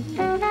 Mm-hmm. 0.00 0.49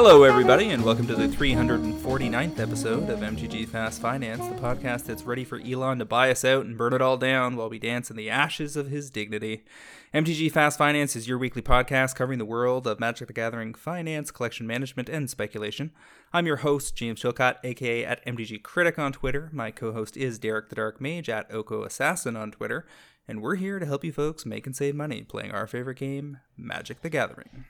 Hello, 0.00 0.22
everybody, 0.22 0.68
and 0.68 0.84
welcome 0.84 1.08
to 1.08 1.16
the 1.16 1.26
349th 1.26 2.60
episode 2.60 3.10
of 3.10 3.18
MTG 3.18 3.66
Fast 3.66 4.00
Finance, 4.00 4.46
the 4.46 4.54
podcast 4.62 5.06
that's 5.06 5.24
ready 5.24 5.44
for 5.44 5.60
Elon 5.60 5.98
to 5.98 6.04
buy 6.04 6.30
us 6.30 6.44
out 6.44 6.64
and 6.64 6.78
burn 6.78 6.92
it 6.92 7.02
all 7.02 7.16
down 7.16 7.56
while 7.56 7.68
we 7.68 7.80
dance 7.80 8.08
in 8.08 8.16
the 8.16 8.30
ashes 8.30 8.76
of 8.76 8.90
his 8.90 9.10
dignity. 9.10 9.64
MTG 10.14 10.52
Fast 10.52 10.78
Finance 10.78 11.16
is 11.16 11.26
your 11.26 11.36
weekly 11.36 11.62
podcast 11.62 12.14
covering 12.14 12.38
the 12.38 12.44
world 12.44 12.86
of 12.86 13.00
Magic 13.00 13.26
the 13.26 13.34
Gathering 13.34 13.74
finance, 13.74 14.30
collection 14.30 14.68
management, 14.68 15.08
and 15.08 15.28
speculation. 15.28 15.90
I'm 16.32 16.46
your 16.46 16.58
host, 16.58 16.94
James 16.94 17.20
Chilcott, 17.20 17.56
aka 17.64 18.04
at 18.04 18.24
MTG 18.24 18.62
Critic 18.62 19.00
on 19.00 19.12
Twitter. 19.12 19.50
My 19.52 19.72
co 19.72 19.90
host 19.90 20.16
is 20.16 20.38
Derek 20.38 20.68
the 20.68 20.76
Dark 20.76 21.00
Mage 21.00 21.28
at 21.28 21.52
Oko 21.52 21.82
Assassin 21.82 22.36
on 22.36 22.52
Twitter, 22.52 22.86
and 23.26 23.42
we're 23.42 23.56
here 23.56 23.80
to 23.80 23.86
help 23.86 24.04
you 24.04 24.12
folks 24.12 24.46
make 24.46 24.64
and 24.64 24.76
save 24.76 24.94
money 24.94 25.22
playing 25.22 25.50
our 25.50 25.66
favorite 25.66 25.98
game, 25.98 26.38
Magic 26.56 27.02
the 27.02 27.10
Gathering. 27.10 27.64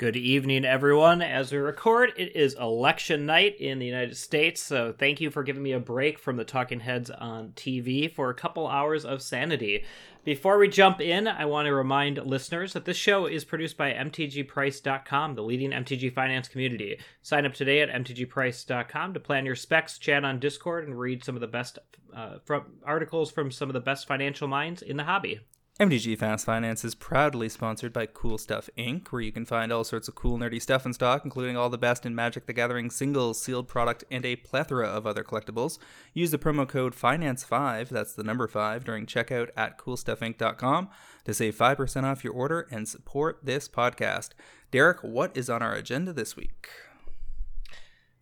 Good 0.00 0.16
evening, 0.16 0.64
everyone. 0.64 1.20
As 1.20 1.52
we 1.52 1.58
record, 1.58 2.14
it 2.16 2.34
is 2.34 2.54
election 2.54 3.26
night 3.26 3.60
in 3.60 3.78
the 3.78 3.84
United 3.84 4.16
States, 4.16 4.62
so 4.62 4.94
thank 4.98 5.20
you 5.20 5.30
for 5.30 5.42
giving 5.42 5.62
me 5.62 5.72
a 5.72 5.78
break 5.78 6.18
from 6.18 6.38
the 6.38 6.44
talking 6.44 6.80
heads 6.80 7.10
on 7.10 7.50
TV 7.50 8.10
for 8.10 8.30
a 8.30 8.34
couple 8.34 8.66
hours 8.66 9.04
of 9.04 9.20
sanity. 9.20 9.84
Before 10.24 10.56
we 10.56 10.68
jump 10.68 11.02
in, 11.02 11.28
I 11.28 11.44
want 11.44 11.66
to 11.66 11.74
remind 11.74 12.16
listeners 12.16 12.72
that 12.72 12.86
this 12.86 12.96
show 12.96 13.26
is 13.26 13.44
produced 13.44 13.76
by 13.76 13.92
MTGPrice.com, 13.92 15.34
the 15.34 15.42
leading 15.42 15.72
MTG 15.72 16.14
finance 16.14 16.48
community. 16.48 16.98
Sign 17.20 17.44
up 17.44 17.52
today 17.52 17.82
at 17.82 17.90
MTGPrice.com 17.90 19.12
to 19.12 19.20
plan 19.20 19.44
your 19.44 19.54
specs, 19.54 19.98
chat 19.98 20.24
on 20.24 20.40
Discord, 20.40 20.88
and 20.88 20.98
read 20.98 21.22
some 21.22 21.34
of 21.34 21.42
the 21.42 21.46
best 21.46 21.78
uh, 22.16 22.38
from 22.42 22.64
articles 22.86 23.30
from 23.30 23.50
some 23.50 23.68
of 23.68 23.74
the 23.74 23.80
best 23.80 24.08
financial 24.08 24.48
minds 24.48 24.80
in 24.80 24.96
the 24.96 25.04
hobby. 25.04 25.40
MTG 25.80 26.18
Fast 26.18 26.44
Finance 26.44 26.84
is 26.84 26.94
proudly 26.94 27.48
sponsored 27.48 27.90
by 27.90 28.04
Cool 28.04 28.36
Stuff 28.36 28.68
Inc., 28.76 29.08
where 29.08 29.22
you 29.22 29.32
can 29.32 29.46
find 29.46 29.72
all 29.72 29.82
sorts 29.82 30.08
of 30.08 30.14
cool, 30.14 30.36
nerdy 30.36 30.60
stuff 30.60 30.84
in 30.84 30.92
stock, 30.92 31.24
including 31.24 31.56
all 31.56 31.70
the 31.70 31.78
best 31.78 32.04
in 32.04 32.14
Magic 32.14 32.44
the 32.44 32.52
Gathering 32.52 32.90
singles, 32.90 33.40
sealed 33.40 33.66
product, 33.66 34.04
and 34.10 34.26
a 34.26 34.36
plethora 34.36 34.86
of 34.86 35.06
other 35.06 35.24
collectibles. 35.24 35.78
Use 36.12 36.32
the 36.32 36.38
promo 36.38 36.68
code 36.68 36.94
FINANCE5, 36.94 37.88
that's 37.88 38.12
the 38.12 38.22
number 38.22 38.46
5, 38.46 38.84
during 38.84 39.06
checkout 39.06 39.48
at 39.56 39.78
coolstuffinc.com 39.78 40.90
to 41.24 41.32
save 41.32 41.56
5% 41.56 42.04
off 42.04 42.24
your 42.24 42.34
order 42.34 42.68
and 42.70 42.86
support 42.86 43.38
this 43.42 43.66
podcast. 43.66 44.32
Derek, 44.70 45.02
what 45.02 45.34
is 45.34 45.48
on 45.48 45.62
our 45.62 45.72
agenda 45.72 46.12
this 46.12 46.36
week? 46.36 46.68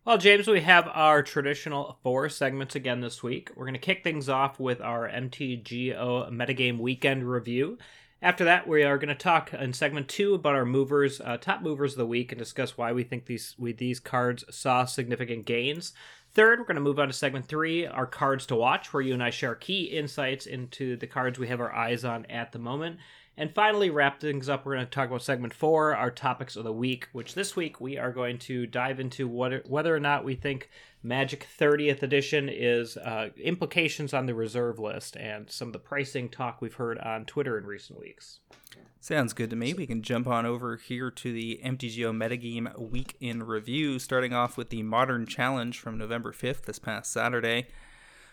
Well, 0.05 0.17
James, 0.17 0.47
we 0.47 0.61
have 0.61 0.87
our 0.93 1.21
traditional 1.21 1.99
four 2.01 2.29
segments 2.29 2.73
again 2.73 3.01
this 3.01 3.21
week. 3.21 3.51
We're 3.53 3.65
going 3.65 3.73
to 3.73 3.79
kick 3.79 4.01
things 4.01 4.29
off 4.29 4.57
with 4.57 4.79
our 4.79 5.09
MTGO 5.09 6.31
Metagame 6.31 6.79
Weekend 6.79 7.29
Review. 7.29 7.77
After 8.21 8.45
that, 8.45 8.65
we 8.65 8.83
are 8.83 8.97
going 8.97 9.09
to 9.09 9.15
talk 9.15 9.53
in 9.53 9.73
segment 9.73 10.07
two 10.07 10.33
about 10.35 10.55
our 10.55 10.65
movers, 10.65 11.19
uh, 11.19 11.35
top 11.35 11.61
movers 11.61 11.93
of 11.93 11.97
the 11.97 12.05
week, 12.05 12.31
and 12.31 12.39
discuss 12.39 12.77
why 12.77 12.93
we 12.93 13.03
think 13.03 13.25
these 13.25 13.55
we, 13.59 13.73
these 13.73 13.99
cards 13.99 14.45
saw 14.49 14.85
significant 14.85 15.45
gains. 15.45 15.91
Third, 16.33 16.59
we're 16.59 16.65
going 16.65 16.75
to 16.75 16.81
move 16.81 16.99
on 16.99 17.07
to 17.07 17.13
segment 17.13 17.47
three, 17.47 17.85
our 17.85 18.07
cards 18.07 18.45
to 18.47 18.55
watch, 18.55 18.93
where 18.93 19.03
you 19.03 19.13
and 19.13 19.23
I 19.23 19.31
share 19.31 19.55
key 19.55 19.83
insights 19.83 20.45
into 20.45 20.95
the 20.95 21.07
cards 21.07 21.37
we 21.37 21.49
have 21.49 21.59
our 21.59 21.73
eyes 21.73 22.05
on 22.05 22.25
at 22.27 22.53
the 22.53 22.59
moment. 22.59 22.99
And 23.39 23.55
finally, 23.55 23.89
wrap 23.89 24.19
things 24.19 24.49
up, 24.49 24.65
we're 24.65 24.75
going 24.75 24.85
to 24.85 24.91
talk 24.91 25.07
about 25.07 25.21
segment 25.21 25.53
four, 25.53 25.95
our 25.95 26.11
topics 26.11 26.57
of 26.57 26.65
the 26.65 26.73
week, 26.73 27.07
which 27.13 27.35
this 27.35 27.55
week 27.55 27.79
we 27.79 27.97
are 27.97 28.11
going 28.11 28.37
to 28.39 28.67
dive 28.67 28.99
into 28.99 29.29
what, 29.29 29.65
whether 29.65 29.95
or 29.95 29.99
not 30.01 30.25
we 30.25 30.35
think 30.35 30.69
Magic 31.03 31.47
30th 31.57 32.03
edition 32.03 32.49
is 32.49 32.97
uh, 32.97 33.29
implications 33.41 34.13
on 34.13 34.25
the 34.25 34.35
reserve 34.35 34.77
list 34.77 35.15
and 35.15 35.49
some 35.49 35.69
of 35.69 35.71
the 35.71 35.79
pricing 35.79 36.27
talk 36.27 36.61
we've 36.61 36.73
heard 36.73 36.97
on 36.97 37.23
Twitter 37.23 37.57
in 37.57 37.65
recent 37.65 37.97
weeks. 37.97 38.41
Sounds 38.99 39.31
good 39.31 39.51
to 39.51 39.55
me. 39.55 39.73
We 39.73 39.87
can 39.87 40.01
jump 40.01 40.27
on 40.27 40.45
over 40.45 40.75
here 40.75 41.09
to 41.09 41.31
the 41.31 41.61
MTGO 41.63 42.11
Metagame 42.11 42.77
Week 42.77 43.15
in 43.21 43.43
Review, 43.43 43.99
starting 43.99 44.33
off 44.33 44.57
with 44.57 44.69
the 44.69 44.83
Modern 44.83 45.25
Challenge 45.25 45.79
from 45.79 45.97
November 45.97 46.33
5th, 46.33 46.63
this 46.63 46.77
past 46.77 47.13
Saturday. 47.13 47.67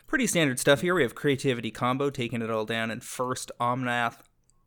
Pretty 0.09 0.27
standard 0.27 0.59
stuff 0.59 0.81
here. 0.81 0.97
We 0.97 1.03
have 1.03 1.15
Creativity 1.15 1.71
Combo 1.71 2.11
taking 2.11 2.43
it 2.43 2.50
all 2.50 2.65
down 2.65 2.91
in 2.91 2.99
first, 2.99 3.53
Omnath 3.61 4.16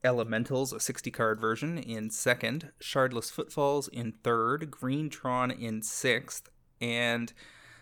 Elementals, 0.03 0.71
a 0.71 0.79
60 0.79 1.11
card 1.11 1.41
version, 1.41 1.77
in 1.77 2.09
second, 2.09 2.71
Shardless 2.81 3.31
Footfalls 3.31 3.87
in 3.89 4.13
third, 4.23 4.71
Green 4.71 5.09
Tron 5.09 5.51
in 5.51 5.81
sixth, 5.81 6.49
and 6.79 7.33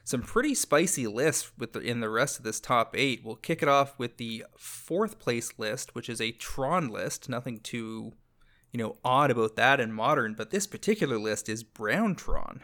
some 0.03 0.21
pretty 0.21 0.55
spicy 0.55 1.05
lists 1.05 1.51
with 1.57 1.73
the, 1.73 1.79
in 1.79 1.99
the 1.99 2.09
rest 2.09 2.37
of 2.37 2.45
this 2.45 2.59
top 2.59 2.95
eight. 2.97 3.21
We'll 3.23 3.35
kick 3.35 3.61
it 3.61 3.67
off 3.67 3.99
with 3.99 4.17
the 4.17 4.45
fourth 4.57 5.19
place 5.19 5.51
list, 5.57 5.93
which 5.93 6.09
is 6.09 6.21
a 6.21 6.31
Tron 6.31 6.87
list. 6.87 7.27
Nothing 7.27 7.59
too, 7.59 8.13
you 8.71 8.77
know, 8.77 8.97
odd 9.03 9.31
about 9.31 9.55
that 9.57 9.79
in 9.79 9.91
modern, 9.91 10.33
but 10.33 10.49
this 10.49 10.65
particular 10.65 11.19
list 11.19 11.49
is 11.49 11.63
Brown 11.63 12.15
Tron. 12.15 12.61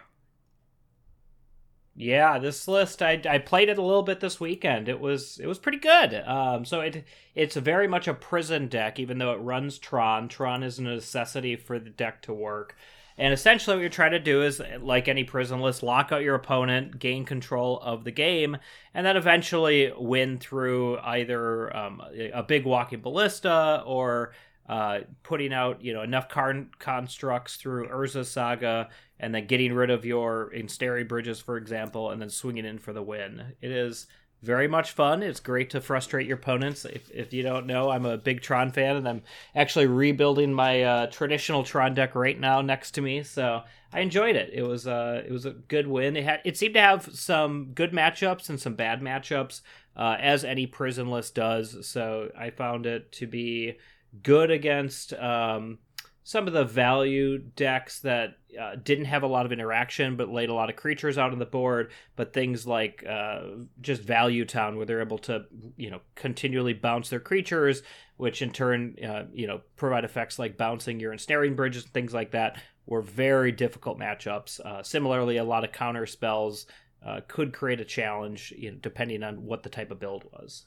Yeah, 1.95 2.39
this 2.39 2.67
list 2.67 3.03
I, 3.03 3.21
I 3.29 3.37
played 3.37 3.69
it 3.69 3.77
a 3.77 3.81
little 3.83 4.01
bit 4.01 4.19
this 4.19 4.39
weekend. 4.39 4.89
It 4.89 4.99
was 4.99 5.39
it 5.39 5.45
was 5.45 5.59
pretty 5.59 5.77
good. 5.77 6.15
Um, 6.25 6.65
so 6.65 6.81
it 6.81 7.05
it's 7.35 7.55
very 7.55 7.87
much 7.87 8.07
a 8.07 8.13
prison 8.15 8.67
deck, 8.67 8.99
even 8.99 9.19
though 9.19 9.33
it 9.33 9.37
runs 9.41 9.77
Tron. 9.77 10.27
Tron 10.27 10.63
is 10.63 10.79
a 10.79 10.83
necessity 10.83 11.55
for 11.55 11.77
the 11.77 11.91
deck 11.91 12.23
to 12.23 12.33
work. 12.33 12.75
And 13.15 13.31
essentially, 13.31 13.75
what 13.75 13.81
you're 13.81 13.89
trying 13.91 14.11
to 14.13 14.19
do 14.19 14.41
is, 14.41 14.59
like 14.79 15.07
any 15.07 15.23
prison 15.23 15.61
list, 15.61 15.83
lock 15.83 16.11
out 16.11 16.23
your 16.23 16.33
opponent, 16.33 16.97
gain 16.97 17.25
control 17.25 17.79
of 17.81 18.03
the 18.05 18.11
game, 18.11 18.57
and 18.95 19.05
then 19.05 19.15
eventually 19.15 19.93
win 19.95 20.39
through 20.39 20.97
either 20.97 21.75
um, 21.77 22.01
a 22.33 22.41
big 22.41 22.65
walking 22.65 23.01
ballista 23.01 23.83
or 23.85 24.33
uh, 24.67 25.01
putting 25.23 25.53
out 25.53 25.83
you 25.83 25.93
know 25.93 26.01
enough 26.01 26.29
card 26.29 26.79
constructs 26.79 27.57
through 27.57 27.87
Urza 27.89 28.25
Saga, 28.25 28.89
and 29.23 29.33
then 29.33 29.47
getting 29.47 29.73
rid 29.73 29.89
of 29.89 30.03
your 30.03 30.51
ensnaring 30.51 31.07
bridges, 31.07 31.39
for 31.39 31.55
example, 31.55 32.11
and 32.11 32.21
then 32.21 32.29
swinging 32.29 32.65
in 32.65 32.77
for 32.77 32.91
the 32.91 33.01
win. 33.01 33.55
It 33.61 33.71
is 33.71 34.07
very 34.41 34.67
much 34.67 34.91
fun. 34.91 35.23
It's 35.23 35.39
great 35.39 35.69
to 35.69 35.79
frustrate 35.79 36.27
your 36.27 36.35
opponents. 36.35 36.83
If, 36.83 37.09
if 37.09 37.31
you 37.31 37.41
don't 37.41 37.65
know, 37.65 37.89
I'm 37.89 38.05
a 38.05 38.17
big 38.17 38.41
Tron 38.41 38.71
fan, 38.71 38.97
and 38.97 39.07
I'm 39.07 39.21
actually 39.55 39.87
rebuilding 39.87 40.53
my 40.53 40.83
uh, 40.83 41.07
traditional 41.07 41.63
Tron 41.63 41.93
deck 41.93 42.15
right 42.15 42.37
now 42.37 42.59
next 42.59 42.91
to 42.95 43.01
me. 43.01 43.23
So 43.23 43.63
I 43.93 44.01
enjoyed 44.01 44.35
it. 44.35 44.49
It 44.51 44.63
was 44.63 44.85
uh, 44.87 45.23
it 45.25 45.31
was 45.31 45.45
a 45.45 45.51
good 45.51 45.87
win. 45.87 46.17
It 46.17 46.25
had 46.25 46.41
it 46.43 46.57
seemed 46.57 46.73
to 46.73 46.81
have 46.81 47.09
some 47.15 47.71
good 47.73 47.93
matchups 47.93 48.49
and 48.49 48.59
some 48.59 48.75
bad 48.75 48.99
matchups, 49.01 49.61
uh, 49.95 50.17
as 50.19 50.43
any 50.43 50.67
prison 50.67 51.09
list 51.09 51.35
does. 51.35 51.87
So 51.87 52.29
I 52.37 52.49
found 52.49 52.85
it 52.85 53.13
to 53.13 53.27
be 53.27 53.77
good 54.21 54.51
against 54.51 55.13
um, 55.13 55.79
some 56.23 56.47
of 56.47 56.53
the 56.53 56.63
value 56.63 57.37
decks 57.37 57.99
that 57.99 58.37
uh, 58.59 58.75
didn't 58.81 59.05
have 59.05 59.23
a 59.23 59.27
lot 59.27 59.45
of 59.45 59.51
interaction 59.51 60.15
but 60.15 60.29
laid 60.29 60.49
a 60.49 60.53
lot 60.53 60.69
of 60.69 60.75
creatures 60.75 61.17
out 61.17 61.31
on 61.31 61.39
the 61.39 61.45
board 61.45 61.91
but 62.15 62.33
things 62.33 62.65
like 62.65 63.03
uh, 63.07 63.41
just 63.81 64.01
value 64.01 64.45
town 64.45 64.77
where 64.77 64.85
they're 64.85 65.01
able 65.01 65.17
to 65.17 65.45
you 65.77 65.89
know 65.89 65.99
continually 66.15 66.73
bounce 66.73 67.09
their 67.09 67.19
creatures 67.19 67.83
which 68.17 68.41
in 68.41 68.51
turn 68.51 68.95
uh, 69.03 69.23
you 69.33 69.47
know 69.47 69.61
provide 69.75 70.03
effects 70.03 70.39
like 70.39 70.57
bouncing 70.57 70.99
your 70.99 71.11
ensnaring 71.11 71.55
bridges 71.55 71.83
and 71.83 71.93
things 71.93 72.13
like 72.13 72.31
that 72.31 72.57
were 72.85 73.01
very 73.01 73.51
difficult 73.51 73.99
matchups. 73.99 74.59
Uh, 74.59 74.83
similarly 74.83 75.37
a 75.37 75.43
lot 75.43 75.63
of 75.63 75.71
counter 75.71 76.05
spells 76.05 76.65
uh, 77.05 77.21
could 77.27 77.53
create 77.53 77.81
a 77.81 77.85
challenge 77.85 78.53
you 78.57 78.71
know, 78.71 78.77
depending 78.81 79.23
on 79.23 79.43
what 79.43 79.63
the 79.63 79.69
type 79.69 79.91
of 79.91 79.99
build 79.99 80.23
was 80.31 80.65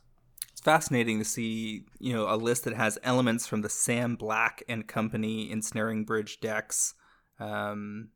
fascinating 0.66 1.20
to 1.20 1.24
see, 1.24 1.84
you 2.00 2.12
know, 2.12 2.26
a 2.28 2.34
list 2.34 2.64
that 2.64 2.74
has 2.74 2.98
elements 3.04 3.46
from 3.46 3.62
the 3.62 3.68
Sam 3.68 4.16
Black 4.16 4.64
and 4.68 4.84
Company 4.84 5.48
ensnaring 5.48 6.04
bridge 6.04 6.40
decks 6.40 6.94
um, 7.38 8.08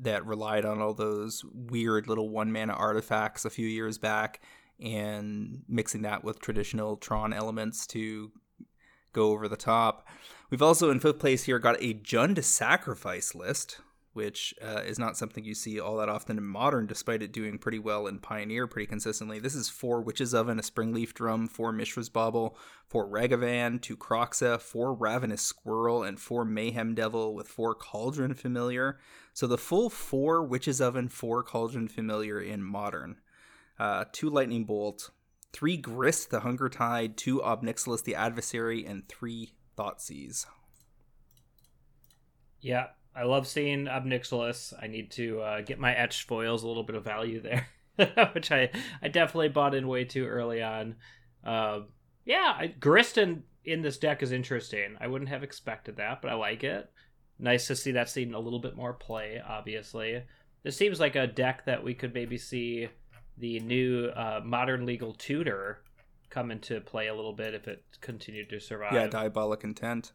that 0.00 0.26
relied 0.26 0.64
on 0.64 0.80
all 0.80 0.94
those 0.94 1.44
weird 1.54 2.08
little 2.08 2.28
one 2.28 2.50
mana 2.50 2.72
artifacts 2.72 3.44
a 3.44 3.50
few 3.50 3.68
years 3.68 3.98
back, 3.98 4.40
and 4.80 5.62
mixing 5.68 6.02
that 6.02 6.24
with 6.24 6.40
traditional 6.40 6.96
Tron 6.96 7.32
elements 7.32 7.86
to 7.86 8.32
go 9.12 9.30
over 9.30 9.46
the 9.46 9.56
top. 9.56 10.08
We've 10.50 10.60
also 10.60 10.90
in 10.90 10.98
fifth 10.98 11.20
place 11.20 11.44
here 11.44 11.60
got 11.60 11.76
a 11.80 11.94
Jund 11.94 12.42
Sacrifice 12.42 13.32
list, 13.32 13.78
which 14.12 14.54
uh, 14.62 14.82
is 14.84 14.98
not 14.98 15.16
something 15.16 15.44
you 15.44 15.54
see 15.54 15.80
all 15.80 15.96
that 15.96 16.08
often 16.08 16.36
in 16.36 16.44
modern, 16.44 16.86
despite 16.86 17.22
it 17.22 17.32
doing 17.32 17.58
pretty 17.58 17.78
well 17.78 18.06
in 18.06 18.18
Pioneer 18.18 18.66
pretty 18.66 18.86
consistently. 18.86 19.38
This 19.38 19.54
is 19.54 19.68
four 19.68 20.02
Witches 20.02 20.34
Oven, 20.34 20.58
a 20.58 20.62
Springleaf 20.62 21.14
Drum, 21.14 21.48
four 21.48 21.72
Mishra's 21.72 22.10
Bauble, 22.10 22.56
four 22.86 23.08
Ragavan, 23.08 23.80
two 23.80 23.96
Kroxa, 23.96 24.60
four 24.60 24.92
Ravenous 24.92 25.42
Squirrel, 25.42 26.02
and 26.02 26.20
four 26.20 26.44
Mayhem 26.44 26.94
Devil 26.94 27.34
with 27.34 27.48
four 27.48 27.74
Cauldron 27.74 28.34
Familiar. 28.34 28.98
So 29.32 29.46
the 29.46 29.58
full 29.58 29.88
four 29.88 30.44
Witches 30.44 30.80
Oven, 30.80 31.08
four 31.08 31.42
Cauldron 31.42 31.88
Familiar 31.88 32.40
in 32.40 32.62
modern. 32.62 33.16
Uh, 33.78 34.04
two 34.12 34.28
Lightning 34.28 34.64
Bolt, 34.64 35.10
three 35.52 35.78
Grist 35.78 36.30
the 36.30 36.40
Hunger 36.40 36.68
Tide, 36.68 37.16
two 37.16 37.42
Ob 37.42 37.62
Nixilis 37.62 38.04
the 38.04 38.14
Adversary, 38.14 38.84
and 38.84 39.08
three 39.08 39.54
Thoughtseize. 39.78 40.44
Yeah, 42.60 42.88
I 43.14 43.24
love 43.24 43.46
seeing 43.46 43.88
Ob 43.88 44.04
Nixilis. 44.04 44.72
I 44.80 44.86
need 44.86 45.10
to 45.12 45.40
uh, 45.40 45.60
get 45.60 45.78
my 45.78 45.94
etched 45.94 46.26
foils 46.26 46.62
a 46.62 46.68
little 46.68 46.82
bit 46.82 46.96
of 46.96 47.04
value 47.04 47.40
there, 47.40 47.68
which 48.32 48.50
I 48.50 48.70
I 49.02 49.08
definitely 49.08 49.48
bought 49.48 49.74
in 49.74 49.88
way 49.88 50.04
too 50.04 50.26
early 50.26 50.62
on. 50.62 50.96
Uh, 51.44 51.80
yeah, 52.24 52.54
I, 52.56 52.74
Griston 52.78 53.42
in 53.64 53.82
this 53.82 53.98
deck 53.98 54.22
is 54.22 54.32
interesting. 54.32 54.96
I 55.00 55.06
wouldn't 55.06 55.30
have 55.30 55.42
expected 55.42 55.96
that, 55.96 56.22
but 56.22 56.30
I 56.30 56.34
like 56.34 56.64
it. 56.64 56.90
Nice 57.38 57.66
to 57.66 57.76
see 57.76 57.92
that 57.92 58.08
seen 58.08 58.34
a 58.34 58.38
little 58.38 58.60
bit 58.60 58.76
more 58.76 58.92
play. 58.92 59.42
Obviously, 59.46 60.22
this 60.62 60.76
seems 60.76 61.00
like 61.00 61.16
a 61.16 61.26
deck 61.26 61.64
that 61.66 61.82
we 61.82 61.94
could 61.94 62.14
maybe 62.14 62.38
see 62.38 62.88
the 63.38 63.60
new 63.60 64.06
uh, 64.14 64.40
modern 64.44 64.86
legal 64.86 65.14
tutor 65.14 65.82
come 66.30 66.50
into 66.50 66.80
play 66.80 67.08
a 67.08 67.14
little 67.14 67.32
bit 67.32 67.54
if 67.54 67.68
it 67.68 67.84
continued 68.00 68.48
to 68.50 68.60
survive. 68.60 68.92
Yeah, 68.92 69.06
diabolic 69.06 69.64
intent. 69.64 70.12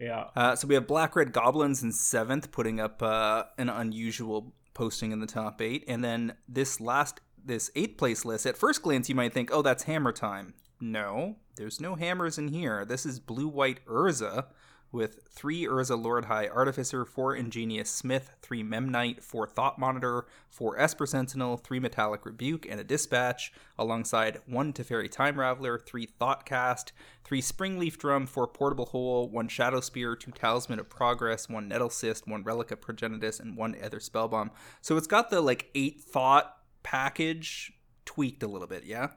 Yeah. 0.00 0.28
Uh, 0.34 0.56
so 0.56 0.66
we 0.66 0.74
have 0.74 0.86
black 0.86 1.14
red 1.14 1.32
goblins 1.32 1.82
in 1.82 1.92
seventh, 1.92 2.50
putting 2.50 2.80
up 2.80 3.02
uh, 3.02 3.44
an 3.58 3.68
unusual 3.68 4.54
posting 4.72 5.12
in 5.12 5.20
the 5.20 5.26
top 5.26 5.60
eight, 5.60 5.84
and 5.86 6.02
then 6.02 6.34
this 6.48 6.80
last 6.80 7.20
this 7.44 7.70
eighth 7.76 7.98
place 7.98 8.24
list. 8.24 8.46
At 8.46 8.56
first 8.56 8.82
glance, 8.82 9.08
you 9.08 9.14
might 9.14 9.34
think, 9.34 9.50
"Oh, 9.52 9.62
that's 9.62 9.82
hammer 9.84 10.12
time." 10.12 10.54
No, 10.80 11.36
there's 11.56 11.80
no 11.80 11.94
hammers 11.96 12.38
in 12.38 12.48
here. 12.48 12.86
This 12.86 13.04
is 13.04 13.20
blue 13.20 13.48
white 13.48 13.84
Urza 13.84 14.46
with 14.92 15.20
three 15.28 15.64
Urza 15.64 16.00
Lord 16.02 16.26
High 16.26 16.48
Artificer, 16.48 17.04
four 17.04 17.34
Ingenious 17.34 17.90
Smith, 17.90 18.32
three 18.42 18.62
Memnite, 18.62 19.22
four 19.22 19.46
Thought 19.46 19.78
Monitor, 19.78 20.26
four 20.48 20.78
Esper 20.78 21.06
Sentinel, 21.06 21.56
three 21.56 21.78
Metallic 21.78 22.26
Rebuke, 22.26 22.66
and 22.68 22.80
a 22.80 22.84
Dispatch, 22.84 23.52
alongside 23.78 24.40
one 24.46 24.72
Teferi 24.72 25.10
Time 25.10 25.36
Raveler, 25.36 25.84
three 25.84 26.06
Thought 26.06 26.44
Cast, 26.44 26.92
three 27.24 27.40
Springleaf 27.40 27.96
Drum, 27.96 28.26
four 28.26 28.46
Portable 28.46 28.86
Hole, 28.86 29.28
one 29.28 29.48
Shadow 29.48 29.80
Spear, 29.80 30.16
two 30.16 30.32
Talisman 30.32 30.80
of 30.80 30.90
Progress, 30.90 31.48
one 31.48 31.68
Nettle 31.68 31.90
Cyst, 31.90 32.26
one 32.26 32.42
Relic 32.42 32.70
of 32.70 32.80
Progenitus, 32.80 33.40
and 33.40 33.56
one 33.56 33.74
Aether 33.76 34.00
Spellbomb. 34.00 34.50
So 34.80 34.96
it's 34.96 35.06
got 35.06 35.30
the 35.30 35.40
like 35.40 35.70
eight 35.74 36.00
Thought 36.00 36.56
package 36.82 37.72
tweaked 38.04 38.42
a 38.42 38.48
little 38.48 38.66
bit, 38.66 38.84
yeah? 38.84 39.08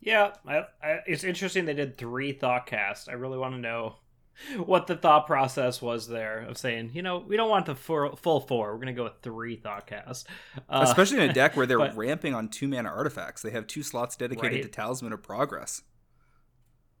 Yeah, 0.00 0.32
I, 0.46 0.58
I, 0.82 1.00
it's 1.06 1.24
interesting 1.24 1.64
they 1.64 1.72
did 1.72 1.96
three 1.96 2.32
thought 2.32 2.66
cast. 2.66 3.08
I 3.08 3.12
really 3.12 3.38
want 3.38 3.54
to 3.54 3.60
know 3.60 3.96
what 4.64 4.86
the 4.86 4.96
thought 4.96 5.26
process 5.26 5.80
was 5.80 6.08
there 6.08 6.40
of 6.40 6.58
saying, 6.58 6.90
you 6.94 7.02
know, 7.02 7.18
we 7.18 7.36
don't 7.36 7.50
want 7.50 7.66
the 7.66 7.74
full, 7.74 8.16
full 8.16 8.40
four. 8.40 8.72
We're 8.72 8.78
going 8.78 8.88
to 8.88 8.92
go 8.92 9.04
with 9.04 9.20
three 9.22 9.56
thought 9.56 9.86
cast. 9.86 10.28
Uh, 10.68 10.80
Especially 10.82 11.18
in 11.18 11.30
a 11.30 11.32
deck 11.32 11.56
where 11.56 11.66
they're 11.66 11.78
but, 11.78 11.96
ramping 11.96 12.34
on 12.34 12.48
two 12.48 12.68
mana 12.68 12.88
artifacts. 12.88 13.42
They 13.42 13.50
have 13.50 13.66
two 13.66 13.82
slots 13.82 14.16
dedicated 14.16 14.52
right? 14.52 14.62
to 14.62 14.68
Talisman 14.68 15.12
of 15.12 15.22
Progress. 15.22 15.82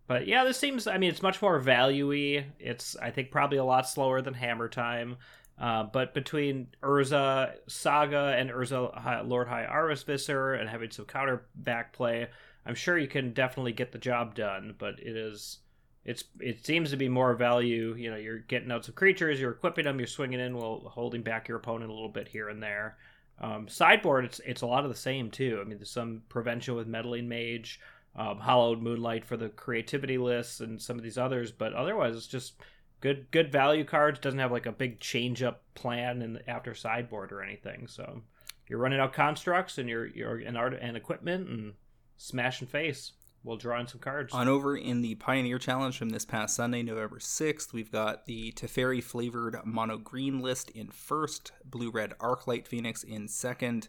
But 0.06 0.26
yeah, 0.26 0.44
this 0.44 0.58
seems, 0.58 0.86
I 0.86 0.98
mean, 0.98 1.10
it's 1.10 1.22
much 1.22 1.40
more 1.40 1.58
value 1.58 2.10
It's, 2.58 2.96
I 2.96 3.10
think, 3.10 3.30
probably 3.30 3.58
a 3.58 3.64
lot 3.64 3.88
slower 3.88 4.20
than 4.20 4.34
Hammer 4.34 4.68
Time. 4.68 5.16
Uh, 5.58 5.84
but 5.84 6.14
between 6.14 6.66
Urza 6.82 7.54
Saga 7.68 8.34
and 8.36 8.50
Urza 8.50 9.26
Lord 9.26 9.48
High 9.48 9.64
Artificer 9.64 10.54
and 10.54 10.68
having 10.68 10.90
some 10.90 11.04
counter 11.04 11.46
back 11.54 11.92
play, 11.92 12.28
I'm 12.66 12.74
sure 12.74 12.98
you 12.98 13.06
can 13.06 13.32
definitely 13.32 13.72
get 13.72 13.92
the 13.92 13.98
job 13.98 14.34
done. 14.34 14.74
But 14.76 14.98
it 14.98 15.16
is 15.16 15.60
it's 16.04 16.24
it 16.38 16.64
seems 16.64 16.90
to 16.90 16.96
be 16.96 17.08
more 17.08 17.34
value. 17.34 17.94
You 17.96 18.10
know, 18.10 18.16
you're 18.16 18.40
getting 18.40 18.70
out 18.70 18.84
some 18.84 18.94
creatures, 18.94 19.40
you're 19.40 19.52
equipping 19.52 19.84
them, 19.84 19.98
you're 19.98 20.06
swinging 20.06 20.40
in 20.40 20.56
while 20.56 20.90
holding 20.92 21.22
back 21.22 21.48
your 21.48 21.56
opponent 21.56 21.90
a 21.90 21.94
little 21.94 22.10
bit 22.10 22.28
here 22.28 22.48
and 22.48 22.62
there. 22.62 22.98
Um, 23.40 23.68
sideboard, 23.68 24.26
it's 24.26 24.40
it's 24.40 24.62
a 24.62 24.66
lot 24.66 24.84
of 24.84 24.90
the 24.90 24.96
same 24.96 25.30
too. 25.30 25.58
I 25.60 25.64
mean, 25.64 25.78
there's 25.78 25.90
some 25.90 26.22
prevention 26.28 26.74
with 26.74 26.86
meddling 26.86 27.28
mage, 27.28 27.80
um, 28.16 28.38
hallowed 28.38 28.82
moonlight 28.82 29.24
for 29.24 29.36
the 29.36 29.48
creativity 29.48 30.18
lists, 30.18 30.60
and 30.60 30.80
some 30.80 30.96
of 30.98 31.02
these 31.02 31.18
others. 31.18 31.50
But 31.50 31.72
otherwise, 31.72 32.16
it's 32.16 32.26
just 32.26 32.54
good 33.00 33.30
good 33.30 33.50
value 33.50 33.84
cards. 33.84 34.20
Doesn't 34.20 34.38
have 34.38 34.52
like 34.52 34.66
a 34.66 34.72
big 34.72 35.00
change 35.00 35.42
up 35.42 35.62
plan 35.74 36.20
in 36.20 36.38
after 36.46 36.74
sideboard 36.74 37.32
or 37.32 37.42
anything. 37.42 37.86
So 37.86 38.22
you're 38.68 38.78
running 38.78 39.00
out 39.00 39.14
constructs 39.14 39.78
and 39.78 39.88
you're 39.88 40.06
you're 40.06 40.36
and 40.36 40.58
art 40.58 40.78
and 40.78 40.98
equipment 40.98 41.48
and 41.48 41.72
smash 42.18 42.60
and 42.60 42.70
face 42.70 43.12
we'll 43.44 43.56
draw 43.56 43.78
in 43.78 43.86
some 43.86 44.00
cards. 44.00 44.32
On 44.32 44.48
over 44.48 44.76
in 44.76 45.02
the 45.02 45.14
Pioneer 45.16 45.58
Challenge 45.58 45.96
from 45.96 46.08
this 46.08 46.24
past 46.24 46.56
Sunday, 46.56 46.82
November 46.82 47.18
6th, 47.18 47.72
we've 47.72 47.92
got 47.92 48.26
the 48.26 48.52
Teferi 48.52 49.02
flavored 49.02 49.58
mono 49.64 49.98
green 49.98 50.40
list 50.40 50.70
in 50.70 50.88
first, 50.88 51.52
blue 51.64 51.90
red 51.90 52.14
Arclight 52.18 52.66
Phoenix 52.66 53.04
in 53.04 53.28
second, 53.28 53.88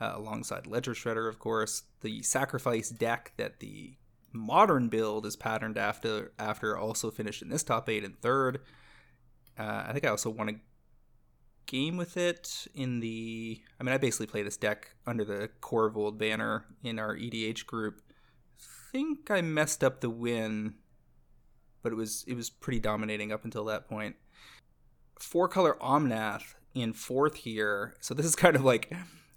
uh, 0.00 0.12
alongside 0.14 0.66
Ledger 0.66 0.92
Shredder, 0.92 1.28
of 1.28 1.38
course. 1.38 1.84
The 2.02 2.22
Sacrifice 2.22 2.90
deck 2.90 3.32
that 3.36 3.60
the 3.60 3.94
modern 4.32 4.88
build 4.88 5.24
is 5.24 5.36
patterned 5.36 5.78
after 5.78 6.32
after 6.38 6.76
also 6.76 7.10
finished 7.10 7.40
in 7.40 7.48
this 7.48 7.62
top 7.62 7.88
eight 7.88 8.04
in 8.04 8.12
third. 8.12 8.60
Uh, 9.58 9.84
I 9.86 9.92
think 9.92 10.04
I 10.04 10.10
also 10.10 10.28
won 10.28 10.50
a 10.50 10.54
game 11.64 11.96
with 11.96 12.16
it 12.16 12.66
in 12.74 13.00
the. 13.00 13.62
I 13.80 13.84
mean, 13.84 13.94
I 13.94 13.98
basically 13.98 14.26
play 14.26 14.42
this 14.42 14.56
deck 14.56 14.94
under 15.06 15.24
the 15.24 15.48
Korvold 15.62 16.18
banner 16.18 16.66
in 16.82 16.98
our 16.98 17.16
EDH 17.16 17.64
group 17.66 18.02
think 18.96 19.30
I 19.30 19.42
messed 19.42 19.84
up 19.84 20.00
the 20.00 20.08
win, 20.08 20.74
but 21.82 21.92
it 21.92 21.96
was 21.96 22.24
it 22.26 22.34
was 22.34 22.48
pretty 22.48 22.80
dominating 22.80 23.30
up 23.30 23.44
until 23.44 23.66
that 23.66 23.88
point. 23.88 24.16
Four 25.18 25.48
color 25.48 25.76
Omnath 25.82 26.54
in 26.74 26.94
fourth 26.94 27.34
here. 27.34 27.94
So 28.00 28.14
this 28.14 28.24
is 28.24 28.34
kind 28.34 28.56
of 28.56 28.64
like 28.64 28.90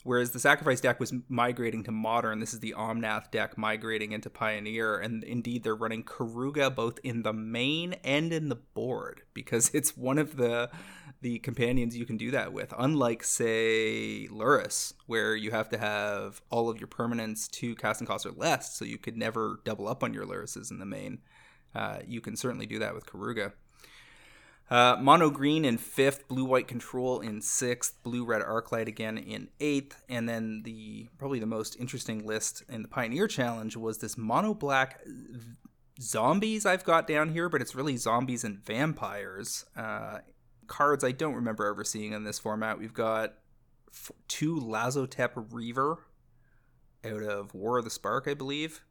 whereas 0.03 0.31
the 0.31 0.39
sacrifice 0.39 0.79
deck 0.79 0.97
was 1.00 1.13
migrating 1.27 1.83
to 1.83 1.91
modern, 1.91 2.39
this 2.39 2.53
is 2.53 2.61
the 2.61 2.73
Omnath 2.77 3.31
deck 3.31 3.57
migrating 3.57 4.13
into 4.13 4.29
Pioneer, 4.29 4.97
and 4.97 5.25
indeed 5.25 5.63
they're 5.63 5.75
running 5.75 6.03
Keruga 6.03 6.73
both 6.73 6.97
in 7.03 7.23
the 7.23 7.33
main 7.33 7.94
and 8.06 8.31
in 8.31 8.47
the 8.47 8.56
board 8.56 9.23
because 9.33 9.69
it's 9.73 9.97
one 9.97 10.17
of 10.17 10.38
the 10.38 10.69
the 11.21 11.39
companions 11.39 11.98
you 11.98 12.06
can 12.06 12.18
do 12.18 12.31
that 12.31 12.54
with. 12.54 12.74
Unlike, 12.77 13.24
say, 13.24 14.27
Lurrus, 14.31 14.94
where 15.06 15.36
you 15.36 15.51
have 15.51 15.69
to 15.69 15.77
have 15.77 16.42
all 16.50 16.69
of 16.69 16.80
your 16.80 16.88
permanents 16.88 17.50
to 17.51 17.75
casting 17.75 18.07
cost 18.07 18.25
or 18.25 18.31
less, 18.31 18.75
so 18.75 18.86
you 18.86 18.98
could 18.98 19.18
never 19.18 19.60
double 19.66 19.88
up 19.88 20.04
on 20.04 20.13
your 20.13 20.25
Lurruses 20.25 20.71
in 20.71 20.80
the 20.80 20.86
main. 20.86 21.19
Uh, 21.75 22.00
you 22.07 22.21
can 22.21 22.36
certainly 22.36 22.66
do 22.66 22.80
that 22.80 22.95
with 22.95 23.06
Keruga. 23.06 23.54
Uh, 24.69 24.95
mono 25.01 25.31
green 25.31 25.66
in 25.66 25.77
fifth, 25.77 26.27
blue 26.27 26.45
white 26.45 26.68
control 26.68 27.21
in 27.21 27.42
sixth, 27.42 27.95
blue 28.04 28.24
red 28.24 28.42
arc 28.42 28.71
light 28.71 28.88
again 28.88 29.18
in 29.18 29.50
eighth, 29.60 30.04
and 30.07 30.30
then 30.30 30.62
the 30.63 31.10
probably 31.18 31.39
the 31.39 31.48
most 31.48 31.75
interesting 31.80 32.25
list 32.25 32.63
in 32.69 32.83
the 32.83 32.88
Pioneer 32.88 33.27
Challenge 33.27 33.75
was 33.75 33.98
this 33.98 34.16
mono 34.16 34.54
black 34.54 35.01
zombies 36.00 36.68
I've 36.68 36.83
got 36.83 37.07
down 37.07 37.30
here, 37.30 37.50
but 37.50 37.62
it's 37.62 37.74
really 37.74 37.98
zombies 37.98 38.44
and 38.44 38.63
vampires. 38.63 39.66
Uh, 39.75 40.19
cards 40.69 41.04
I 41.04 41.12
don't 41.12 41.36
remember 41.36 41.66
ever 41.66 41.83
seeing 41.83 42.13
in 42.13 42.24
this 42.24 42.39
format. 42.39 42.80
We've 42.80 42.94
got 42.94 43.33
f- 43.92 44.11
two 44.28 44.56
Lazotep 44.56 45.31
Reaver 45.52 45.99
out 47.04 47.23
of 47.23 47.54
War 47.54 47.80
of 47.80 47.83
the 47.83 47.90
Spark, 47.90 48.28
I 48.28 48.33
believe, 48.33 48.81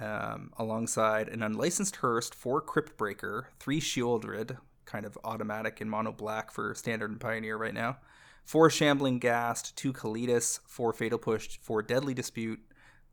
um, 0.00 0.52
alongside 0.58 1.28
an 1.28 1.42
Unlicensed 1.42 1.96
Hearse, 1.96 2.30
four 2.30 2.62
Cryptbreaker, 2.62 3.46
three 3.58 3.80
Sheoldred, 3.80 4.58
kind 4.84 5.04
of 5.04 5.18
automatic 5.24 5.80
in 5.80 5.88
mono 5.88 6.12
black 6.12 6.52
for 6.52 6.74
Standard 6.74 7.10
and 7.10 7.20
Pioneer 7.20 7.56
right 7.56 7.74
now, 7.74 7.98
four 8.44 8.70
Shambling 8.70 9.18
Ghast, 9.18 9.76
two 9.76 9.92
Kalitas, 9.92 10.60
four 10.66 10.92
Fatal 10.92 11.18
Push, 11.18 11.58
four 11.60 11.82
Deadly 11.82 12.14
Dispute, 12.14 12.60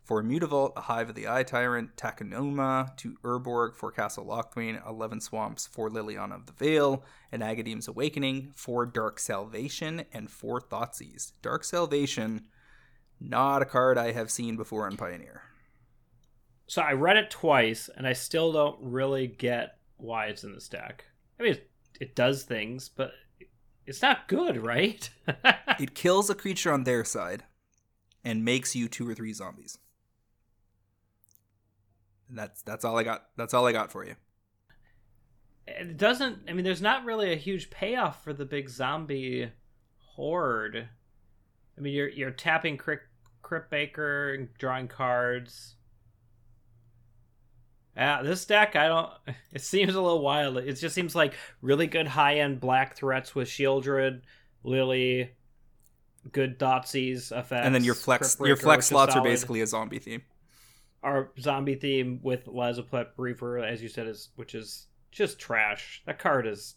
for 0.04 0.22
Mutavault, 0.22 0.74
a 0.76 0.82
Hive 0.82 1.10
of 1.10 1.16
the 1.16 1.28
Eye 1.28 1.44
Tyrant, 1.44 1.96
Takenuma, 1.96 2.96
to 2.98 3.18
Urborg, 3.24 3.76
for 3.76 3.92
Castle 3.92 4.26
Locthwain, 4.26 4.86
11 4.88 5.22
Swamps, 5.22 5.66
for 5.66 5.90
Liliana 5.90 6.36
of 6.36 6.46
the 6.46 6.54
Veil, 6.54 7.06
and 7.32 7.42
Agadeem's 7.42 7.88
Awakening, 7.88 8.52
for 8.54 8.86
Dark 8.86 9.18
Salvation, 9.20 10.04
and 10.12 10.30
for 10.30 10.60
Thoughtseize. 10.60 11.32
Dark 11.42 11.64
Salvation, 11.64 12.46
not 13.20 13.62
a 13.62 13.66
card 13.66 13.98
I 13.98 14.12
have 14.12 14.30
seen 14.30 14.58
before 14.58 14.88
in 14.90 14.98
Pioneer. 14.98 15.44
So 16.68 16.82
I 16.82 16.94
read 16.94 17.18
it 17.18 17.30
twice, 17.30 17.90
and 17.96 18.06
I 18.06 18.14
still 18.14 18.52
don't 18.52 18.78
really 18.82 19.28
get 19.28 19.78
why 19.96 20.26
it's 20.26 20.44
in 20.44 20.54
this 20.54 20.68
deck. 20.68 21.06
I 21.40 21.44
mean, 21.44 21.58
it 22.02 22.16
does 22.16 22.44
things, 22.44 22.90
but 22.90 23.12
it's 23.86 24.02
not 24.02 24.28
good, 24.28 24.58
right? 24.58 25.10
it 25.80 25.96
kills 25.96 26.30
a 26.30 26.36
creature 26.36 26.74
on 26.74 26.84
their 26.84 27.06
side 27.06 27.44
and 28.24 28.44
makes 28.44 28.76
you 28.76 28.88
two 28.88 29.08
or 29.08 29.14
three 29.14 29.34
zombies. 29.34 29.78
That's 32.34 32.62
that's 32.64 32.84
all 32.84 32.98
I 32.98 33.04
got. 33.04 33.26
That's 33.38 33.54
all 33.54 33.66
I 33.66 33.72
got 33.72 33.92
for 33.92 34.06
you. 34.06 34.16
It 35.68 35.98
doesn't. 35.98 36.40
I 36.50 36.54
mean, 36.54 36.66
there's 36.66 36.82
not 36.82 37.06
really 37.06 37.32
a 37.32 37.38
huge 37.38 37.70
payoff 37.70 38.24
for 38.24 38.34
the 38.34 38.46
big 38.46 38.70
zombie 38.70 39.52
horde. 39.98 40.90
I 41.78 41.82
mean, 41.82 41.94
you're 41.94 42.10
you're 42.10 42.32
tapping 42.32 42.78
Crypt, 42.78 43.06
Crypt 43.42 43.70
Breaker, 43.70 44.34
and 44.34 44.50
drawing 44.58 44.88
cards. 44.88 45.76
Yeah, 47.96 48.24
this 48.24 48.46
deck, 48.46 48.76
I 48.76 48.88
don't. 48.88 49.12
It 49.54 49.62
seems 49.62 49.94
a 49.94 50.02
little 50.02 50.22
wild. 50.22 50.58
It 50.58 50.74
just 50.74 50.96
seems 50.96 51.14
like 51.14 51.36
really 51.62 51.86
good 51.86 52.08
high 52.08 52.40
end 52.40 52.60
black 52.60 52.96
threats 52.96 53.36
with 53.36 53.48
Sheoldred, 53.48 54.22
Lily, 54.64 55.30
good 56.32 56.58
Thoughtseize 56.58 57.32
effects, 57.32 57.66
and 57.66 57.76
then 57.76 57.84
your 57.84 57.94
flex 57.94 58.36
your 58.40 58.56
flex 58.56 58.88
slots 58.88 59.16
are 59.16 59.22
basically 59.22 59.62
a 59.62 59.68
zombie 59.68 60.00
theme 60.00 60.24
our 61.04 61.32
zombie 61.40 61.76
theme 61.76 62.20
with 62.24 62.46
Lazotep 62.46 63.10
Reaver, 63.18 63.60
as 63.60 63.82
you 63.82 63.90
said, 63.90 64.08
is 64.08 64.30
which 64.36 64.56
is 64.56 64.88
just 65.12 65.40
trash. 65.40 66.02
That 66.06 66.20
card 66.20 66.48
is 66.48 66.76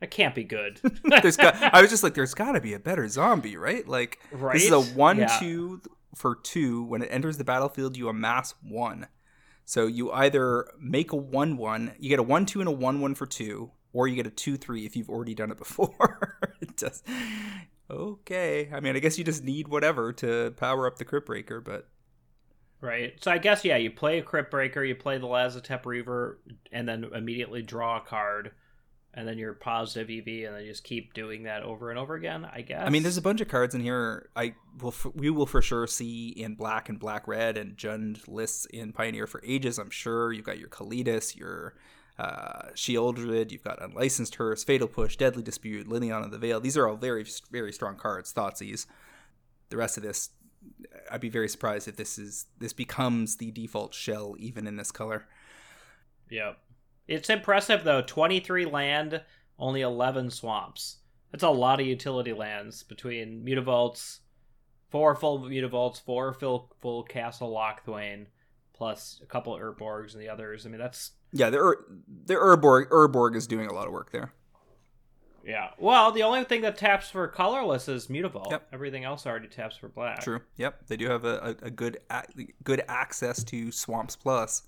that 0.00 0.10
can't 0.10 0.34
be 0.34 0.44
good. 0.44 0.80
there's 1.22 1.36
got, 1.36 1.54
I 1.62 1.80
was 1.80 1.90
just 1.90 2.02
like, 2.02 2.14
there's 2.14 2.34
got 2.34 2.52
to 2.52 2.60
be 2.60 2.74
a 2.74 2.78
better 2.78 3.06
zombie, 3.08 3.56
right? 3.56 3.86
Like 3.86 4.18
right? 4.32 4.54
this 4.54 4.64
is 4.64 4.72
a 4.72 4.80
one 4.80 5.18
yeah. 5.18 5.38
two 5.38 5.80
for 6.16 6.36
two. 6.42 6.84
When 6.84 7.02
it 7.02 7.06
enters 7.06 7.38
the 7.38 7.44
battlefield, 7.44 7.96
you 7.96 8.08
amass 8.08 8.54
one. 8.62 9.06
So 9.64 9.86
you 9.86 10.10
either 10.12 10.66
make 10.78 11.12
a 11.12 11.16
1 11.16 11.56
1, 11.56 11.92
you 11.98 12.08
get 12.08 12.18
a 12.18 12.22
1 12.22 12.46
2 12.46 12.60
and 12.60 12.68
a 12.68 12.72
1 12.72 13.00
1 13.00 13.14
for 13.14 13.26
2, 13.26 13.70
or 13.92 14.08
you 14.08 14.16
get 14.16 14.26
a 14.26 14.30
2 14.30 14.56
3 14.56 14.84
if 14.84 14.96
you've 14.96 15.08
already 15.08 15.34
done 15.34 15.50
it 15.50 15.58
before. 15.58 16.38
it 16.60 16.76
just, 16.76 17.06
okay. 17.90 18.68
I 18.72 18.80
mean, 18.80 18.96
I 18.96 18.98
guess 18.98 19.18
you 19.18 19.24
just 19.24 19.44
need 19.44 19.68
whatever 19.68 20.12
to 20.14 20.50
power 20.56 20.86
up 20.86 20.98
the 20.98 21.04
Crypt 21.04 21.26
Breaker, 21.26 21.60
but. 21.60 21.88
Right. 22.82 23.14
So 23.22 23.30
I 23.30 23.38
guess, 23.38 23.64
yeah, 23.64 23.76
you 23.76 23.90
play 23.90 24.18
a 24.18 24.22
Crypt 24.22 24.50
Breaker, 24.50 24.84
you 24.84 24.94
play 24.94 25.16
the 25.16 25.26
Lazotep 25.26 25.86
Reaver, 25.86 26.40
and 26.70 26.86
then 26.86 27.06
immediately 27.14 27.62
draw 27.62 27.98
a 27.98 28.00
card 28.00 28.52
and 29.14 29.28
then 29.28 29.38
you're 29.38 29.52
positive 29.52 30.08
EV, 30.08 30.46
and 30.46 30.56
then 30.56 30.64
just 30.64 30.84
keep 30.84 31.12
doing 31.12 31.42
that 31.42 31.62
over 31.62 31.90
and 31.90 31.98
over 31.98 32.14
again. 32.14 32.48
I 32.50 32.62
guess. 32.62 32.82
I 32.84 32.88
mean, 32.88 33.02
there's 33.02 33.18
a 33.18 33.22
bunch 33.22 33.40
of 33.40 33.48
cards 33.48 33.74
in 33.74 33.82
here. 33.82 34.30
I 34.34 34.54
will, 34.80 34.94
we 35.14 35.28
will 35.28 35.46
for 35.46 35.60
sure 35.60 35.86
see 35.86 36.28
in 36.28 36.54
black 36.54 36.88
and 36.88 36.98
black 36.98 37.28
red 37.28 37.58
and 37.58 37.76
Jund 37.76 38.26
lists 38.26 38.66
in 38.66 38.92
Pioneer 38.92 39.26
for 39.26 39.42
ages. 39.44 39.78
I'm 39.78 39.90
sure 39.90 40.32
you've 40.32 40.46
got 40.46 40.58
your 40.58 40.70
Kalitas, 40.70 41.36
your 41.36 41.74
uh, 42.18 42.70
Sheoldred, 42.74 43.50
you've 43.50 43.64
got 43.64 43.82
Unlicensed 43.82 44.36
Hearse, 44.36 44.64
Fatal 44.64 44.88
Push, 44.88 45.16
Deadly 45.16 45.42
Dispute, 45.42 45.88
Liliana 45.88 46.24
of 46.24 46.30
the 46.30 46.38
Veil. 46.38 46.60
These 46.60 46.78
are 46.78 46.88
all 46.88 46.96
very, 46.96 47.26
very 47.50 47.72
strong 47.72 47.96
cards. 47.96 48.32
Thoughtseize. 48.32 48.86
The 49.68 49.76
rest 49.76 49.96
of 49.96 50.02
this, 50.02 50.30
I'd 51.10 51.20
be 51.20 51.28
very 51.28 51.48
surprised 51.48 51.88
if 51.88 51.96
this 51.96 52.18
is 52.18 52.46
this 52.58 52.72
becomes 52.72 53.36
the 53.36 53.50
default 53.50 53.94
shell 53.94 54.34
even 54.38 54.66
in 54.66 54.76
this 54.76 54.90
color. 54.90 55.26
Yep. 56.30 56.58
It's 57.08 57.30
impressive 57.30 57.84
though. 57.84 58.02
Twenty 58.02 58.40
three 58.40 58.64
land, 58.64 59.22
only 59.58 59.82
eleven 59.82 60.30
swamps. 60.30 60.98
That's 61.30 61.42
a 61.42 61.50
lot 61.50 61.80
of 61.80 61.86
utility 61.86 62.32
lands 62.32 62.82
between 62.82 63.44
Mutavaults, 63.44 64.20
four 64.90 65.14
full 65.14 65.40
Mutavaults, 65.40 66.00
four 66.00 66.32
full 66.32 66.74
full 66.80 67.02
Castle 67.02 67.52
Locthwain, 67.52 68.26
plus 68.72 69.20
a 69.22 69.26
couple 69.26 69.54
of 69.54 69.60
Urborgs 69.60 70.12
and 70.12 70.22
the 70.22 70.28
others. 70.28 70.66
I 70.66 70.68
mean, 70.68 70.80
that's 70.80 71.12
yeah. 71.32 71.50
The 71.50 71.58
Ur- 71.58 71.84
the 72.24 72.34
Urborg 72.34 72.88
Urborg 72.88 73.36
is 73.36 73.46
doing 73.46 73.66
a 73.66 73.74
lot 73.74 73.86
of 73.86 73.92
work 73.92 74.12
there. 74.12 74.32
Yeah. 75.44 75.70
Well, 75.78 76.12
the 76.12 76.22
only 76.22 76.44
thing 76.44 76.60
that 76.62 76.76
taps 76.78 77.10
for 77.10 77.26
colorless 77.28 77.88
is 77.88 78.06
Mutavault. 78.06 78.50
Yep. 78.50 78.68
Everything 78.72 79.04
else 79.04 79.26
already 79.26 79.48
taps 79.48 79.76
for 79.76 79.88
black. 79.88 80.20
True. 80.20 80.40
Yep. 80.56 80.86
They 80.86 80.96
do 80.96 81.08
have 81.08 81.24
a, 81.24 81.56
a, 81.62 81.66
a 81.66 81.70
good 81.70 81.98
a- 82.10 82.22
good 82.62 82.82
access 82.88 83.42
to 83.44 83.72
Swamps 83.72 84.16
Plus. 84.16 84.62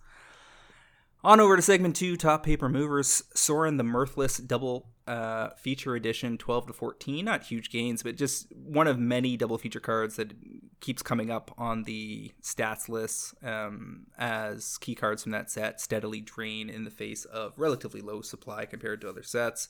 On 1.23 1.41
over 1.41 1.57
to 1.57 1.63
segment 1.63 1.97
two, 1.97 2.17
top 2.19 2.45
paper 2.45 2.69
movers. 2.69 3.23
Sorin 3.35 3.79
the 3.79 3.85
Mirthless 3.85 4.47
double 4.47 4.89
uh, 5.07 5.51
feature 5.57 5.95
edition, 5.95 6.37
12 6.37 6.67
to 6.67 6.73
14. 6.75 7.25
Not 7.25 7.45
huge 7.45 7.71
gains, 7.71 8.03
but 8.03 8.17
just 8.17 8.47
one 8.55 8.87
of 8.87 8.99
many 8.99 9.37
double 9.39 9.57
feature 9.57 9.81
cards 9.81 10.17
that 10.17 10.35
keeps 10.81 11.03
coming 11.03 11.31
up 11.31 11.51
on 11.57 11.85
the 11.85 12.33
stats 12.43 12.91
list 12.91 13.35
um, 13.43 14.07
as 14.19 14.77
key 14.79 14.95
cards 14.95 15.23
from 15.23 15.33
that 15.33 15.51
set 15.51 15.81
steadily 15.81 16.21
drain 16.21 16.69
in 16.69 16.85
the 16.85 16.91
face 16.91 17.25
of 17.25 17.55
relatively 17.57 18.03
low 18.03 18.21
supply 18.21 18.67
compared 18.67 19.01
to 19.01 19.09
other 19.09 19.23
sets. 19.23 19.69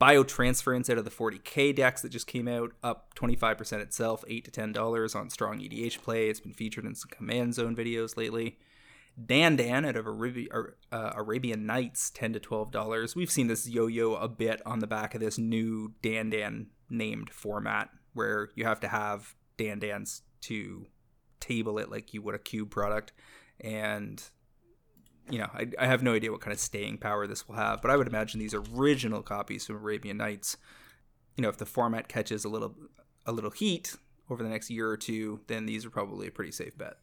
Biotransference 0.00 0.88
out 0.88 0.98
of 0.98 1.04
the 1.04 1.10
40k 1.10 1.74
decks 1.74 2.02
that 2.02 2.10
just 2.10 2.26
came 2.26 2.46
out, 2.46 2.72
up 2.84 3.14
25% 3.14 3.80
itself, 3.80 4.24
8 4.28 4.44
to 4.44 4.50
$10 4.50 5.16
on 5.16 5.30
strong 5.30 5.58
EDH 5.58 6.02
play. 6.02 6.28
It's 6.28 6.40
been 6.40 6.52
featured 6.52 6.84
in 6.84 6.94
some 6.94 7.10
Command 7.10 7.54
Zone 7.54 7.74
videos 7.74 8.16
lately. 8.16 8.58
Dan 9.26 9.56
Dan 9.56 9.84
out 9.84 9.96
of 9.96 10.06
uh, 10.06 11.10
Arabian 11.16 11.66
Nights, 11.66 12.10
ten 12.10 12.32
to 12.34 12.40
twelve 12.40 12.70
dollars. 12.70 13.16
We've 13.16 13.30
seen 13.30 13.48
this 13.48 13.68
yo-yo 13.68 14.14
a 14.14 14.28
bit 14.28 14.62
on 14.64 14.78
the 14.78 14.86
back 14.86 15.14
of 15.14 15.20
this 15.20 15.38
new 15.38 15.94
Dan 16.02 16.30
Dan 16.30 16.68
named 16.88 17.30
format, 17.30 17.90
where 18.14 18.50
you 18.54 18.64
have 18.64 18.80
to 18.80 18.88
have 18.88 19.34
Dan 19.56 19.80
Dans 19.80 20.22
to 20.42 20.86
table 21.40 21.78
it 21.78 21.90
like 21.90 22.14
you 22.14 22.22
would 22.22 22.36
a 22.36 22.38
cube 22.38 22.70
product, 22.70 23.12
and 23.60 24.22
you 25.30 25.38
know 25.38 25.48
I, 25.54 25.66
I 25.78 25.86
have 25.86 26.02
no 26.02 26.14
idea 26.14 26.32
what 26.32 26.40
kind 26.40 26.52
of 26.52 26.60
staying 26.60 26.98
power 26.98 27.26
this 27.26 27.48
will 27.48 27.56
have, 27.56 27.82
but 27.82 27.90
I 27.90 27.96
would 27.96 28.06
imagine 28.06 28.40
these 28.40 28.54
original 28.54 29.22
copies 29.22 29.66
from 29.66 29.76
Arabian 29.76 30.16
Nights, 30.16 30.56
you 31.36 31.42
know, 31.42 31.48
if 31.48 31.56
the 31.56 31.66
format 31.66 32.08
catches 32.08 32.44
a 32.44 32.48
little 32.48 32.74
a 33.26 33.32
little 33.32 33.50
heat 33.50 33.96
over 34.30 34.42
the 34.42 34.48
next 34.48 34.70
year 34.70 34.88
or 34.88 34.96
two, 34.96 35.40
then 35.46 35.66
these 35.66 35.84
are 35.84 35.90
probably 35.90 36.26
a 36.28 36.30
pretty 36.30 36.52
safe 36.52 36.76
bet. 36.76 36.98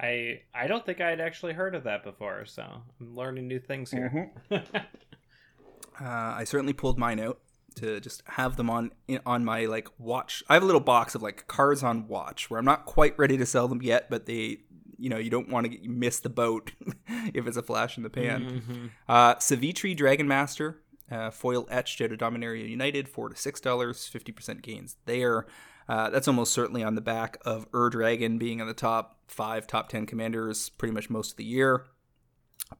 I 0.00 0.42
I 0.54 0.66
don't 0.66 0.84
think 0.84 1.00
I 1.00 1.10
had 1.10 1.20
actually 1.20 1.54
heard 1.54 1.74
of 1.74 1.84
that 1.84 2.04
before, 2.04 2.44
so 2.44 2.62
I'm 3.00 3.16
learning 3.16 3.48
new 3.48 3.58
things 3.58 3.90
here. 3.90 4.32
Mm-hmm. 4.50 4.76
uh, 6.04 6.04
I 6.04 6.44
certainly 6.44 6.72
pulled 6.72 6.98
mine 6.98 7.18
out 7.18 7.40
to 7.76 8.00
just 8.00 8.22
have 8.26 8.56
them 8.56 8.68
on 8.68 8.90
on 9.24 9.44
my 9.44 9.66
like 9.66 9.88
watch. 9.98 10.42
I 10.48 10.54
have 10.54 10.62
a 10.62 10.66
little 10.66 10.80
box 10.80 11.14
of 11.14 11.22
like 11.22 11.46
cards 11.46 11.82
on 11.82 12.08
watch 12.08 12.50
where 12.50 12.58
I'm 12.58 12.64
not 12.64 12.84
quite 12.84 13.18
ready 13.18 13.38
to 13.38 13.46
sell 13.46 13.68
them 13.68 13.82
yet, 13.82 14.10
but 14.10 14.26
they 14.26 14.58
you 14.98 15.08
know 15.08 15.18
you 15.18 15.30
don't 15.30 15.48
want 15.48 15.70
to 15.70 15.88
miss 15.88 16.20
the 16.20 16.28
boat 16.28 16.72
if 17.34 17.46
it's 17.46 17.56
a 17.56 17.62
flash 17.62 17.96
in 17.96 18.02
the 18.02 18.10
pan. 18.10 18.44
Mm-hmm. 18.44 18.86
Uh, 19.08 19.34
Sivitri 19.36 19.96
Dragon 19.96 20.28
Master. 20.28 20.80
Uh, 21.08 21.30
foil 21.30 21.68
etched 21.70 22.00
out 22.00 22.10
of 22.10 22.18
Dominaria 22.18 22.68
United, 22.68 23.08
four 23.08 23.28
to 23.28 23.36
six 23.36 23.60
dollars, 23.60 24.08
fifty 24.08 24.32
percent 24.32 24.62
gains 24.62 24.96
there. 25.04 25.46
Uh, 25.88 26.10
that's 26.10 26.26
almost 26.26 26.52
certainly 26.52 26.82
on 26.82 26.94
the 26.94 27.00
back 27.00 27.38
of 27.44 27.66
Ur 27.72 27.90
Dragon 27.90 28.38
being 28.38 28.60
in 28.60 28.66
the 28.66 28.74
top 28.74 29.18
five, 29.28 29.66
top 29.66 29.88
10 29.88 30.06
commanders 30.06 30.68
pretty 30.68 30.92
much 30.92 31.08
most 31.10 31.32
of 31.32 31.36
the 31.36 31.44
year. 31.44 31.84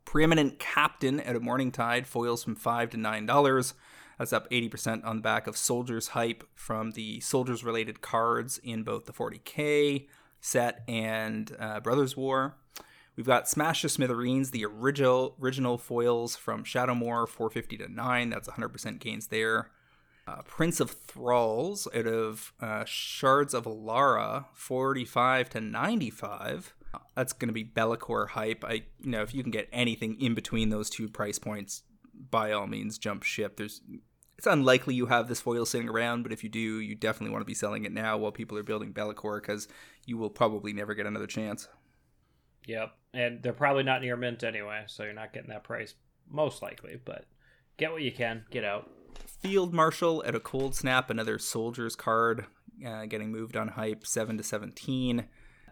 Preeminent 0.04 0.58
Captain 0.58 1.20
out 1.20 1.37
of 1.37 1.42
Morningtide 1.42 2.06
foils 2.06 2.42
from 2.42 2.56
five 2.56 2.90
to 2.90 2.96
nine 2.96 3.26
dollars. 3.26 3.75
That's 4.18 4.32
up 4.32 4.50
80% 4.50 5.04
on 5.04 5.16
the 5.16 5.23
back 5.23 5.46
of 5.46 5.58
Soldiers 5.58 6.08
hype 6.08 6.42
from 6.54 6.92
the 6.92 7.20
Soldiers 7.20 7.62
related 7.62 8.00
cards 8.00 8.58
in 8.64 8.82
both 8.82 9.04
the 9.04 9.12
40k 9.12 10.06
set 10.46 10.82
and 10.86 11.54
uh, 11.58 11.80
Brothers 11.80 12.16
War. 12.16 12.54
We've 13.16 13.26
got 13.26 13.48
Smash 13.48 13.82
to 13.82 13.88
Smithereens, 13.88 14.50
the 14.50 14.64
original 14.64 15.36
original 15.40 15.78
foils 15.78 16.36
from 16.36 16.64
Shadowmoor, 16.64 17.28
450 17.28 17.78
to 17.78 17.88
9. 17.92 18.30
That's 18.30 18.48
100% 18.48 18.98
gains 18.98 19.28
there. 19.28 19.70
Uh, 20.28 20.42
Prince 20.42 20.80
of 20.80 20.90
Thralls 20.90 21.88
out 21.94 22.06
of 22.06 22.52
uh, 22.60 22.84
Shards 22.84 23.54
of 23.54 23.64
Alara, 23.64 24.46
45 24.52 25.50
to 25.50 25.60
95. 25.60 26.74
That's 27.14 27.32
going 27.32 27.48
to 27.48 27.54
be 27.54 27.62
Be'lakor 27.62 28.28
hype. 28.30 28.64
I, 28.64 28.82
you 29.00 29.10
know, 29.10 29.22
if 29.22 29.34
you 29.34 29.42
can 29.42 29.52
get 29.52 29.68
anything 29.72 30.20
in 30.20 30.34
between 30.34 30.70
those 30.70 30.90
two 30.90 31.08
price 31.08 31.38
points, 31.38 31.82
by 32.30 32.52
all 32.52 32.66
means, 32.66 32.98
jump 32.98 33.22
ship. 33.22 33.56
There's, 33.56 33.80
it's 34.38 34.46
unlikely 34.46 34.94
you 34.94 35.06
have 35.06 35.28
this 35.28 35.40
foil 35.40 35.64
sitting 35.64 35.88
around, 35.88 36.22
but 36.22 36.32
if 36.32 36.44
you 36.44 36.50
do, 36.50 36.80
you 36.80 36.94
definitely 36.94 37.32
want 37.32 37.40
to 37.42 37.46
be 37.46 37.54
selling 37.54 37.84
it 37.84 37.92
now 37.92 38.18
while 38.18 38.32
people 38.32 38.58
are 38.58 38.62
building 38.62 38.92
Be'lakor 38.92 39.40
because 39.40 39.68
you 40.04 40.18
will 40.18 40.30
probably 40.30 40.72
never 40.72 40.94
get 40.94 41.06
another 41.06 41.26
chance. 41.26 41.68
Yep, 42.66 42.92
and 43.14 43.42
they're 43.42 43.52
probably 43.52 43.84
not 43.84 44.02
near 44.02 44.16
mint 44.16 44.42
anyway, 44.44 44.84
so 44.86 45.04
you're 45.04 45.12
not 45.12 45.32
getting 45.32 45.50
that 45.50 45.64
price 45.64 45.94
most 46.28 46.62
likely. 46.62 47.00
But 47.02 47.24
get 47.76 47.92
what 47.92 48.02
you 48.02 48.12
can, 48.12 48.44
get 48.50 48.64
out. 48.64 48.90
Field 49.40 49.72
Marshal 49.72 50.22
at 50.26 50.34
a 50.34 50.40
cold 50.40 50.74
snap, 50.74 51.08
another 51.08 51.38
Soldiers 51.38 51.96
card 51.96 52.46
uh, 52.84 53.06
getting 53.06 53.30
moved 53.30 53.56
on 53.56 53.68
hype, 53.68 54.06
7 54.06 54.36
to 54.36 54.42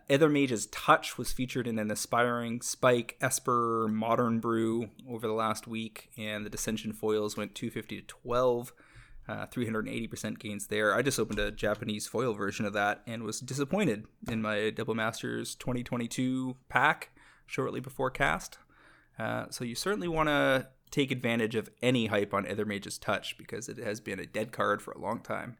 17. 0.09 0.15
Aethermage's 0.15 0.67
Touch 0.67 1.19
was 1.19 1.33
featured 1.33 1.67
in 1.67 1.79
an 1.79 1.91
aspiring 1.91 2.61
Spike 2.61 3.17
Esper 3.21 3.89
Modern 3.89 4.41
Brew 4.41 4.91
over 5.09 5.27
the 5.27 5.33
last 5.33 5.67
week, 5.67 6.11
and 6.17 6.45
the 6.45 6.51
Dissension 6.51 6.93
foils 6.93 7.37
went 7.37 7.55
250 7.55 8.01
to 8.01 8.07
12. 8.07 8.73
Uh, 9.27 9.47
380% 9.47 10.39
gains 10.39 10.67
there. 10.67 10.95
I 10.95 11.01
just 11.01 11.19
opened 11.19 11.39
a 11.39 11.51
Japanese 11.51 12.07
foil 12.07 12.35
version 12.35 12.67
of 12.67 12.75
that 12.75 13.01
and 13.07 13.23
was 13.23 13.41
disappointed 13.41 14.05
in 14.29 14.43
my 14.43 14.69
Double 14.69 14.95
Masters 14.95 15.55
2022 15.55 16.57
pack 16.69 17.09
shortly 17.47 17.81
before 17.81 18.11
cast. 18.11 18.59
Uh, 19.19 19.47
so 19.49 19.65
you 19.65 19.75
certainly 19.75 20.09
want 20.09 20.29
to 20.29 20.69
take 20.91 21.11
advantage 21.11 21.55
of 21.55 21.71
any 21.83 22.07
hype 22.07 22.35
on 22.35 22.45
Aethermage's 22.45 22.99
Touch 22.99 23.39
because 23.39 23.67
it 23.71 23.79
has 23.79 23.99
been 23.99 24.21
a 24.21 24.27
dead 24.27 24.53
card 24.53 24.83
for 24.83 24.93
a 24.93 24.99
long 24.99 25.21
time. 25.21 25.57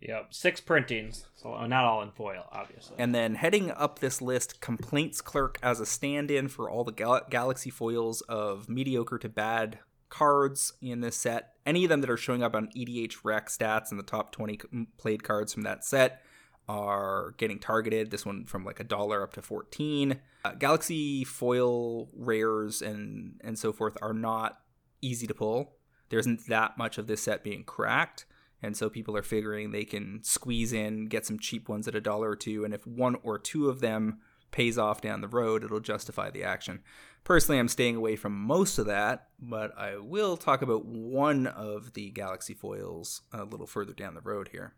Yep, 0.00 0.32
six 0.32 0.60
printings, 0.60 1.26
so 1.36 1.66
not 1.66 1.84
all 1.84 2.02
in 2.02 2.10
foil, 2.10 2.46
obviously. 2.50 2.96
And 2.98 3.14
then 3.14 3.34
heading 3.34 3.70
up 3.70 3.98
this 3.98 4.22
list, 4.22 4.60
Complaints 4.60 5.20
Clerk 5.20 5.58
as 5.62 5.78
a 5.78 5.86
stand-in 5.86 6.48
for 6.48 6.70
all 6.70 6.84
the 6.84 6.92
gal- 6.92 7.26
Galaxy 7.28 7.68
foils 7.70 8.22
of 8.22 8.68
mediocre 8.68 9.18
to 9.18 9.28
bad 9.28 9.78
cards 10.08 10.72
in 10.80 11.00
this 11.00 11.16
set. 11.16 11.54
Any 11.66 11.84
of 11.84 11.90
them 11.90 12.00
that 12.00 12.10
are 12.10 12.16
showing 12.16 12.42
up 12.42 12.54
on 12.54 12.68
EDH 12.76 13.16
Rec 13.24 13.48
stats 13.48 13.90
in 13.90 13.98
the 13.98 14.02
top 14.02 14.32
20 14.32 14.58
played 14.96 15.22
cards 15.22 15.52
from 15.52 15.62
that 15.62 15.84
set 15.84 16.22
are 16.68 17.34
getting 17.36 17.58
targeted. 17.58 18.10
This 18.10 18.24
one 18.24 18.44
from 18.44 18.64
like 18.64 18.80
a 18.80 18.84
dollar 18.84 19.22
up 19.22 19.32
to 19.34 19.42
14. 19.42 20.20
Uh, 20.44 20.52
Galaxy 20.54 21.24
foil 21.24 22.08
rares 22.14 22.80
and 22.80 23.40
and 23.42 23.58
so 23.58 23.72
forth 23.72 23.96
are 24.00 24.12
not 24.12 24.60
easy 25.02 25.26
to 25.26 25.34
pull. 25.34 25.76
There 26.08 26.18
isn't 26.18 26.46
that 26.48 26.78
much 26.78 26.98
of 26.98 27.06
this 27.06 27.22
set 27.22 27.44
being 27.44 27.64
cracked, 27.64 28.26
and 28.62 28.76
so 28.76 28.90
people 28.90 29.16
are 29.16 29.22
figuring 29.22 29.70
they 29.70 29.84
can 29.84 30.20
squeeze 30.22 30.72
in, 30.72 31.06
get 31.06 31.26
some 31.26 31.38
cheap 31.38 31.68
ones 31.68 31.88
at 31.88 31.94
a 31.94 32.00
dollar 32.00 32.30
or 32.30 32.36
two, 32.36 32.64
and 32.64 32.74
if 32.74 32.86
one 32.86 33.16
or 33.22 33.38
two 33.38 33.68
of 33.68 33.80
them 33.80 34.18
pays 34.50 34.78
off 34.78 35.00
down 35.00 35.20
the 35.20 35.28
road, 35.28 35.64
it'll 35.64 35.80
justify 35.80 36.30
the 36.30 36.44
action. 36.44 36.80
Personally, 37.24 37.58
I'm 37.58 37.68
staying 37.68 37.96
away 37.96 38.16
from 38.16 38.32
most 38.32 38.78
of 38.78 38.86
that, 38.86 39.28
but 39.38 39.76
I 39.78 39.98
will 39.98 40.36
talk 40.36 40.62
about 40.62 40.86
one 40.86 41.46
of 41.46 41.92
the 41.92 42.10
Galaxy 42.10 42.54
foils 42.54 43.22
a 43.32 43.44
little 43.44 43.66
further 43.66 43.92
down 43.92 44.14
the 44.14 44.20
road 44.20 44.48
here. 44.52 44.74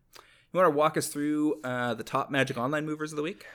You 0.52 0.58
want 0.58 0.66
to 0.66 0.76
walk 0.76 0.96
us 0.96 1.08
through 1.08 1.60
uh, 1.62 1.94
the 1.94 2.04
top 2.04 2.30
Magic 2.30 2.58
Online 2.58 2.84
movers 2.84 3.12
of 3.12 3.16
the 3.16 3.22
week? 3.22 3.46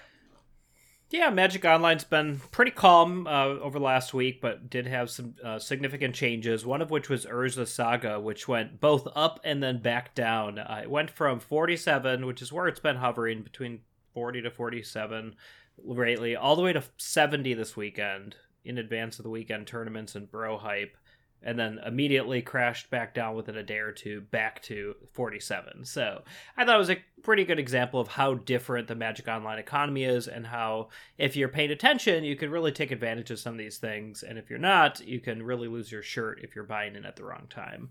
Yeah, 1.09 1.29
Magic 1.29 1.63
Online's 1.63 2.03
been 2.03 2.41
pretty 2.51 2.71
calm 2.71 3.27
uh, 3.27 3.45
over 3.45 3.79
the 3.79 3.85
last 3.85 4.13
week, 4.13 4.41
but 4.41 4.69
did 4.69 4.87
have 4.87 5.09
some 5.09 5.35
uh, 5.41 5.57
significant 5.57 6.13
changes. 6.13 6.65
One 6.65 6.81
of 6.81 6.91
which 6.91 7.07
was 7.07 7.25
Urza 7.25 7.65
Saga, 7.65 8.19
which 8.19 8.49
went 8.49 8.81
both 8.81 9.07
up 9.15 9.39
and 9.45 9.63
then 9.63 9.81
back 9.81 10.13
down. 10.15 10.59
Uh, 10.59 10.81
it 10.83 10.89
went 10.89 11.09
from 11.09 11.39
47, 11.39 12.25
which 12.25 12.41
is 12.41 12.51
where 12.51 12.67
it's 12.67 12.81
been 12.81 12.97
hovering 12.97 13.41
between 13.41 13.79
40 14.13 14.41
to 14.41 14.51
47 14.51 15.35
lately, 15.81 16.35
all 16.35 16.57
the 16.57 16.61
way 16.61 16.73
to 16.73 16.83
70 16.97 17.53
this 17.53 17.77
weekend 17.77 18.35
in 18.65 18.77
advance 18.77 19.17
of 19.17 19.23
the 19.23 19.29
weekend 19.29 19.65
tournaments 19.65 20.13
and 20.13 20.29
bro 20.29 20.57
hype 20.57 20.97
and 21.43 21.57
then 21.57 21.79
immediately 21.85 22.41
crashed 22.41 22.89
back 22.89 23.13
down 23.13 23.35
within 23.35 23.57
a 23.57 23.63
day 23.63 23.77
or 23.77 23.91
two 23.91 24.21
back 24.21 24.61
to 24.63 24.95
47. 25.13 25.85
So 25.85 26.23
I 26.55 26.65
thought 26.65 26.75
it 26.75 26.79
was 26.79 26.89
a 26.89 27.03
pretty 27.23 27.45
good 27.45 27.59
example 27.59 27.99
of 27.99 28.07
how 28.07 28.35
different 28.35 28.87
the 28.87 28.95
Magic 28.95 29.27
Online 29.27 29.59
economy 29.59 30.03
is, 30.03 30.27
and 30.27 30.47
how 30.47 30.89
if 31.17 31.35
you're 31.35 31.47
paying 31.49 31.71
attention, 31.71 32.23
you 32.23 32.35
can 32.35 32.49
really 32.49 32.71
take 32.71 32.91
advantage 32.91 33.31
of 33.31 33.39
some 33.39 33.53
of 33.53 33.59
these 33.59 33.77
things, 33.77 34.23
and 34.23 34.37
if 34.37 34.49
you're 34.49 34.59
not, 34.59 34.99
you 35.05 35.19
can 35.19 35.43
really 35.43 35.67
lose 35.67 35.91
your 35.91 36.03
shirt 36.03 36.39
if 36.43 36.55
you're 36.55 36.63
buying 36.63 36.95
in 36.95 37.05
at 37.05 37.15
the 37.15 37.23
wrong 37.23 37.47
time. 37.49 37.89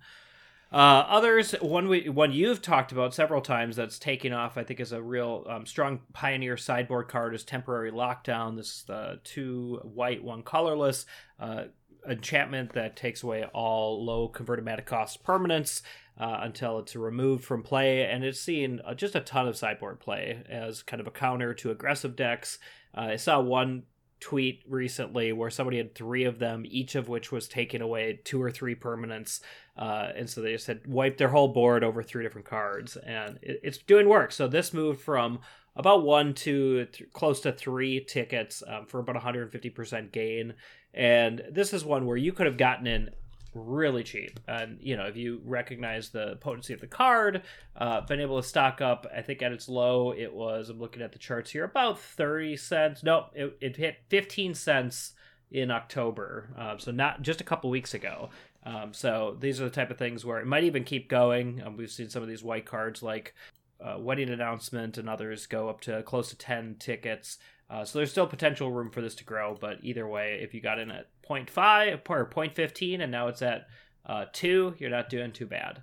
Uh, 0.73 1.07
others, 1.09 1.53
one 1.63 1.89
we 1.89 2.09
one 2.09 2.33
you've 2.33 2.61
talked 2.61 2.91
about 2.91 3.15
several 3.15 3.41
times 3.41 3.77
that's 3.77 4.01
taking 4.01 4.33
off, 4.33 4.59
I 4.59 4.65
think, 4.65 4.81
is 4.81 4.91
a 4.91 5.01
real 5.01 5.47
um, 5.49 5.65
strong 5.65 6.01
pioneer 6.13 6.57
sideboard 6.57 7.07
card 7.07 7.37
is 7.37 7.45
temporary 7.45 7.93
lockdown. 7.93 8.57
This 8.57 8.67
is 8.67 8.83
the 8.87 9.21
two 9.23 9.81
white, 9.85 10.25
one 10.25 10.43
colorless. 10.43 11.07
Uh, 11.39 11.65
enchantment 12.09 12.73
that 12.73 12.97
takes 12.97 13.23
away 13.23 13.45
all 13.53 14.05
low 14.05 14.29
converted 14.29 14.65
mana 14.65 14.83
cost 14.83 15.25
permanents 15.25 15.83
uh, 16.19 16.39
until 16.43 16.79
it's 16.79 16.97
removed 16.97 17.45
from 17.45 17.63
play, 17.63 18.07
and 18.07 18.25
it's 18.25 18.41
seen 18.41 18.81
uh, 18.85 18.95
just 18.95 19.15
a 19.15 19.21
ton 19.21 19.47
of 19.47 19.57
sideboard 19.57 20.01
play 20.01 20.43
as 20.49 20.83
kind 20.83 21.01
of 21.01 21.07
a 21.07 21.11
counter 21.11 21.53
to 21.55 21.71
aggressive 21.71 22.17
decks. 22.17 22.59
Uh, 22.97 23.03
I 23.13 23.17
saw 23.17 23.41
one 23.41 23.83
tweet 24.19 24.63
recently 24.67 25.33
where 25.33 25.51
somebody 25.51 25.77
had 25.77 25.95
three 25.95 26.25
of 26.25 26.39
them, 26.39 26.65
each 26.67 26.95
of 26.95 27.09
which 27.09 27.31
was 27.31 27.49
taking 27.49 27.83
away 27.83 28.21
two 28.25 28.43
or 28.43 28.51
three 28.51 28.75
permanents, 28.75 29.41
uh, 29.77 30.11
and 30.17 30.29
so 30.29 30.41
they 30.41 30.53
just 30.53 30.67
had 30.67 30.87
wiped 30.87 31.19
their 31.19 31.29
whole 31.29 31.49
board 31.49 31.85
over 31.85 32.03
three 32.03 32.23
different 32.23 32.47
cards, 32.47 32.97
and 32.97 33.39
it, 33.43 33.61
it's 33.63 33.79
doing 33.79 34.09
work. 34.09 34.33
So 34.33 34.49
this 34.49 34.73
moved 34.73 35.01
from 35.01 35.41
about 35.77 36.03
one 36.03 36.33
to 36.33 36.87
th- 36.87 37.13
close 37.13 37.41
to 37.41 37.53
three 37.53 38.03
tickets 38.03 38.63
um, 38.67 38.87
for 38.87 38.99
about 38.99 39.23
150% 39.23 40.11
gain 40.11 40.55
and 40.97 41.43
this 41.51 41.73
is 41.73 41.85
one 41.85 42.07
where 42.07 42.17
you 42.17 42.33
could 42.33 42.47
have 42.47 42.57
gotten 42.57 42.87
in 42.87 43.11
really 43.55 44.03
cheap. 44.03 44.39
And, 44.47 44.79
you 44.81 44.97
know, 44.97 45.05
if 45.05 45.17
you 45.17 45.41
recognize 45.45 46.11
the 46.11 46.37
potency 46.41 46.75
of 46.75 46.81
the 46.81 46.87
card, 46.87 47.43
uh, 47.77 48.03
been 48.03 48.21
able 48.21 48.41
to 48.41 48.47
stock 48.47 48.81
up, 48.81 49.07
I 49.15 49.23
think 49.23 49.43
at 49.43 49.53
its 49.53 49.69
low, 49.69 50.13
it 50.13 50.33
was, 50.33 50.69
I'm 50.69 50.79
looking 50.79 51.03
at 51.03 51.13
the 51.13 51.19
charts 51.19 51.51
here, 51.51 51.65
about 51.65 51.99
30 51.99 52.57
cents. 52.57 53.03
No, 53.03 53.27
it, 53.35 53.57
it 53.61 53.77
hit 53.77 53.97
15 54.09 54.55
cents 54.55 55.13
in 55.51 55.71
October. 55.71 56.51
Uh, 56.57 56.77
so 56.79 56.91
not 56.91 57.23
just 57.23 57.41
a 57.41 57.45
couple 57.45 57.71
weeks 57.71 57.95
ago. 57.95 58.31
Um, 58.65 58.93
so 58.93 59.37
these 59.39 59.61
are 59.61 59.65
the 59.65 59.71
type 59.71 59.91
of 59.91 59.99
things 59.99 60.25
where 60.25 60.39
it 60.39 60.47
might 60.47 60.65
even 60.65 60.85
keep 60.85 61.09
going. 61.09 61.63
Um, 61.65 61.77
we've 61.77 61.91
seen 61.91 62.09
some 62.09 62.23
of 62.23 62.29
these 62.29 62.43
white 62.43 62.67
cards 62.67 63.03
like 63.03 63.35
uh, 63.81 63.97
wedding 63.99 64.31
announcement 64.31 64.99
and 64.99 65.09
others 65.09 65.47
go 65.47 65.69
up 65.69 65.81
to 65.83 66.03
close 66.03 66.31
to 66.31 66.37
10 66.37 66.77
tickets. 66.79 67.39
Uh, 67.69 67.85
so 67.85 67.99
there's 67.99 68.11
still 68.11 68.27
potential 68.27 68.71
room 68.71 68.91
for 68.91 69.01
this 69.01 69.15
to 69.17 69.25
grow, 69.25 69.57
but 69.61 69.79
either 69.83 70.07
way, 70.07 70.39
if 70.41 70.55
you 70.55 70.61
got 70.61 70.79
in 70.79 70.91
at 70.91 71.09
0.5 71.29 72.01
or 72.09 72.27
0.15 72.27 73.01
and 73.01 73.11
now 73.11 73.27
it's 73.29 73.43
at 73.43 73.67
uh, 74.07 74.27
2, 74.33 74.77
you're 74.79 74.91
not 74.91 75.09
doing 75.09 75.33
too 75.33 75.47
bad. 75.47 75.83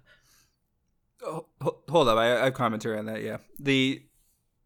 Oh, 1.25 1.48
hold 1.90 2.08
up, 2.08 2.18
I, 2.18 2.42
I 2.42 2.46
have 2.46 2.54
commentary 2.54 2.98
on 2.98 3.06
that. 3.06 3.22
Yeah, 3.22 3.38
the 3.60 4.02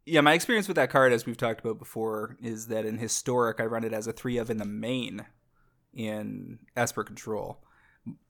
yeah, 0.06 0.22
my 0.22 0.34
experience 0.34 0.68
with 0.68 0.76
that 0.76 0.90
card, 0.90 1.12
as 1.12 1.26
we've 1.26 1.38
talked 1.38 1.60
about 1.60 1.80
before, 1.80 2.38
is 2.42 2.68
that 2.68 2.86
in 2.86 2.98
historic, 2.98 3.60
I 3.60 3.66
run 3.66 3.84
it 3.84 3.94
as 3.94 4.08
a 4.08 4.14
three 4.14 4.38
of 4.38 4.50
in 4.50 4.58
the 4.58 4.66
main 4.66 5.26
in 5.94 6.60
Esper 6.78 7.04
Control, 7.04 7.62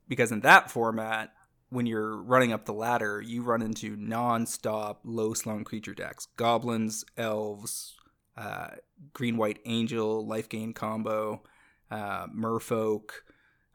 because 0.08 0.32
in 0.32 0.40
that 0.42 0.72
format, 0.72 1.34
when 1.70 1.86
you're 1.86 2.18
running 2.18 2.52
up 2.52 2.66
the 2.66 2.74
ladder, 2.74 3.22
you 3.22 3.44
run 3.44 3.62
into 3.62 3.96
non-stop 3.96 5.02
low 5.04 5.34
slung 5.34 5.64
creature 5.64 5.94
decks, 5.94 6.28
goblins, 6.36 7.06
elves, 7.16 7.96
uh, 8.38 8.68
green 9.14 9.38
white 9.38 9.60
angel 9.66 10.26
life 10.26 10.48
gain 10.48 10.74
combo, 10.74 11.42
uh, 11.90 12.28
merfolk, 12.28 13.12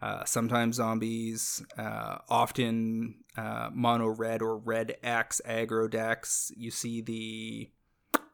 uh, 0.00 0.24
sometimes 0.24 0.76
zombies, 0.76 1.62
uh, 1.78 2.18
often 2.28 3.16
uh, 3.36 3.70
mono 3.72 4.08
red 4.08 4.42
or 4.42 4.56
red 4.56 4.96
X 5.02 5.40
aggro 5.46 5.90
decks. 5.90 6.52
You 6.56 6.70
see 6.70 7.00
the 7.00 7.70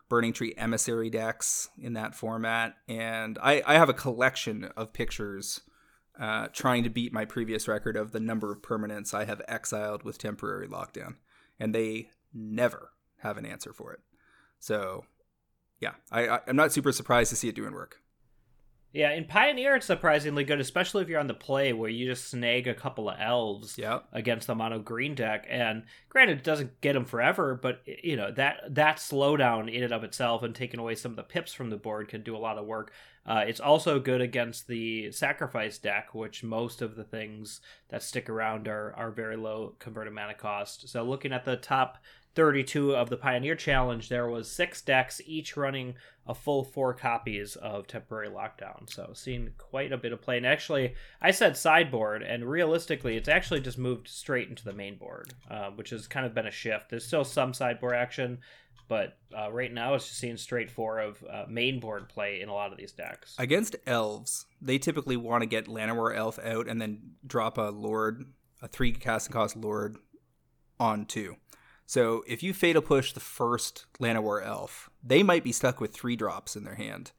Burning 0.09 0.33
Tree 0.33 0.55
Emissary 0.57 1.11
decks 1.11 1.69
in 1.79 1.93
that 1.93 2.15
format, 2.15 2.75
and 2.89 3.39
I, 3.43 3.63
I 3.67 3.75
have 3.75 3.89
a 3.89 3.95
collection 3.95 4.65
of 4.77 4.93
pictures. 4.93 5.61
Uh, 6.19 6.49
trying 6.53 6.83
to 6.83 6.91
beat 6.91 7.13
my 7.13 7.25
previous 7.25 7.69
record 7.69 7.95
of 7.97 8.11
the 8.11 8.19
number 8.19 8.51
of 8.51 8.61
permanents 8.61 9.15
I 9.15 9.25
have 9.25 9.41
exiled 9.47 10.03
with 10.03 10.19
temporary 10.19 10.67
lockdown, 10.67 11.15
and 11.61 11.73
they 11.73 12.11
never 12.35 12.91
have 13.19 13.37
an 13.39 13.47
answer 13.47 13.73
for 13.73 13.93
it. 13.93 14.01
So 14.59 15.05
yeah, 15.81 15.93
I, 16.11 16.29
I 16.29 16.41
am 16.49 16.57
not 16.57 16.73
super 16.73 16.93
surprised 16.93 17.31
to 17.31 17.37
see 17.37 17.49
it 17.49 17.55
doing 17.55 17.73
work. 17.73 18.01
Yeah, 18.91 19.13
in 19.13 19.27
Pioneer 19.27 19.77
it's 19.77 19.87
surprisingly 19.87 20.45
good, 20.45 20.61
especially 20.61 21.03
if 21.03 21.09
you're 21.09 21.21
on 21.21 21.27
the 21.27 21.35
play 21.35 21.75
where 21.75 21.91
you 21.91 22.07
just 22.07 22.31
snag 22.31 22.67
a 22.67 22.75
couple 22.75 23.11
of 23.11 23.17
elves 23.21 23.77
yep. 23.77 24.07
against 24.13 24.47
the 24.47 24.55
mono 24.55 24.79
green 24.79 25.15
deck. 25.15 25.47
And 25.49 25.83
granted, 26.09 26.39
it 26.39 26.45
doesn't 26.45 26.81
get 26.81 26.95
them 26.95 27.05
forever, 27.05 27.55
but 27.55 27.83
you 27.85 28.17
know 28.17 28.33
that 28.33 28.63
that 28.71 28.97
slowdown 28.97 29.73
in 29.73 29.83
and 29.83 29.93
of 29.93 30.05
itself 30.05 30.43
and 30.43 30.55
taking 30.55 30.81
away 30.81 30.95
some 30.95 31.13
of 31.13 31.17
the 31.17 31.23
pips 31.23 31.53
from 31.53 31.69
the 31.69 31.77
board 31.77 32.09
can 32.09 32.23
do 32.23 32.35
a 32.35 32.39
lot 32.39 32.57
of 32.57 32.65
work. 32.65 32.93
Uh, 33.27 33.45
it's 33.47 33.61
also 33.61 34.01
good 34.01 34.23
against 34.23 34.67
the 34.69 35.13
sacrifice 35.13 35.77
deck, 35.77 36.15
which 36.15 36.43
most 36.43 36.81
of 36.81 36.97
the 36.97 37.05
things 37.05 37.61
that 37.91 38.03
stick 38.03 38.31
around 38.31 38.67
are 38.67 38.95
are 38.97 39.11
very 39.11 39.37
low 39.37 39.75
converted 39.79 40.15
mana 40.15 40.33
cost. 40.33 40.89
So 40.89 41.03
looking 41.03 41.33
at 41.33 41.45
the 41.45 41.57
top 41.57 41.99
32 42.39 42.95
of 42.95 43.11
the 43.11 43.17
Pioneer 43.17 43.57
Challenge, 43.57 44.09
there 44.09 44.29
was 44.29 44.49
six 44.49 44.81
decks, 44.81 45.21
each 45.27 45.57
running 45.57 45.97
a 46.25 46.33
full 46.33 46.63
four 46.63 46.95
copies 46.95 47.57
of 47.57 47.89
Temporary 47.89 48.29
Lockdown. 48.29 48.89
So 48.89 49.11
seeing 49.13 49.51
quite 49.59 49.91
a 49.91 49.97
bit 49.97 50.13
of 50.13 50.23
play. 50.23 50.37
And 50.37 50.47
actually, 50.47 50.95
I 51.21 51.33
said 51.33 51.57
sideboard, 51.57 52.23
and 52.23 52.49
realistically, 52.49 53.17
it's 53.17 53.29
actually 53.29 53.59
just 53.59 53.77
moved 53.77 54.07
straight 54.07 54.49
into 54.49 54.63
the 54.63 54.73
main 54.73 54.99
board, 54.99 55.35
uh, 55.51 55.71
which 55.71 55.91
has 55.91 56.07
kind 56.07 56.25
of 56.27 56.33
been 56.33 56.47
a 56.47 56.53
shift. 56.53 56.91
There's 56.91 57.05
still 57.05 57.25
some 57.25 57.53
sideboard 57.53 57.97
action, 57.97 58.39
but 58.87 59.19
uh, 59.37 59.51
right 59.51 59.75
now 59.75 59.95
it's 59.95 60.07
just 60.07 60.21
seeing 60.21 60.37
straight 60.37 60.71
four 60.71 61.01
of 61.01 61.25
uh, 61.29 61.47
main 61.49 61.81
board 61.81 62.09
play 62.09 62.41
in 62.41 62.49
a 62.49 62.55
lot 62.55 62.71
of 62.71 62.79
these 62.79 62.93
decks. 62.93 63.35
Against 63.41 63.75
elves, 63.85 64.47
they 64.63 64.79
typically 64.79 65.17
want 65.17 65.43
to 65.43 65.49
get 65.49 65.67
Llanowar 65.67 66.17
Elf 66.17 66.39
out 66.39 66.69
and 66.69 66.81
then 66.81 67.01
drop 67.27 67.59
a 67.59 67.63
Lord, 67.63 68.27
a 68.63 68.69
three 68.69 68.93
casting 68.93 69.33
cost 69.33 69.57
Lord 69.57 69.97
on 70.79 71.05
two. 71.05 71.35
So 71.89 72.23
if 72.27 72.43
you 72.43 72.53
fatal 72.53 72.83
push 72.83 73.15
the 73.15 73.21
first 73.21 73.87
Llanowar 73.99 74.45
elf, 74.45 74.91
they 75.03 75.23
might 75.23 75.43
be 75.43 75.53
stuck 75.53 75.81
with 75.81 75.95
three 75.95 76.17
drops 76.17 76.55
in 76.55 76.65
their 76.65 76.75
hand, 76.75 77.13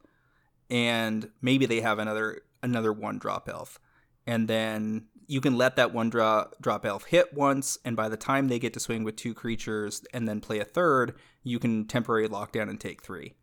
and 0.69 1.31
maybe 1.41 1.65
they 1.65 1.81
have 1.81 1.97
another 1.97 2.41
another 2.61 2.93
one 2.93 3.17
drop 3.17 3.49
elf, 3.49 3.79
and 4.27 4.47
then 4.47 5.07
you 5.25 5.41
can 5.41 5.57
let 5.57 5.75
that 5.75 5.91
one 5.91 6.11
drop 6.11 6.53
drop 6.61 6.85
elf 6.85 7.05
hit 7.05 7.33
once, 7.33 7.79
and 7.83 7.95
by 7.95 8.07
the 8.07 8.15
time 8.15 8.47
they 8.47 8.59
get 8.59 8.71
to 8.75 8.79
swing 8.79 9.03
with 9.03 9.15
two 9.15 9.33
creatures 9.33 10.05
and 10.13 10.27
then 10.27 10.39
play 10.39 10.59
a 10.59 10.65
third, 10.65 11.15
you 11.41 11.57
can 11.57 11.85
temporary 11.85 12.27
lock 12.27 12.51
down 12.51 12.69
and 12.69 12.79
take 12.79 13.01
three, 13.01 13.33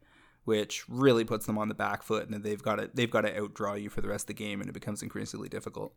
which 0.45 0.89
really 0.89 1.25
puts 1.25 1.45
them 1.45 1.59
on 1.59 1.67
the 1.67 1.75
back 1.75 2.05
foot, 2.05 2.29
and 2.29 2.45
they've 2.45 2.63
got 2.63 2.77
to 2.77 2.89
they've 2.95 3.11
got 3.11 3.23
to 3.23 3.33
outdraw 3.37 3.83
you 3.83 3.91
for 3.91 4.01
the 4.01 4.09
rest 4.09 4.31
of 4.31 4.37
the 4.37 4.45
game, 4.45 4.61
and 4.61 4.71
it 4.71 4.75
becomes 4.75 5.03
increasingly 5.03 5.49
difficult. 5.49 5.93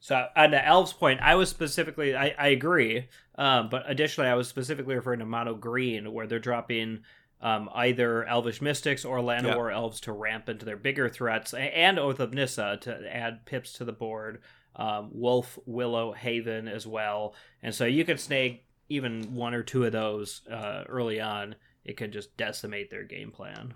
So 0.00 0.26
on 0.36 0.50
the 0.50 0.64
elves 0.64 0.92
point, 0.92 1.20
I 1.20 1.34
was 1.34 1.48
specifically 1.48 2.14
I, 2.14 2.34
I 2.38 2.48
agree, 2.48 3.08
um, 3.36 3.68
but 3.68 3.84
additionally 3.86 4.30
I 4.30 4.34
was 4.34 4.48
specifically 4.48 4.94
referring 4.94 5.20
to 5.20 5.26
mono 5.26 5.54
green 5.54 6.12
where 6.12 6.26
they're 6.26 6.38
dropping 6.38 7.00
um, 7.40 7.68
either 7.74 8.24
elvish 8.24 8.62
mystics 8.62 9.04
or 9.04 9.18
Llanowar 9.18 9.68
yep. 9.68 9.76
elves 9.76 10.00
to 10.02 10.12
ramp 10.12 10.48
into 10.48 10.64
their 10.64 10.76
bigger 10.76 11.08
threats, 11.08 11.54
and 11.54 11.98
Oath 11.98 12.20
of 12.20 12.32
Nissa 12.32 12.78
to 12.82 13.14
add 13.14 13.44
pips 13.46 13.74
to 13.74 13.84
the 13.84 13.92
board. 13.92 14.40
Um, 14.74 15.08
Wolf, 15.12 15.58
Willow, 15.64 16.12
Haven 16.12 16.68
as 16.68 16.86
well, 16.86 17.34
and 17.62 17.74
so 17.74 17.86
you 17.86 18.04
can 18.04 18.18
snag 18.18 18.60
even 18.88 19.34
one 19.34 19.54
or 19.54 19.62
two 19.62 19.84
of 19.84 19.92
those 19.92 20.42
uh, 20.50 20.84
early 20.86 21.20
on. 21.20 21.56
It 21.84 21.96
can 21.96 22.12
just 22.12 22.36
decimate 22.36 22.90
their 22.90 23.04
game 23.04 23.30
plan. 23.30 23.74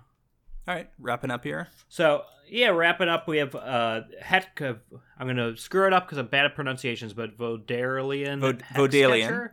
All 0.71 0.77
right, 0.77 0.89
wrapping 0.99 1.31
up 1.31 1.43
here. 1.43 1.67
So 1.89 2.23
yeah, 2.47 2.69
wrapping 2.69 3.09
up. 3.09 3.27
We 3.27 3.39
have 3.39 3.53
uh, 3.55 4.03
Het. 4.21 4.47
I'm 5.19 5.27
gonna 5.27 5.57
screw 5.57 5.85
it 5.85 5.91
up 5.91 6.05
because 6.05 6.17
I'm 6.17 6.27
bad 6.27 6.45
at 6.45 6.55
pronunciations, 6.55 7.11
but 7.11 7.37
Vodalian. 7.37 8.39
Vod- 8.39 8.61
Vodalian. 8.73 9.49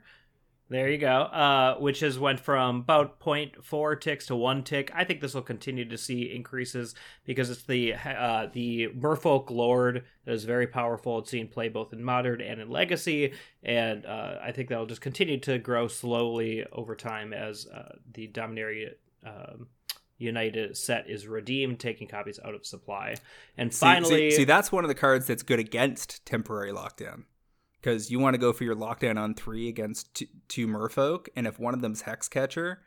There 0.71 0.89
you 0.89 0.99
go. 0.99 1.23
Uh, 1.23 1.77
which 1.79 2.01
has 2.01 2.21
went 2.21 2.39
from 2.39 2.81
about 2.81 3.19
0.4 3.19 4.01
ticks 4.01 4.27
to 4.27 4.37
one 4.37 4.63
tick. 4.63 4.93
I 4.95 5.03
think 5.03 5.21
this 5.21 5.35
will 5.35 5.43
continue 5.43 5.89
to 5.89 5.99
see 5.99 6.33
increases 6.33 6.95
because 7.25 7.51
it's 7.51 7.63
the 7.63 7.95
uh, 7.95 8.47
the 8.53 8.87
Merfolk 8.97 9.51
Lord 9.51 10.05
that 10.25 10.33
is 10.33 10.45
very 10.45 10.69
powerful. 10.69 11.19
It's 11.19 11.31
seen 11.31 11.49
play 11.49 11.69
both 11.69 11.93
in 11.93 12.05
modern 12.05 12.41
and 12.41 12.61
in 12.61 12.71
legacy, 12.71 13.33
and 13.65 14.07
uh, 14.07 14.37
I 14.41 14.53
think 14.53 14.69
that'll 14.69 14.87
just 14.87 15.01
continue 15.01 15.41
to 15.41 15.59
grow 15.59 15.89
slowly 15.89 16.65
over 16.71 16.95
time 16.95 17.33
as 17.33 17.67
uh, 17.67 17.97
the 18.13 18.29
Dominaria. 18.29 18.91
Um, 19.27 19.67
United 20.19 20.77
set 20.77 21.09
is 21.09 21.27
redeemed, 21.27 21.79
taking 21.81 22.09
copies 22.09 22.39
out 22.45 22.55
of 22.55 22.67
supply. 22.67 23.15
And 23.57 23.73
finally, 23.73 24.31
see, 24.31 24.37
see, 24.39 24.45
that's 24.45 24.71
one 24.73 24.85
of 24.85 24.89
the 24.89 24.95
cards 24.95 25.27
that's 25.27 25.43
good 25.43 25.59
against 25.61 26.25
temporary 26.27 26.73
lockdown. 26.73 27.25
Because 27.81 28.11
you 28.11 28.19
want 28.19 28.35
to 28.35 28.39
go 28.39 28.53
for 28.53 28.65
your 28.65 28.75
lockdown 28.75 29.17
on 29.19 29.35
three 29.35 29.69
against 29.69 30.13
two, 30.15 30.27
two 30.49 30.67
merfolk, 30.67 31.29
and 31.37 31.47
if 31.47 31.61
one 31.61 31.75
of 31.75 31.81
them's 31.81 32.03
hex 32.03 32.29
catcher, 32.29 32.83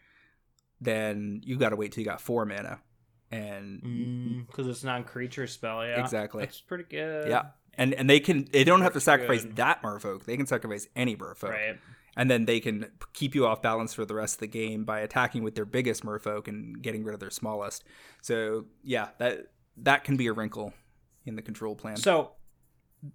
then 0.82 1.42
you 1.46 1.58
got 1.58 1.70
to 1.70 1.78
wait 1.78 1.94
till 1.94 2.02
you 2.02 2.06
got 2.10 2.20
four 2.20 2.46
mana. 2.46 2.80
And 3.32 3.82
mm, 3.82 4.48
because 4.48 4.68
it's 4.68 4.84
non-creature 4.84 5.48
spell, 5.48 5.86
yeah, 5.86 6.02
Exactly. 6.02 6.44
it's 6.44 6.60
pretty 6.60 6.84
good. 6.84 7.30
yeah, 7.30 7.44
and 7.76 7.94
and 7.94 8.10
they 8.10 8.20
can 8.20 8.46
they 8.52 8.66
don't 8.66 8.82
have 8.82 8.92
to 8.92 9.00
sacrifice 9.00 9.44
good. 9.44 9.56
that 9.56 9.82
merfolk. 9.82 10.26
They 10.26 10.36
can 10.36 10.46
sacrifice 10.48 10.88
any 10.98 11.16
merfolk, 11.16 11.52
right. 11.52 11.80
And 12.16 12.30
then 12.30 12.46
they 12.46 12.60
can 12.60 12.88
keep 13.14 13.36
you 13.36 13.46
off 13.46 13.62
balance 13.62 13.94
for 13.94 14.06
the 14.06 14.16
rest 14.16 14.36
of 14.36 14.40
the 14.40 14.48
game 14.48 14.84
by 14.84 15.00
attacking 15.00 15.44
with 15.44 15.56
their 15.56 15.66
biggest 15.66 16.04
merfolk 16.04 16.48
and 16.48 16.82
getting 16.82 17.04
rid 17.04 17.14
of 17.14 17.20
their 17.20 17.30
smallest. 17.30 17.84
So 18.22 18.66
yeah, 18.84 19.10
that 19.18 19.48
that 19.78 20.04
can 20.04 20.18
be 20.18 20.28
a 20.28 20.34
wrinkle 20.34 20.74
in 21.26 21.36
the 21.36 21.42
control 21.42 21.76
plan. 21.76 21.98
So 21.98 22.32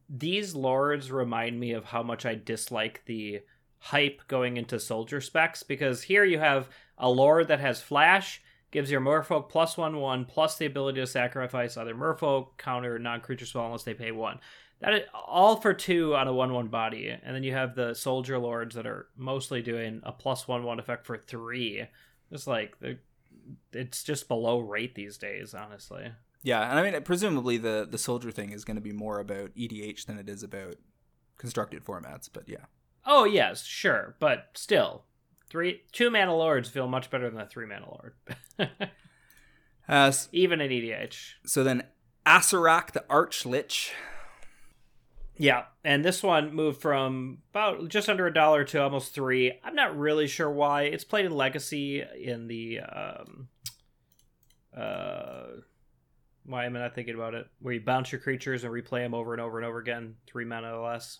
these 0.08 0.54
lords 0.54 1.12
remind 1.12 1.60
me 1.60 1.72
of 1.72 1.84
how 1.84 2.02
much 2.02 2.26
I 2.26 2.34
dislike 2.34 3.02
the 3.06 3.42
hype 3.78 4.22
going 4.26 4.56
into 4.56 4.80
soldier 4.80 5.20
specs 5.20 5.62
because 5.62 6.02
here 6.02 6.24
you 6.24 6.38
have 6.38 6.68
a 6.98 7.08
lord 7.08 7.48
that 7.48 7.60
has 7.60 7.80
flash, 7.80 8.42
gives 8.70 8.90
your 8.90 9.00
merfolk 9.00 9.48
plus 9.48 9.76
one 9.76 9.98
one 9.98 10.24
plus 10.24 10.56
the 10.56 10.66
ability 10.66 11.00
to 11.00 11.06
sacrifice 11.06 11.76
other 11.76 11.94
merfolk, 11.94 12.56
counter 12.58 12.98
non 12.98 13.20
creature 13.20 13.46
spell 13.46 13.66
unless 13.66 13.84
they 13.84 13.94
pay 13.94 14.10
one. 14.10 14.40
That 14.80 14.92
is 14.92 15.02
all 15.14 15.56
for 15.56 15.72
two 15.72 16.14
on 16.14 16.28
a 16.28 16.32
one 16.34 16.52
one 16.52 16.68
body, 16.68 17.08
and 17.08 17.34
then 17.34 17.42
you 17.42 17.52
have 17.52 17.74
the 17.74 17.94
soldier 17.94 18.38
lords 18.38 18.74
that 18.74 18.86
are 18.86 19.08
mostly 19.16 19.62
doing 19.62 20.00
a 20.04 20.12
plus 20.12 20.46
one 20.46 20.64
one 20.64 20.78
effect 20.78 21.06
for 21.06 21.16
three. 21.16 21.84
It's 22.30 22.46
like 22.46 22.76
it's 23.72 24.02
just 24.02 24.28
below 24.28 24.58
rate 24.60 24.94
these 24.94 25.16
days, 25.16 25.54
honestly. 25.54 26.12
Yeah, 26.42 26.68
and 26.70 26.78
I 26.78 26.88
mean, 26.90 27.02
presumably 27.02 27.56
the 27.56 27.88
the 27.90 27.98
soldier 27.98 28.30
thing 28.30 28.50
is 28.50 28.64
going 28.64 28.76
to 28.76 28.82
be 28.82 28.92
more 28.92 29.18
about 29.18 29.54
EDH 29.54 30.04
than 30.06 30.18
it 30.18 30.28
is 30.28 30.42
about 30.42 30.76
constructed 31.38 31.84
formats. 31.84 32.28
But 32.30 32.48
yeah, 32.48 32.66
Oh 33.06 33.24
yes, 33.24 33.64
sure, 33.64 34.16
but 34.18 34.48
still, 34.54 35.04
three 35.48 35.82
two 35.92 36.10
mana 36.10 36.36
lords 36.36 36.68
feel 36.68 36.86
much 36.86 37.08
better 37.10 37.30
than 37.30 37.40
a 37.40 37.46
three 37.46 37.66
mana 37.66 37.86
lord, 37.88 38.14
uh, 39.88 40.12
even 40.32 40.60
in 40.60 40.70
EDH. 40.70 41.34
so 41.46 41.64
then 41.64 41.84
Acererak 42.26 42.92
the 42.92 43.04
Archlich. 43.08 43.90
Yeah, 45.38 45.64
and 45.84 46.04
this 46.04 46.22
one 46.22 46.54
moved 46.54 46.80
from 46.80 47.38
about 47.50 47.88
just 47.88 48.08
under 48.08 48.26
a 48.26 48.32
dollar 48.32 48.64
to 48.64 48.82
almost 48.82 49.14
three. 49.14 49.52
I'm 49.62 49.74
not 49.74 49.98
really 49.98 50.26
sure 50.26 50.50
why. 50.50 50.84
It's 50.84 51.04
played 51.04 51.26
in 51.26 51.32
Legacy 51.32 52.02
in 52.18 52.46
the 52.48 52.80
um, 52.80 53.48
uh, 54.76 55.42
why 56.44 56.64
am 56.66 56.76
I 56.76 56.80
not 56.80 56.94
thinking 56.94 57.14
about 57.14 57.34
it? 57.34 57.46
Where 57.60 57.74
you 57.74 57.80
bounce 57.80 58.12
your 58.12 58.20
creatures 58.20 58.64
and 58.64 58.72
replay 58.72 59.02
them 59.04 59.14
over 59.14 59.32
and 59.32 59.42
over 59.42 59.58
and 59.58 59.66
over 59.66 59.78
again, 59.78 60.14
three 60.26 60.44
mana 60.44 60.76
or 60.78 60.86
less. 60.88 61.18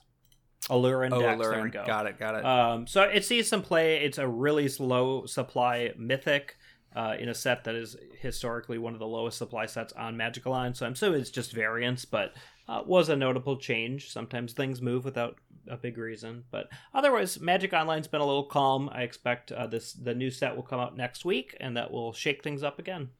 Allure 0.71 1.03
Oh, 1.03 1.05
Index. 1.05 1.39
there 1.49 1.63
we 1.63 1.71
go. 1.71 1.85
Got 1.87 2.07
it. 2.07 2.19
Got 2.19 2.35
it. 2.37 2.45
Um, 2.45 2.87
so 2.87 3.03
it 3.03 3.25
sees 3.25 3.49
some 3.49 3.63
play. 3.63 3.97
It's 4.05 4.19
a 4.19 4.27
really 4.27 4.69
low 4.81 5.27
supply 5.27 5.93
mythic 5.97 6.57
uh, 6.95 7.15
in 7.19 7.29
a 7.29 7.35
set 7.35 7.65
that 7.65 7.75
is 7.75 7.97
historically 8.21 8.79
one 8.79 8.93
of 8.95 8.99
the 8.99 9.07
lowest 9.07 9.39
supply 9.39 9.67
sets 9.67 9.93
on 9.93 10.17
Magic 10.17 10.47
Line. 10.47 10.75
So 10.75 10.87
I'm 10.87 10.93
assuming 10.93 11.21
it's 11.21 11.31
just 11.31 11.53
variance, 11.53 12.05
but 12.05 12.33
uh, 12.69 12.83
was 12.85 13.09
a 13.09 13.17
notable 13.17 13.57
change. 13.57 14.11
Sometimes 14.11 14.53
things 14.53 14.83
move 14.83 15.05
without 15.05 15.37
a 15.69 15.77
big 15.77 15.99
reason, 15.99 16.45
but 16.51 16.69
otherwise, 16.95 17.41
Magic 17.41 17.73
Online's 17.73 18.07
been 18.07 18.21
a 18.21 18.27
little 18.27 18.45
calm. 18.45 18.89
I 18.93 19.03
expect 19.03 19.53
uh, 19.53 19.67
this 19.67 19.93
the 19.93 20.15
new 20.15 20.31
set 20.31 20.55
will 20.55 20.63
come 20.63 20.81
out 20.81 20.97
next 20.97 21.25
week, 21.25 21.57
and 21.61 21.77
that 21.77 21.91
will 21.91 22.13
shake 22.13 22.43
things 22.43 22.63
up 22.63 22.79
again. 22.79 23.11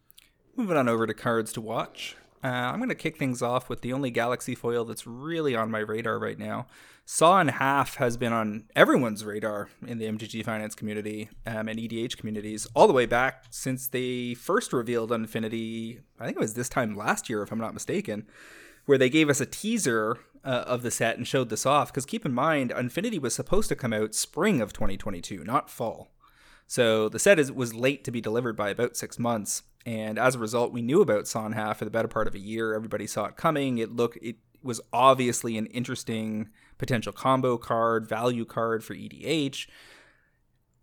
Moving 0.55 0.77
on 0.77 0.89
over 0.89 1.07
to 1.07 1.15
cards 1.15 1.53
to 1.55 1.61
watch. 1.61 2.17
Uh, 2.45 2.49
I'm 2.49 2.79
going 2.79 2.89
to 2.91 2.95
kick 2.95 3.17
things 3.17 3.43
off 3.43 3.69
with 3.69 3.81
the 3.81 3.93
only 3.93 4.11
Galaxy 4.11 4.55
foil 4.55 4.85
that's 4.85 5.07
really 5.07 5.57
on 5.57 5.71
my 5.71 5.81
radar 5.81 6.19
right 6.19 6.39
now. 6.39 6.67
Saw 7.05 7.41
in 7.41 7.49
Half 7.49 7.97
has 7.97 8.17
been 8.17 8.33
on 8.33 8.65
everyone's 8.75 9.25
radar 9.25 9.69
in 9.87 9.99
the 9.99 10.07
MTG 10.07 10.45
finance 10.45 10.75
community 10.75 11.29
um, 11.47 11.69
and 11.69 11.79
EDH 11.79 12.17
communities 12.17 12.67
all 12.75 12.87
the 12.87 12.93
way 12.93 13.07
back 13.07 13.45
since 13.51 13.89
they 13.89 14.35
first 14.35 14.73
revealed 14.73 15.13
Unfinity. 15.13 16.01
I 16.19 16.25
think 16.25 16.37
it 16.37 16.41
was 16.41 16.55
this 16.55 16.69
time 16.69 16.97
last 16.97 17.29
year, 17.29 17.43
if 17.43 17.53
I'm 17.53 17.61
not 17.61 17.75
mistaken, 17.75 18.27
where 18.87 18.99
they 18.99 19.11
gave 19.11 19.29
us 19.29 19.41
a 19.41 19.47
teaser 19.47 20.19
uh, 20.45 20.65
of 20.67 20.83
the 20.83 20.91
set 20.91 21.17
and 21.17 21.27
showed 21.27 21.51
this 21.51 21.67
off. 21.67 21.93
Because 21.93 22.07
keep 22.07 22.25
in 22.25 22.33
mind, 22.33 22.73
Unfinity 22.73 23.19
was 23.19 23.35
supposed 23.35 23.69
to 23.69 23.77
come 23.77 23.93
out 23.93 24.15
spring 24.15 24.61
of 24.61 24.73
2022, 24.73 25.45
not 25.45 25.69
fall. 25.69 26.09
So 26.67 27.09
the 27.09 27.19
set 27.19 27.39
is, 27.39 27.53
was 27.53 27.75
late 27.75 28.03
to 28.05 28.11
be 28.11 28.21
delivered 28.21 28.57
by 28.57 28.71
about 28.71 28.97
six 28.97 29.19
months, 29.19 29.63
and 29.85 30.19
as 30.19 30.35
a 30.35 30.41
result, 30.41 30.73
we 30.73 30.83
knew 30.83 31.01
about 31.01 31.25
Sonha 31.25 31.77
for 31.77 31.85
the 31.85 31.93
better 31.93 32.09
part 32.09 32.27
of 32.27 32.35
a 32.35 32.41
year. 32.41 32.75
Everybody 32.75 33.07
saw 33.07 33.27
it 33.27 33.37
coming. 33.37 33.79
It 33.79 33.95
looked 33.95 34.19
it 34.21 34.37
was 34.61 34.81
obviously 34.93 35.57
an 35.57 35.67
interesting 35.67 36.49
potential 36.77 37.13
combo 37.13 37.57
card, 37.57 38.09
value 38.09 38.45
card 38.45 38.83
for 38.83 38.95
EDH. 38.95 39.69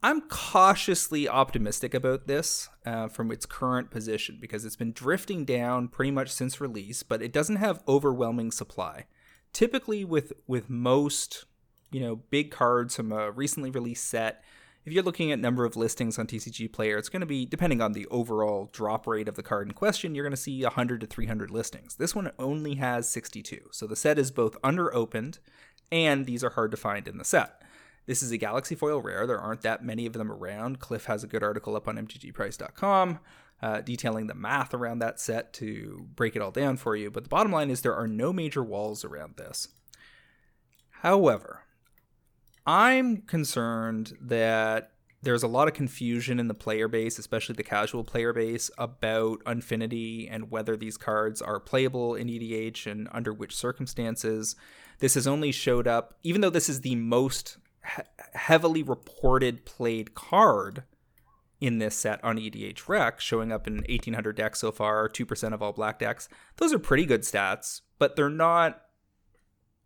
I'm 0.06 0.20
cautiously 0.20 1.30
optimistic 1.30 1.94
about 1.94 2.28
this 2.28 2.68
uh, 2.86 3.08
from 3.08 3.32
its 3.32 3.46
current 3.46 3.90
position 3.90 4.38
because 4.40 4.66
it's 4.66 4.76
been 4.76 4.92
drifting 4.92 5.46
down 5.46 5.88
pretty 5.88 6.12
much 6.12 6.30
since 6.30 6.60
release, 6.60 7.04
but 7.04 7.22
it 7.22 7.32
doesn't 7.32 7.56
have 7.56 7.82
overwhelming 7.88 8.52
supply. 8.52 9.06
Typically, 9.54 10.04
with 10.04 10.34
with 10.46 10.70
most 10.70 11.46
you 11.90 12.02
know 12.02 12.18
big 12.18 12.52
cards 12.52 12.98
from 12.98 13.14
a 13.14 13.32
recently 13.32 13.70
released 13.70 14.10
set, 14.10 14.44
if 14.84 14.92
you're 14.92 15.04
looking 15.04 15.32
at 15.32 15.40
number 15.40 15.64
of 15.64 15.78
listings 15.78 16.20
on 16.20 16.28
TCG 16.28 16.74
Player, 16.74 16.98
it's 16.98 17.08
going 17.08 17.22
to 17.22 17.26
be 17.26 17.46
depending 17.46 17.80
on 17.80 17.94
the 17.94 18.08
overall 18.08 18.70
drop 18.74 19.08
rate 19.08 19.30
of 19.30 19.36
the 19.36 19.44
card 19.44 19.68
in 19.68 19.74
question. 19.74 20.16
You're 20.16 20.26
going 20.26 20.32
to 20.32 20.38
see 20.38 20.64
100 20.64 21.00
to 21.00 21.08
300 21.08 21.50
listings. 21.50 21.96
This 21.96 22.14
one 22.14 22.30
only 22.38 22.76
has 22.76 23.08
62, 23.08 23.70
so 23.72 23.88
the 23.88 23.96
set 23.96 24.20
is 24.20 24.32
both 24.32 24.58
under 24.66 24.94
opened, 24.94 25.40
and 25.94 26.26
these 26.26 26.44
are 26.44 26.50
hard 26.50 26.72
to 26.72 26.78
find 26.78 27.08
in 27.08 27.18
the 27.18 27.24
set. 27.24 27.63
This 28.06 28.22
is 28.22 28.32
a 28.32 28.38
Galaxy 28.38 28.76
Foil 28.76 29.02
rare. 29.02 29.26
There 29.26 29.40
aren't 29.40 29.62
that 29.62 29.84
many 29.84 30.06
of 30.06 30.14
them 30.14 30.32
around. 30.32 30.80
Cliff 30.80 31.06
has 31.06 31.24
a 31.24 31.28
good 31.28 31.44
article 31.44 31.76
up 31.76 31.88
on 31.88 31.96
mtgprice.com 31.96 33.20
uh, 33.64 33.80
detailing 33.80 34.28
the 34.28 34.36
math 34.36 34.74
around 34.74 35.00
that 35.00 35.22
set 35.22 35.54
to 35.54 36.06
break 36.16 36.36
it 36.36 36.42
all 36.42 36.52
down 36.52 36.76
for 36.76 36.98
you. 36.98 37.10
But 37.10 37.24
the 37.24 37.30
bottom 37.30 37.52
line 37.52 37.70
is 37.70 37.82
there 37.82 37.96
are 37.96 38.10
no 38.10 38.34
major 38.34 38.62
walls 38.62 39.06
around 39.06 39.38
this. 39.38 39.70
However, 41.02 41.62
I'm 42.68 43.18
concerned 43.22 44.18
that 44.20 44.92
there's 45.22 45.44
a 45.44 45.48
lot 45.48 45.70
of 45.70 45.74
confusion 45.74 46.42
in 46.42 46.50
the 46.50 46.54
player 46.54 46.90
base, 46.90 47.18
especially 47.18 47.56
the 47.56 47.64
casual 47.64 48.04
player 48.04 48.34
base, 48.34 48.70
about 48.78 49.42
Unfinity 49.46 50.28
and 50.30 50.52
whether 50.52 50.76
these 50.76 50.98
cards 50.98 51.42
are 51.42 51.62
playable 51.62 52.16
in 52.16 52.28
EDH 52.28 52.86
and 52.86 53.08
under 53.14 53.34
which 53.34 53.56
circumstances. 53.56 54.58
This 55.00 55.14
has 55.14 55.26
only 55.26 55.54
showed 55.54 55.88
up, 55.88 56.16
even 56.24 56.42
though 56.42 56.50
this 56.50 56.68
is 56.68 56.82
the 56.82 56.96
most 56.96 57.58
he- 57.86 58.04
heavily 58.34 58.84
reported 58.84 59.66
played 59.66 60.16
card 60.16 60.84
in 61.62 61.78
this 61.78 61.96
set 61.96 62.22
on 62.24 62.38
EDH 62.38 62.90
Rec, 62.90 63.22
showing 63.22 63.52
up 63.52 63.68
in 63.68 63.76
1800 63.88 64.36
decks 64.36 64.60
so 64.60 64.72
far, 64.72 65.08
2% 65.08 65.54
of 65.54 65.62
all 65.62 65.72
black 65.72 65.98
decks. 66.00 66.28
Those 66.58 66.74
are 66.74 66.80
pretty 66.80 67.06
good 67.06 67.22
stats, 67.22 67.82
but 68.00 68.16
they're 68.16 68.30
not 68.30 68.82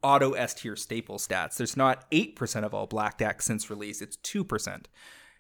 auto 0.02 0.34
S 0.34 0.56
tier 0.56 0.76
staple 0.76 1.18
stats. 1.18 1.56
There's 1.56 1.78
not 1.78 2.10
8% 2.12 2.64
of 2.64 2.74
all 2.74 2.88
black 2.88 3.18
decks 3.18 3.46
since 3.46 3.70
release, 3.70 4.02
it's 4.02 4.18
2%. 4.18 4.86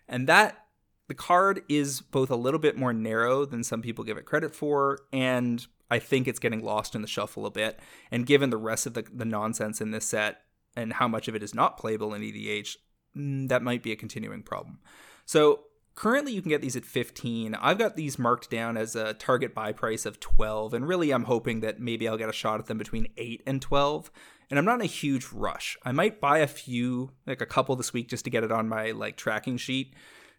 And 0.07 0.27
that 0.27 0.65
the 1.07 1.15
card 1.15 1.63
is 1.69 2.01
both 2.01 2.29
a 2.29 2.35
little 2.35 2.59
bit 2.59 2.77
more 2.77 2.93
narrow 2.93 3.45
than 3.45 3.63
some 3.63 3.81
people 3.81 4.03
give 4.03 4.17
it 4.17 4.25
credit 4.25 4.53
for, 4.53 4.99
and 5.11 5.65
I 5.89 5.99
think 5.99 6.27
it's 6.27 6.39
getting 6.39 6.63
lost 6.63 6.95
in 6.95 7.01
the 7.01 7.07
shuffle 7.07 7.45
a 7.45 7.51
bit. 7.51 7.79
And 8.11 8.25
given 8.25 8.49
the 8.49 8.57
rest 8.57 8.85
of 8.85 8.93
the, 8.93 9.05
the 9.11 9.25
nonsense 9.25 9.79
in 9.79 9.91
this 9.91 10.05
set 10.05 10.41
and 10.77 10.93
how 10.93 11.07
much 11.07 11.27
of 11.27 11.35
it 11.35 11.43
is 11.43 11.53
not 11.53 11.77
playable 11.77 12.13
in 12.13 12.21
EDH, 12.21 12.77
mm, 13.17 13.49
that 13.49 13.63
might 13.63 13.83
be 13.83 13.91
a 13.91 13.97
continuing 13.97 14.43
problem. 14.43 14.79
So 15.25 15.61
currently 15.95 16.31
you 16.31 16.41
can 16.43 16.49
get 16.49 16.61
these 16.61 16.75
at 16.75 16.85
15 16.85 17.55
i've 17.55 17.79
got 17.79 17.95
these 17.95 18.19
marked 18.19 18.51
down 18.51 18.77
as 18.77 18.95
a 18.95 19.15
target 19.15 19.55
buy 19.55 19.71
price 19.71 20.05
of 20.05 20.19
12 20.19 20.75
and 20.75 20.87
really 20.87 21.09
i'm 21.09 21.23
hoping 21.23 21.61
that 21.61 21.79
maybe 21.79 22.07
i'll 22.07 22.19
get 22.19 22.29
a 22.29 22.33
shot 22.33 22.59
at 22.59 22.67
them 22.67 22.77
between 22.77 23.07
8 23.17 23.41
and 23.47 23.59
12 23.63 24.11
and 24.51 24.59
i'm 24.59 24.65
not 24.65 24.75
in 24.75 24.81
a 24.81 24.85
huge 24.85 25.27
rush. 25.33 25.75
I 25.83 25.91
might 25.91 26.21
buy 26.21 26.37
a 26.37 26.47
few 26.47 27.13
like 27.25 27.41
a 27.41 27.47
couple 27.47 27.75
this 27.75 27.93
week 27.93 28.09
just 28.09 28.25
to 28.25 28.29
get 28.29 28.43
it 28.43 28.51
on 28.51 28.69
my 28.69 28.91
like 28.91 29.17
tracking 29.17 29.57
sheet 29.57 29.95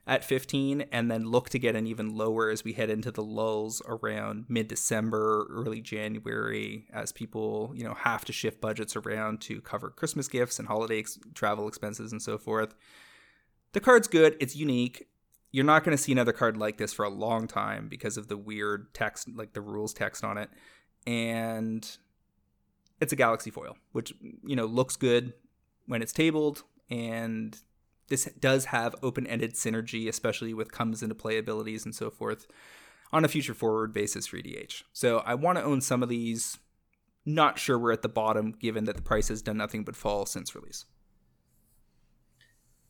at 0.09 0.25
15 0.25 0.87
and 0.91 1.09
then 1.09 1.31
look 1.31 1.51
to 1.51 1.59
get 1.59 1.77
an 1.77 1.87
even 1.87 2.17
lower 2.17 2.51
as 2.51 2.65
we 2.65 2.73
head 2.73 2.91
into 2.91 3.13
the 3.13 3.23
lulls 3.23 3.81
around 3.87 4.47
mid-december 4.49 5.47
early 5.51 5.81
january 5.81 6.89
as 6.93 7.13
people 7.13 7.73
you 7.77 7.85
know 7.85 7.95
have 7.95 8.25
to 8.25 8.33
shift 8.33 8.61
budgets 8.61 8.97
around 8.97 9.41
to 9.41 9.61
cover 9.61 9.91
christmas 9.91 10.27
gifts 10.27 10.59
and 10.59 10.67
holiday 10.67 10.99
ex- 10.99 11.19
travel 11.35 11.69
expenses 11.69 12.13
and 12.13 12.23
so 12.23 12.39
forth. 12.39 12.75
The 13.73 13.81
card's 13.81 14.09
good. 14.09 14.37
It's 14.41 14.57
unique. 14.57 15.09
You're 15.51 15.65
not 15.65 15.85
going 15.85 15.97
to 15.97 16.03
see 16.03 16.13
another 16.13 16.33
card 16.33 16.57
like 16.57 16.79
this 16.79 16.93
for 16.93 17.05
a 17.05 17.11
long 17.11 17.47
time 17.47 17.89
because 17.89 18.17
of 18.17 18.29
the 18.29 18.37
weird 18.37 18.93
text 18.95 19.29
like 19.35 19.53
the 19.53 19.61
rules 19.61 19.95
text 19.95 20.25
on 20.25 20.39
it. 20.39 20.51
And 21.07 21.89
it's 23.01 23.13
a 23.13 23.17
galaxy 23.17 23.51
foil 23.51 23.77
which 23.93 24.13
you 24.45 24.57
know 24.57 24.67
looks 24.67 24.97
good 24.97 25.33
when 25.87 26.03
it's 26.03 26.13
tabled 26.13 26.65
and 26.91 27.61
this 28.09 28.29
does 28.39 28.67
have 28.67 28.95
open-ended 29.03 29.55
synergy 29.55 30.09
especially 30.09 30.55
with 30.55 30.73
comes 30.73 31.03
into 31.03 31.15
play 31.15 31.39
abilities 31.39 31.85
and 31.85 31.95
so 31.95 32.11
forth 32.11 32.47
on 33.13 33.25
a 33.25 33.29
future 33.29 33.55
forward 33.55 33.93
basis 33.93 34.27
for 34.27 34.37
EDH. 34.37 34.83
So 34.93 35.19
I 35.19 35.35
want 35.35 35.59
to 35.59 35.65
own 35.65 35.81
some 35.81 36.03
of 36.03 36.09
these. 36.09 36.59
Not 37.25 37.59
sure 37.59 37.79
we're 37.79 37.93
at 37.93 38.03
the 38.03 38.09
bottom, 38.09 38.53
given 38.53 38.85
that 38.85 38.97
the 38.97 39.03
price 39.03 39.29
has 39.29 39.43
done 39.43 39.59
nothing 39.59 39.85
but 39.85 39.97
fall 39.97 40.25
since 40.25 40.55
release. 40.55 40.87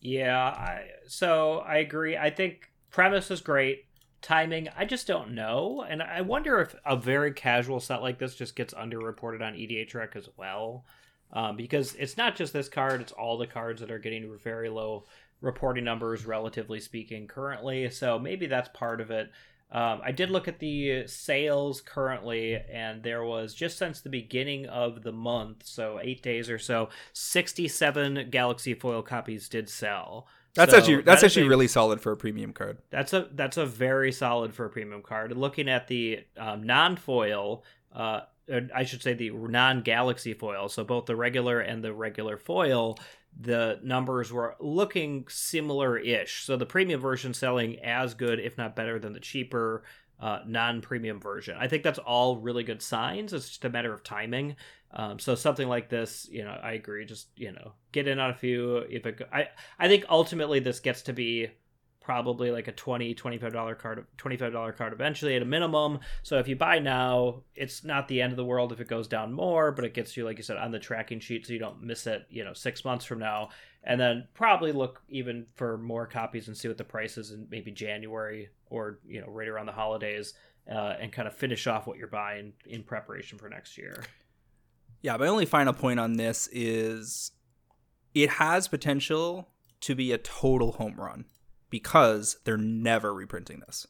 Yeah, 0.01 0.39
I, 0.39 0.87
so 1.09 1.59
I 1.59 1.79
agree. 1.79 2.17
I 2.17 2.31
think 2.31 2.71
premise 2.91 3.31
is 3.33 3.41
great. 3.41 3.87
Timing, 4.21 4.69
I 4.77 4.85
just 4.85 5.07
don't 5.07 5.33
know, 5.33 5.85
and 5.89 6.03
I 6.03 6.21
wonder 6.23 6.61
if 6.61 6.75
a 6.85 6.97
very 6.97 7.33
casual 7.33 7.79
set 7.79 8.03
like 8.03 8.19
this 8.19 8.35
just 8.35 8.57
gets 8.57 8.75
underreported 8.75 9.43
on 9.43 9.55
EDHREC 9.55 10.17
as 10.17 10.29
well, 10.37 10.85
um, 11.33 11.57
because 11.57 11.95
it's 11.95 12.17
not 12.17 12.37
just 12.37 12.53
this 12.53 12.69
card; 12.69 13.01
it's 13.01 13.13
all 13.13 13.39
the 13.39 13.47
cards 13.47 13.81
that 13.81 13.91
are 13.91 13.99
getting 13.99 14.37
very 14.43 14.69
low 14.69 15.05
reporting 15.41 15.85
numbers, 15.85 16.27
relatively 16.27 16.81
speaking, 16.81 17.29
currently. 17.29 17.91
So 17.91 18.19
maybe 18.19 18.47
that's 18.47 18.69
part 18.71 19.01
of 19.01 19.11
it. 19.11 19.31
Um, 19.71 20.01
I 20.03 20.13
did 20.13 20.31
look 20.31 20.49
at 20.49 20.61
the 20.61 21.07
sales 21.07 21.83
currently, 21.83 22.55
and 22.55 23.03
there 23.03 23.23
was 23.23 23.55
just 23.55 23.77
since 23.77 24.01
the 24.01 24.09
beginning 24.09 24.67
of 24.67 25.03
the 25.03 25.13
month, 25.13 25.67
so 25.67 26.01
eight 26.03 26.23
days 26.23 26.49
or 26.49 26.59
so, 26.59 26.89
sixty-seven 27.13 28.31
Galaxy 28.31 28.73
foil 28.73 29.03
copies 29.03 29.49
did 29.49 29.69
sell. 29.69 30.27
That's 30.55 30.73
So 30.73 30.79
actually 30.79 31.03
that's 31.03 31.21
that 31.21 31.27
actually 31.27 31.47
a- 31.47 31.51
really 31.51 31.69
solid 31.69 32.01
for 32.01 32.13
a 32.13 32.17
premium 32.17 32.55
card. 32.55 32.79
That's 32.89 33.13
a 33.13 33.29
that's 33.33 33.59
a 33.59 33.67
very 33.67 34.11
solid 34.11 34.55
for 34.55 34.65
a 34.65 34.71
premium 34.71 35.03
card. 35.03 35.37
Looking 35.37 35.69
at 35.69 35.87
the 35.89 36.25
um, 36.39 36.63
non-foil, 36.63 37.63
uh, 37.95 37.99
uh, 37.99 38.23
I 38.75 38.85
should 38.85 39.03
say 39.03 39.15
the 39.15 39.31
non-galaxy 39.31 40.35
foil, 40.35 40.69
so 40.69 40.85
both 40.85 41.07
the 41.07 41.17
regular 41.17 41.61
and 41.61 41.83
the 41.83 41.93
regular 41.93 42.37
foil, 42.37 42.99
the 43.39 43.79
numbers 43.83 44.33
were 44.33 44.57
looking 44.61 45.27
similar-ish. 45.29 46.45
So 46.45 46.57
the 46.57 46.67
premium 46.67 47.01
version 47.01 47.35
selling 47.35 47.79
as 47.81 48.15
good, 48.15 48.41
if 48.41 48.57
not 48.57 48.77
better, 48.77 48.99
than 48.99 49.13
the 49.13 49.21
cheaper 49.21 49.85
uh, 50.21 50.41
non-premium 50.47 51.21
version. 51.21 51.57
I 51.59 51.69
think 51.69 51.83
that's 51.83 51.99
all 51.99 52.39
really 52.39 52.65
good 52.65 52.83
signs. 52.83 53.33
It's 53.33 53.49
just 53.49 53.65
a 53.65 53.71
matter 53.71 53.93
of 53.93 54.03
timing. 54.03 54.57
Um, 54.93 55.19
so 55.19 55.35
something 55.35 55.69
like 55.69 55.89
this, 55.89 56.29
you 56.31 56.45
know, 56.45 56.59
I 56.63 56.73
agree. 56.73 57.05
Just 57.05 57.29
you 57.37 57.53
know, 57.53 57.73
get 57.93 58.09
in 58.09 58.19
on 58.19 58.31
a 58.31 58.35
few. 58.35 58.79
If 58.79 59.07
it, 59.07 59.21
I 59.33 59.49
I 59.79 59.89
think 59.89 60.07
ultimately 60.09 60.61
this 60.61 60.81
gets 60.81 61.03
to 61.03 61.13
be 61.13 61.51
probably 62.09 62.51
like 62.51 62.69
a 62.69 62.73
20 62.73 63.13
25 63.13 63.53
dollar 63.53 63.75
card 63.75 64.07
25 64.17 64.51
dollar 64.51 64.73
card 64.73 64.95
eventually 64.95 65.37
at 65.37 65.43
a 65.43 65.45
minimum. 65.45 65.99
So 66.23 66.39
if 66.39 66.49
you 66.49 66.57
buy 66.57 66.79
now 66.79 67.43
it's 67.55 67.85
not 67.85 68.09
the 68.09 68.23
end 68.23 68.33
of 68.33 68.39
the 68.39 68.47
world 68.47 68.73
if 68.73 68.81
it 68.81 68.89
goes 68.89 69.07
down 69.07 69.31
more 69.31 69.73
but 69.73 69.85
it 69.85 69.93
gets 69.93 70.17
you 70.17 70.25
like 70.25 70.39
you 70.39 70.43
said 70.43 70.57
on 70.57 70.71
the 70.71 70.79
tracking 70.79 71.21
sheet 71.21 71.47
so 71.47 71.53
you 71.53 71.59
don't 71.59 71.83
miss 71.83 72.07
it 72.07 72.25
you 72.31 72.45
know 72.45 72.55
six 72.55 72.83
months 72.83 73.05
from 73.05 73.19
now. 73.19 73.51
And 73.85 74.01
then 74.01 74.27
probably 74.33 74.73
look 74.73 75.03
even 75.11 75.45
for 75.55 75.77
more 75.77 76.07
copies 76.07 76.49
and 76.49 76.57
see 76.57 76.67
what 76.67 76.79
the 76.79 76.85
price 76.85 77.19
is 77.19 77.31
in 77.31 77.47
maybe 77.51 77.71
january 77.73 78.49
or 78.71 79.01
you 79.07 79.21
know 79.21 79.29
right 79.29 79.47
around 79.47 79.67
the 79.67 79.73
holidays 79.73 80.33
uh, 80.67 80.95
and 80.99 81.13
kind 81.13 81.29
of 81.29 81.35
finish 81.35 81.67
off 81.67 81.87
what 81.87 81.99
you're 81.99 82.09
buying 82.09 82.55
in 82.65 82.85
preparation 82.85 83.37
for 83.37 83.51
next 83.51 83.77
year. 83.77 84.03
Yeah, 85.03 85.19
my 85.19 85.27
only 85.27 85.45
final 85.45 85.75
point 85.75 86.01
on 86.01 86.15
this 86.15 86.49
is 86.53 87.33
it 88.15 88.31
has 88.31 88.67
potential 88.67 89.51
to 89.83 89.95
be 89.95 90.11
a 90.11 90.19
total 90.19 90.73
home 90.73 90.95
run 90.97 91.27
because 91.71 92.39
they're 92.45 92.57
never 92.57 93.13
reprinting 93.13 93.61
this. 93.67 93.87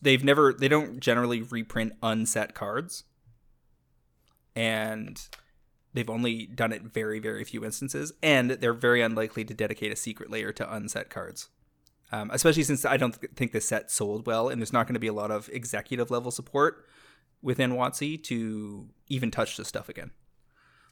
They've 0.00 0.24
never 0.24 0.52
they 0.52 0.68
don't 0.68 1.00
generally 1.00 1.42
reprint 1.42 1.94
unset 2.02 2.54
cards. 2.54 3.04
And 4.54 5.20
they've 5.92 6.08
only 6.08 6.46
done 6.46 6.72
it 6.72 6.82
very 6.82 7.18
very 7.18 7.44
few 7.44 7.64
instances 7.64 8.12
and 8.22 8.50
they're 8.52 8.74
very 8.74 9.00
unlikely 9.02 9.44
to 9.44 9.54
dedicate 9.54 9.92
a 9.92 9.96
secret 9.96 10.30
layer 10.30 10.52
to 10.52 10.74
unset 10.74 11.10
cards. 11.10 11.48
Um, 12.12 12.30
especially 12.32 12.62
since 12.62 12.84
I 12.84 12.96
don't 12.96 13.20
th- 13.20 13.32
think 13.34 13.52
the 13.52 13.60
set 13.60 13.90
sold 13.90 14.26
well 14.26 14.48
and 14.48 14.60
there's 14.60 14.72
not 14.72 14.86
going 14.86 14.94
to 14.94 15.00
be 15.00 15.08
a 15.08 15.12
lot 15.12 15.30
of 15.30 15.48
executive 15.52 16.10
level 16.10 16.30
support 16.30 16.86
within 17.42 17.72
WotC 17.72 18.22
to 18.24 18.88
even 19.08 19.30
touch 19.30 19.56
this 19.56 19.68
stuff 19.68 19.88
again. 19.88 20.12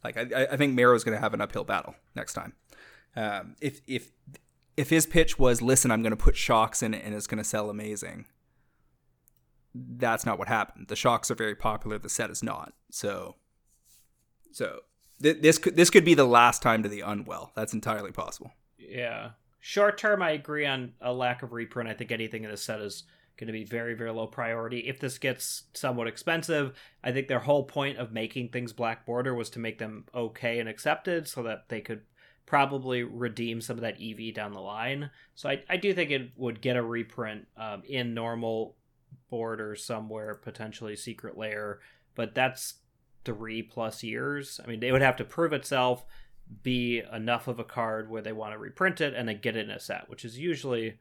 Like 0.02 0.16
I, 0.16 0.46
I 0.52 0.56
think 0.56 0.74
Maro's 0.74 1.04
going 1.04 1.16
to 1.16 1.20
have 1.20 1.34
an 1.34 1.40
uphill 1.40 1.64
battle 1.64 1.94
next 2.14 2.34
time. 2.34 2.54
Um, 3.16 3.56
if 3.60 3.80
if 3.86 4.10
if 4.76 4.90
his 4.90 5.06
pitch 5.06 5.38
was, 5.38 5.62
"Listen, 5.62 5.90
I'm 5.90 6.02
going 6.02 6.16
to 6.16 6.16
put 6.16 6.36
shocks 6.36 6.82
in 6.82 6.94
it 6.94 7.04
and 7.04 7.14
it's 7.14 7.26
going 7.26 7.38
to 7.38 7.48
sell 7.48 7.70
amazing," 7.70 8.26
that's 9.74 10.24
not 10.24 10.38
what 10.38 10.48
happened. 10.48 10.88
The 10.88 10.96
shocks 10.96 11.30
are 11.30 11.34
very 11.34 11.54
popular. 11.54 11.98
The 11.98 12.08
set 12.08 12.30
is 12.30 12.42
not. 12.42 12.72
So, 12.90 13.36
so 14.52 14.80
th- 15.22 15.40
this 15.40 15.58
could 15.58 15.76
this 15.76 15.90
could 15.90 16.04
be 16.04 16.14
the 16.14 16.24
last 16.24 16.62
time 16.62 16.82
to 16.82 16.88
the 16.88 17.00
unwell. 17.00 17.52
That's 17.54 17.72
entirely 17.72 18.12
possible. 18.12 18.52
Yeah. 18.78 19.30
Short 19.60 19.96
term, 19.96 20.20
I 20.22 20.32
agree 20.32 20.66
on 20.66 20.92
a 21.00 21.12
lack 21.12 21.42
of 21.42 21.52
reprint. 21.52 21.88
I 21.88 21.94
think 21.94 22.12
anything 22.12 22.44
in 22.44 22.50
this 22.50 22.62
set 22.62 22.80
is 22.80 23.04
going 23.36 23.46
to 23.46 23.52
be 23.52 23.64
very, 23.64 23.94
very 23.94 24.12
low 24.12 24.26
priority. 24.26 24.80
If 24.80 25.00
this 25.00 25.18
gets 25.18 25.64
somewhat 25.72 26.06
expensive, 26.06 26.74
I 27.02 27.12
think 27.12 27.28
their 27.28 27.40
whole 27.40 27.64
point 27.64 27.98
of 27.98 28.12
making 28.12 28.50
things 28.50 28.72
black 28.72 29.06
border 29.06 29.34
was 29.34 29.50
to 29.50 29.58
make 29.58 29.78
them 29.78 30.04
okay 30.14 30.60
and 30.60 30.68
accepted 30.68 31.26
so 31.26 31.42
that 31.44 31.68
they 31.68 31.80
could 31.80 32.02
probably 32.46 33.02
redeem 33.02 33.60
some 33.60 33.76
of 33.76 33.82
that 33.82 33.96
EV 34.02 34.34
down 34.34 34.52
the 34.52 34.60
line. 34.60 35.10
So 35.34 35.48
I, 35.48 35.62
I 35.68 35.76
do 35.76 35.94
think 35.94 36.10
it 36.10 36.32
would 36.36 36.60
get 36.60 36.76
a 36.76 36.82
reprint 36.82 37.46
um, 37.56 37.82
in 37.88 38.14
normal 38.14 38.76
border 39.30 39.74
somewhere, 39.76 40.34
potentially 40.34 40.96
secret 40.96 41.36
layer, 41.38 41.80
but 42.14 42.34
that's 42.34 42.74
three 43.24 43.62
plus 43.62 44.02
years. 44.02 44.60
I 44.62 44.68
mean, 44.68 44.80
they 44.80 44.92
would 44.92 45.02
have 45.02 45.16
to 45.16 45.24
prove 45.24 45.52
itself 45.52 46.04
be 46.62 47.02
enough 47.12 47.48
of 47.48 47.58
a 47.58 47.64
card 47.64 48.10
where 48.10 48.20
they 48.20 48.32
want 48.32 48.52
to 48.52 48.58
reprint 48.58 49.00
it 49.00 49.14
and 49.14 49.26
then 49.26 49.38
get 49.40 49.56
it 49.56 49.64
in 49.64 49.70
a 49.70 49.80
set, 49.80 50.08
which 50.10 50.24
is 50.26 50.38
usually 50.38 50.98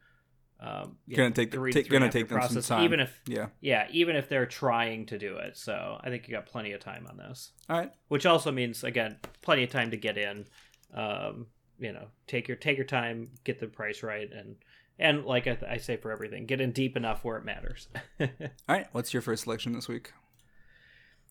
um, 0.62 0.96
Gonna 1.10 1.28
know, 1.30 1.34
take 1.34 1.52
the- 1.52 1.58
three- 1.58 1.74
take- 1.74 1.88
three 1.88 2.00
gonna 2.00 2.10
take 2.10 2.30
them 2.30 2.40
some 2.40 2.48
process, 2.54 2.68
time. 2.70 2.84
Even 2.86 3.02
if 3.02 3.20
Yeah. 3.28 3.48
yeah, 3.60 3.86
even 3.92 4.16
if 4.16 4.30
they're 4.30 4.46
trying 4.46 5.06
to 5.08 5.18
do 5.18 5.36
it. 5.36 5.58
So 5.58 6.00
I 6.02 6.10
think 6.10 6.26
you 6.26 6.34
got 6.34 6.46
plenty 6.46 6.72
of 6.72 6.80
time 6.80 7.06
on 7.10 7.18
this, 7.18 7.52
All 7.70 7.78
right. 7.78 7.92
which 8.08 8.26
also 8.26 8.50
means 8.50 8.82
again 8.86 9.18
plenty 9.42 9.64
of 9.66 9.72
time 9.72 9.92
to 9.92 9.98
get 9.98 10.18
in. 10.18 10.46
Um, 10.94 11.48
you 11.80 11.92
know, 11.92 12.08
take 12.28 12.48
your 12.48 12.58
take 12.58 12.78
your 12.78 12.86
time, 12.86 13.32
get 13.44 13.60
the 13.60 13.68
price 13.68 14.04
right, 14.04 14.30
and 14.32 14.56
and 15.00 15.26
like 15.26 15.48
I, 15.48 15.58
I 15.68 15.78
say 15.78 15.98
for 15.98 16.12
everything, 16.12 16.46
get 16.46 16.62
in 16.62 16.72
deep 16.72 16.96
enough 16.96 17.24
where 17.24 17.38
it 17.38 17.46
matters. 17.46 17.88
All 18.20 18.28
right. 18.68 18.88
What's 18.92 19.14
your 19.14 19.22
first 19.22 19.44
selection 19.44 19.74
this 19.74 19.88
week? 19.88 20.14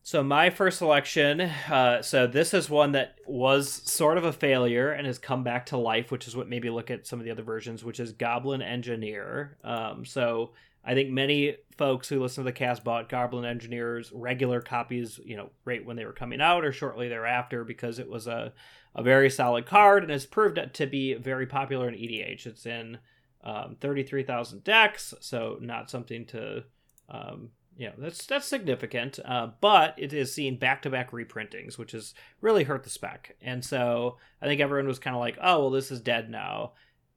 So 0.05 0.25
my 0.25 0.51
first 0.51 0.79
selection, 0.79 1.41
uh, 1.41 2.03
so 2.03 2.27
this 2.27 2.53
is 2.53 2.69
one 2.69 2.91
that 2.93 3.15
was 3.25 3.71
sort 3.71 4.19
of 4.19 4.25
a 4.25 4.33
failure 4.33 4.91
and 4.91 5.07
has 5.07 5.17
come 5.17 5.45
back 5.45 5.67
to 5.67 5.77
life, 5.77 6.11
which 6.11 6.27
is 6.27 6.35
what 6.35 6.49
maybe 6.49 6.71
look 6.71 6.91
at 6.91 7.07
some 7.07 7.21
of 7.21 7.25
the 7.25 7.31
other 7.31 7.45
versions, 7.45 7.85
which 7.85 8.01
is 8.01 8.13
Goblin 8.13 8.63
Engineer. 8.63 9.59
Um, 9.63 10.05
so 10.05 10.55
I 10.85 10.95
think 10.95 11.11
many 11.11 11.57
folks 11.79 12.09
who 12.09 12.21
listen 12.21 12.43
to 12.43 12.51
the 12.51 12.53
cast 12.53 12.83
bought 12.83 13.09
Goblin 13.09 13.45
Engineer's 13.45 14.11
regular 14.13 14.61
copies, 14.61 15.21
you 15.25 15.37
know, 15.37 15.51
right 15.65 15.87
when 15.87 15.95
they 15.95 16.05
were 16.05 16.13
coming 16.13 16.41
out 16.41 16.65
or 16.65 16.73
shortly 16.73 17.09
thereafter 17.09 17.63
because 17.63 18.01
it 18.01 18.11
was 18.11 18.27
a, 18.27 18.53
a 18.95 19.03
very 19.03 19.31
solid 19.31 19.67
card 19.67 20.03
and 20.03 20.13
has 20.13 20.27
proved 20.27 20.61
to 20.75 20.87
be 20.87 21.15
very 21.15 21.47
popular 21.47 21.89
in 21.89 21.95
EDH. 21.95 22.47
It's 22.47 22.67
in 22.67 22.99
um, 23.45 23.77
33,000 23.81 24.63
decks, 24.63 25.15
so 25.21 25.59
not 25.61 25.91
something 25.91 26.27
to 26.27 26.65
um, 27.09 27.51
you 27.77 27.87
know 27.87 27.95
that's 27.99 28.27
that's 28.27 28.47
significant 28.47 29.19
uh, 29.25 29.49
but 29.61 29.95
it 29.97 30.13
is 30.13 30.33
seeing 30.33 30.57
back-to-back 30.57 31.11
reprintings 31.11 31.79
which 31.79 31.93
has 31.93 32.15
really 32.41 32.65
hurt 32.65 32.85
the 32.85 32.91
spec 32.91 33.37
and 33.41 33.65
so 33.65 34.19
i 34.41 34.47
think 34.47 34.61
everyone 34.61 34.87
was 34.87 34.99
kind 34.99 35.17
of 35.17 35.21
like 35.21 35.39
oh 35.43 35.61
well 35.61 35.71
this 35.71 35.91
is 35.91 36.01
dead 36.01 36.31
now 36.31 36.73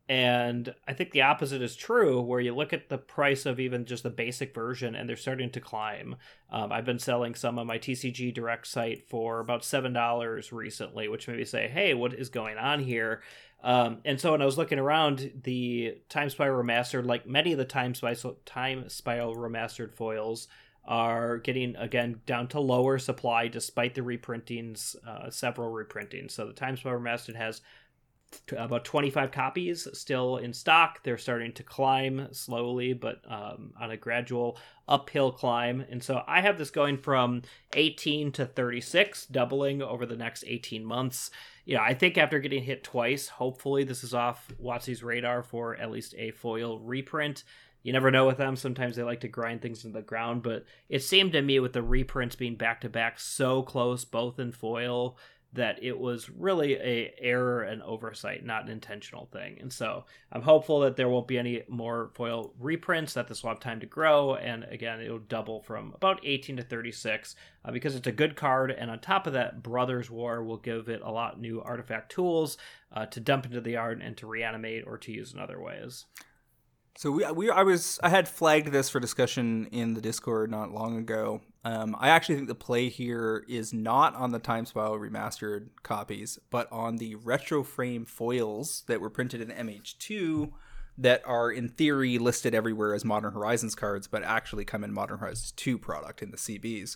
and 0.07 0.73
i 0.87 0.93
think 0.93 1.11
the 1.11 1.21
opposite 1.21 1.61
is 1.61 1.75
true 1.75 2.21
where 2.21 2.39
you 2.39 2.53
look 2.53 2.73
at 2.73 2.89
the 2.89 2.97
price 2.97 3.45
of 3.45 3.59
even 3.59 3.85
just 3.85 4.03
the 4.03 4.09
basic 4.09 4.53
version 4.53 4.93
and 4.93 5.09
they're 5.09 5.15
starting 5.15 5.49
to 5.49 5.59
climb 5.59 6.15
um, 6.51 6.71
i've 6.71 6.85
been 6.85 6.99
selling 6.99 7.33
some 7.33 7.57
on 7.57 7.65
my 7.65 7.79
tcg 7.79 8.33
direct 8.33 8.67
site 8.67 9.07
for 9.09 9.39
about 9.39 9.65
seven 9.65 9.93
dollars 9.93 10.51
recently 10.51 11.07
which 11.07 11.27
made 11.27 11.37
me 11.37 11.45
say 11.45 11.67
hey 11.67 11.93
what 11.93 12.13
is 12.13 12.29
going 12.29 12.57
on 12.57 12.79
here 12.79 13.21
um, 13.65 13.97
and 14.05 14.21
so 14.21 14.31
when 14.31 14.43
I 14.43 14.45
was 14.45 14.59
looking 14.59 14.77
around, 14.77 15.41
the 15.43 15.97
Time 16.07 16.29
Spiral 16.29 16.63
Remastered, 16.63 17.07
like 17.07 17.25
many 17.25 17.51
of 17.51 17.57
the 17.57 17.65
Time 17.65 17.95
Spiral, 17.95 18.37
Time 18.45 18.87
Spiral 18.89 19.35
Remastered 19.35 19.95
foils, 19.95 20.47
are 20.87 21.39
getting 21.39 21.75
again 21.77 22.21
down 22.27 22.47
to 22.49 22.59
lower 22.59 22.99
supply 22.99 23.47
despite 23.47 23.95
the 23.95 24.01
reprintings, 24.01 24.95
uh, 25.07 25.31
several 25.31 25.71
reprintings. 25.73 26.31
So 26.31 26.45
the 26.45 26.53
Time 26.53 26.77
Spiral 26.77 27.01
Remastered 27.01 27.35
has 27.35 27.61
t- 28.47 28.55
about 28.55 28.85
25 28.85 29.31
copies 29.31 29.87
still 29.93 30.37
in 30.37 30.53
stock. 30.53 31.03
They're 31.03 31.17
starting 31.17 31.53
to 31.53 31.63
climb 31.63 32.27
slowly, 32.31 32.93
but 32.93 33.21
um, 33.27 33.73
on 33.79 33.91
a 33.91 33.97
gradual 33.97 34.57
uphill 34.87 35.31
climb. 35.31 35.85
And 35.89 36.03
so 36.03 36.23
I 36.27 36.41
have 36.41 36.57
this 36.57 36.69
going 36.69 36.97
from 36.97 37.41
18 37.73 38.31
to 38.33 38.45
36, 38.45 39.25
doubling 39.27 39.81
over 39.81 40.05
the 40.05 40.17
next 40.17 40.43
18 40.47 40.85
months. 40.85 41.31
You 41.65 41.75
know, 41.75 41.83
I 41.83 41.93
think 41.93 42.17
after 42.17 42.39
getting 42.39 42.63
hit 42.63 42.83
twice, 42.83 43.27
hopefully 43.27 43.83
this 43.83 44.03
is 44.03 44.13
off 44.13 44.51
WotC's 44.61 45.03
radar 45.03 45.41
for 45.41 45.75
at 45.75 45.91
least 45.91 46.13
a 46.17 46.31
foil 46.31 46.79
reprint. 46.79 47.43
You 47.85 47.93
never 47.93 48.09
know 48.09 48.25
with 48.25 48.37
them. 48.37 48.55
Sometimes 48.55 48.95
they 48.95 49.03
like 49.03 49.19
to 49.19 49.27
grind 49.27 49.61
things 49.61 49.85
into 49.85 49.95
the 49.95 50.01
ground, 50.01 50.41
but 50.41 50.65
it 50.89 51.03
seemed 51.03 51.33
to 51.33 51.41
me 51.43 51.59
with 51.59 51.73
the 51.73 51.83
reprints 51.83 52.35
being 52.35 52.55
back 52.55 52.81
to 52.81 52.89
back 52.89 53.19
so 53.19 53.61
close, 53.61 54.03
both 54.03 54.39
in 54.39 54.51
foil, 54.51 55.19
that 55.55 55.81
it 55.81 55.97
was 55.97 56.29
really 56.29 56.73
a 56.75 57.13
error 57.19 57.63
and 57.63 57.81
oversight, 57.81 58.45
not 58.45 58.63
an 58.63 58.69
intentional 58.69 59.25
thing. 59.25 59.57
And 59.59 59.71
so 59.71 60.05
I'm 60.31 60.41
hopeful 60.41 60.81
that 60.81 60.95
there 60.95 61.09
won't 61.09 61.27
be 61.27 61.37
any 61.37 61.63
more 61.67 62.11
foil 62.13 62.53
reprints, 62.59 63.13
that 63.13 63.27
this 63.27 63.41
will 63.41 63.49
have 63.49 63.59
time 63.59 63.79
to 63.79 63.85
grow, 63.85 64.35
and 64.35 64.65
again, 64.65 65.01
it'll 65.01 65.19
double 65.19 65.61
from 65.61 65.93
about 65.95 66.19
18 66.23 66.57
to 66.57 66.63
36 66.63 67.35
uh, 67.63 67.71
because 67.71 67.95
it's 67.95 68.07
a 68.07 68.11
good 68.11 68.35
card. 68.35 68.71
And 68.71 68.91
on 68.91 68.99
top 68.99 69.27
of 69.27 69.33
that, 69.33 69.63
Brothers 69.63 70.11
War 70.11 70.43
will 70.43 70.57
give 70.57 70.89
it 70.89 71.01
a 71.01 71.11
lot 71.11 71.39
new 71.39 71.61
artifact 71.61 72.11
tools 72.11 72.57
uh, 72.91 73.05
to 73.07 73.19
dump 73.19 73.45
into 73.45 73.61
the 73.61 73.77
art 73.77 74.01
and 74.01 74.15
to 74.17 74.27
reanimate 74.27 74.83
or 74.85 74.97
to 74.99 75.11
use 75.11 75.33
in 75.33 75.39
other 75.39 75.61
ways. 75.61 76.05
So 76.97 77.11
we, 77.11 77.29
we 77.31 77.49
I 77.49 77.63
was 77.63 77.99
I 78.01 78.09
had 78.09 78.27
flagged 78.27 78.71
this 78.71 78.89
for 78.89 79.01
discussion 79.01 79.67
in 79.71 79.95
the 79.95 80.01
Discord 80.01 80.49
not 80.49 80.71
long 80.71 80.97
ago. 80.97 81.41
Um, 81.65 81.95
I 81.99 82.09
actually 82.09 82.35
think 82.35 82.47
the 82.47 82.55
play 82.55 82.87
here 82.87 83.43
is 83.49 83.73
not 83.73 84.15
on 84.15 84.31
the 84.31 84.39
Time 84.39 84.65
Spiral 84.65 84.97
remastered 84.97 85.69
copies, 85.83 86.39
but 86.49 86.71
on 86.71 86.97
the 86.97 87.15
retro 87.15 87.63
frame 87.63 88.05
foils 88.05 88.83
that 88.87 89.01
were 89.01 89.09
printed 89.09 89.41
in 89.41 89.49
MH2 89.49 90.51
that 90.97 91.21
are 91.25 91.51
in 91.51 91.67
theory 91.67 92.17
listed 92.17 92.55
everywhere 92.55 92.93
as 92.93 93.03
Modern 93.03 93.33
Horizons 93.33 93.75
cards, 93.75 94.07
but 94.07 94.23
actually 94.23 94.63
come 94.63 94.83
in 94.83 94.93
Modern 94.93 95.17
Horizons 95.17 95.51
2 95.51 95.77
product 95.77 96.21
in 96.21 96.31
the 96.31 96.37
CBs 96.37 96.95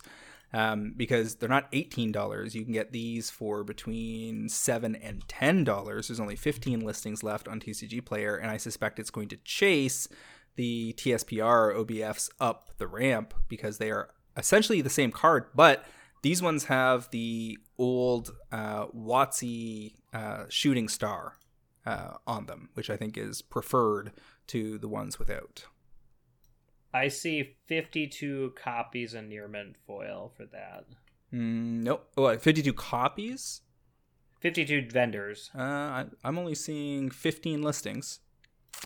um, 0.53 0.93
because 0.95 1.35
they're 1.35 1.49
not 1.49 1.71
$18. 1.71 2.53
You 2.53 2.63
can 2.63 2.73
get 2.73 2.91
these 2.91 3.29
for 3.29 3.63
between 3.63 4.49
7 4.49 4.95
and 4.95 5.27
$10. 5.27 5.85
There's 5.85 6.19
only 6.19 6.35
15 6.35 6.81
listings 6.81 7.23
left 7.23 7.47
on 7.47 7.59
TCG 7.59 8.03
Player, 8.03 8.35
and 8.35 8.49
I 8.49 8.57
suspect 8.57 8.99
it's 8.99 9.11
going 9.11 9.29
to 9.29 9.37
chase 9.37 10.07
the 10.55 10.93
TSPR 10.97 11.75
OBFs 11.75 12.29
up 12.39 12.69
the 12.77 12.87
ramp 12.87 13.33
because 13.47 13.77
they 13.77 13.91
are 13.91 14.09
essentially 14.35 14.81
the 14.81 14.89
same 14.89 15.11
card, 15.11 15.45
but 15.55 15.85
these 16.21 16.41
ones 16.41 16.65
have 16.65 17.09
the 17.11 17.57
old 17.77 18.31
uh, 18.51 18.87
WotC 18.87 19.93
uh, 20.13 20.45
shooting 20.49 20.89
star 20.89 21.35
uh, 21.85 22.15
on 22.27 22.45
them, 22.45 22.69
which 22.73 22.89
I 22.89 22.97
think 22.97 23.17
is 23.17 23.41
preferred 23.41 24.11
to 24.47 24.77
the 24.77 24.87
ones 24.87 25.19
without. 25.19 25.65
I 26.93 27.07
see 27.07 27.55
52 27.67 28.53
copies 28.61 29.13
in 29.13 29.29
near 29.29 29.47
mint 29.47 29.75
foil 29.85 30.31
for 30.35 30.45
that. 30.47 30.85
Mm, 31.33 31.83
nope. 31.83 32.09
Oh, 32.17 32.35
52 32.35 32.73
copies? 32.73 33.61
52 34.39 34.87
vendors. 34.91 35.51
Uh, 35.55 35.61
I, 35.61 36.05
I'm 36.23 36.37
only 36.39 36.55
seeing 36.55 37.09
15 37.09 37.61
listings. 37.61 38.19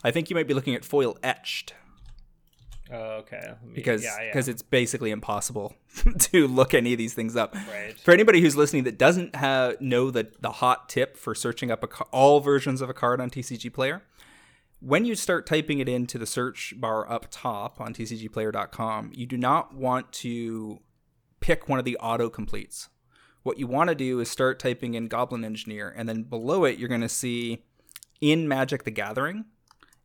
I 0.03 0.11
think 0.11 0.29
you 0.29 0.35
might 0.35 0.47
be 0.47 0.53
looking 0.53 0.75
at 0.75 0.83
foil 0.83 1.17
etched. 1.23 1.75
Oh, 2.91 3.21
okay. 3.21 3.53
Me, 3.63 3.73
because 3.73 4.03
yeah, 4.03 4.21
yeah. 4.21 4.31
it's 4.35 4.61
basically 4.61 5.11
impossible 5.11 5.73
to 6.19 6.47
look 6.47 6.73
any 6.73 6.91
of 6.91 6.97
these 6.97 7.13
things 7.13 7.35
up. 7.35 7.55
Right. 7.55 7.97
For 7.97 8.13
anybody 8.13 8.41
who's 8.41 8.57
listening 8.57 8.83
that 8.83 8.97
doesn't 8.97 9.35
have 9.35 9.79
know 9.79 10.11
the 10.11 10.31
the 10.41 10.51
hot 10.51 10.89
tip 10.89 11.15
for 11.15 11.33
searching 11.33 11.71
up 11.71 11.83
a, 11.83 12.03
all 12.11 12.41
versions 12.41 12.81
of 12.81 12.89
a 12.89 12.93
card 12.93 13.21
on 13.21 13.29
TCG 13.29 13.71
Player, 13.73 14.03
when 14.85 15.05
you 15.05 15.15
start 15.15 15.45
typing 15.45 15.79
it 15.79 15.87
into 15.87 16.17
the 16.17 16.25
search 16.25 16.73
bar 16.77 17.09
up 17.09 17.27
top 17.31 17.79
on 17.79 17.93
tcgplayer.com, 17.93 19.11
you 19.13 19.25
do 19.25 19.37
not 19.37 19.73
want 19.73 20.11
to 20.11 20.79
pick 21.39 21.69
one 21.69 21.79
of 21.79 21.85
the 21.85 21.97
auto 21.97 22.29
completes. 22.29 22.89
What 23.43 23.57
you 23.57 23.65
want 23.65 23.89
to 23.89 23.95
do 23.95 24.19
is 24.19 24.29
start 24.29 24.59
typing 24.59 24.93
in 24.93 25.07
Goblin 25.07 25.45
Engineer, 25.45 25.93
and 25.95 26.07
then 26.07 26.23
below 26.23 26.65
it, 26.65 26.77
you're 26.77 26.89
going 26.89 27.01
to 27.01 27.09
see 27.09 27.63
in 28.19 28.45
Magic 28.47 28.83
the 28.83 28.91
Gathering, 28.91 29.45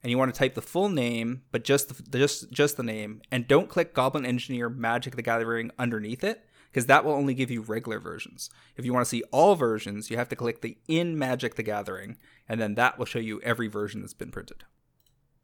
and 0.03 0.11
you 0.13 0.19
want 0.19 0.33
to 0.33 0.39
type 0.39 0.55
the 0.55 0.63
full 0.63 0.89
name, 0.89 1.43
but 1.51 1.65
just 1.65 2.11
the, 2.13 2.19
just 2.19 2.51
just 2.53 2.77
the 2.77 2.85
name, 2.85 3.21
and 3.33 3.49
don't 3.49 3.69
click 3.69 3.95
Goblin 3.95 4.25
Engineer 4.25 4.69
Magic 4.69 5.17
the 5.17 5.23
Gathering 5.23 5.73
underneath 5.77 6.23
it 6.23 6.45
because 6.71 6.87
that 6.87 7.05
will 7.05 7.13
only 7.13 7.35
give 7.35 7.51
you 7.51 7.63
regular 7.63 7.99
versions. 7.99 8.51
If 8.77 8.85
you 8.85 8.93
want 8.93 9.05
to 9.05 9.09
see 9.09 9.23
all 9.31 9.55
versions, 9.55 10.11
you 10.11 10.17
have 10.17 10.29
to 10.29 10.37
click 10.37 10.61
the 10.61 10.79
in 10.87 11.19
Magic 11.19 11.55
the 11.55 11.63
Gathering, 11.63 12.17
and 12.49 12.61
then 12.61 12.75
that 12.75 12.99
will 12.99 13.07
show 13.07 13.19
you 13.19 13.41
every 13.43 13.69
version 13.69 14.01
that's 14.01 14.15
been 14.15 14.31
printed. 14.31 14.65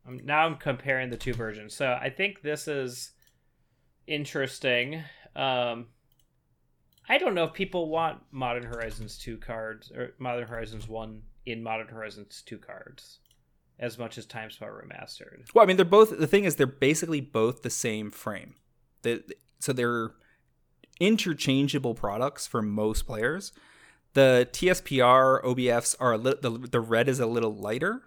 Um, 0.06 0.20
now 0.24 0.44
I'm 0.44 0.56
comparing 0.56 1.10
the 1.10 1.16
two 1.16 1.34
versions. 1.34 1.74
So 1.74 1.98
I 2.00 2.10
think 2.10 2.42
this 2.42 2.68
is 2.68 3.12
interesting. 4.06 5.02
Um, 5.34 5.86
I 7.08 7.18
don't 7.18 7.34
know 7.34 7.44
if 7.44 7.52
people 7.52 7.88
want 7.88 8.20
Modern 8.30 8.64
Horizons 8.64 9.18
2 9.18 9.38
cards 9.38 9.90
or 9.90 10.14
Modern 10.18 10.46
Horizons 10.46 10.88
1 10.88 11.22
in 11.46 11.62
Modern 11.62 11.88
Horizons 11.88 12.42
2 12.46 12.58
cards 12.58 13.18
as 13.78 13.98
much 13.98 14.18
as 14.18 14.26
Time 14.26 14.50
Spiral 14.50 14.80
Remastered. 14.86 15.52
Well, 15.54 15.64
I 15.64 15.66
mean, 15.66 15.76
they're 15.76 15.84
both, 15.84 16.16
the 16.16 16.26
thing 16.26 16.44
is, 16.44 16.56
they're 16.56 16.66
basically 16.66 17.20
both 17.20 17.62
the 17.62 17.70
same 17.70 18.10
frame. 18.10 18.54
They, 19.02 19.20
so 19.58 19.72
they're 19.72 20.12
interchangeable 21.00 21.94
products 21.94 22.46
for 22.46 22.62
most 22.62 23.06
players. 23.06 23.52
The 24.14 24.48
TSPR 24.52 25.42
OBFs 25.42 25.96
are 25.98 26.12
a 26.12 26.18
little, 26.18 26.58
the, 26.58 26.68
the 26.68 26.80
red 26.80 27.08
is 27.08 27.20
a 27.20 27.26
little 27.26 27.54
lighter. 27.54 28.02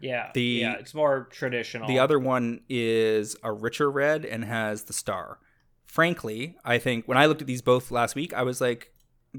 Yeah. 0.00 0.30
The 0.32 0.42
yeah, 0.42 0.74
it's 0.78 0.94
more 0.94 1.28
traditional. 1.30 1.86
The 1.86 1.98
other 1.98 2.18
one 2.18 2.60
is 2.68 3.36
a 3.42 3.52
richer 3.52 3.90
red 3.90 4.24
and 4.24 4.44
has 4.44 4.84
the 4.84 4.92
star. 4.92 5.38
Frankly, 5.86 6.56
I 6.64 6.78
think 6.78 7.06
when 7.06 7.18
I 7.18 7.26
looked 7.26 7.42
at 7.42 7.46
these 7.46 7.62
both 7.62 7.90
last 7.90 8.14
week, 8.14 8.32
I 8.32 8.42
was 8.42 8.60
like, 8.60 8.92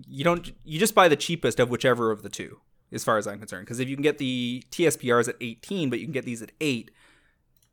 you 0.07 0.23
don't 0.23 0.51
you 0.63 0.79
just 0.79 0.95
buy 0.95 1.07
the 1.07 1.15
cheapest 1.15 1.59
of 1.59 1.69
whichever 1.69 2.11
of 2.11 2.21
the 2.21 2.29
two, 2.29 2.59
as 2.91 3.03
far 3.03 3.17
as 3.17 3.25
I'm 3.27 3.39
concerned. 3.39 3.65
Because 3.65 3.79
if 3.79 3.89
you 3.89 3.95
can 3.95 4.03
get 4.03 4.19
the 4.19 4.63
TSPRs 4.69 5.27
at 5.27 5.35
18, 5.41 5.89
but 5.89 5.99
you 5.99 6.05
can 6.05 6.13
get 6.13 6.25
these 6.25 6.41
at 6.41 6.51
eight, 6.61 6.91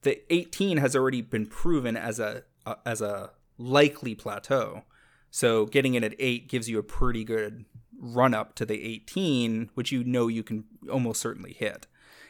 the 0.02 0.20
18 0.32 0.78
has 0.78 0.96
already 0.96 1.20
been 1.20 1.46
proven 1.46 1.96
as 1.96 2.18
a, 2.18 2.44
a 2.64 2.76
as 2.86 3.02
a 3.02 3.30
likely 3.58 4.14
plateau. 4.14 4.84
So 5.30 5.66
getting 5.66 5.94
it 5.94 6.04
at 6.04 6.14
eight 6.18 6.48
gives 6.48 6.68
you 6.68 6.78
a 6.78 6.82
pretty 6.82 7.24
good 7.24 7.64
run 8.00 8.34
up 8.34 8.54
to 8.56 8.64
the 8.64 8.82
18, 8.82 9.70
which 9.74 9.92
you 9.92 10.04
know 10.04 10.28
you 10.28 10.42
can 10.42 10.64
almost 10.90 11.20
certainly 11.20 11.52
hit. 11.52 11.86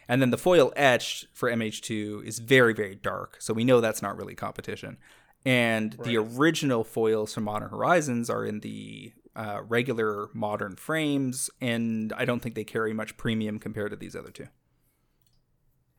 And 0.09 0.23
then 0.23 0.31
the 0.31 0.39
foil 0.39 0.73
etched 0.75 1.27
for 1.35 1.51
MH2 1.51 2.25
is 2.25 2.39
very, 2.39 2.73
very 2.73 2.95
dark. 2.95 3.37
So 3.41 3.53
we 3.53 3.65
know 3.65 3.81
that's 3.81 4.01
not 4.01 4.17
really 4.17 4.35
competition. 4.35 4.97
And 5.45 5.95
right. 5.99 6.07
the 6.07 6.17
original 6.17 6.83
foils 6.83 7.35
from 7.35 7.45
Modern 7.45 7.69
Horizons 7.69 8.31
are 8.31 8.45
in 8.45 8.61
the 8.61 9.13
uh, 9.37 9.61
regular 9.69 10.29
modern 10.35 10.77
frames, 10.77 11.49
and 11.61 12.13
I 12.15 12.25
don't 12.25 12.41
think 12.41 12.55
they 12.55 12.65
carry 12.65 12.93
much 12.93 13.17
premium 13.17 13.59
compared 13.59 13.91
to 13.93 13.97
these 13.97 14.17
other 14.17 14.31
two. 14.31 14.49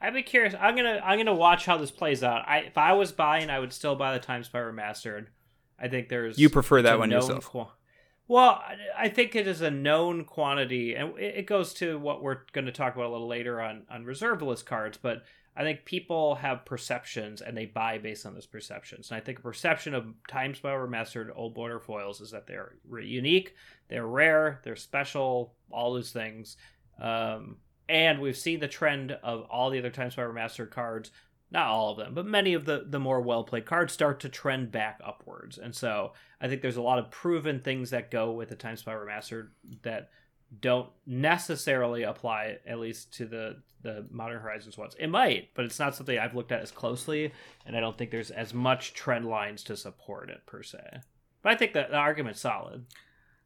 I'd 0.01 0.13
be 0.13 0.23
curious. 0.23 0.55
I'm 0.59 0.75
gonna 0.75 1.01
I'm 1.03 1.17
gonna 1.17 1.33
watch 1.33 1.65
how 1.65 1.77
this 1.77 1.91
plays 1.91 2.23
out. 2.23 2.47
I 2.47 2.59
if 2.59 2.77
I 2.77 2.93
was 2.93 3.11
buying, 3.11 3.49
I 3.49 3.59
would 3.59 3.73
still 3.73 3.95
buy 3.95 4.13
the 4.13 4.19
Time 4.19 4.43
Spiral 4.43 4.73
Remastered. 4.73 5.27
I 5.81 5.87
think 5.87 6.09
there's 6.09 6.37
you 6.37 6.49
prefer 6.49 6.81
that 6.81 6.99
one 6.99 7.11
yourself. 7.11 7.45
Qu- 7.45 7.67
well, 8.27 8.61
I 8.95 9.09
think 9.09 9.35
it 9.35 9.47
is 9.47 9.61
a 9.61 9.71
known 9.71 10.23
quantity, 10.23 10.93
and 10.93 11.17
it 11.17 11.47
goes 11.47 11.73
to 11.75 11.97
what 11.97 12.21
we're 12.21 12.41
going 12.51 12.67
to 12.67 12.71
talk 12.71 12.93
about 12.95 13.07
a 13.07 13.11
little 13.11 13.27
later 13.27 13.59
on 13.59 13.83
on 13.89 14.05
reserve 14.05 14.41
list 14.43 14.67
cards. 14.67 14.99
But 15.01 15.23
I 15.57 15.63
think 15.63 15.83
people 15.83 16.35
have 16.35 16.63
perceptions, 16.63 17.41
and 17.41 17.57
they 17.57 17.65
buy 17.65 17.97
based 17.97 18.25
on 18.25 18.35
those 18.35 18.45
perceptions. 18.45 19.09
And 19.09 19.17
I 19.17 19.19
think 19.19 19.39
a 19.39 19.41
perception 19.41 19.95
of 19.95 20.05
Time 20.27 20.53
Spiral 20.53 20.87
Remastered 20.87 21.31
Old 21.35 21.55
Border 21.55 21.79
foils 21.79 22.21
is 22.21 22.31
that 22.31 22.45
they're 22.45 22.75
unique, 23.01 23.55
they're 23.87 24.05
rare, 24.05 24.61
they're 24.63 24.75
special, 24.75 25.55
all 25.71 25.95
those 25.95 26.11
things. 26.11 26.55
Um, 27.01 27.57
and 27.89 28.21
we've 28.21 28.37
seen 28.37 28.59
the 28.59 28.67
trend 28.67 29.13
of 29.23 29.47
all 29.49 29.71
the 29.71 29.79
other 29.79 29.89
Time 29.89 30.11
Spiral 30.11 30.33
Remastered 30.33 30.69
cards 30.69 31.09
not 31.51 31.67
all 31.67 31.91
of 31.91 31.97
them, 31.97 32.13
but 32.13 32.25
many 32.25 32.53
of 32.53 32.65
the 32.65 32.85
the 32.87 32.99
more 32.99 33.21
well 33.21 33.43
played 33.43 33.65
cards 33.65 33.93
start 33.93 34.19
to 34.21 34.29
trend 34.29 34.71
back 34.71 34.99
upwards. 35.03 35.57
And 35.57 35.75
so 35.75 36.13
I 36.39 36.47
think 36.47 36.61
there's 36.61 36.77
a 36.77 36.81
lot 36.81 36.99
of 36.99 37.11
proven 37.11 37.59
things 37.59 37.89
that 37.89 38.11
go 38.11 38.31
with 38.31 38.49
the 38.49 38.55
Time 38.55 38.77
Spiral 38.77 39.05
Remastered 39.05 39.49
that 39.81 40.09
don't 40.61 40.89
necessarily 41.05 42.03
apply 42.03 42.57
at 42.65 42.79
least 42.79 43.13
to 43.13 43.25
the 43.25 43.57
the 43.81 44.05
modern 44.11 44.41
horizons 44.41 44.77
ones. 44.77 44.95
It 44.99 45.07
might 45.07 45.49
but 45.53 45.65
it's 45.65 45.79
not 45.79 45.95
something 45.95 46.17
i've 46.17 46.35
looked 46.35 46.51
at 46.51 46.61
as 46.61 46.71
closely 46.71 47.31
and 47.65 47.77
i 47.77 47.79
don't 47.79 47.97
think 47.97 48.11
there's 48.11 48.31
as 48.31 48.53
much 48.53 48.93
trend 48.93 49.25
lines 49.25 49.63
to 49.63 49.77
support 49.77 50.29
it 50.29 50.45
per 50.45 50.63
se. 50.63 51.01
But 51.41 51.53
i 51.53 51.55
think 51.55 51.73
that 51.73 51.91
the 51.91 51.97
argument's 51.97 52.41
solid 52.41 52.85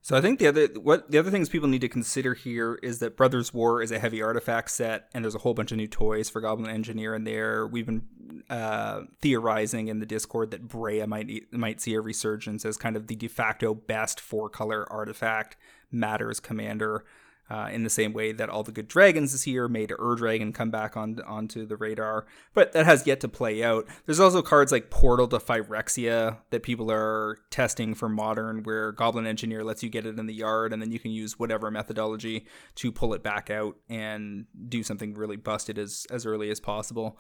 so 0.04 0.18
I 0.18 0.22
think 0.22 0.38
the 0.38 0.48
other 0.48 0.68
what 0.82 1.10
the 1.10 1.18
other 1.18 1.32
things 1.32 1.48
people 1.48 1.70
need 1.70 1.80
to 1.80 1.88
consider 1.88 2.34
here 2.34 2.78
is 2.84 3.00
that 3.00 3.16
Brothers 3.16 3.54
War 3.54 3.82
is 3.82 3.90
a 3.90 4.00
heavy 4.00 4.22
artifact 4.22 4.70
set, 4.70 5.10
and 5.14 5.24
there's 5.24 5.34
a 5.34 5.40
whole 5.40 5.54
bunch 5.54 5.72
of 5.72 5.78
new 5.78 5.88
toys 5.88 6.30
for 6.30 6.42
Goblin 6.42 6.70
Engineer 6.70 7.16
in 7.16 7.24
there. 7.24 7.66
We've 7.66 7.86
been 7.86 8.44
uh, 8.50 9.04
theorizing 9.22 9.88
in 9.88 10.00
the 10.00 10.06
Discord 10.06 10.52
that 10.52 10.68
Breya 10.68 11.08
might 11.08 11.54
might 11.54 11.80
see 11.80 11.94
a 11.94 12.02
resurgence 12.02 12.66
as 12.66 12.76
kind 12.76 12.98
of 12.98 13.08
the 13.08 13.16
de 13.16 13.30
facto 13.30 13.74
best 13.74 14.20
four 14.20 14.50
color 14.50 14.86
artifact 14.92 15.56
matters 15.90 16.42
commander. 16.42 17.06
Uh, 17.50 17.68
in 17.72 17.84
the 17.84 17.90
same 17.90 18.14
way 18.14 18.32
that 18.32 18.50
all 18.50 18.64
the 18.64 18.72
good 18.72 18.88
dragons 18.88 19.34
this 19.34 19.46
year 19.46 19.68
made 19.68 19.92
Ur 19.92 20.16
Dragon 20.16 20.54
come 20.54 20.72
back 20.72 20.96
on 20.96 21.20
onto 21.28 21.66
the 21.66 21.76
radar, 21.76 22.26
but 22.54 22.72
that 22.72 22.86
has 22.86 23.06
yet 23.06 23.20
to 23.20 23.28
play 23.28 23.62
out. 23.62 23.86
There's 24.06 24.20
also 24.20 24.42
cards 24.42 24.72
like 24.72 24.90
Portal 24.90 25.28
to 25.28 25.40
Phyrexia 25.40 26.38
that 26.52 26.64
people 26.64 26.90
are 26.90 27.38
testing 27.50 27.96
for 27.96 28.08
modern, 28.08 28.64
where 28.64 28.94
Goblin 28.94 29.28
Engineer 29.28 29.62
lets 29.64 29.84
you 29.84 29.90
get 29.90 30.06
it 30.06 30.18
in 30.18 30.26
the 30.26 30.34
yard, 30.34 30.72
and 30.72 30.82
then 30.82 30.92
you 30.92 31.00
can 31.00 31.12
use 31.12 31.38
whatever 31.38 31.70
methodology 31.70 32.46
to 32.76 32.94
pull 32.94 33.14
it 33.14 33.22
back 33.22 33.50
out 33.50 33.76
and 33.90 34.46
do 34.70 34.82
something 34.82 35.14
really 35.14 35.38
busted 35.38 35.78
as 35.78 36.08
as 36.10 36.26
early 36.26 36.50
as 36.50 36.62
possible. 36.62 37.20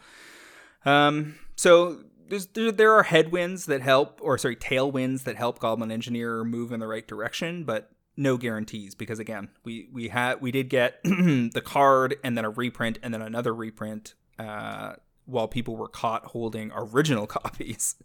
Um, 0.85 1.35
so 1.57 2.05
there 2.29 2.93
are 2.93 3.03
headwinds 3.03 3.65
that 3.65 3.81
help, 3.81 4.19
or 4.23 4.37
sorry, 4.37 4.55
tailwinds 4.55 5.23
that 5.25 5.35
help 5.35 5.59
Goblin 5.59 5.91
Engineer 5.91 6.45
move 6.45 6.71
in 6.71 6.79
the 6.79 6.87
right 6.87 7.07
direction, 7.07 7.65
but 7.65 7.91
no 8.15 8.37
guarantees 8.37 8.95
because 8.95 9.19
again, 9.19 9.49
we 9.63 9.87
we 9.91 10.09
had 10.09 10.41
we 10.41 10.51
did 10.51 10.69
get 10.69 10.99
the 11.03 11.61
card 11.63 12.15
and 12.23 12.37
then 12.37 12.45
a 12.45 12.49
reprint 12.49 12.99
and 13.01 13.13
then 13.13 13.21
another 13.21 13.53
reprint 13.53 14.13
uh, 14.39 14.93
while 15.25 15.47
people 15.47 15.75
were 15.75 15.87
caught 15.87 16.25
holding 16.27 16.71
original 16.75 17.27
copies. 17.27 17.95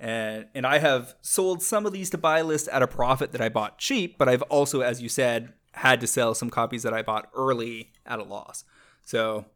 And 0.00 0.46
and 0.54 0.66
I 0.66 0.78
have 0.78 1.14
sold 1.20 1.62
some 1.62 1.86
of 1.86 1.92
these 1.92 2.10
to 2.10 2.18
buy 2.18 2.42
list 2.42 2.68
at 2.68 2.82
a 2.82 2.86
profit 2.86 3.32
that 3.32 3.40
I 3.40 3.48
bought 3.48 3.78
cheap, 3.78 4.18
but 4.18 4.28
I've 4.28 4.42
also 4.42 4.80
as 4.80 5.02
you 5.02 5.08
said 5.08 5.52
had 5.74 6.00
to 6.00 6.06
sell 6.06 6.34
some 6.34 6.50
copies 6.50 6.82
that 6.82 6.92
I 6.92 7.02
bought 7.02 7.30
early 7.34 7.92
at 8.04 8.18
a 8.18 8.24
loss. 8.24 8.64
So 9.04 9.46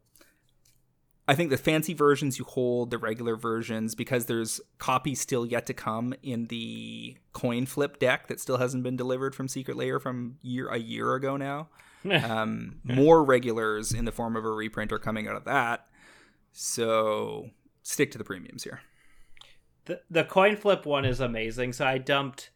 I 1.27 1.35
think 1.35 1.49
the 1.49 1.57
fancy 1.57 1.93
versions 1.93 2.39
you 2.39 2.45
hold, 2.45 2.89
the 2.89 2.97
regular 2.97 3.35
versions, 3.35 3.95
because 3.95 4.27
there's 4.27 4.61
copies 4.77 5.19
still 5.19 5.45
yet 5.45 5.65
to 5.65 5.73
come 5.73 6.13
in 6.23 6.45
the 6.47 7.17
coin 7.33 7.65
flip 7.65 7.99
deck 7.99 8.27
that 8.27 8.39
still 8.39 8.57
hasn't 8.57 8.83
been 8.83 8.95
delivered 8.95 9.35
from 9.35 9.49
Secret 9.49 9.75
Lair 9.75 9.99
from 9.99 10.37
year 10.41 10.69
a 10.69 10.77
year 10.77 11.15
ago 11.15 11.35
now. 11.35 11.67
um, 12.23 12.79
more 12.83 13.23
regulars 13.23 13.91
in 13.91 14.05
the 14.05 14.11
form 14.11 14.35
of 14.35 14.45
a 14.45 14.51
reprint 14.51 14.93
are 14.93 14.99
coming 14.99 15.27
out 15.27 15.35
of 15.35 15.43
that. 15.43 15.87
So 16.53 17.49
stick 17.83 18.11
to 18.11 18.17
the 18.17 18.23
premiums 18.23 18.63
here. 18.63 18.81
The 19.85 20.01
the 20.09 20.23
coin 20.23 20.55
flip 20.55 20.85
one 20.85 21.05
is 21.05 21.19
amazing. 21.19 21.73
So 21.73 21.85
I 21.85 21.97
dumped 21.97 22.51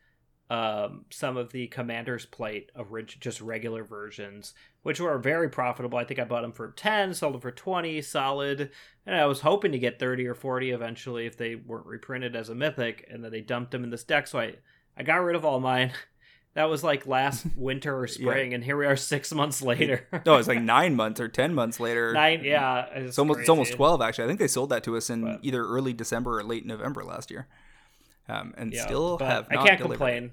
um, 0.50 1.06
some 1.10 1.38
of 1.38 1.52
the 1.52 1.68
Commander's 1.68 2.26
Plate 2.26 2.72
of 2.76 2.88
just 3.06 3.42
regular 3.42 3.84
versions, 3.84 4.54
which 4.84 5.00
were 5.00 5.18
very 5.18 5.50
profitable. 5.50 5.98
I 5.98 6.04
think 6.04 6.20
I 6.20 6.24
bought 6.24 6.42
them 6.42 6.52
for 6.52 6.72
10, 6.72 7.14
sold 7.14 7.36
them 7.36 7.42
for 7.42 7.52
20, 7.52 8.02
solid. 8.02 8.72
And 9.06 9.16
I 9.16 9.26
was 9.26 9.42
hoping 9.42 9.72
to 9.72 9.80
get 9.80 10.00
30 10.00 10.28
or 10.28 10.36
40 10.36 10.72
eventually 10.72 11.26
if 11.26 11.38
they 11.38 11.56
weren't 11.56 11.86
reprinted 11.86 12.36
as 12.36 12.50
a 12.50 12.56
mythic. 12.56 13.08
And 13.10 13.24
then 13.24 13.32
they 13.32 13.42
dumped 13.42 13.72
them 13.72 13.84
in 13.84 13.90
this 13.90 14.04
deck. 14.04 14.28
So 14.28 14.40
I, 14.40 14.56
I 14.98 15.04
got 15.04 15.18
rid 15.18 15.36
of 15.36 15.46
all 15.46 15.60
mine. 15.60 15.92
That 16.54 16.66
was 16.66 16.84
like 16.84 17.08
last 17.08 17.46
winter 17.56 17.98
or 17.98 18.08
spring, 18.08 18.52
yeah. 18.52 18.56
and 18.56 18.62
here 18.62 18.76
we 18.76 18.86
are 18.86 18.98
six 18.98 19.34
months 19.34 19.62
later. 19.62 20.06
no, 20.26 20.36
it's 20.36 20.50
like 20.50 20.62
nine 20.62 20.98
months 20.98 21.22
or 21.22 21.30
ten 21.30 21.56
months 21.56 21.80
later. 21.80 22.12
Nine, 22.12 22.44
yeah, 22.44 22.88
it's, 22.94 23.08
it's 23.08 23.20
almost 23.20 23.40
it's 23.40 23.48
almost 23.48 23.72
twelve 23.72 24.02
actually. 24.02 24.26
I 24.26 24.28
think 24.28 24.40
they 24.40 24.50
sold 24.50 24.70
that 24.72 24.84
to 24.84 24.98
us 24.98 25.10
in 25.10 25.22
but, 25.22 25.40
either 25.44 25.66
early 25.66 25.94
December 25.94 26.40
or 26.40 26.44
late 26.44 26.66
November 26.66 27.06
last 27.06 27.32
year 27.32 27.48
um, 28.32 28.54
and 28.58 28.74
yeah, 28.74 28.86
still 28.86 29.18
have. 29.18 29.48
I 29.50 29.56
can't 29.56 29.78
delivered. 29.78 29.98
complain. 29.98 30.32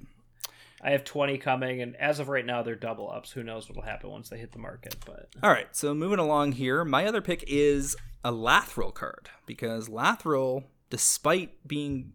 I 0.80 0.90
have 0.90 1.04
20 1.04 1.38
coming, 1.38 1.82
and 1.82 1.96
as 1.96 2.20
of 2.20 2.28
right 2.28 2.46
now, 2.46 2.62
they're 2.62 2.76
double 2.76 3.10
ups. 3.10 3.32
Who 3.32 3.42
knows 3.42 3.68
what'll 3.68 3.82
happen 3.82 4.10
once 4.10 4.28
they 4.28 4.38
hit 4.38 4.52
the 4.52 4.58
market? 4.58 4.96
But 5.04 5.28
all 5.42 5.50
right, 5.50 5.74
so 5.74 5.92
moving 5.92 6.18
along 6.18 6.52
here, 6.52 6.84
my 6.84 7.06
other 7.06 7.20
pick 7.20 7.44
is 7.46 7.96
a 8.24 8.32
Lathril 8.32 8.94
card 8.94 9.28
because 9.46 9.88
Lathril, 9.88 10.64
despite 10.90 11.66
being 11.66 12.12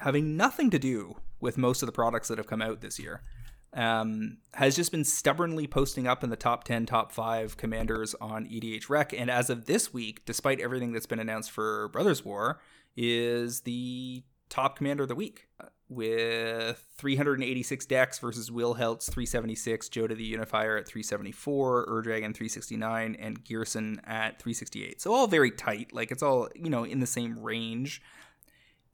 having 0.00 0.36
nothing 0.36 0.70
to 0.70 0.78
do 0.78 1.16
with 1.40 1.58
most 1.58 1.82
of 1.82 1.86
the 1.86 1.92
products 1.92 2.28
that 2.28 2.38
have 2.38 2.46
come 2.46 2.62
out 2.62 2.80
this 2.80 2.98
year, 2.98 3.22
um, 3.74 4.38
has 4.54 4.76
just 4.76 4.90
been 4.90 5.04
stubbornly 5.04 5.66
posting 5.66 6.06
up 6.06 6.24
in 6.24 6.30
the 6.30 6.36
top 6.36 6.64
10, 6.64 6.86
top 6.86 7.12
5 7.12 7.56
commanders 7.56 8.14
on 8.20 8.46
EDH 8.46 8.88
Rec. 8.88 9.12
And 9.12 9.30
as 9.30 9.50
of 9.50 9.66
this 9.66 9.92
week, 9.92 10.24
despite 10.24 10.60
everything 10.60 10.92
that's 10.92 11.06
been 11.06 11.18
announced 11.18 11.50
for 11.50 11.88
Brothers 11.88 12.24
War, 12.24 12.60
is 12.96 13.62
the 13.62 14.22
top 14.48 14.76
commander 14.76 15.02
of 15.02 15.08
the 15.08 15.14
week 15.14 15.48
with 15.88 16.82
386 16.96 17.86
decks 17.86 18.18
versus 18.18 18.50
Will 18.50 18.74
Wilhelt's 18.74 19.06
376, 19.06 19.88
Jodah 19.88 20.16
the 20.16 20.24
Unifier 20.24 20.76
at 20.76 20.86
374, 20.86 21.86
Ur-Dragon 21.88 22.32
369, 22.32 23.16
and 23.20 23.44
Gearson 23.44 23.98
at 24.04 24.40
368. 24.40 25.00
So 25.00 25.12
all 25.12 25.26
very 25.26 25.50
tight. 25.50 25.92
Like 25.92 26.10
it's 26.10 26.22
all, 26.22 26.48
you 26.54 26.70
know, 26.70 26.84
in 26.84 27.00
the 27.00 27.06
same 27.06 27.38
range. 27.38 28.02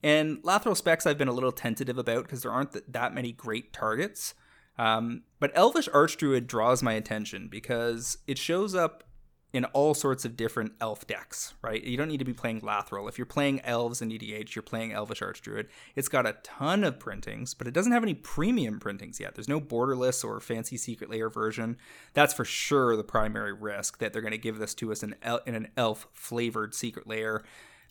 And 0.03 0.43
Lathril 0.43 0.76
specs 0.76 1.07
I've 1.07 1.18
been 1.18 1.28
a 1.28 1.32
little 1.32 1.53
tentative 1.53 1.99
about 1.99 2.24
because 2.24 2.43
there 2.43 2.53
aren't 2.53 2.72
th- 2.72 2.84
that 2.88 3.14
many 3.14 3.32
great 3.32 3.72
targets. 3.72 4.34
Um, 4.78 5.22
but 5.38 5.53
Elvish 5.55 5.88
Archdruid 5.91 6.47
draws 6.47 6.82
my 6.82 6.95
attention 6.95 7.49
because 7.49 8.18
it 8.26 8.38
shows 8.38 8.74
up 8.74 9.05
in 9.53 9.64
all 9.66 9.94
sorts 9.94 10.24
of 10.24 10.36
different 10.36 10.72
elf 10.80 11.07
decks, 11.07 11.55
right? 11.62 11.82
You 11.82 11.96
don't 11.96 12.09
need 12.09 12.18
to 12.18 12.24
be 12.24 12.32
playing 12.32 12.61
Lathril. 12.61 13.09
If 13.09 13.18
you're 13.18 13.26
playing 13.26 13.61
elves 13.62 14.01
in 14.01 14.11
EDH, 14.11 14.55
you're 14.55 14.62
playing 14.62 14.92
Elvish 14.92 15.20
Archdruid. 15.20 15.66
It's 15.96 16.09
got 16.09 16.26
a 16.26 16.36
ton 16.44 16.84
of 16.84 17.01
printings, 17.01 17.55
but 17.55 17.66
it 17.66 17.74
doesn't 17.74 17.92
have 17.92 18.05
any 18.05 18.14
premium 18.14 18.78
printings 18.78 19.18
yet. 19.18 19.34
There's 19.34 19.48
no 19.48 19.61
borderless 19.61 20.24
or 20.24 20.40
fancy 20.40 20.76
secret 20.76 21.11
lair 21.11 21.28
version. 21.28 21.78
That's 22.14 22.34
for 22.34 22.44
sure 22.44 22.96
the 22.96 23.05
primary 23.05 23.53
risk 23.53 23.98
that 23.98 24.12
they're 24.12 24.22
going 24.22 24.32
to 24.32 24.38
give 24.38 24.59
this 24.59 24.74
to 24.74 24.92
us 24.92 25.03
in, 25.03 25.16
el- 25.22 25.40
in 25.46 25.55
an 25.55 25.68
elf 25.76 26.07
flavored 26.12 26.74
secret 26.74 27.07
lair. 27.07 27.42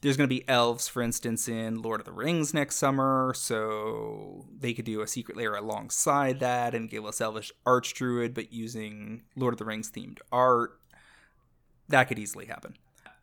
There's 0.01 0.16
going 0.16 0.30
to 0.30 0.34
be 0.34 0.47
elves, 0.47 0.88
for 0.88 1.01
instance, 1.01 1.49
in 1.49 1.82
Lord 1.82 1.99
of 1.99 2.05
the 2.05 2.14
Rings 2.14 2.53
next 2.53 2.78
summer, 2.78 3.34
so 3.36 4.45
they 4.57 4.74
could 4.74 4.86
do 4.86 5.01
a 5.01 5.07
secret 5.07 5.36
layer 5.36 5.55
alongside 5.55 6.39
that 6.39 6.74
and 6.74 6.89
give 6.89 7.05
us 7.05 7.20
Elvish 7.20 7.51
Archdruid, 7.66 8.34
but 8.34 8.53
using 8.53 9.24
Lord 9.36 9.53
of 9.53 9.57
the 9.57 9.66
Rings 9.66 9.91
themed 9.91 10.20
art 10.32 10.78
that 11.90 12.06
could 12.06 12.20
easily 12.20 12.46
happen. 12.46 12.76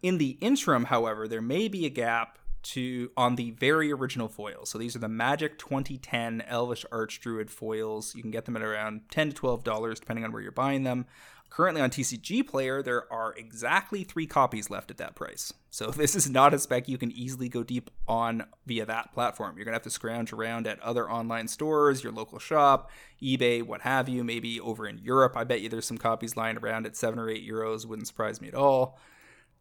In 0.03 0.19
the 0.19 0.39
interim, 0.41 0.85
however, 0.85 1.27
there 1.27 1.43
may 1.43 1.69
be 1.69 1.87
a 1.87 1.91
gap 1.91 2.39
to 2.63 3.11
on 3.17 3.37
the 3.37 3.53
very 3.53 3.93
original 3.93 4.29
foils. 4.29 4.71
So 4.71 4.79
these 4.79 4.97
are 4.97 5.01
the 5.01 5.09
Magic 5.09 5.59
2010 5.59 6.43
Elvish 6.49 6.85
Archdruid 6.91 7.49
foils. 7.49 8.15
You 8.15 8.23
can 8.23 8.33
get 8.33 8.45
them 8.45 8.57
at 8.57 8.63
around 8.63 9.03
10 9.11 9.31
to 9.31 9.35
12 9.35 9.65
dollars 9.65 10.01
depending 10.01 10.25
on 10.25 10.33
where 10.33 10.43
you're 10.43 10.51
buying 10.51 10.83
them. 10.83 11.07
Currently 11.51 11.81
on 11.81 11.91
TCG 11.91 12.47
Player, 12.47 12.83
there 12.83 13.11
are 13.13 13.35
exactly 13.35 14.05
three 14.05 14.27
copies 14.27 14.69
left 14.69 14.91
at 14.91 14.99
that 14.99 15.15
price. 15.15 15.53
So 15.71 15.87
this 15.91 16.15
is 16.15 16.29
not 16.29 16.55
a 16.55 16.59
spec 16.59 16.89
you 16.89 16.99
can 16.99 17.13
easily 17.13 17.49
go 17.49 17.63
deep 17.63 17.91
on 18.07 18.45
via 18.67 18.87
that 18.87 19.13
platform. 19.13 19.57
You're 19.57 19.65
gonna 19.65 19.77
have 19.77 19.83
to 19.83 19.91
scrounge 19.91 20.33
around 20.33 20.67
at 20.67 20.81
other 20.81 21.11
online 21.11 21.49
stores, 21.49 22.03
your 22.03 22.13
local 22.13 22.39
shop, 22.39 22.91
eBay, 23.23 23.63
what 23.63 23.83
have 23.83 24.09
you. 24.09 24.25
Maybe 24.25 24.61
over 24.61 24.87
in 24.87 24.99
Europe, 24.99 25.37
I 25.37 25.45
bet 25.45 25.61
you 25.61 25.69
there's 25.69 25.87
some 25.87 25.99
copies 25.99 26.37
lying 26.37 26.59
around 26.59 26.87
at 26.87 26.97
seven 26.97 27.19
or 27.19 27.29
eight 27.31 27.49
euros. 27.49 27.87
Wouldn't 27.87 28.09
surprise 28.09 28.41
me 28.41 28.49
at 28.49 28.55
all. 28.55 28.99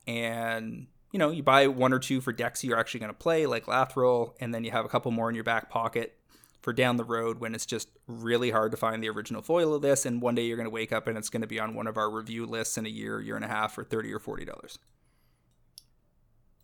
And 0.08 0.88
you 1.12 1.20
know, 1.20 1.32
you 1.32 1.44
buy 1.44 1.68
one 1.68 1.94
or 1.94 2.00
two 2.00 2.20
for 2.20 2.34
decks 2.34 2.62
you're 2.64 2.78
actually 2.78 3.00
to 3.00 3.14
play, 3.14 3.46
like 3.46 3.68
Lathril, 3.68 4.34
and 4.42 4.54
then 4.54 4.66
you 4.66 4.72
have 4.72 4.84
a 4.84 4.90
couple 4.90 5.12
more 5.12 5.30
in 5.30 5.36
your 5.36 5.46
back 5.46 5.70
pocket 5.70 6.18
for 6.66 6.74
down 6.74 6.98
the 6.98 7.04
road 7.04 7.40
when 7.40 7.54
it's 7.54 7.68
just 7.68 7.90
really 8.08 8.50
hard 8.50 8.72
to 8.72 8.78
find 8.78 9.04
the 9.04 9.08
original 9.08 9.44
foil 9.44 9.76
of 9.76 9.84
this 9.84 10.04
and 10.04 10.20
one 10.20 10.34
day 10.34 10.44
you're 10.48 10.58
going 10.58 10.66
to 10.66 10.72
wake 10.72 10.92
up 10.92 11.06
and 11.06 11.16
it's 11.16 11.30
going 11.30 11.44
to 11.44 11.48
be 11.48 11.60
on 11.60 11.76
one 11.76 11.86
of 11.86 11.96
our 11.96 12.10
review 12.10 12.44
lists 12.44 12.76
in 12.76 12.88
a 12.88 12.90
year 12.90 13.22
year 13.22 13.36
and 13.36 13.46
a 13.46 13.48
half 13.48 13.76
for 13.76 13.84
30 13.84 14.12
or 14.12 14.18
40 14.18 14.46
dollars. 14.46 14.80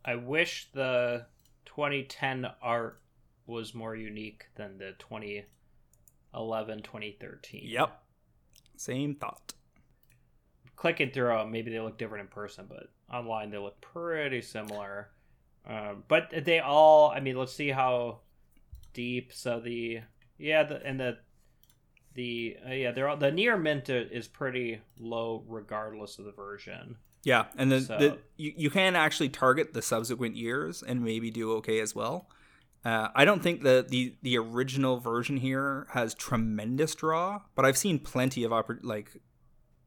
I 0.03 0.15
wish 0.15 0.69
the 0.73 1.27
2010 1.65 2.47
art 2.63 2.99
was 3.45 3.75
more 3.75 3.95
unique 3.95 4.45
than 4.55 4.79
the 4.79 4.95
2011 4.97 6.81
2013 6.81 7.61
yep. 7.63 8.01
Same 8.77 9.13
thought. 9.13 9.53
Clicking 10.75 11.11
through 11.11 11.27
them 11.27 11.51
maybe 11.51 11.69
they 11.69 11.79
look 11.79 11.99
different 11.99 12.23
in 12.23 12.27
person 12.27 12.65
but 12.67 12.87
online 13.13 13.51
they 13.51 13.59
look 13.59 13.79
pretty 13.81 14.41
similar. 14.41 15.11
Um, 15.63 16.05
but 16.07 16.33
they 16.43 16.57
all 16.57 17.11
i 17.11 17.19
mean 17.19 17.37
let's 17.37 17.53
see 17.53 17.69
how 17.69 18.21
deep. 18.93 19.31
So 19.33 19.59
the 19.59 20.01
yeah, 20.37 20.63
the 20.63 20.85
and 20.85 20.99
the 20.99 21.17
the 22.13 22.57
uh, 22.67 22.73
yeah, 22.73 22.91
they're 22.91 23.07
all, 23.07 23.17
the 23.17 23.31
near 23.31 23.57
mint 23.57 23.89
is 23.89 24.27
pretty 24.27 24.81
low 24.99 25.43
regardless 25.47 26.19
of 26.19 26.25
the 26.25 26.31
version. 26.31 26.97
Yeah, 27.23 27.45
and 27.55 27.71
the, 27.71 27.81
so. 27.81 27.97
the 27.97 28.17
you, 28.37 28.53
you 28.57 28.69
can 28.69 28.95
actually 28.95 29.29
target 29.29 29.73
the 29.73 29.81
subsequent 29.81 30.35
years 30.35 30.81
and 30.81 31.03
maybe 31.03 31.29
do 31.29 31.53
okay 31.57 31.79
as 31.79 31.93
well. 31.93 32.27
Uh, 32.83 33.09
I 33.13 33.25
don't 33.25 33.43
think 33.43 33.61
the, 33.61 33.85
the 33.87 34.15
the 34.23 34.37
original 34.39 34.99
version 34.99 35.37
here 35.37 35.87
has 35.91 36.15
tremendous 36.15 36.95
draw, 36.95 37.41
but 37.55 37.63
I've 37.63 37.77
seen 37.77 37.99
plenty 37.99 38.43
of 38.43 38.51
oppor- 38.51 38.79
like 38.81 39.21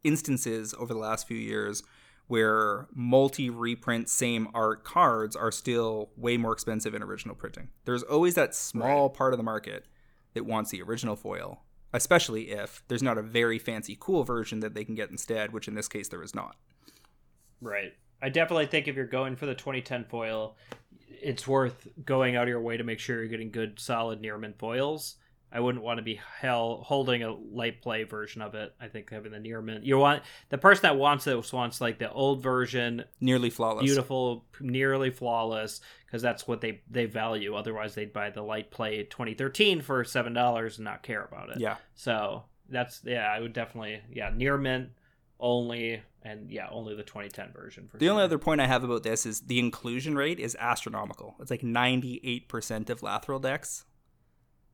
instances 0.05 0.75
over 0.79 0.95
the 0.95 1.01
last 1.01 1.27
few 1.27 1.37
years 1.37 1.83
where 2.27 2.89
multi 2.95 3.51
reprint 3.51 4.09
same 4.09 4.49
art 4.55 4.85
cards 4.85 5.37
are 5.37 5.53
still 5.53 6.11
way 6.17 6.37
more 6.37 6.53
expensive 6.53 6.95
in 6.95 7.03
original 7.03 7.35
printing. 7.35 7.69
There's 7.85 8.03
always 8.03 8.35
that 8.35 8.55
small 8.55 9.09
right. 9.09 9.17
part 9.17 9.33
of 9.35 9.39
the 9.39 9.45
market 9.45 9.87
that 10.33 10.47
wants 10.47 10.71
the 10.71 10.83
original 10.83 11.17
foil, 11.17 11.63
especially 11.93 12.51
if 12.51 12.83
there's 12.89 13.03
not 13.03 13.19
a 13.19 13.23
very 13.23 13.59
fancy 13.59 13.97
cool 13.99 14.25
version 14.25 14.61
that 14.61 14.75
they 14.75 14.85
can 14.85 14.95
get 14.95 15.11
instead, 15.11 15.53
which 15.53 15.69
in 15.69 15.75
this 15.75 15.89
case 15.89 16.09
there 16.09 16.23
is 16.23 16.35
not. 16.35 16.57
Right. 17.61 17.93
I 18.23 18.31
definitely 18.31 18.67
think 18.67 18.89
if 18.89 18.97
you're 18.97 19.07
going 19.07 19.37
for 19.37 19.47
the 19.47 19.55
2010 19.55 20.05
foil, 20.05 20.57
it's 21.09 21.47
worth 21.47 21.87
going 22.05 22.37
out 22.37 22.45
of 22.45 22.49
your 22.49 22.61
way 22.61 22.77
to 22.77 22.85
make 22.85 22.99
sure 22.99 23.19
you're 23.19 23.29
getting 23.29 23.51
good 23.51 23.79
solid 23.79 24.21
near 24.21 24.39
mint 24.39 24.59
foils 24.59 25.17
I 25.55 25.61
wouldn't 25.61 25.85
want 25.85 25.99
to 25.99 26.03
be 26.03 26.21
hell 26.41 26.83
holding 26.85 27.23
a 27.23 27.33
light 27.33 27.81
play 27.81 28.03
version 28.03 28.43
of 28.43 28.57
it. 28.57 28.75
I 28.81 28.89
think 28.89 29.09
having 29.11 29.31
the 29.31 29.39
near 29.39 29.63
mint, 29.63 29.85
you 29.85 29.97
want 29.97 30.25
the 30.49 30.59
person 30.59 30.83
that 30.83 30.97
wants 30.97 31.25
this 31.25 31.53
wants 31.53 31.81
like 31.81 32.01
the 32.01 32.11
old 32.11 32.43
version, 32.43 33.05
nearly 33.21 33.51
flawless, 33.51 33.85
beautiful, 33.85 34.45
nearly 34.61 35.11
flawless, 35.11 35.81
because 36.05 36.23
that's 36.23 36.49
what 36.49 36.61
they 36.61 36.83
they 36.91 37.05
value. 37.05 37.55
Otherwise, 37.55 37.95
they'd 37.95 38.13
buy 38.13 38.31
the 38.31 38.43
light 38.43 38.73
play 38.73 39.05
2013 39.05 39.81
for 39.81 40.03
seven 40.03 40.33
dollars 40.33 40.79
and 40.79 40.85
not 40.87 41.05
care 41.05 41.23
about 41.23 41.51
it. 41.51 41.61
Yeah. 41.61 41.77
So 41.95 42.43
that's 42.69 43.03
yeah, 43.05 43.31
I 43.33 43.39
would 43.39 43.53
definitely 43.53 44.01
yeah 44.13 44.33
near 44.35 44.59
mint 44.59 44.91
only 45.39 46.03
and 46.23 46.51
yeah 46.51 46.69
only 46.71 46.97
the 46.97 47.03
2010 47.03 47.53
version 47.53 47.89
the 47.93 48.07
sure. 48.07 48.13
only 48.13 48.23
other 48.23 48.39
point 48.39 48.61
i 48.61 48.67
have 48.67 48.85
about 48.85 49.03
this 49.03 49.27
is 49.27 49.41
the 49.41 49.59
inclusion 49.59 50.15
rate 50.15 50.39
is 50.39 50.57
astronomical 50.61 51.35
it's 51.41 51.51
like 51.51 51.61
98% 51.61 52.89
of 52.89 53.01
lathril 53.01 53.43
decks 53.43 53.85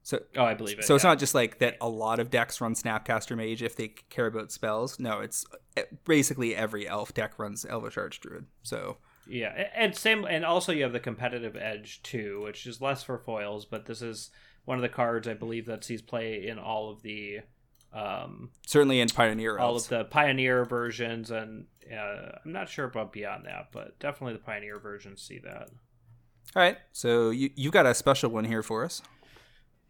So 0.02 0.20
oh, 0.36 0.44
I 0.44 0.54
believe 0.54 0.78
it. 0.78 0.84
So 0.84 0.94
it's 0.94 1.04
not 1.04 1.18
just 1.18 1.34
like 1.34 1.58
that. 1.58 1.76
A 1.80 1.88
lot 1.88 2.20
of 2.20 2.30
decks 2.30 2.60
run 2.60 2.74
Snapcaster 2.74 3.36
Mage 3.36 3.62
if 3.62 3.76
they 3.76 3.88
care 3.88 4.26
about 4.26 4.50
spells. 4.50 4.98
No, 4.98 5.20
it's 5.20 5.44
eh, 5.76 5.84
basically 6.04 6.56
every 6.56 6.88
elf 6.88 7.12
deck 7.14 7.38
runs 7.38 7.64
Elvish 7.64 7.96
Archdruid. 7.96 8.44
So 8.62 8.96
yeah, 9.28 9.68
and 9.74 9.94
same, 9.94 10.24
and 10.24 10.44
also 10.44 10.72
you 10.72 10.82
have 10.82 10.92
the 10.92 11.00
competitive 11.00 11.54
edge 11.56 12.02
too, 12.02 12.42
which 12.42 12.66
is 12.66 12.80
less 12.80 13.02
for 13.02 13.18
foils, 13.18 13.66
but 13.66 13.86
this 13.86 14.02
is 14.02 14.30
one 14.64 14.78
of 14.78 14.82
the 14.82 14.88
cards 14.88 15.28
I 15.28 15.34
believe 15.34 15.66
that 15.66 15.84
sees 15.84 16.02
play 16.02 16.46
in 16.46 16.58
all 16.58 16.90
of 16.90 17.02
the 17.02 17.40
um 17.92 18.50
certainly 18.66 19.00
in 19.00 19.08
Pioneer 19.08 19.58
all 19.58 19.72
elves. 19.72 19.84
of 19.84 19.90
the 19.90 20.04
pioneer 20.04 20.64
versions 20.64 21.32
and 21.32 21.66
uh, 21.92 22.38
i'm 22.44 22.52
not 22.52 22.68
sure 22.68 22.84
about 22.84 23.12
beyond 23.12 23.44
that 23.46 23.70
but 23.72 23.98
definitely 23.98 24.32
the 24.32 24.38
pioneer 24.38 24.78
versions 24.78 25.20
see 25.20 25.40
that 25.40 25.70
All 26.54 26.62
right, 26.62 26.78
so 26.92 27.30
you 27.30 27.50
you've 27.56 27.72
got 27.72 27.86
a 27.86 27.94
special 27.94 28.30
one 28.30 28.44
here 28.44 28.62
for 28.62 28.84
us. 28.84 29.02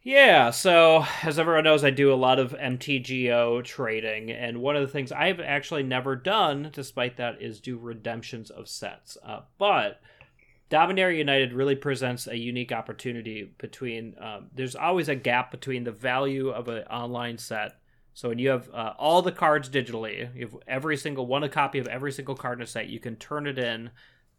Yeah 0.02 0.50
so 0.50 1.04
as 1.22 1.38
everyone 1.38 1.64
knows 1.64 1.84
i 1.84 1.90
do 1.90 2.12
a 2.12 2.14
lot 2.14 2.38
of 2.38 2.52
mtgo 2.52 3.62
trading 3.62 4.30
and 4.30 4.60
one 4.60 4.76
of 4.76 4.82
the 4.82 4.88
things 4.88 5.12
i've 5.12 5.40
actually 5.40 5.82
never 5.82 6.16
done 6.16 6.70
despite 6.72 7.16
that 7.16 7.40
is 7.40 7.60
do 7.60 7.76
redemptions 7.76 8.50
of 8.50 8.68
sets 8.68 9.18
uh, 9.24 9.40
but 9.58 10.00
Dominaria 10.70 11.18
United 11.18 11.52
really 11.52 11.74
presents 11.74 12.28
a 12.28 12.36
unique 12.38 12.70
opportunity 12.70 13.52
between. 13.58 14.14
Um, 14.20 14.46
there's 14.54 14.76
always 14.76 15.08
a 15.08 15.16
gap 15.16 15.50
between 15.50 15.82
the 15.82 15.90
value 15.90 16.50
of 16.50 16.68
an 16.68 16.84
online 16.84 17.38
set. 17.38 17.80
So 18.14 18.28
when 18.28 18.38
you 18.38 18.50
have 18.50 18.70
uh, 18.72 18.94
all 18.96 19.20
the 19.20 19.32
cards 19.32 19.68
digitally, 19.68 20.32
you 20.34 20.46
have 20.46 20.56
every 20.68 20.96
single 20.96 21.26
one 21.26 21.42
a 21.42 21.48
copy 21.48 21.80
of 21.80 21.88
every 21.88 22.12
single 22.12 22.36
card 22.36 22.58
in 22.58 22.62
a 22.62 22.66
set. 22.66 22.88
You 22.88 23.00
can 23.00 23.16
turn 23.16 23.48
it 23.48 23.58
in 23.58 23.90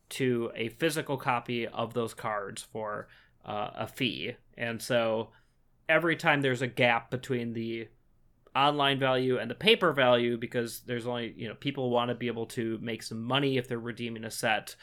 to 0.10 0.52
a 0.56 0.70
physical 0.70 1.18
copy 1.18 1.68
of 1.68 1.94
those 1.94 2.14
cards 2.14 2.62
for 2.62 3.08
uh, 3.46 3.72
a 3.76 3.88
fee, 3.88 4.36
and 4.58 4.82
so 4.82 5.30
every 5.92 6.16
time 6.16 6.42
there's 6.42 6.62
a 6.62 6.68
gap 6.68 7.12
between 7.12 7.54
the 7.54 7.88
online 8.56 9.00
value 9.00 9.38
and 9.38 9.50
the 9.50 9.56
paper 9.56 9.94
value 9.94 10.38
because 10.38 10.82
there's 10.82 11.08
only 11.08 11.34
you 11.38 11.48
know 11.48 11.56
people 11.56 11.90
want 11.90 12.10
to 12.10 12.16
be 12.16 12.28
able 12.28 12.46
to 12.46 12.78
make 12.82 13.02
some 13.04 13.22
money 13.22 13.58
if 13.58 13.68
they're 13.68 13.80
redeeming 13.80 14.24
a 14.24 14.32
set 14.32 14.76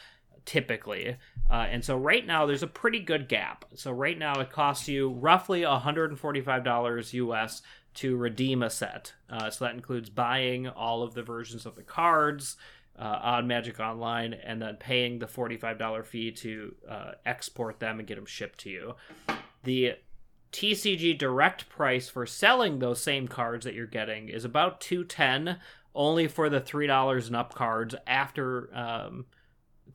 typically. 0.44 1.14
Uh, 1.50 1.66
and 1.70 1.84
so 1.84 1.94
right 1.94 2.26
now 2.26 2.46
there's 2.46 2.62
a 2.62 2.66
pretty 2.66 3.00
good 3.00 3.28
gap. 3.28 3.66
So 3.74 3.92
right 3.92 4.18
now 4.18 4.40
it 4.40 4.50
costs 4.50 4.88
you 4.88 5.10
roughly 5.10 5.60
$145 5.60 7.12
US 7.12 7.62
to 7.94 8.16
redeem 8.16 8.62
a 8.62 8.70
set. 8.70 9.12
Uh, 9.28 9.50
so 9.50 9.66
that 9.66 9.74
includes 9.74 10.08
buying 10.08 10.66
all 10.66 11.02
of 11.02 11.12
the 11.12 11.22
versions 11.22 11.66
of 11.66 11.74
the 11.74 11.82
cards 11.82 12.56
uh, 12.98 13.18
on 13.22 13.46
Magic 13.46 13.78
Online 13.78 14.32
and 14.32 14.62
then 14.62 14.76
paying 14.76 15.18
the 15.18 15.26
$45 15.26 16.06
fee 16.06 16.32
to 16.32 16.74
uh, 16.88 17.12
export 17.26 17.78
them 17.78 17.98
and 17.98 18.08
get 18.08 18.14
them 18.14 18.24
shipped 18.24 18.60
to 18.60 18.70
you. 18.70 18.94
The 19.64 19.96
TCG 20.52 21.18
direct 21.18 21.68
price 21.68 22.08
for 22.08 22.26
selling 22.26 22.78
those 22.78 23.02
same 23.02 23.28
cards 23.28 23.64
that 23.64 23.74
you're 23.74 23.86
getting 23.86 24.28
is 24.28 24.44
about 24.44 24.80
210 24.80 25.58
only 25.94 26.28
for 26.28 26.48
the 26.48 26.60
$3 26.60 27.26
and 27.26 27.36
up 27.36 27.54
cards 27.54 27.94
after 28.06 28.74
um, 28.74 29.26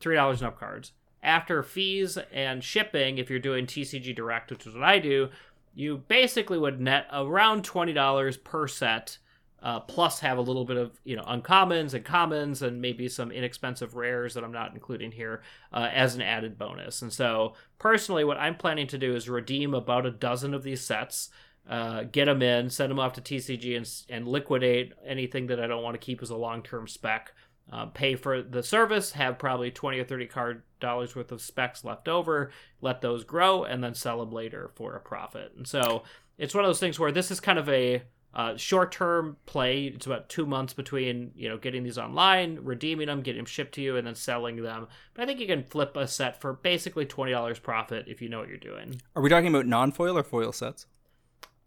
three 0.00 0.14
dollars 0.14 0.40
and 0.40 0.48
up 0.48 0.58
cards. 0.58 0.92
After 1.22 1.62
fees 1.62 2.18
and 2.32 2.62
shipping, 2.62 3.18
if 3.18 3.30
you're 3.30 3.38
doing 3.38 3.66
TCG 3.66 4.14
Direct, 4.14 4.50
which 4.50 4.66
is 4.66 4.74
what 4.74 4.84
I 4.84 4.98
do, 4.98 5.30
you 5.74 6.02
basically 6.06 6.58
would 6.58 6.80
net 6.80 7.06
around 7.12 7.64
twenty 7.64 7.92
dollars 7.92 8.36
per 8.36 8.68
set, 8.68 9.18
uh, 9.64 9.80
plus 9.80 10.20
have 10.20 10.36
a 10.36 10.42
little 10.42 10.66
bit 10.66 10.76
of 10.76 11.00
you 11.04 11.16
know 11.16 11.22
uncommons 11.22 11.94
and 11.94 12.04
commons 12.04 12.60
and 12.60 12.80
maybe 12.80 13.08
some 13.08 13.32
inexpensive 13.32 13.94
rares 13.94 14.34
that 14.34 14.44
I'm 14.44 14.52
not 14.52 14.74
including 14.74 15.10
here 15.10 15.42
uh, 15.72 15.88
as 15.92 16.14
an 16.14 16.20
added 16.20 16.58
bonus. 16.58 17.00
And 17.00 17.12
so 17.12 17.54
personally, 17.78 18.24
what 18.24 18.36
I'm 18.36 18.56
planning 18.56 18.86
to 18.88 18.98
do 18.98 19.16
is 19.16 19.28
redeem 19.28 19.72
about 19.72 20.06
a 20.06 20.10
dozen 20.10 20.52
of 20.54 20.62
these 20.62 20.82
sets. 20.82 21.30
Uh, 21.68 22.02
get 22.02 22.26
them 22.26 22.42
in, 22.42 22.68
send 22.68 22.90
them 22.90 23.00
off 23.00 23.14
to 23.14 23.22
TCG, 23.22 23.74
and, 23.74 23.90
and 24.10 24.28
liquidate 24.28 24.92
anything 25.02 25.46
that 25.46 25.58
I 25.58 25.66
don't 25.66 25.82
want 25.82 25.94
to 25.94 26.04
keep 26.04 26.22
as 26.22 26.28
a 26.28 26.36
long 26.36 26.62
term 26.62 26.86
spec 26.86 27.32
uh, 27.72 27.86
pay 27.86 28.16
for 28.16 28.42
the 28.42 28.62
service, 28.62 29.12
have 29.12 29.38
probably 29.38 29.70
20 29.70 29.98
or 29.98 30.04
30 30.04 30.26
card 30.26 30.62
dollars 30.78 31.16
worth 31.16 31.32
of 31.32 31.40
specs 31.40 31.82
left 31.82 32.06
over, 32.06 32.50
let 32.82 33.00
those 33.00 33.24
grow, 33.24 33.64
and 33.64 33.82
then 33.82 33.94
sell 33.94 34.18
them 34.18 34.30
later 34.30 34.70
for 34.74 34.94
a 34.94 35.00
profit. 35.00 35.52
And 35.56 35.66
so 35.66 36.02
it's 36.36 36.54
one 36.54 36.64
of 36.64 36.68
those 36.68 36.80
things 36.80 36.98
where 36.98 37.12
this 37.12 37.30
is 37.30 37.40
kind 37.40 37.58
of 37.58 37.68
a 37.70 38.02
uh, 38.34 38.56
short-term 38.56 39.36
play. 39.46 39.84
It's 39.84 40.06
about 40.06 40.28
two 40.28 40.44
months 40.44 40.72
between 40.72 41.30
you 41.34 41.48
know 41.48 41.56
getting 41.56 41.84
these 41.84 41.98
online, 41.98 42.58
redeeming 42.62 43.06
them, 43.06 43.22
getting 43.22 43.40
them 43.40 43.46
shipped 43.46 43.74
to 43.74 43.80
you, 43.80 43.96
and 43.96 44.06
then 44.06 44.14
selling 44.14 44.62
them. 44.62 44.88
But 45.14 45.22
I 45.22 45.26
think 45.26 45.40
you 45.40 45.46
can 45.46 45.62
flip 45.62 45.96
a 45.96 46.06
set 46.08 46.40
for 46.40 46.52
basically 46.52 47.06
twenty 47.06 47.32
dollars 47.32 47.58
profit 47.58 48.06
if 48.08 48.20
you 48.20 48.28
know 48.28 48.40
what 48.40 48.48
you're 48.48 48.58
doing. 48.58 49.00
Are 49.14 49.22
we 49.22 49.30
talking 49.30 49.48
about 49.48 49.66
non-foil 49.66 50.18
or 50.18 50.22
foil 50.22 50.52
sets? 50.52 50.86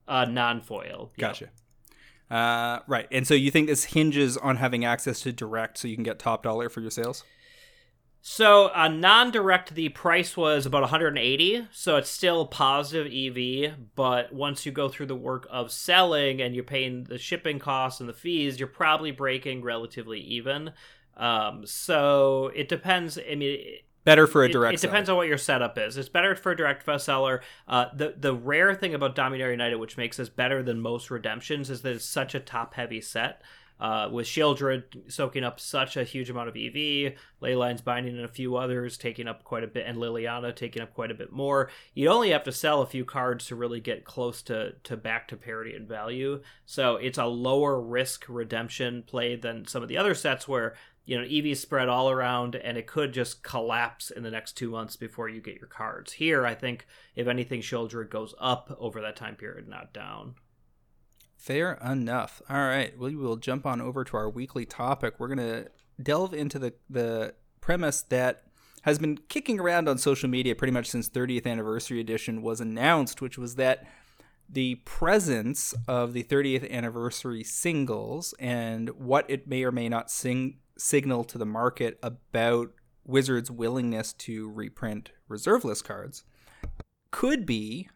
Uh, 0.07 0.25
non-foil. 0.25 1.11
Gotcha. 1.17 1.49
Uh, 2.29 2.79
right, 2.87 3.07
and 3.11 3.25
so 3.25 3.33
you 3.33 3.51
think 3.51 3.67
this 3.67 3.85
hinges 3.85 4.35
on 4.35 4.57
having 4.57 4.83
access 4.83 5.21
to 5.21 5.31
direct, 5.31 5.77
so 5.77 5.87
you 5.87 5.95
can 5.95 6.03
get 6.03 6.19
top 6.19 6.43
dollar 6.43 6.69
for 6.69 6.81
your 6.81 6.91
sales? 6.91 7.23
So 8.21 8.71
uh, 8.75 8.89
non-direct, 8.89 9.73
the 9.73 9.89
price 9.89 10.35
was 10.35 10.65
about 10.65 10.81
180, 10.81 11.67
so 11.71 11.95
it's 11.95 12.09
still 12.09 12.45
positive 12.45 13.11
EV. 13.11 13.75
But 13.95 14.33
once 14.33 14.65
you 14.65 14.71
go 14.71 14.89
through 14.89 15.05
the 15.05 15.15
work 15.15 15.47
of 15.49 15.71
selling 15.71 16.41
and 16.41 16.53
you're 16.53 16.63
paying 16.63 17.05
the 17.05 17.17
shipping 17.17 17.57
costs 17.59 17.99
and 17.99 18.09
the 18.09 18.13
fees, 18.13 18.59
you're 18.59 18.67
probably 18.67 19.11
breaking 19.11 19.63
relatively 19.63 20.19
even. 20.19 20.71
Um, 21.15 21.65
so 21.65 22.51
it 22.53 22.67
depends. 22.67 23.17
I 23.17 23.35
mean, 23.35 23.59
it, 23.61 23.83
Better 24.07 24.25
for 24.25 24.45
a 24.45 24.49
direct. 24.49 24.75
It, 24.75 24.79
depends 24.79 25.09
on 25.09 25.17
what 25.17 25.27
your 25.27 25.37
setup 25.37 25.77
is. 25.77 25.97
It's 25.97 26.07
better 26.07 26.33
for 26.33 26.53
a 26.53 26.55
direct 26.55 26.89
seller. 27.01 27.41
Uh, 27.67 27.87
the 27.93 28.15
the 28.17 28.33
rare 28.33 28.73
thing 28.73 28.93
about 28.93 29.17
Dominaria 29.17 29.51
United, 29.51 29.75
which 29.75 29.97
makes 29.97 30.15
this 30.15 30.29
better 30.29 30.63
than 30.63 30.79
most 30.79 31.11
redemptions, 31.11 31.69
is 31.69 31.81
that 31.81 31.93
it's 31.93 32.05
such 32.05 32.33
a 32.33 32.39
top 32.39 32.75
heavy 32.75 33.01
set. 33.01 33.41
Uh, 33.79 34.09
with 34.11 34.25
Sheoldred 34.25 35.11
soaking 35.11 35.43
up 35.43 35.59
such 35.59 35.97
a 35.97 36.03
huge 36.03 36.29
amount 36.29 36.49
of 36.49 36.55
EV, 36.55 37.13
Leyline's 37.41 37.81
binding 37.81 38.15
and 38.15 38.25
a 38.25 38.29
few 38.29 38.55
others 38.55 38.97
taking 38.97 39.27
up 39.27 39.43
quite 39.43 39.63
a 39.63 39.67
bit, 39.67 39.85
and 39.85 39.97
Liliana 39.97 40.55
taking 40.55 40.81
up 40.81 40.93
quite 40.93 41.11
a 41.11 41.15
bit 41.15 41.31
more. 41.31 41.69
You'd 41.93 42.09
only 42.09 42.31
have 42.31 42.43
to 42.45 42.51
sell 42.51 42.81
a 42.81 42.87
few 42.87 43.05
cards 43.05 43.45
to 43.47 43.55
really 43.55 43.79
get 43.79 44.03
close 44.03 44.41
to, 44.43 44.73
to 44.83 44.97
back 44.97 45.27
to 45.27 45.37
parity 45.37 45.75
in 45.75 45.87
value. 45.87 46.41
So 46.65 46.95
it's 46.95 47.19
a 47.19 47.25
lower 47.25 47.79
risk 47.79 48.25
redemption 48.27 49.03
play 49.03 49.35
than 49.35 49.67
some 49.67 49.83
of 49.83 49.89
the 49.89 49.97
other 49.97 50.15
sets 50.15 50.47
where 50.47 50.75
you 51.05 51.17
know 51.17 51.23
EV 51.23 51.57
spread 51.57 51.87
all 51.87 52.09
around 52.09 52.55
and 52.55 52.77
it 52.77 52.85
could 52.85 53.13
just 53.13 53.41
collapse 53.41 54.11
in 54.11 54.23
the 54.23 54.31
next 54.31 54.53
two 54.53 54.69
months 54.69 54.95
before 54.95 55.29
you 55.29 55.39
get 55.39 55.55
your 55.55 55.67
cards. 55.67 56.13
Here, 56.13 56.45
I 56.45 56.55
think 56.55 56.85
if 57.15 57.27
anything, 57.27 57.61
Sheoldred 57.61 58.09
goes 58.09 58.35
up 58.39 58.75
over 58.79 59.01
that 59.01 59.15
time 59.15 59.35
period, 59.35 59.67
not 59.67 59.93
down. 59.93 60.35
Fair 61.37 61.73
enough. 61.75 62.41
All 62.49 62.57
right, 62.57 62.97
we 62.97 63.15
will 63.15 63.37
jump 63.37 63.65
on 63.65 63.79
over 63.79 64.03
to 64.03 64.17
our 64.17 64.29
weekly 64.29 64.65
topic. 64.65 65.15
We're 65.19 65.29
gonna 65.29 65.67
delve 66.01 66.33
into 66.33 66.59
the 66.59 66.73
the 66.89 67.35
premise 67.61 68.01
that 68.01 68.43
has 68.81 68.99
been 68.99 69.17
kicking 69.29 69.59
around 69.59 69.87
on 69.87 69.97
social 69.97 70.29
media 70.29 70.55
pretty 70.55 70.71
much 70.71 70.87
since 70.87 71.09
30th 71.09 71.45
anniversary 71.45 71.99
edition 71.99 72.41
was 72.41 72.61
announced, 72.61 73.21
which 73.21 73.37
was 73.37 73.55
that 73.55 73.85
the 74.49 74.75
presence 74.85 75.73
of 75.87 76.13
the 76.13 76.23
30th 76.23 76.69
anniversary 76.71 77.43
singles 77.43 78.33
and 78.39 78.89
what 78.91 79.29
it 79.29 79.47
may 79.47 79.63
or 79.63 79.71
may 79.71 79.89
not 79.89 80.09
sing, 80.09 80.57
signal 80.77 81.23
to 81.25 81.37
the 81.37 81.45
market 81.45 81.99
about 82.01 82.71
Wizards' 83.03 83.51
willingness 83.51 84.13
to 84.13 84.49
reprint 84.49 85.11
reserve 85.27 85.63
list 85.63 85.85
cards 85.85 86.23
could 87.11 87.45
be 87.45 87.89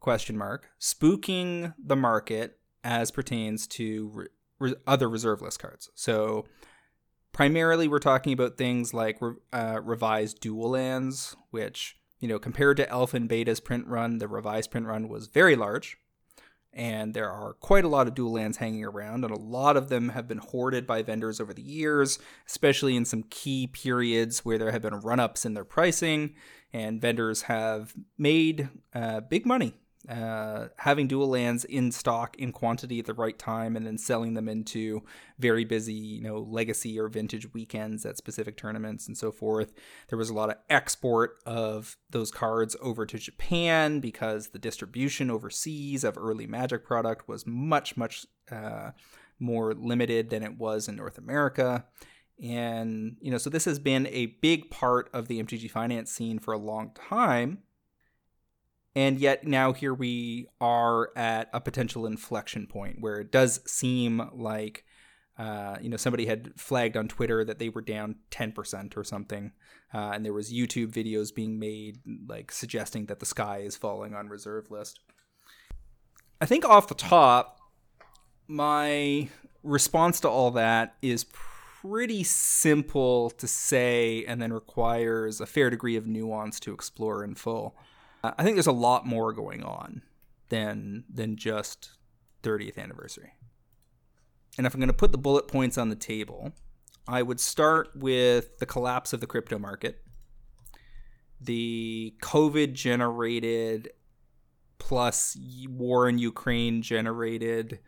question 0.00 0.36
mark 0.36 0.70
spooking 0.80 1.74
the 1.78 1.96
market 1.96 2.58
as 2.84 3.10
pertains 3.10 3.66
to 3.66 4.10
re- 4.12 4.26
re- 4.60 4.74
other 4.86 5.08
reserve 5.08 5.42
list 5.42 5.58
cards. 5.58 5.90
So 5.94 6.44
primarily 7.32 7.88
we're 7.88 7.98
talking 7.98 8.32
about 8.32 8.58
things 8.58 8.94
like 8.94 9.20
re- 9.20 9.34
uh, 9.52 9.80
revised 9.82 10.40
dual 10.40 10.70
lands, 10.70 11.34
which 11.50 11.96
you 12.20 12.28
know 12.28 12.38
compared 12.38 12.76
to 12.76 12.88
Alpha 12.88 13.16
and 13.16 13.28
Beta's 13.28 13.60
print 13.60 13.86
run, 13.86 14.18
the 14.18 14.28
revised 14.28 14.70
print 14.70 14.86
run 14.86 15.08
was 15.08 15.26
very 15.26 15.56
large. 15.56 15.96
And 16.76 17.14
there 17.14 17.30
are 17.30 17.52
quite 17.52 17.84
a 17.84 17.88
lot 17.88 18.08
of 18.08 18.16
dual 18.16 18.32
lands 18.32 18.56
hanging 18.56 18.84
around, 18.84 19.24
and 19.24 19.32
a 19.32 19.38
lot 19.38 19.76
of 19.76 19.90
them 19.90 20.08
have 20.08 20.26
been 20.26 20.38
hoarded 20.38 20.88
by 20.88 21.02
vendors 21.04 21.40
over 21.40 21.54
the 21.54 21.62
years, 21.62 22.18
especially 22.48 22.96
in 22.96 23.04
some 23.04 23.22
key 23.30 23.68
periods 23.68 24.44
where 24.44 24.58
there 24.58 24.72
have 24.72 24.82
been 24.82 24.98
run 24.98 25.20
ups 25.20 25.44
in 25.44 25.54
their 25.54 25.64
pricing, 25.64 26.34
and 26.72 27.00
vendors 27.00 27.42
have 27.42 27.94
made 28.18 28.70
uh, 28.92 29.20
big 29.20 29.46
money 29.46 29.74
uh, 30.08 30.68
having 30.78 31.06
dual 31.06 31.28
lands 31.28 31.64
in 31.64 31.90
stock 31.90 32.36
in 32.38 32.52
quantity 32.52 32.98
at 32.98 33.06
the 33.06 33.14
right 33.14 33.38
time 33.38 33.74
and 33.74 33.86
then 33.86 33.96
selling 33.96 34.34
them 34.34 34.48
into 34.48 35.02
very 35.38 35.64
busy, 35.64 35.94
you 35.94 36.20
know, 36.20 36.38
legacy 36.38 36.98
or 36.98 37.08
vintage 37.08 37.52
weekends 37.54 38.04
at 38.04 38.18
specific 38.18 38.56
tournaments 38.56 39.06
and 39.06 39.16
so 39.16 39.32
forth. 39.32 39.72
There 40.08 40.18
was 40.18 40.28
a 40.28 40.34
lot 40.34 40.50
of 40.50 40.56
export 40.68 41.38
of 41.46 41.96
those 42.10 42.30
cards 42.30 42.76
over 42.82 43.06
to 43.06 43.18
Japan 43.18 44.00
because 44.00 44.48
the 44.48 44.58
distribution 44.58 45.30
overseas 45.30 46.04
of 46.04 46.18
early 46.18 46.46
Magic 46.46 46.84
product 46.84 47.26
was 47.26 47.46
much, 47.46 47.96
much 47.96 48.26
uh, 48.50 48.90
more 49.38 49.72
limited 49.72 50.28
than 50.28 50.42
it 50.42 50.58
was 50.58 50.86
in 50.86 50.96
North 50.96 51.16
America. 51.16 51.86
And, 52.42 53.16
you 53.20 53.30
know, 53.30 53.38
so 53.38 53.48
this 53.48 53.64
has 53.64 53.78
been 53.78 54.06
a 54.08 54.26
big 54.26 54.70
part 54.70 55.08
of 55.14 55.28
the 55.28 55.42
MTG 55.42 55.70
finance 55.70 56.10
scene 56.10 56.38
for 56.38 56.52
a 56.52 56.58
long 56.58 56.90
time 56.94 57.62
And 58.96 59.18
yet 59.18 59.44
now 59.44 59.72
here 59.72 59.92
we 59.92 60.46
are 60.60 61.10
at 61.16 61.48
a 61.52 61.60
potential 61.60 62.06
inflection 62.06 62.66
point 62.66 62.96
where 63.00 63.16
it 63.16 63.32
does 63.32 63.60
seem 63.66 64.22
like 64.32 64.84
uh, 65.36 65.76
you 65.80 65.88
know 65.88 65.96
somebody 65.96 66.26
had 66.26 66.52
flagged 66.56 66.96
on 66.96 67.08
Twitter 67.08 67.44
that 67.44 67.58
they 67.58 67.68
were 67.68 67.80
down 67.80 68.16
10% 68.30 68.96
or 68.96 69.02
something, 69.02 69.50
uh, 69.92 70.12
and 70.14 70.24
there 70.24 70.32
was 70.32 70.52
YouTube 70.52 70.92
videos 70.92 71.34
being 71.34 71.58
made 71.58 71.98
like 72.28 72.52
suggesting 72.52 73.06
that 73.06 73.18
the 73.18 73.26
sky 73.26 73.58
is 73.58 73.76
falling 73.76 74.14
on 74.14 74.28
reserve 74.28 74.70
list. 74.70 75.00
I 76.40 76.46
think 76.46 76.64
off 76.64 76.86
the 76.86 76.94
top, 76.94 77.58
my 78.46 79.28
response 79.64 80.20
to 80.20 80.28
all 80.28 80.52
that 80.52 80.94
is 81.02 81.24
pretty 81.24 82.22
simple 82.22 83.30
to 83.30 83.48
say 83.48 84.24
and 84.26 84.40
then 84.40 84.52
requires 84.52 85.40
a 85.40 85.46
fair 85.46 85.68
degree 85.68 85.96
of 85.96 86.06
nuance 86.06 86.60
to 86.60 86.72
explore 86.72 87.24
in 87.24 87.34
full. 87.34 87.76
I 88.24 88.42
think 88.42 88.56
there's 88.56 88.66
a 88.66 88.72
lot 88.72 89.06
more 89.06 89.32
going 89.32 89.62
on 89.62 90.02
than 90.48 91.04
than 91.12 91.36
just 91.36 91.90
30th 92.42 92.78
anniversary. 92.78 93.32
And 94.56 94.66
if 94.66 94.74
I'm 94.74 94.80
going 94.80 94.88
to 94.88 94.94
put 94.94 95.12
the 95.12 95.18
bullet 95.18 95.48
points 95.48 95.76
on 95.76 95.88
the 95.88 95.96
table, 95.96 96.52
I 97.06 97.22
would 97.22 97.40
start 97.40 97.90
with 97.94 98.58
the 98.58 98.66
collapse 98.66 99.12
of 99.12 99.20
the 99.20 99.26
crypto 99.26 99.58
market, 99.58 100.02
the 101.40 102.14
COVID 102.22 102.72
generated 102.72 103.90
plus 104.78 105.36
war 105.68 106.08
in 106.08 106.18
Ukraine 106.18 106.82
generated 106.82 107.80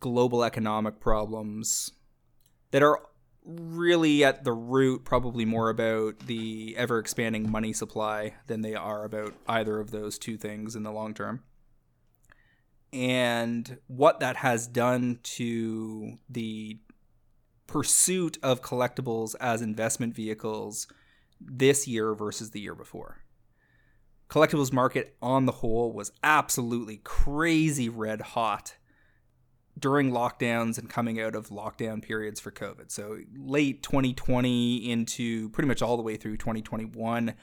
global 0.00 0.44
economic 0.44 1.00
problems 1.00 1.92
that 2.72 2.82
are 2.82 3.00
really 3.44 4.24
at 4.24 4.44
the 4.44 4.52
root 4.52 5.04
probably 5.04 5.44
more 5.44 5.68
about 5.68 6.18
the 6.20 6.74
ever 6.76 6.98
expanding 6.98 7.50
money 7.50 7.72
supply 7.72 8.34
than 8.46 8.62
they 8.62 8.74
are 8.74 9.04
about 9.04 9.34
either 9.46 9.80
of 9.80 9.90
those 9.90 10.18
two 10.18 10.36
things 10.36 10.74
in 10.74 10.82
the 10.82 10.92
long 10.92 11.14
term. 11.14 11.42
And 12.92 13.78
what 13.86 14.20
that 14.20 14.36
has 14.36 14.66
done 14.66 15.18
to 15.22 16.18
the 16.28 16.78
pursuit 17.66 18.38
of 18.42 18.62
collectibles 18.62 19.34
as 19.40 19.60
investment 19.60 20.14
vehicles 20.14 20.86
this 21.40 21.88
year 21.88 22.14
versus 22.14 22.50
the 22.50 22.60
year 22.60 22.74
before. 22.74 23.24
Collectibles 24.30 24.72
market 24.72 25.16
on 25.20 25.46
the 25.46 25.52
whole 25.52 25.92
was 25.92 26.12
absolutely 26.22 26.98
crazy 27.04 27.88
red 27.88 28.20
hot 28.20 28.76
during 29.78 30.12
lockdowns 30.12 30.78
and 30.78 30.88
coming 30.88 31.20
out 31.20 31.34
of 31.34 31.48
lockdown 31.48 32.02
periods 32.02 32.40
for 32.40 32.50
COVID. 32.50 32.90
So 32.90 33.18
late 33.36 33.82
2020 33.82 34.90
into 34.90 35.48
pretty 35.50 35.68
much 35.68 35.82
all 35.82 35.96
the 35.96 36.02
way 36.02 36.16
through 36.16 36.36
2021, 36.36 37.34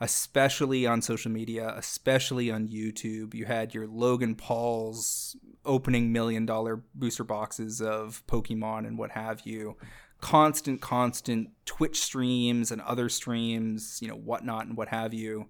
especially 0.00 0.86
on 0.86 1.00
social 1.00 1.30
media, 1.30 1.72
especially 1.76 2.50
on 2.50 2.68
YouTube. 2.68 3.34
You 3.34 3.46
had 3.46 3.74
your 3.74 3.86
Logan 3.86 4.34
Paul's 4.34 5.36
opening 5.64 6.12
million 6.12 6.46
dollar 6.46 6.82
booster 6.94 7.24
boxes 7.24 7.80
of 7.80 8.22
Pokemon 8.26 8.86
and 8.86 8.98
what 8.98 9.12
have 9.12 9.42
you. 9.44 9.76
Constant, 10.20 10.80
constant 10.80 11.50
Twitch 11.64 12.00
streams 12.00 12.72
and 12.72 12.80
other 12.82 13.08
streams, 13.08 13.98
you 14.02 14.08
know, 14.08 14.16
whatnot 14.16 14.66
and 14.66 14.76
what 14.76 14.88
have 14.88 15.14
you 15.14 15.46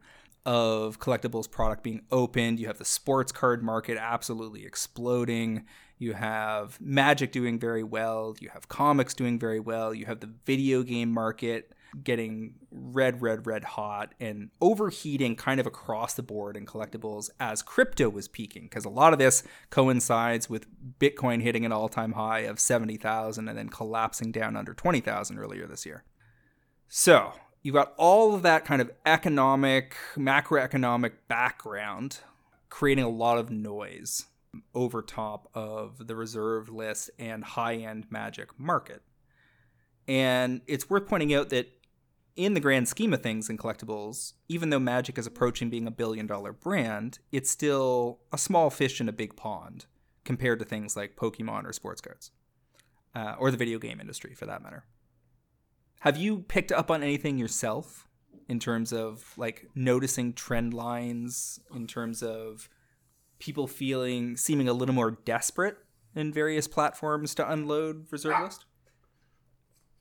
of 0.47 0.99
collectibles 0.99 1.51
product 1.51 1.83
being 1.83 2.03
opened. 2.11 2.59
You 2.61 2.69
have 2.69 2.79
the 2.79 2.85
sports 2.85 3.33
card 3.33 3.63
market 3.63 3.99
absolutely 3.99 4.65
exploding. 4.65 5.67
You 5.99 6.13
have 6.15 6.81
Magic 6.81 7.33
doing 7.33 7.59
very 7.59 7.83
well. 7.83 8.35
You 8.41 8.51
have 8.51 8.69
comics 8.69 9.15
doing 9.15 9.39
very 9.39 9.61
well. 9.61 9.93
You 9.93 10.07
have 10.07 10.21
the 10.21 10.33
video 10.45 10.83
game 10.83 11.11
market 11.11 11.73
getting 12.05 12.55
red, 12.71 13.23
red, 13.23 13.47
red 13.47 13.65
hot 13.65 14.15
and 14.21 14.51
overheating 14.61 15.35
kind 15.37 15.59
of 15.59 15.67
across 15.67 16.15
the 16.15 16.23
board 16.23 16.57
in 16.57 16.67
collectibles 16.67 17.31
as 17.41 17.63
crypto 17.63 18.09
was 18.09 18.29
peaking. 18.29 18.65
Because 18.65 18.85
a 18.85 18.91
lot 18.91 19.13
of 19.13 19.19
this 19.19 19.43
coincides 19.71 20.49
with 20.49 20.67
Bitcoin 20.99 21.43
hitting 21.43 21.65
an 21.65 21.73
all 21.73 21.89
time 21.89 22.13
high 22.13 22.41
of 22.41 22.61
70,000 22.61 23.49
and 23.49 23.59
then 23.59 23.69
collapsing 23.69 24.33
down 24.33 24.57
under 24.57 24.75
20,000 24.75 25.39
earlier 25.39 25.67
this 25.67 25.87
year. 25.87 26.05
So 26.89 27.33
you've 27.63 27.75
got 27.75 27.95
all 27.97 28.35
of 28.35 28.43
that 28.43 28.65
kind 28.65 28.81
of 28.81 28.91
economic, 29.05 29.97
macroeconomic 30.17 31.13
background 31.27 32.21
creating 32.69 33.05
a 33.05 33.09
lot 33.09 33.39
of 33.39 33.51
noise 33.51 34.27
over 34.75 35.03
top 35.03 35.49
of 35.55 36.07
the 36.07 36.17
reserve 36.17 36.69
list 36.69 37.11
and 37.19 37.45
high 37.45 37.77
end 37.77 38.07
magic 38.11 38.59
market. 38.59 39.03
And 40.07 40.63
it's 40.67 40.89
worth 40.89 41.07
pointing 41.07 41.35
out 41.35 41.51
that 41.51 41.71
in 42.39 42.55
the 42.55 42.61
grand 42.61 42.87
scheme 42.89 43.13
of 43.13 43.21
things 43.21 43.51
in 43.51 43.59
collectibles, 43.59 44.35
even 44.49 44.71
though 44.71 44.79
Magic 44.79 45.19
is 45.19 45.27
approaching 45.27 45.71
being 45.71 45.89
a 45.89 45.91
billion 45.91 46.25
dollar 46.25 46.53
brand, 46.53 47.19
it's 47.33 47.51
still 47.51 48.21
a 48.33 48.39
small 48.39 48.71
fish 48.71 49.01
in 49.01 49.09
a 49.09 49.13
big 49.13 49.35
pond 49.35 49.87
compared 50.25 50.61
to 50.61 50.65
things 50.65 50.97
like 50.97 51.17
Pokemon 51.17 51.65
or 51.65 51.73
sports 51.73 52.01
cards, 52.01 52.31
uh, 53.17 53.35
or 53.41 53.51
the 53.51 53.57
video 53.57 53.81
game 53.81 54.01
industry 54.01 54.35
for 54.35 54.47
that 54.47 54.63
matter. 54.63 54.85
Have 56.01 56.17
you 56.17 56.39
picked 56.39 56.71
up 56.71 56.93
on 56.93 57.03
anything 57.03 57.39
yourself 57.39 58.07
in 58.49 58.61
terms 58.61 58.93
of 58.93 59.35
like 59.37 59.67
noticing 59.75 60.33
trend 60.33 60.73
lines, 60.73 61.59
in 61.75 61.89
terms 61.89 62.23
of 62.23 62.69
people 63.39 63.67
feeling 63.67 64.37
seeming 64.37 64.69
a 64.69 64.73
little 64.73 64.95
more 64.95 65.13
desperate 65.25 65.79
in 66.15 66.33
various 66.33 66.67
platforms 66.67 67.35
to 67.37 67.51
unload 67.51 68.07
reserve 68.11 68.43
list? 68.43 68.65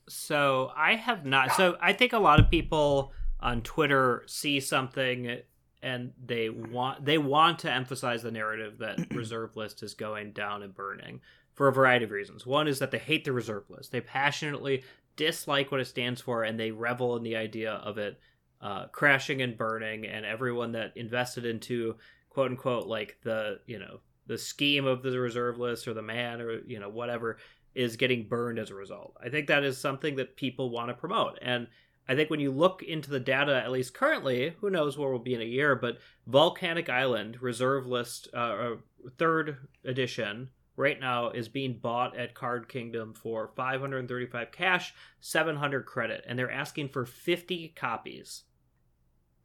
So 0.09 0.71
I 0.75 0.95
have 0.95 1.25
not. 1.25 1.51
So 1.53 1.77
I 1.81 1.93
think 1.93 2.13
a 2.13 2.19
lot 2.19 2.39
of 2.39 2.49
people 2.49 3.11
on 3.39 3.61
Twitter 3.61 4.23
see 4.25 4.59
something 4.59 5.41
and 5.81 6.13
they 6.23 6.49
want 6.49 7.05
they 7.05 7.17
want 7.17 7.59
to 7.59 7.71
emphasize 7.71 8.23
the 8.23 8.31
narrative 8.31 8.79
that 8.79 8.99
reserve 9.13 9.55
list 9.55 9.83
is 9.83 9.93
going 9.93 10.31
down 10.31 10.63
and 10.63 10.73
burning 10.73 11.21
for 11.53 11.67
a 11.67 11.73
variety 11.73 12.05
of 12.05 12.11
reasons. 12.11 12.45
One 12.45 12.67
is 12.67 12.79
that 12.79 12.91
they 12.91 12.99
hate 12.99 13.25
the 13.25 13.31
reserve 13.31 13.69
list. 13.69 13.91
They 13.91 14.01
passionately 14.01 14.83
dislike 15.15 15.71
what 15.71 15.81
it 15.81 15.85
stands 15.85 16.21
for 16.21 16.43
and 16.43 16.59
they 16.59 16.71
revel 16.71 17.15
in 17.17 17.23
the 17.23 17.35
idea 17.35 17.73
of 17.73 17.97
it 17.97 18.19
uh, 18.61 18.85
crashing 18.87 19.41
and 19.41 19.57
burning 19.57 20.05
and 20.05 20.25
everyone 20.25 20.71
that 20.71 20.95
invested 20.95 21.45
into 21.45 21.95
quote 22.37 22.51
unquote 22.51 22.85
like 22.85 23.17
the 23.23 23.59
you 23.65 23.79
know 23.79 23.99
the 24.27 24.37
scheme 24.37 24.85
of 24.85 25.01
the 25.01 25.19
reserve 25.19 25.57
list 25.57 25.87
or 25.87 25.95
the 25.95 26.03
man 26.03 26.39
or 26.39 26.59
you 26.67 26.79
know 26.79 26.87
whatever 26.87 27.37
is 27.73 27.97
getting 27.97 28.27
burned 28.27 28.59
as 28.59 28.69
a 28.69 28.75
result. 28.75 29.17
I 29.23 29.29
think 29.29 29.47
that 29.47 29.63
is 29.63 29.75
something 29.75 30.17
that 30.17 30.37
people 30.37 30.69
want 30.69 30.89
to 30.89 30.93
promote. 30.93 31.39
And 31.41 31.65
I 32.07 32.13
think 32.13 32.29
when 32.29 32.39
you 32.39 32.51
look 32.51 32.83
into 32.83 33.09
the 33.09 33.19
data, 33.19 33.55
at 33.55 33.71
least 33.71 33.95
currently, 33.95 34.53
who 34.59 34.69
knows 34.69 34.99
where 34.99 35.09
we'll 35.09 35.17
be 35.17 35.33
in 35.33 35.41
a 35.41 35.45
year, 35.45 35.75
but 35.75 35.97
Volcanic 36.27 36.89
Island 36.89 37.41
Reserve 37.41 37.87
List 37.87 38.27
uh, 38.35 38.37
uh 38.37 38.75
third 39.17 39.57
edition 39.83 40.51
right 40.75 40.99
now 40.99 41.31
is 41.31 41.49
being 41.49 41.79
bought 41.81 42.15
at 42.15 42.35
Card 42.35 42.69
Kingdom 42.69 43.15
for 43.15 43.47
535 43.55 44.51
cash, 44.51 44.93
700 45.21 45.87
credit, 45.87 46.23
and 46.27 46.37
they're 46.37 46.51
asking 46.51 46.89
for 46.89 47.03
50 47.03 47.69
copies. 47.69 48.43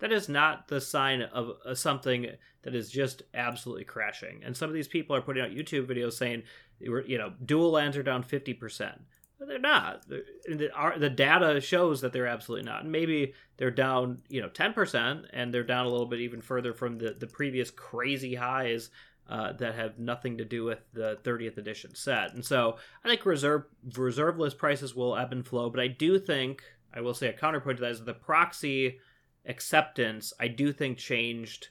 That 0.02 0.10
is 0.10 0.28
not 0.28 0.66
the 0.66 0.80
sign 0.80 1.22
of 1.22 1.52
uh, 1.64 1.76
something 1.76 2.26
that 2.62 2.74
is 2.74 2.90
just 2.90 3.22
absolutely 3.34 3.84
crashing. 3.84 4.42
And 4.44 4.56
some 4.56 4.68
of 4.68 4.74
these 4.74 4.88
people 4.88 5.16
are 5.16 5.20
putting 5.20 5.42
out 5.42 5.50
YouTube 5.50 5.86
videos 5.86 6.12
saying 6.12 6.44
you 6.80 7.18
know, 7.18 7.32
dual 7.44 7.70
lands 7.70 7.96
are 7.96 8.02
down 8.02 8.24
50%. 8.24 8.98
But 9.38 9.48
they're 9.48 9.58
not. 9.58 10.04
The 10.08 11.12
data 11.14 11.60
shows 11.60 12.00
that 12.00 12.12
they're 12.12 12.26
absolutely 12.26 12.64
not. 12.64 12.82
And 12.82 12.92
maybe 12.92 13.34
they're 13.56 13.72
down, 13.72 14.22
you 14.28 14.40
know, 14.40 14.48
10%, 14.48 15.26
and 15.32 15.52
they're 15.52 15.64
down 15.64 15.86
a 15.86 15.88
little 15.88 16.06
bit 16.06 16.20
even 16.20 16.40
further 16.40 16.72
from 16.72 16.98
the, 16.98 17.16
the 17.18 17.26
previous 17.26 17.70
crazy 17.70 18.36
highs 18.36 18.90
uh, 19.28 19.52
that 19.54 19.74
have 19.74 19.98
nothing 19.98 20.38
to 20.38 20.44
do 20.44 20.64
with 20.64 20.80
the 20.92 21.18
30th 21.24 21.56
edition 21.56 21.94
set. 21.94 22.34
And 22.34 22.44
so 22.44 22.76
I 23.04 23.08
think 23.08 23.24
reserve 23.26 23.64
reserve 23.96 24.38
list 24.38 24.58
prices 24.58 24.94
will 24.94 25.16
ebb 25.16 25.32
and 25.32 25.46
flow, 25.46 25.70
but 25.70 25.80
I 25.80 25.88
do 25.88 26.18
think, 26.18 26.62
I 26.94 27.00
will 27.00 27.14
say 27.14 27.28
a 27.28 27.32
counterpoint 27.32 27.78
to 27.78 27.82
that 27.82 27.92
is 27.92 28.04
the 28.04 28.14
proxy 28.14 28.98
acceptance, 29.46 30.32
I 30.38 30.48
do 30.48 30.72
think 30.72 30.98
changed 30.98 31.68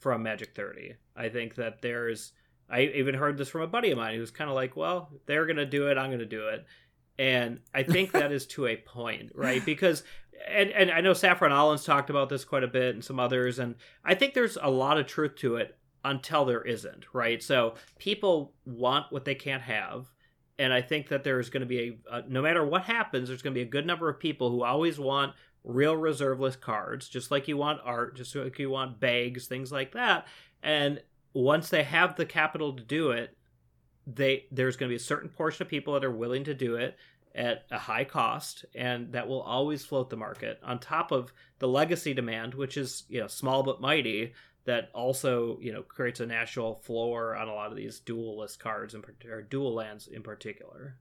from 0.00 0.22
Magic 0.22 0.54
30. 0.54 0.96
I 1.14 1.28
think 1.28 1.54
that 1.54 1.80
there's 1.82 2.32
I 2.68 2.82
even 2.82 3.14
heard 3.14 3.36
this 3.36 3.48
from 3.48 3.62
a 3.62 3.66
buddy 3.66 3.90
of 3.90 3.98
mine 3.98 4.14
who 4.14 4.20
was 4.20 4.30
kind 4.30 4.48
of 4.48 4.56
like, 4.56 4.76
well, 4.76 5.10
they're 5.26 5.46
going 5.46 5.56
to 5.56 5.66
do 5.66 5.88
it, 5.88 5.98
I'm 5.98 6.10
going 6.10 6.20
to 6.20 6.26
do 6.26 6.48
it. 6.48 6.64
And 7.18 7.60
I 7.74 7.82
think 7.82 8.12
that 8.12 8.32
is 8.32 8.46
to 8.48 8.66
a 8.66 8.76
point, 8.76 9.32
right? 9.34 9.64
Because 9.64 10.02
and 10.48 10.70
and 10.70 10.90
I 10.90 11.00
know 11.00 11.12
Saffron 11.12 11.52
Olive's 11.52 11.84
talked 11.84 12.10
about 12.10 12.28
this 12.28 12.44
quite 12.44 12.64
a 12.64 12.68
bit 12.68 12.94
and 12.94 13.04
some 13.04 13.20
others 13.20 13.58
and 13.58 13.74
I 14.04 14.14
think 14.14 14.34
there's 14.34 14.56
a 14.60 14.70
lot 14.70 14.98
of 14.98 15.06
truth 15.06 15.36
to 15.36 15.56
it 15.56 15.76
until 16.04 16.46
there 16.46 16.62
isn't, 16.62 17.04
right? 17.12 17.42
So 17.42 17.74
people 17.98 18.54
want 18.64 19.12
what 19.12 19.26
they 19.26 19.34
can't 19.34 19.62
have. 19.62 20.06
And 20.58 20.72
I 20.72 20.82
think 20.82 21.08
that 21.08 21.24
there's 21.24 21.50
going 21.50 21.62
to 21.62 21.66
be 21.66 21.98
a, 22.10 22.16
a 22.16 22.22
no 22.28 22.42
matter 22.42 22.64
what 22.64 22.82
happens, 22.82 23.28
there's 23.28 23.42
going 23.42 23.54
to 23.54 23.58
be 23.58 23.66
a 23.66 23.70
good 23.70 23.86
number 23.86 24.08
of 24.08 24.18
people 24.18 24.50
who 24.50 24.62
always 24.62 24.98
want 24.98 25.34
real 25.64 25.96
reserve 25.96 26.40
list 26.40 26.60
cards, 26.60 27.08
just 27.08 27.30
like 27.30 27.48
you 27.48 27.56
want 27.56 27.80
art, 27.84 28.16
just 28.16 28.34
like 28.34 28.58
you 28.58 28.70
want 28.70 29.00
bags, 29.00 29.46
things 29.46 29.70
like 29.70 29.92
that. 29.92 30.26
And 30.62 31.02
once 31.32 31.68
they 31.68 31.82
have 31.82 32.16
the 32.16 32.26
capital 32.26 32.74
to 32.74 32.82
do 32.82 33.10
it, 33.10 33.36
they 34.06 34.46
there's 34.50 34.76
going 34.76 34.88
to 34.88 34.92
be 34.92 34.96
a 34.96 35.04
certain 35.04 35.28
portion 35.28 35.62
of 35.62 35.68
people 35.68 35.94
that 35.94 36.04
are 36.04 36.10
willing 36.10 36.44
to 36.44 36.54
do 36.54 36.76
it 36.76 36.96
at 37.34 37.64
a 37.70 37.78
high 37.78 38.02
cost 38.02 38.64
and 38.74 39.12
that 39.12 39.28
will 39.28 39.42
always 39.42 39.84
float 39.84 40.10
the 40.10 40.16
market 40.16 40.58
on 40.64 40.80
top 40.80 41.12
of 41.12 41.32
the 41.60 41.68
legacy 41.68 42.12
demand 42.12 42.54
which 42.54 42.76
is 42.76 43.04
you 43.08 43.20
know 43.20 43.28
small 43.28 43.62
but 43.62 43.80
mighty 43.80 44.32
that 44.64 44.90
also 44.94 45.58
you 45.60 45.72
know 45.72 45.82
creates 45.82 46.20
a 46.20 46.26
natural 46.26 46.76
floor 46.76 47.34
on 47.36 47.48
a 47.48 47.54
lot 47.54 47.70
of 47.70 47.76
these 47.76 47.98
duelist 48.00 48.60
cards 48.60 48.94
and 48.94 49.04
or 49.28 49.42
dual 49.42 49.74
lands 49.74 50.06
in 50.06 50.22
particular. 50.22 50.96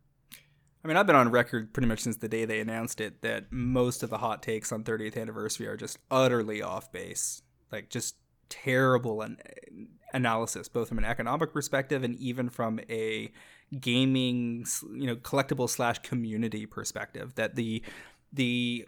I 0.83 0.87
mean, 0.87 0.95
I've 0.95 1.07
been 1.07 1.15
on 1.15 1.29
record 1.29 1.73
pretty 1.73 1.87
much 1.87 1.99
since 2.01 2.17
the 2.17 2.29
day 2.29 2.45
they 2.45 2.59
announced 2.59 3.01
it 3.01 3.21
that 3.21 3.51
most 3.51 4.01
of 4.01 4.09
the 4.09 4.19
hot 4.19 4.41
takes 4.41 4.71
on 4.71 4.83
30th 4.83 5.19
anniversary 5.19 5.67
are 5.67 5.75
just 5.75 5.97
utterly 6.09 6.61
off 6.61 6.91
base, 6.91 7.41
like 7.71 7.89
just 7.89 8.15
terrible 8.47 9.21
an- 9.21 9.37
analysis, 10.13 10.69
both 10.69 10.89
from 10.89 10.97
an 10.97 11.05
economic 11.05 11.51
perspective 11.53 12.03
and 12.03 12.15
even 12.17 12.49
from 12.49 12.79
a 12.89 13.31
gaming, 13.79 14.65
you 14.93 15.05
know, 15.05 15.15
collectible 15.17 15.69
slash 15.69 15.99
community 15.99 16.65
perspective. 16.65 17.35
That 17.35 17.55
the 17.55 17.83
the 18.31 18.87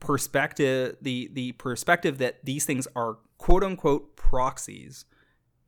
perspective 0.00 0.96
the 1.00 1.30
the 1.32 1.52
perspective 1.52 2.18
that 2.18 2.44
these 2.44 2.64
things 2.64 2.86
are 2.94 3.18
quote 3.38 3.64
unquote 3.64 4.16
proxies 4.16 5.04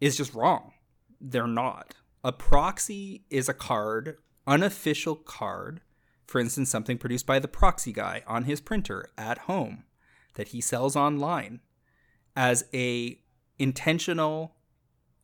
is 0.01 0.17
just 0.17 0.35
wrong. 0.35 0.73
They're 1.21 1.47
not. 1.47 1.95
A 2.23 2.33
proxy 2.33 3.25
is 3.31 3.49
a 3.49 3.55
card, 3.55 4.19
unofficial 4.47 5.17
card, 5.17 5.81
for 6.27 6.41
instance, 6.41 6.71
something 6.71 6.99
produced 6.99 7.27
by 7.27 7.39
the 7.39 7.49
proxy 7.49 7.93
guy 7.93 8.23
on 8.27 8.45
his 8.45 8.61
printer 8.61 9.09
at 9.17 9.39
home 9.39 9.85
that 10.35 10.49
he 10.49 10.61
sells 10.61 10.97
online 10.97 11.61
as 12.35 12.65
a 12.73 13.19
intentional 13.59 14.55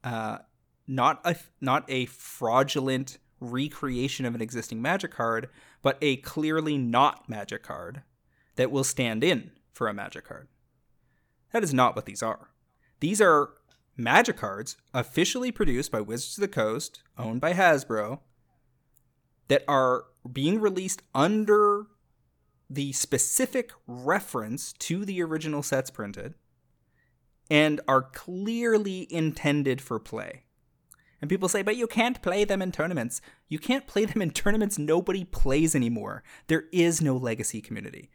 uh, 0.04 0.38
not 0.86 1.20
a 1.24 1.36
not 1.60 1.84
a 1.88 2.06
fraudulent 2.06 3.18
recreation 3.40 4.24
of 4.24 4.34
an 4.34 4.40
existing 4.40 4.80
magic 4.80 5.10
card, 5.10 5.48
but 5.82 5.98
a 6.00 6.16
clearly 6.18 6.78
not 6.78 7.28
magic 7.28 7.62
card 7.62 8.02
that 8.56 8.70
will 8.70 8.84
stand 8.84 9.22
in 9.24 9.50
for 9.72 9.88
a 9.88 9.94
magic 9.94 10.24
card. 10.24 10.48
That 11.52 11.62
is 11.62 11.74
not 11.74 11.94
what 11.94 12.06
these 12.06 12.22
are. 12.22 12.50
These 13.00 13.20
are 13.20 13.50
magic 13.96 14.36
cards 14.36 14.76
officially 14.94 15.52
produced 15.52 15.92
by 15.92 16.00
Wizards 16.00 16.38
of 16.38 16.42
the 16.42 16.48
Coast, 16.48 17.02
owned 17.18 17.40
by 17.40 17.52
Hasbro, 17.52 18.20
that 19.52 19.64
are 19.68 20.04
being 20.32 20.58
released 20.58 21.02
under 21.14 21.84
the 22.70 22.90
specific 22.92 23.70
reference 23.86 24.72
to 24.72 25.04
the 25.04 25.22
original 25.22 25.62
sets 25.62 25.90
printed 25.90 26.32
and 27.50 27.78
are 27.86 28.00
clearly 28.00 29.06
intended 29.12 29.82
for 29.82 29.98
play. 29.98 30.44
And 31.20 31.28
people 31.28 31.50
say, 31.50 31.60
but 31.60 31.76
you 31.76 31.86
can't 31.86 32.22
play 32.22 32.46
them 32.46 32.62
in 32.62 32.72
tournaments. 32.72 33.20
You 33.46 33.58
can't 33.58 33.86
play 33.86 34.06
them 34.06 34.22
in 34.22 34.30
tournaments 34.30 34.78
nobody 34.78 35.22
plays 35.22 35.74
anymore. 35.74 36.22
There 36.46 36.64
is 36.72 37.02
no 37.02 37.14
legacy 37.18 37.60
community. 37.60 38.10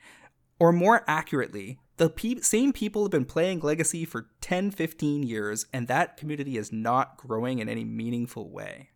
Or 0.60 0.72
more 0.72 1.04
accurately, 1.08 1.78
the 1.98 2.10
pe- 2.10 2.42
same 2.42 2.74
people 2.74 3.04
have 3.04 3.12
been 3.12 3.26
playing 3.26 3.60
Legacy 3.60 4.06
for 4.06 4.32
10, 4.42 4.72
15 4.72 5.22
years, 5.22 5.68
and 5.72 5.88
that 5.88 6.18
community 6.18 6.58
is 6.58 6.72
not 6.72 7.16
growing 7.16 7.60
in 7.60 7.70
any 7.70 7.84
meaningful 7.84 8.50
way. 8.50 8.90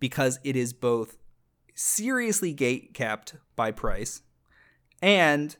Because 0.00 0.38
it 0.44 0.56
is 0.56 0.72
both 0.72 1.16
seriously 1.74 2.52
gate 2.52 2.94
kept 2.94 3.34
by 3.56 3.70
price 3.70 4.22
and 5.00 5.56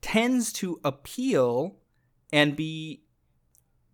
tends 0.00 0.52
to 0.52 0.80
appeal 0.84 1.76
and 2.32 2.56
be 2.56 3.02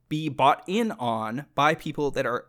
be 0.08 0.28
bought 0.28 0.62
in 0.68 0.92
on 0.92 1.46
by 1.54 1.74
people 1.74 2.10
that 2.12 2.26
are 2.26 2.46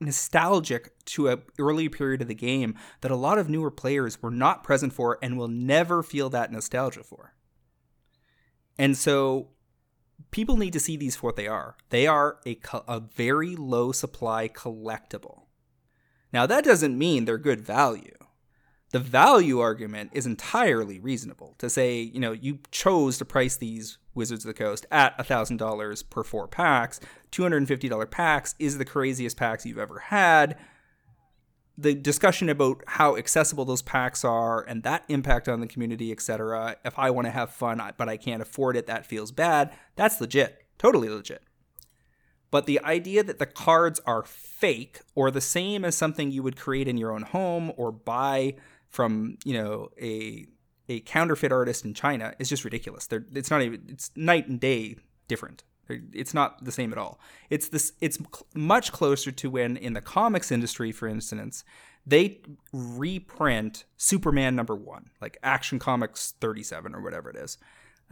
nostalgic 0.00 0.92
to 1.04 1.28
a 1.28 1.38
early 1.58 1.88
period 1.88 2.22
of 2.22 2.28
the 2.28 2.34
game 2.34 2.74
that 3.00 3.10
a 3.10 3.16
lot 3.16 3.38
of 3.38 3.48
newer 3.48 3.70
players 3.70 4.22
were 4.22 4.30
not 4.30 4.64
present 4.64 4.92
for 4.92 5.18
and 5.22 5.36
will 5.36 5.48
never 5.48 6.02
feel 6.02 6.30
that 6.30 6.52
nostalgia 6.52 7.02
for. 7.02 7.34
And 8.78 8.96
so 8.96 9.50
people 10.30 10.56
need 10.56 10.72
to 10.72 10.80
see 10.80 10.96
these 10.96 11.16
for 11.16 11.28
what 11.28 11.36
they 11.36 11.46
are. 11.46 11.76
They 11.90 12.06
are 12.06 12.38
a, 12.46 12.58
a 12.88 13.00
very 13.00 13.56
low 13.56 13.92
supply 13.92 14.48
collectible. 14.48 15.42
Now 16.34 16.44
that 16.44 16.64
doesn't 16.64 16.98
mean 16.98 17.24
they're 17.24 17.38
good 17.38 17.62
value 17.62 18.12
the 18.94 19.00
value 19.00 19.58
argument 19.58 20.10
is 20.12 20.24
entirely 20.24 21.00
reasonable 21.00 21.56
to 21.58 21.68
say, 21.68 21.98
you 22.00 22.20
know, 22.20 22.30
you 22.30 22.60
chose 22.70 23.18
to 23.18 23.24
price 23.24 23.56
these 23.56 23.98
Wizards 24.14 24.44
of 24.44 24.46
the 24.46 24.54
Coast 24.54 24.86
at 24.88 25.18
$1,000 25.18 26.10
per 26.10 26.22
four 26.22 26.46
packs. 26.46 27.00
$250 27.32 28.08
packs 28.08 28.54
is 28.60 28.78
the 28.78 28.84
craziest 28.84 29.36
packs 29.36 29.66
you've 29.66 29.78
ever 29.78 29.98
had. 29.98 30.56
The 31.76 31.96
discussion 31.96 32.48
about 32.48 32.84
how 32.86 33.16
accessible 33.16 33.64
those 33.64 33.82
packs 33.82 34.24
are 34.24 34.62
and 34.62 34.84
that 34.84 35.02
impact 35.08 35.48
on 35.48 35.58
the 35.58 35.66
community, 35.66 36.12
etc. 36.12 36.76
If 36.84 36.96
I 36.96 37.10
want 37.10 37.26
to 37.26 37.32
have 37.32 37.50
fun 37.50 37.82
but 37.98 38.08
I 38.08 38.16
can't 38.16 38.42
afford 38.42 38.76
it, 38.76 38.86
that 38.86 39.06
feels 39.06 39.32
bad. 39.32 39.74
That's 39.96 40.20
legit. 40.20 40.64
Totally 40.78 41.08
legit. 41.08 41.42
But 42.54 42.66
the 42.66 42.78
idea 42.84 43.24
that 43.24 43.40
the 43.40 43.46
cards 43.46 44.00
are 44.06 44.22
fake 44.22 45.00
or 45.16 45.32
the 45.32 45.40
same 45.40 45.84
as 45.84 45.96
something 45.96 46.30
you 46.30 46.44
would 46.44 46.56
create 46.56 46.86
in 46.86 46.96
your 46.96 47.10
own 47.10 47.22
home 47.22 47.72
or 47.76 47.90
buy 47.90 48.54
from 48.88 49.38
you 49.44 49.54
know 49.54 49.88
a 50.00 50.46
a 50.88 51.00
counterfeit 51.00 51.50
artist 51.50 51.84
in 51.84 51.94
China 51.94 52.32
is 52.38 52.48
just 52.48 52.64
ridiculous. 52.64 53.08
They're, 53.08 53.26
it's 53.34 53.50
not 53.50 53.62
even 53.62 53.82
it's 53.88 54.12
night 54.14 54.46
and 54.46 54.60
day 54.60 54.98
different. 55.26 55.64
It's 55.88 56.32
not 56.32 56.64
the 56.64 56.70
same 56.70 56.92
at 56.92 56.98
all. 56.98 57.18
It's 57.50 57.70
this. 57.70 57.92
It's 58.00 58.18
much 58.54 58.92
closer 58.92 59.32
to 59.32 59.50
when 59.50 59.76
in 59.76 59.94
the 59.94 60.00
comics 60.00 60.52
industry, 60.52 60.92
for 60.92 61.08
instance, 61.08 61.64
they 62.06 62.40
reprint 62.72 63.84
Superman 63.96 64.54
number 64.54 64.76
one, 64.76 65.10
like 65.20 65.38
Action 65.42 65.80
Comics 65.80 66.34
thirty 66.40 66.62
seven 66.62 66.94
or 66.94 67.02
whatever 67.02 67.30
it 67.30 67.36
is, 67.36 67.58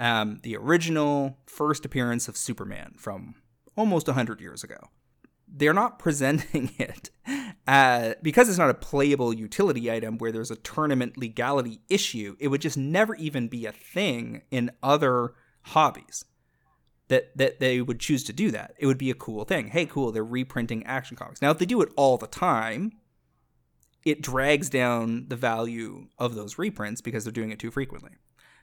um, 0.00 0.40
the 0.42 0.56
original 0.56 1.38
first 1.46 1.84
appearance 1.84 2.26
of 2.26 2.36
Superman 2.36 2.94
from 2.96 3.36
almost 3.76 4.08
hundred 4.08 4.40
years 4.40 4.62
ago 4.62 4.88
they're 5.54 5.74
not 5.74 5.98
presenting 5.98 6.70
it 6.78 7.10
because 8.22 8.48
it's 8.48 8.58
not 8.58 8.70
a 8.70 8.74
playable 8.74 9.32
utility 9.32 9.90
item 9.90 10.18
where 10.18 10.32
there's 10.32 10.50
a 10.50 10.56
tournament 10.56 11.16
legality 11.16 11.80
issue. 11.88 12.36
It 12.40 12.48
would 12.48 12.60
just 12.60 12.76
never 12.76 13.14
even 13.16 13.48
be 13.48 13.66
a 13.66 13.72
thing 13.72 14.42
in 14.50 14.70
other 14.82 15.34
hobbies 15.62 16.24
that 17.08 17.36
that 17.36 17.60
they 17.60 17.80
would 17.80 18.00
choose 18.00 18.24
to 18.24 18.32
do 18.32 18.50
that. 18.50 18.74
It 18.78 18.86
would 18.86 18.98
be 18.98 19.10
a 19.10 19.14
cool 19.14 19.44
thing. 19.44 19.68
Hey, 19.68 19.86
cool, 19.86 20.12
they're 20.12 20.24
reprinting 20.24 20.84
action 20.86 21.16
comics. 21.16 21.42
Now, 21.42 21.50
if 21.50 21.58
they 21.58 21.66
do 21.66 21.82
it 21.82 21.90
all 21.96 22.16
the 22.16 22.26
time, 22.26 22.92
it 24.04 24.22
drags 24.22 24.68
down 24.68 25.26
the 25.28 25.36
value 25.36 26.08
of 26.18 26.34
those 26.34 26.58
reprints 26.58 27.00
because 27.00 27.24
they're 27.24 27.32
doing 27.32 27.50
it 27.50 27.58
too 27.58 27.70
frequently. 27.70 28.12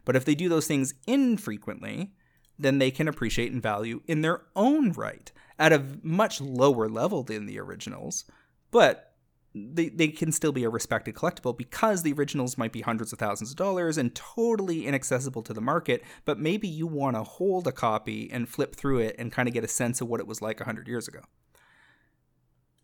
But 0.03 0.15
if 0.15 0.25
they 0.25 0.35
do 0.35 0.49
those 0.49 0.67
things 0.67 0.93
infrequently, 1.07 2.13
then 2.59 2.77
they 2.77 2.91
can 2.91 3.07
appreciate 3.07 3.51
and 3.51 3.63
value 3.63 4.01
in 4.07 4.21
their 4.21 4.41
own 4.55 4.91
right 4.91 5.31
at 5.57 5.73
a 5.73 5.83
much 6.03 6.39
lower 6.41 6.87
level 6.87 7.23
than 7.23 7.45
the 7.45 7.59
originals, 7.59 8.25
but 8.71 9.13
they, 9.55 9.89
they 9.89 10.09
can 10.09 10.31
still 10.31 10.51
be 10.51 10.63
a 10.63 10.69
respected 10.69 11.15
collectible 11.15 11.57
because 11.57 12.03
the 12.03 12.13
originals 12.13 12.57
might 12.57 12.71
be 12.71 12.81
hundreds 12.81 13.11
of 13.11 13.19
thousands 13.19 13.51
of 13.51 13.57
dollars 13.57 13.97
and 13.97 14.13
totally 14.13 14.85
inaccessible 14.85 15.41
to 15.41 15.53
the 15.53 15.61
market, 15.61 16.03
but 16.25 16.39
maybe 16.39 16.67
you 16.67 16.85
want 16.85 17.15
to 17.15 17.23
hold 17.23 17.65
a 17.67 17.71
copy 17.71 18.29
and 18.31 18.47
flip 18.47 18.75
through 18.75 18.99
it 18.99 19.15
and 19.17 19.31
kind 19.31 19.47
of 19.47 19.53
get 19.53 19.63
a 19.63 19.67
sense 19.67 20.01
of 20.01 20.07
what 20.07 20.19
it 20.19 20.27
was 20.27 20.41
like 20.41 20.59
100 20.59 20.87
years 20.87 21.07
ago. 21.07 21.21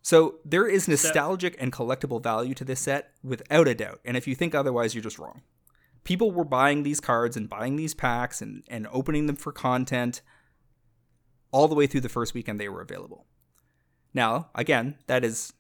So 0.02 0.36
there 0.46 0.68
is 0.68 0.88
nostalgic 0.88 1.56
and 1.60 1.72
collectible 1.72 2.22
value 2.22 2.54
to 2.56 2.66
this 2.66 2.80
set 2.80 3.12
without 3.24 3.68
a 3.68 3.74
doubt. 3.74 4.02
And 4.06 4.16
if 4.16 4.28
you 4.28 4.36
think 4.36 4.54
otherwise, 4.54 4.94
you're 4.94 5.04
just 5.04 5.18
wrong. 5.18 5.42
People 6.06 6.32
were 6.32 6.46
buying 6.46 6.84
these 6.84 7.02
cards 7.02 7.36
and 7.36 7.50
buying 7.50 7.76
these 7.76 7.94
packs 7.94 8.42
and, 8.42 8.64
and 8.70 8.88
opening 8.92 9.26
them 9.26 9.36
for 9.36 9.52
content 9.52 10.22
all 11.52 11.68
the 11.68 11.76
way 11.76 11.88
through 11.88 12.02
the 12.02 12.10
first 12.10 12.34
weekend 12.34 12.60
they 12.60 12.70
were 12.70 12.82
available. 12.82 13.26
Now, 14.14 14.50
again, 14.56 14.96
that 15.08 15.26
is 15.26 15.52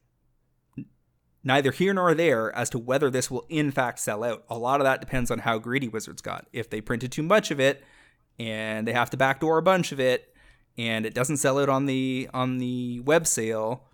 neither 1.43 1.71
here 1.71 1.93
nor 1.93 2.13
there 2.13 2.55
as 2.55 2.69
to 2.69 2.79
whether 2.79 3.09
this 3.09 3.29
will 3.29 3.45
in 3.49 3.71
fact 3.71 3.99
sell 3.99 4.23
out. 4.23 4.43
A 4.49 4.57
lot 4.57 4.79
of 4.79 4.85
that 4.85 5.01
depends 5.01 5.29
on 5.29 5.39
how 5.39 5.57
greedy 5.57 5.87
Wizards 5.87 6.21
got. 6.21 6.47
If 6.53 6.69
they 6.69 6.79
printed 6.79 7.11
too 7.11 7.23
much 7.23 7.51
of 7.51 7.59
it 7.59 7.83
and 8.39 8.87
they 8.87 8.93
have 8.93 9.09
to 9.11 9.17
backdoor 9.17 9.57
a 9.57 9.63
bunch 9.63 9.91
of 9.91 9.99
it 9.99 10.33
and 10.77 11.05
it 11.05 11.13
doesn't 11.13 11.37
sell 11.37 11.59
out 11.59 11.69
on 11.69 11.85
the 11.85 12.29
on 12.33 12.57
the 12.57 12.99
web 13.01 13.27
sale, 13.27 13.85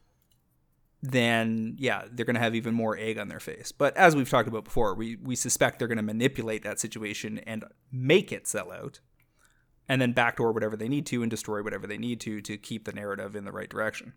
then 1.02 1.76
yeah, 1.80 2.04
they're 2.12 2.26
going 2.26 2.36
to 2.36 2.41
have 2.41 2.56
even 2.56 2.74
more 2.74 2.97
egg 2.97 3.18
on 3.18 3.28
their 3.28 3.39
face. 3.39 3.72
But 3.72 3.95
as 3.97 4.16
we've 4.16 4.30
talked 4.30 4.47
about 4.47 4.66
before, 4.66 4.93
we 4.93 5.16
we 5.16 5.36
suspect 5.36 5.80
they're 5.80 5.88
going 5.88 5.97
to 5.97 6.04
manipulate 6.04 6.64
that 6.64 6.80
situation 6.80 7.39
and 7.39 7.66
make 7.91 8.32
it 8.32 8.47
sell 8.47 8.72
out 8.72 8.99
and 9.88 10.02
then 10.02 10.14
backdoor 10.14 10.52
whatever 10.52 10.78
they 10.78 10.88
need 10.88 11.06
to 11.08 11.22
and 11.22 11.30
destroy 11.30 11.62
whatever 11.64 11.88
they 11.88 11.97
need 11.97 12.20
to 12.22 12.41
to 12.41 12.58
keep 12.58 12.86
the 12.86 12.93
narrative 12.93 13.36
in 13.36 13.45
the 13.45 13.52
right 13.52 13.70
direction. 13.70 14.14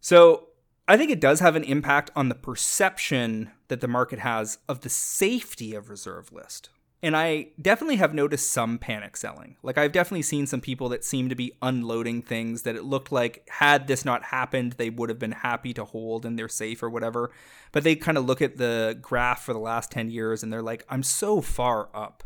So 0.00 0.48
I 0.88 0.96
think 0.96 1.10
it 1.10 1.20
does 1.20 1.40
have 1.40 1.56
an 1.56 1.64
impact 1.64 2.10
on 2.16 2.28
the 2.28 2.34
perception 2.34 3.52
that 3.68 3.80
the 3.80 3.88
market 3.88 4.18
has 4.18 4.58
of 4.68 4.80
the 4.80 4.88
safety 4.88 5.74
of 5.74 5.88
reserve 5.88 6.32
list. 6.32 6.70
And 7.02 7.16
I 7.16 7.48
definitely 7.60 7.96
have 7.96 8.12
noticed 8.12 8.50
some 8.50 8.78
panic 8.78 9.16
selling. 9.16 9.56
Like 9.62 9.78
I've 9.78 9.92
definitely 9.92 10.22
seen 10.22 10.46
some 10.46 10.60
people 10.60 10.90
that 10.90 11.02
seem 11.02 11.30
to 11.30 11.34
be 11.34 11.52
unloading 11.62 12.20
things 12.20 12.62
that 12.62 12.76
it 12.76 12.84
looked 12.84 13.10
like 13.10 13.48
had 13.48 13.86
this 13.86 14.04
not 14.04 14.24
happened, 14.24 14.72
they 14.72 14.90
would 14.90 15.08
have 15.08 15.18
been 15.18 15.32
happy 15.32 15.72
to 15.74 15.84
hold 15.84 16.26
and 16.26 16.38
they're 16.38 16.48
safe 16.48 16.82
or 16.82 16.90
whatever. 16.90 17.30
But 17.72 17.84
they 17.84 17.96
kind 17.96 18.18
of 18.18 18.26
look 18.26 18.42
at 18.42 18.58
the 18.58 18.98
graph 19.00 19.42
for 19.42 19.54
the 19.54 19.58
last 19.58 19.90
10 19.90 20.10
years 20.10 20.42
and 20.42 20.52
they're 20.52 20.60
like, 20.60 20.84
I'm 20.90 21.02
so 21.02 21.40
far 21.40 21.88
up. 21.94 22.22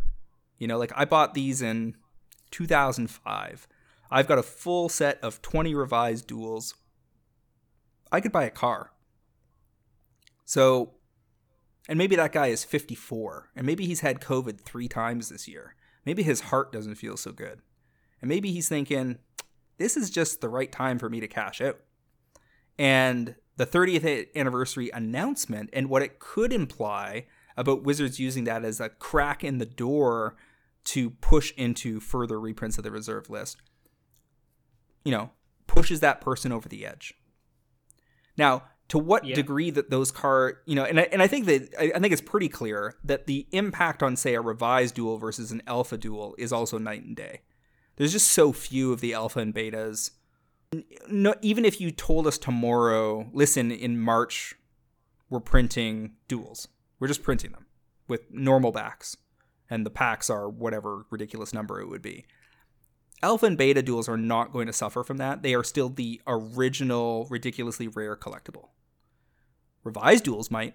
You 0.59 0.66
know, 0.66 0.79
like 0.79 0.93
I 0.97 1.05
bought 1.05 1.35
these 1.35 1.62
in 1.62 1.95
2005. 2.51 3.68
I've 4.11 4.27
got 4.29 4.39
a 4.39 4.43
full 4.43 4.89
set 4.89 5.18
of 5.22 5.41
20 5.43 5.75
revised 5.75 6.27
duels. 6.27 6.75
I 8.11 8.20
could 8.20 8.33
buy 8.33 8.45
a 8.45 8.51
car. 8.51 8.91
So, 10.45 10.95
and 11.89 11.99
maybe 11.99 12.16
that 12.16 12.32
guy 12.32 12.49
is 12.49 12.64
54, 12.64 13.51
and 13.57 13.66
maybe 13.66 13.87
he's 13.87 14.01
had 14.01 14.20
COVID 14.20 14.61
three 14.61 14.89
times 14.89 15.28
this 15.28 15.47
year. 15.47 15.74
Maybe 16.05 16.22
his 16.22 16.43
heart 16.43 16.72
doesn't 16.72 16.97
feel 16.97 17.16
so 17.16 17.32
good. 17.32 17.61
And 18.20 18.28
maybe 18.28 18.53
he's 18.53 18.68
thinking, 18.68 19.18
this 19.78 19.97
is 19.97 20.11
just 20.11 20.41
the 20.41 20.49
right 20.49 20.70
time 20.70 20.99
for 20.99 21.09
me 21.09 21.20
to 21.20 21.28
cash 21.28 21.61
out. 21.61 21.80
And 22.78 23.37
the 23.57 23.66
30th 23.66 24.28
anniversary 24.35 24.91
announcement 24.93 25.70
and 25.72 25.89
what 25.89 26.03
it 26.03 26.18
could 26.18 26.53
imply 26.53 27.26
about 27.57 27.85
Wizards 27.85 28.18
using 28.18 28.45
that 28.45 28.64
as 28.64 28.80
a 28.80 28.89
crack 28.89 29.45
in 29.45 29.59
the 29.59 29.66
door 29.66 30.37
to 30.85 31.11
push 31.11 31.53
into 31.57 32.01
further 32.01 32.41
reprints 32.41 32.78
of 32.78 32.85
the 32.85 32.91
reserve 32.91 33.30
list, 33.30 33.59
you 35.05 35.12
know, 35.12 35.30
pushes 35.66 36.01
that 36.01 36.20
person 36.20 36.53
over 36.53 36.68
the 36.68 36.85
edge. 36.85 37.14
Now, 38.37 38.64
to 38.89 38.99
what 38.99 39.24
yeah. 39.24 39.35
degree 39.35 39.70
that 39.70 39.91
those 39.91 40.11
card, 40.11 40.57
you 40.66 40.74
know, 40.74 40.85
and 40.85 41.01
I, 41.01 41.05
and 41.05 41.22
I 41.22 41.26
think 41.26 41.47
that 41.47 41.74
I, 41.78 41.93
I 41.95 41.99
think 41.99 42.12
it's 42.12 42.22
pretty 42.22 42.49
clear 42.49 42.95
that 43.05 43.26
the 43.26 43.47
impact 43.53 44.03
on 44.03 44.16
say 44.16 44.35
a 44.35 44.41
revised 44.41 44.95
duel 44.95 45.18
versus 45.18 45.51
an 45.51 45.62
alpha 45.66 45.97
duel 45.97 46.35
is 46.39 46.53
also 46.53 46.78
night 46.78 47.05
and 47.05 47.16
day. 47.16 47.41
There's 47.97 48.12
just 48.12 48.28
so 48.28 48.53
few 48.53 48.93
of 48.93 49.01
the 49.01 49.14
alpha 49.14 49.41
and 49.41 49.55
betas. 49.55 50.11
No, 51.09 51.35
even 51.41 51.64
if 51.64 51.80
you 51.80 51.91
told 51.91 52.26
us 52.26 52.37
tomorrow, 52.37 53.30
listen, 53.32 53.70
in 53.70 53.99
March, 53.99 54.57
we're 55.30 55.41
printing 55.41 56.14
duels. 56.26 56.68
We're 56.99 57.09
just 57.09 57.22
printing 57.22 57.53
them 57.53 57.66
with 58.09 58.30
normal 58.30 58.72
backs, 58.72 59.16
and 59.70 59.87
the 59.87 59.91
packs 59.91 60.28
are 60.28 60.49
whatever 60.49 61.07
ridiculous 61.11 61.55
number 61.55 61.80
it 61.80 61.89
would 61.89 62.03
be. 62.03 62.26
Alpha 63.22 63.47
and 63.47 63.57
beta 63.57 63.82
duels 63.82 64.09
are 64.09 64.18
not 64.18 64.53
going 64.53 64.66
to 64.66 64.72
suffer 64.72 65.03
from 65.03 65.16
that. 65.18 65.43
They 65.43 65.55
are 65.55 65.64
still 65.64 65.89
the 65.89 66.20
original, 66.26 67.26
ridiculously 67.30 67.89
rare 67.89 68.16
collectible. 68.16 68.68
Revised 69.85 70.24
duels 70.24 70.51
might, 70.51 70.74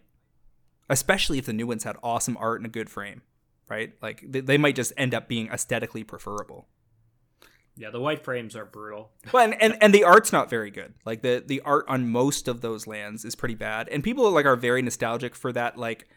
especially 0.89 1.38
if 1.39 1.45
the 1.45 1.53
new 1.53 1.68
ones 1.68 1.84
had 1.84 1.97
awesome 2.03 2.38
art 2.39 2.60
and 2.60 2.66
a 2.66 2.70
good 2.70 2.89
frame, 2.89 3.24
right? 3.68 3.93
Like 4.01 4.24
they, 4.28 4.39
they 4.39 4.57
might 4.57 4.76
just 4.76 4.93
end 4.95 5.14
up 5.14 5.28
being 5.28 5.49
aesthetically 5.49 6.03
preferable. 6.03 6.68
Yeah, 7.76 7.91
the 7.91 7.99
white 8.01 8.24
frames 8.24 8.55
are 8.55 8.66
brutal. 8.66 9.12
well, 9.32 9.45
and, 9.45 9.62
and, 9.62 9.78
and 9.82 9.93
the 9.93 10.03
art's 10.03 10.34
not 10.34 10.49
very 10.49 10.70
good. 10.70 10.93
Like 11.05 11.22
the 11.22 11.43
the 11.45 11.62
art 11.62 11.86
on 11.88 12.10
most 12.10 12.47
of 12.47 12.62
those 12.62 12.88
lands 12.88 13.26
is 13.26 13.36
pretty 13.36 13.55
bad, 13.55 13.89
and 13.89 14.03
people 14.03 14.30
like 14.32 14.45
are 14.45 14.55
very 14.55 14.82
nostalgic 14.82 15.36
for 15.36 15.51
that 15.53 15.78
like 15.78 16.07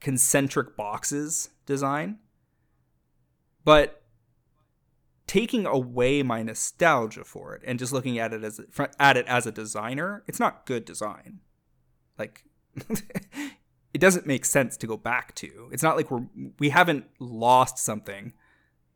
concentric 0.00 0.76
boxes 0.76 1.50
design. 1.66 2.18
But 3.64 4.02
taking 5.26 5.64
away 5.64 6.22
my 6.22 6.42
nostalgia 6.42 7.24
for 7.24 7.54
it 7.54 7.62
and 7.64 7.78
just 7.78 7.92
looking 7.92 8.18
at 8.18 8.32
it 8.32 8.42
as 8.42 8.60
at 8.98 9.16
it 9.16 9.26
as 9.26 9.46
a 9.46 9.52
designer, 9.52 10.22
it's 10.26 10.40
not 10.40 10.66
good 10.66 10.84
design. 10.84 11.40
Like 12.18 12.44
it 13.94 14.00
doesn't 14.00 14.26
make 14.26 14.44
sense 14.44 14.76
to 14.78 14.86
go 14.86 14.96
back 14.96 15.34
to. 15.36 15.68
It's 15.72 15.82
not 15.82 15.96
like 15.96 16.10
we're 16.10 16.26
we 16.58 16.70
haven't 16.70 17.06
lost 17.18 17.78
something 17.78 18.32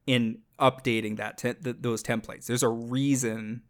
in 0.07 0.39
updating 0.61 1.17
that 1.17 1.39
te- 1.39 1.55
th- 1.55 1.77
those 1.81 2.03
templates. 2.03 2.47
There's 2.47 2.63
a 2.63 2.69
reason 2.69 3.63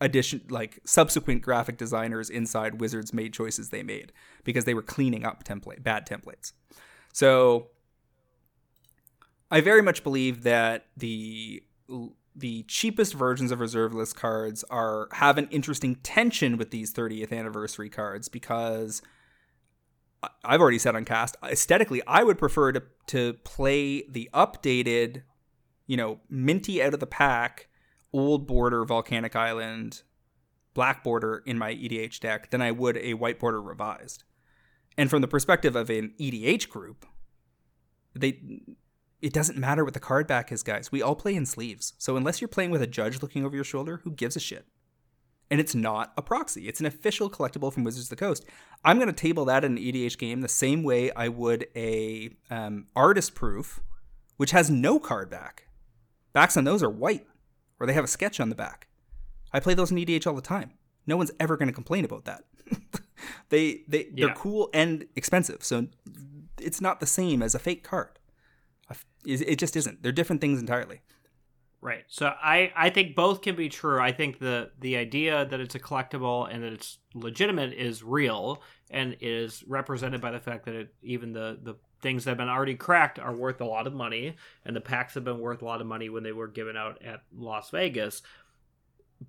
addition 0.00 0.42
like 0.48 0.80
subsequent 0.84 1.42
graphic 1.42 1.76
designers 1.76 2.28
inside 2.28 2.80
Wizards 2.80 3.12
made 3.12 3.32
choices 3.32 3.70
they 3.70 3.82
made 3.82 4.12
because 4.44 4.64
they 4.64 4.74
were 4.74 4.82
cleaning 4.82 5.24
up 5.24 5.44
template 5.44 5.82
bad 5.82 6.06
templates. 6.06 6.52
So 7.12 7.68
I 9.50 9.60
very 9.60 9.82
much 9.82 10.02
believe 10.02 10.42
that 10.42 10.86
the 10.96 11.62
the 12.40 12.64
cheapest 12.64 13.14
versions 13.14 13.50
of 13.50 13.60
reserve 13.60 13.94
list 13.94 14.16
cards 14.16 14.64
are 14.70 15.08
have 15.12 15.38
an 15.38 15.48
interesting 15.50 15.96
tension 15.96 16.56
with 16.56 16.70
these 16.70 16.92
30th 16.92 17.32
anniversary 17.32 17.88
cards 17.88 18.28
because 18.28 19.02
I've 20.44 20.60
already 20.60 20.78
said 20.78 20.96
on 20.96 21.04
cast 21.04 21.36
aesthetically 21.42 22.02
I 22.06 22.24
would 22.24 22.38
prefer 22.38 22.72
to 22.72 22.82
to 23.08 23.34
play 23.44 24.02
the 24.08 24.28
updated 24.34 25.22
you 25.90 25.96
know, 25.96 26.20
minty 26.28 26.80
out 26.80 26.94
of 26.94 27.00
the 27.00 27.06
pack, 27.06 27.66
old 28.12 28.46
border 28.46 28.84
volcanic 28.84 29.34
island, 29.34 30.02
black 30.72 31.02
border 31.02 31.42
in 31.44 31.58
my 31.58 31.74
EDH 31.74 32.20
deck 32.20 32.50
than 32.50 32.62
I 32.62 32.70
would 32.70 32.96
a 32.98 33.14
white 33.14 33.40
border 33.40 33.60
revised. 33.60 34.22
And 34.96 35.10
from 35.10 35.20
the 35.20 35.26
perspective 35.26 35.74
of 35.74 35.90
an 35.90 36.14
EDH 36.20 36.68
group, 36.68 37.06
they 38.14 38.38
it 39.22 39.32
doesn't 39.32 39.58
matter 39.58 39.84
what 39.84 39.94
the 39.94 40.00
card 40.00 40.26
back 40.26 40.50
is, 40.50 40.62
guys. 40.62 40.90
We 40.90 41.02
all 41.02 41.14
play 41.14 41.34
in 41.34 41.46
sleeves. 41.46 41.92
So 41.98 42.16
unless 42.16 42.40
you're 42.40 42.48
playing 42.48 42.70
with 42.70 42.82
a 42.82 42.86
judge 42.86 43.20
looking 43.20 43.44
over 43.44 43.54
your 43.54 43.64
shoulder, 43.64 44.00
who 44.04 44.12
gives 44.12 44.36
a 44.36 44.40
shit? 44.40 44.66
And 45.50 45.60
it's 45.60 45.74
not 45.74 46.12
a 46.16 46.22
proxy. 46.22 46.68
It's 46.68 46.80
an 46.80 46.86
official 46.86 47.28
collectible 47.28 47.72
from 47.72 47.84
Wizards 47.84 48.06
of 48.06 48.10
the 48.10 48.16
Coast. 48.16 48.44
I'm 48.84 48.98
going 48.98 49.08
to 49.08 49.12
table 49.12 49.44
that 49.46 49.64
in 49.64 49.76
an 49.76 49.82
EDH 49.82 50.16
game 50.16 50.40
the 50.40 50.48
same 50.48 50.82
way 50.82 51.10
I 51.12 51.28
would 51.28 51.66
a 51.74 52.30
um, 52.50 52.86
artist 52.94 53.34
proof, 53.34 53.80
which 54.36 54.52
has 54.52 54.70
no 54.70 54.98
card 55.00 55.28
back. 55.28 55.66
Backs 56.32 56.56
on 56.56 56.64
those 56.64 56.82
are 56.82 56.90
white, 56.90 57.26
or 57.80 57.86
they 57.86 57.92
have 57.92 58.04
a 58.04 58.08
sketch 58.08 58.38
on 58.38 58.48
the 58.48 58.54
back. 58.54 58.86
I 59.52 59.58
play 59.58 59.74
those 59.74 59.90
in 59.90 59.98
EDH 59.98 60.26
all 60.26 60.34
the 60.34 60.40
time. 60.40 60.72
No 61.06 61.16
one's 61.16 61.32
ever 61.40 61.56
going 61.56 61.66
to 61.66 61.74
complain 61.74 62.04
about 62.04 62.24
that. 62.26 62.44
they 63.48 63.82
they 63.88 64.06
yeah. 64.14 64.26
they're 64.26 64.34
cool 64.36 64.70
and 64.72 65.06
expensive, 65.16 65.64
so 65.64 65.88
it's 66.60 66.80
not 66.80 67.00
the 67.00 67.06
same 67.06 67.42
as 67.42 67.56
a 67.56 67.58
fake 67.58 67.82
card. 67.82 68.19
It 69.24 69.58
just 69.58 69.76
isn't. 69.76 70.02
They're 70.02 70.12
different 70.12 70.40
things 70.40 70.60
entirely. 70.60 71.02
Right. 71.82 72.04
So 72.08 72.26
I 72.26 72.72
I 72.76 72.90
think 72.90 73.16
both 73.16 73.40
can 73.40 73.56
be 73.56 73.70
true. 73.70 74.00
I 74.00 74.12
think 74.12 74.38
the 74.38 74.70
the 74.78 74.96
idea 74.96 75.46
that 75.46 75.60
it's 75.60 75.74
a 75.74 75.80
collectible 75.80 76.52
and 76.52 76.62
that 76.62 76.74
it's 76.74 76.98
legitimate 77.14 77.72
is 77.72 78.02
real 78.02 78.62
and 78.90 79.16
is 79.20 79.64
represented 79.66 80.20
by 80.20 80.30
the 80.30 80.40
fact 80.40 80.66
that 80.66 80.74
it, 80.74 80.94
even 81.02 81.32
the 81.32 81.58
the 81.62 81.76
things 82.02 82.24
that 82.24 82.32
have 82.32 82.38
been 82.38 82.48
already 82.48 82.74
cracked 82.74 83.18
are 83.18 83.34
worth 83.34 83.60
a 83.62 83.64
lot 83.64 83.86
of 83.86 83.94
money, 83.94 84.36
and 84.66 84.76
the 84.76 84.80
packs 84.80 85.14
have 85.14 85.24
been 85.24 85.38
worth 85.38 85.62
a 85.62 85.64
lot 85.64 85.80
of 85.80 85.86
money 85.86 86.10
when 86.10 86.22
they 86.22 86.32
were 86.32 86.48
given 86.48 86.76
out 86.76 87.02
at 87.02 87.22
Las 87.34 87.70
Vegas. 87.70 88.20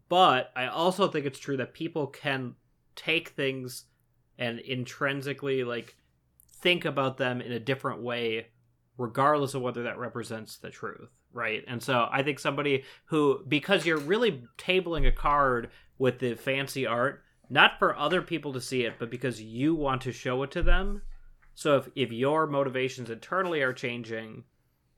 But 0.09 0.51
I 0.55 0.67
also 0.67 1.07
think 1.07 1.25
it's 1.25 1.39
true 1.39 1.57
that 1.57 1.73
people 1.73 2.07
can 2.07 2.55
take 2.95 3.29
things 3.29 3.85
and 4.37 4.59
intrinsically 4.59 5.63
like 5.63 5.95
think 6.61 6.83
about 6.83 7.17
them 7.17 7.39
in 7.39 7.51
a 7.53 7.59
different 7.59 8.01
way 8.01 8.47
regardless 9.01 9.53
of 9.53 9.61
whether 9.61 9.83
that 9.83 9.97
represents 9.97 10.57
the 10.57 10.69
truth 10.69 11.09
right? 11.33 11.63
And 11.67 11.81
so 11.81 12.07
i 12.11 12.23
think 12.23 12.39
somebody 12.39 12.83
who 13.05 13.43
because 13.47 13.85
you're 13.85 13.97
really 13.97 14.43
tabling 14.57 15.07
a 15.07 15.11
card 15.11 15.69
with 15.97 16.19
the 16.19 16.35
fancy 16.35 16.85
art 16.85 17.23
not 17.49 17.77
for 17.79 17.95
other 17.95 18.21
people 18.21 18.53
to 18.53 18.61
see 18.61 18.83
it 18.83 18.95
but 18.99 19.09
because 19.09 19.41
you 19.41 19.75
want 19.75 20.01
to 20.01 20.11
show 20.11 20.43
it 20.43 20.51
to 20.51 20.63
them. 20.63 21.01
So 21.53 21.77
if 21.77 21.89
if 21.95 22.11
your 22.11 22.47
motivations 22.47 23.09
internally 23.09 23.61
are 23.61 23.73
changing, 23.73 24.43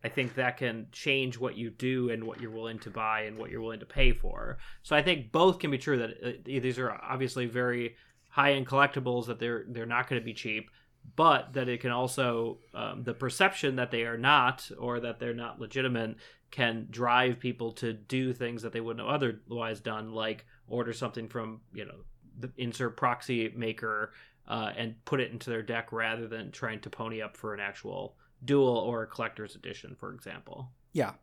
I 0.03 0.09
think 0.09 0.35
that 0.35 0.57
can 0.57 0.87
change 0.91 1.39
what 1.39 1.57
you 1.57 1.69
do 1.69 2.09
and 2.09 2.23
what 2.23 2.41
you're 2.41 2.51
willing 2.51 2.79
to 2.79 2.89
buy 2.89 3.21
and 3.21 3.37
what 3.37 3.49
you're 3.49 3.61
willing 3.61 3.79
to 3.79 3.85
pay 3.85 4.11
for. 4.11 4.57
So 4.83 4.95
I 4.95 5.01
think 5.01 5.31
both 5.31 5.59
can 5.59 5.71
be 5.71 5.77
true 5.77 5.97
that 5.97 6.09
uh, 6.23 6.31
these 6.45 6.77
are 6.77 6.91
obviously 6.91 7.45
very 7.45 7.95
high 8.29 8.53
end 8.53 8.67
collectibles 8.67 9.27
that 9.27 9.39
they're 9.39 9.65
they're 9.69 9.85
not 9.85 10.07
going 10.09 10.21
to 10.21 10.25
be 10.25 10.33
cheap, 10.33 10.69
but 11.15 11.53
that 11.53 11.69
it 11.69 11.81
can 11.81 11.91
also 11.91 12.59
um, 12.73 13.03
the 13.03 13.13
perception 13.13 13.75
that 13.75 13.91
they 13.91 14.03
are 14.03 14.17
not 14.17 14.69
or 14.79 14.99
that 14.99 15.19
they're 15.19 15.33
not 15.33 15.59
legitimate 15.59 16.17
can 16.51 16.87
drive 16.89 17.39
people 17.39 17.71
to 17.71 17.93
do 17.93 18.31
things 18.33 18.61
that 18.61 18.73
they 18.73 18.79
wouldn't 18.79 19.05
have 19.07 19.15
otherwise 19.15 19.79
done, 19.79 20.11
like 20.11 20.45
order 20.67 20.93
something 20.93 21.27
from 21.27 21.61
you 21.73 21.85
know 21.85 21.95
the 22.39 22.51
insert 22.57 22.97
proxy 22.97 23.51
maker 23.55 24.13
uh, 24.47 24.71
and 24.75 24.95
put 25.05 25.19
it 25.19 25.31
into 25.31 25.49
their 25.49 25.61
deck 25.61 25.91
rather 25.91 26.27
than 26.27 26.51
trying 26.51 26.79
to 26.81 26.89
pony 26.89 27.21
up 27.21 27.37
for 27.37 27.53
an 27.53 27.59
actual 27.59 28.15
duel 28.43 28.77
or 28.77 29.03
a 29.03 29.07
collector's 29.07 29.55
edition, 29.55 29.95
for 29.99 30.13
example. 30.13 30.71
Yeah. 30.91 31.13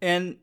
And 0.00 0.36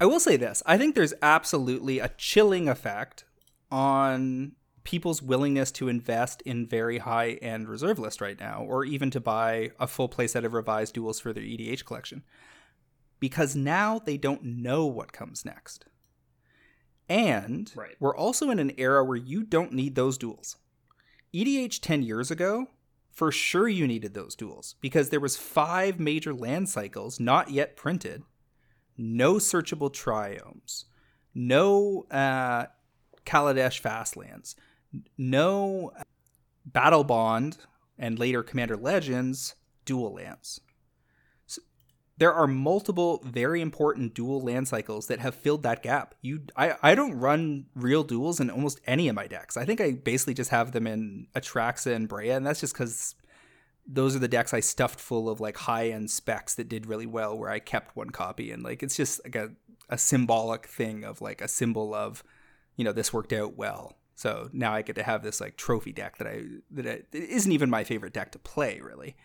I 0.00 0.06
will 0.06 0.20
say 0.20 0.36
this 0.36 0.62
I 0.66 0.78
think 0.78 0.94
there's 0.94 1.14
absolutely 1.22 1.98
a 1.98 2.10
chilling 2.16 2.68
effect 2.68 3.24
on 3.70 4.52
people's 4.86 5.20
willingness 5.20 5.72
to 5.72 5.88
invest 5.88 6.40
in 6.42 6.64
very 6.64 6.98
high 6.98 7.32
end 7.42 7.68
reserve 7.68 7.98
list 7.98 8.20
right 8.20 8.38
now, 8.38 8.64
or 8.66 8.84
even 8.84 9.10
to 9.10 9.20
buy 9.20 9.72
a 9.80 9.86
full 9.86 10.08
playset 10.08 10.44
of 10.44 10.54
revised 10.54 10.94
duels 10.94 11.18
for 11.18 11.32
their 11.32 11.42
EDH 11.42 11.84
collection. 11.84 12.22
Because 13.18 13.56
now 13.56 13.98
they 13.98 14.16
don't 14.16 14.44
know 14.44 14.86
what 14.86 15.12
comes 15.12 15.44
next. 15.44 15.86
And 17.08 17.72
right. 17.74 17.96
we're 17.98 18.16
also 18.16 18.48
in 18.50 18.60
an 18.60 18.72
era 18.78 19.04
where 19.04 19.16
you 19.16 19.42
don't 19.42 19.72
need 19.72 19.96
those 19.96 20.16
duels. 20.16 20.56
EDH 21.34 21.80
10 21.80 22.02
years 22.02 22.30
ago, 22.30 22.68
for 23.10 23.32
sure 23.32 23.66
you 23.66 23.88
needed 23.88 24.14
those 24.14 24.36
duels 24.36 24.76
because 24.80 25.08
there 25.08 25.20
was 25.20 25.36
five 25.36 25.98
major 25.98 26.32
land 26.32 26.68
cycles 26.68 27.18
not 27.18 27.50
yet 27.50 27.76
printed, 27.76 28.22
no 28.96 29.34
searchable 29.34 29.92
triomes, 29.92 30.84
no 31.34 32.06
uh, 32.10 32.66
Kaladesh 33.24 33.80
fastlands, 33.80 34.54
no 35.16 35.92
Battle 36.64 37.04
Bond 37.04 37.58
and 37.98 38.18
later 38.18 38.42
Commander 38.42 38.76
Legends 38.76 39.54
dual 39.84 40.14
lands. 40.14 40.60
So 41.46 41.62
there 42.18 42.34
are 42.34 42.46
multiple 42.46 43.22
very 43.24 43.60
important 43.60 44.14
dual 44.14 44.40
land 44.40 44.68
cycles 44.68 45.06
that 45.06 45.20
have 45.20 45.34
filled 45.34 45.62
that 45.62 45.82
gap. 45.82 46.14
You, 46.22 46.42
I, 46.56 46.74
I 46.82 46.94
don't 46.94 47.18
run 47.18 47.66
real 47.74 48.02
duels 48.02 48.40
in 48.40 48.50
almost 48.50 48.80
any 48.86 49.08
of 49.08 49.14
my 49.14 49.26
decks. 49.26 49.56
I 49.56 49.64
think 49.64 49.80
I 49.80 49.92
basically 49.92 50.34
just 50.34 50.50
have 50.50 50.72
them 50.72 50.86
in 50.86 51.28
Atraxa 51.34 51.94
and 51.94 52.08
Breya, 52.08 52.36
and 52.36 52.46
that's 52.46 52.60
just 52.60 52.74
because 52.74 53.14
those 53.86 54.16
are 54.16 54.18
the 54.18 54.28
decks 54.28 54.52
I 54.52 54.60
stuffed 54.60 55.00
full 55.00 55.28
of 55.28 55.40
like 55.40 55.56
high 55.56 55.90
end 55.90 56.10
specs 56.10 56.54
that 56.56 56.68
did 56.68 56.86
really 56.86 57.06
well, 57.06 57.38
where 57.38 57.50
I 57.50 57.60
kept 57.60 57.96
one 57.96 58.10
copy, 58.10 58.50
and 58.50 58.62
like 58.62 58.82
it's 58.82 58.96
just 58.96 59.20
like 59.24 59.36
a, 59.36 59.50
a 59.88 59.96
symbolic 59.96 60.66
thing 60.66 61.04
of 61.04 61.20
like 61.20 61.40
a 61.40 61.48
symbol 61.48 61.94
of, 61.94 62.24
you 62.74 62.84
know, 62.84 62.92
this 62.92 63.12
worked 63.12 63.32
out 63.32 63.56
well. 63.56 63.96
So 64.16 64.48
now 64.52 64.72
I 64.72 64.82
get 64.82 64.96
to 64.96 65.04
have 65.04 65.22
this 65.22 65.40
like 65.40 65.56
trophy 65.56 65.92
deck 65.92 66.16
that 66.18 66.26
I 66.26 66.42
that 66.72 66.86
I, 66.86 66.90
it 66.90 67.30
isn't 67.30 67.52
even 67.52 67.70
my 67.70 67.84
favorite 67.84 68.12
deck 68.12 68.32
to 68.32 68.38
play 68.38 68.80
really 68.80 69.16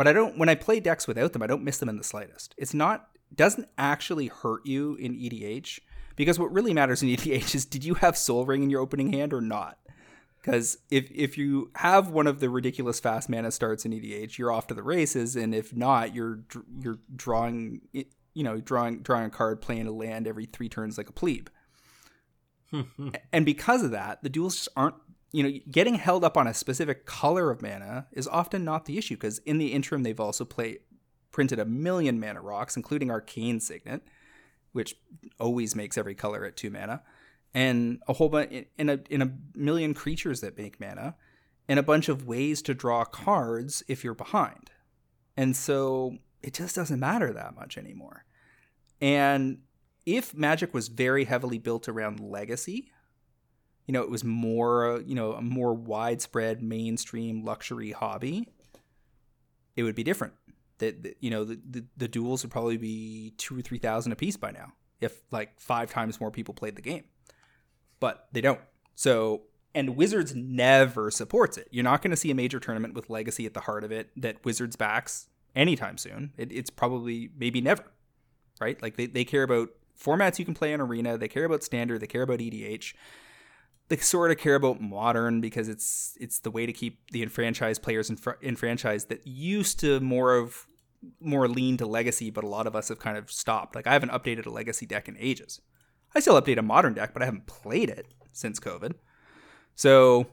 but 0.00 0.08
I 0.08 0.14
don't 0.14 0.38
when 0.38 0.48
I 0.48 0.54
play 0.54 0.80
decks 0.80 1.06
without 1.06 1.34
them, 1.34 1.42
I 1.42 1.46
don't 1.46 1.62
miss 1.62 1.76
them 1.76 1.90
in 1.90 1.98
the 1.98 2.04
slightest. 2.04 2.54
It's 2.56 2.72
not 2.72 3.08
doesn't 3.34 3.68
actually 3.76 4.28
hurt 4.28 4.64
you 4.64 4.94
in 4.94 5.14
EDH 5.14 5.80
because 6.16 6.38
what 6.38 6.52
really 6.52 6.72
matters 6.72 7.02
in 7.02 7.08
EDH 7.16 7.54
is 7.54 7.66
did 7.66 7.84
you 7.84 7.94
have 7.94 8.16
Sol 8.16 8.46
Ring 8.46 8.62
in 8.62 8.70
your 8.70 8.80
opening 8.80 9.12
hand 9.12 9.34
or 9.34 9.42
not? 9.42 9.78
Because 10.40 10.78
if 10.90 11.10
if 11.10 11.36
you 11.36 11.70
have 11.74 12.08
one 12.08 12.26
of 12.26 12.40
the 12.40 12.48
ridiculous 12.48 12.98
fast 12.98 13.28
mana 13.28 13.50
starts 13.50 13.84
in 13.84 13.92
EDH, 13.92 14.38
you're 14.38 14.50
off 14.50 14.68
to 14.68 14.74
the 14.74 14.82
races, 14.82 15.36
and 15.36 15.54
if 15.54 15.76
not, 15.76 16.14
you're 16.14 16.40
you're 16.80 17.00
drawing 17.14 17.82
you 17.92 18.42
know 18.42 18.58
drawing 18.58 19.02
drawing 19.02 19.26
a 19.26 19.30
card, 19.30 19.60
playing 19.60 19.86
a 19.86 19.92
land 19.92 20.26
every 20.26 20.46
three 20.46 20.70
turns 20.70 20.96
like 20.96 21.10
a 21.10 21.12
plebe. 21.12 21.48
and 23.32 23.44
because 23.44 23.82
of 23.82 23.90
that, 23.90 24.22
the 24.22 24.30
duals 24.30 24.56
just 24.56 24.68
aren't 24.76 24.96
you 25.32 25.42
know, 25.42 25.58
getting 25.70 25.94
held 25.94 26.24
up 26.24 26.36
on 26.36 26.46
a 26.46 26.54
specific 26.54 27.06
color 27.06 27.50
of 27.50 27.62
mana 27.62 28.06
is 28.12 28.26
often 28.26 28.64
not 28.64 28.86
the 28.86 28.98
issue 28.98 29.14
because 29.14 29.38
in 29.40 29.58
the 29.58 29.72
interim 29.72 30.02
they've 30.02 30.18
also 30.18 30.44
played 30.44 30.80
printed 31.30 31.58
a 31.58 31.64
million 31.64 32.18
mana 32.18 32.40
rocks, 32.40 32.76
including 32.76 33.10
Arcane 33.10 33.60
Signet, 33.60 34.02
which 34.72 34.96
always 35.38 35.76
makes 35.76 35.96
every 35.96 36.14
color 36.14 36.44
at 36.44 36.56
two 36.56 36.70
mana, 36.70 37.02
and 37.54 38.02
a 38.08 38.12
whole 38.12 38.28
bunch 38.28 38.66
in 38.76 38.88
a 38.88 38.98
in 39.08 39.22
a 39.22 39.32
million 39.54 39.94
creatures 39.94 40.40
that 40.40 40.58
make 40.58 40.80
mana, 40.80 41.14
and 41.68 41.78
a 41.78 41.84
bunch 41.84 42.08
of 42.08 42.26
ways 42.26 42.62
to 42.62 42.74
draw 42.74 43.04
cards 43.04 43.82
if 43.86 44.02
you're 44.02 44.14
behind, 44.14 44.70
and 45.36 45.56
so 45.56 46.18
it 46.42 46.54
just 46.54 46.74
doesn't 46.74 46.98
matter 46.98 47.32
that 47.32 47.54
much 47.54 47.78
anymore. 47.78 48.24
And 49.00 49.58
if 50.06 50.34
Magic 50.34 50.72
was 50.74 50.88
very 50.88 51.24
heavily 51.24 51.58
built 51.58 51.88
around 51.88 52.20
legacy, 52.20 52.90
you 53.86 53.92
know, 53.92 54.02
it 54.02 54.10
was 54.10 54.24
more, 54.24 55.02
you 55.04 55.14
know, 55.14 55.32
a 55.32 55.42
more 55.42 55.74
widespread 55.74 56.62
mainstream 56.62 57.44
luxury 57.44 57.92
hobby, 57.92 58.48
it 59.76 59.82
would 59.82 59.94
be 59.94 60.04
different. 60.04 60.34
That, 60.78 61.16
you 61.20 61.30
know, 61.30 61.44
the, 61.44 61.60
the, 61.68 61.84
the 61.96 62.08
duals 62.08 62.42
would 62.42 62.50
probably 62.50 62.76
be 62.76 63.34
two 63.36 63.58
or 63.58 63.62
three 63.62 63.78
thousand 63.78 64.12
a 64.12 64.16
piece 64.16 64.36
by 64.36 64.50
now, 64.50 64.72
if 65.00 65.20
like 65.30 65.60
five 65.60 65.90
times 65.90 66.20
more 66.20 66.30
people 66.30 66.54
played 66.54 66.76
the 66.76 66.82
game. 66.82 67.04
But 67.98 68.28
they 68.32 68.40
don't. 68.40 68.60
So, 68.94 69.42
and 69.74 69.96
Wizards 69.96 70.34
never 70.34 71.10
supports 71.10 71.58
it. 71.58 71.68
You're 71.70 71.84
not 71.84 72.00
going 72.00 72.12
to 72.12 72.16
see 72.16 72.30
a 72.30 72.34
major 72.34 72.58
tournament 72.60 72.94
with 72.94 73.10
Legacy 73.10 73.44
at 73.44 73.54
the 73.54 73.60
heart 73.60 73.84
of 73.84 73.92
it 73.92 74.10
that 74.16 74.44
Wizards 74.44 74.76
backs 74.76 75.28
anytime 75.54 75.98
soon. 75.98 76.32
It, 76.38 76.50
it's 76.50 76.70
probably 76.70 77.30
maybe 77.36 77.60
never, 77.60 77.84
right? 78.60 78.80
Like 78.80 78.96
they, 78.96 79.06
they 79.06 79.24
care 79.24 79.42
about 79.42 79.68
formats 80.02 80.38
you 80.38 80.44
can 80.44 80.54
play 80.54 80.72
in 80.72 80.80
Arena, 80.80 81.18
they 81.18 81.28
care 81.28 81.44
about 81.44 81.62
Standard, 81.62 82.00
they 82.00 82.06
care 82.06 82.22
about 82.22 82.38
EDH 82.38 82.94
they 83.90 83.96
sort 83.96 84.30
of 84.30 84.38
care 84.38 84.54
about 84.54 84.80
modern 84.80 85.40
because 85.40 85.68
it's 85.68 86.16
it's 86.20 86.38
the 86.38 86.50
way 86.50 86.64
to 86.64 86.72
keep 86.72 87.10
the 87.10 87.24
enfranchised 87.24 87.82
players 87.82 88.08
in 88.08 88.16
enfranchised 88.40 89.08
that 89.08 89.26
used 89.26 89.80
to 89.80 89.98
more 90.00 90.36
of 90.36 90.66
more 91.20 91.48
lean 91.48 91.76
to 91.78 91.86
legacy, 91.86 92.30
but 92.30 92.44
a 92.44 92.46
lot 92.46 92.66
of 92.66 92.76
us 92.76 92.88
have 92.88 93.00
kind 93.00 93.18
of 93.18 93.30
stopped. 93.30 93.74
Like 93.74 93.88
I 93.88 93.92
haven't 93.92 94.12
updated 94.12 94.46
a 94.46 94.50
legacy 94.50 94.86
deck 94.86 95.08
in 95.08 95.16
ages. 95.18 95.60
I 96.14 96.20
still 96.20 96.40
update 96.40 96.58
a 96.58 96.62
modern 96.62 96.94
deck, 96.94 97.12
but 97.12 97.22
I 97.22 97.24
haven't 97.24 97.46
played 97.46 97.90
it 97.90 98.06
since 98.32 98.60
COVID. 98.60 98.94
So 99.74 100.28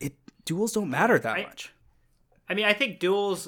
it 0.00 0.14
duals 0.44 0.74
don't 0.74 0.90
matter 0.90 1.20
that 1.20 1.36
I, 1.36 1.42
much. 1.42 1.72
I 2.48 2.54
mean, 2.54 2.64
I 2.64 2.72
think 2.72 2.98
duals 2.98 3.46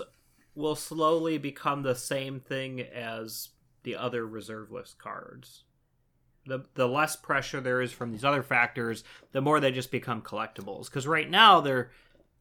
will 0.54 0.76
slowly 0.76 1.38
become 1.38 1.82
the 1.82 1.96
same 1.96 2.38
thing 2.38 2.82
as 2.82 3.48
the 3.82 3.96
other 3.96 4.26
reserve 4.26 4.70
list 4.70 4.98
cards 4.98 5.64
the 6.46 6.64
the 6.74 6.88
less 6.88 7.16
pressure 7.16 7.60
there 7.60 7.80
is 7.80 7.92
from 7.92 8.12
these 8.12 8.24
other 8.24 8.42
factors, 8.42 9.04
the 9.32 9.40
more 9.40 9.60
they 9.60 9.70
just 9.70 9.90
become 9.90 10.22
collectibles. 10.22 10.86
Because 10.86 11.06
right 11.06 11.28
now 11.28 11.60
they're 11.60 11.90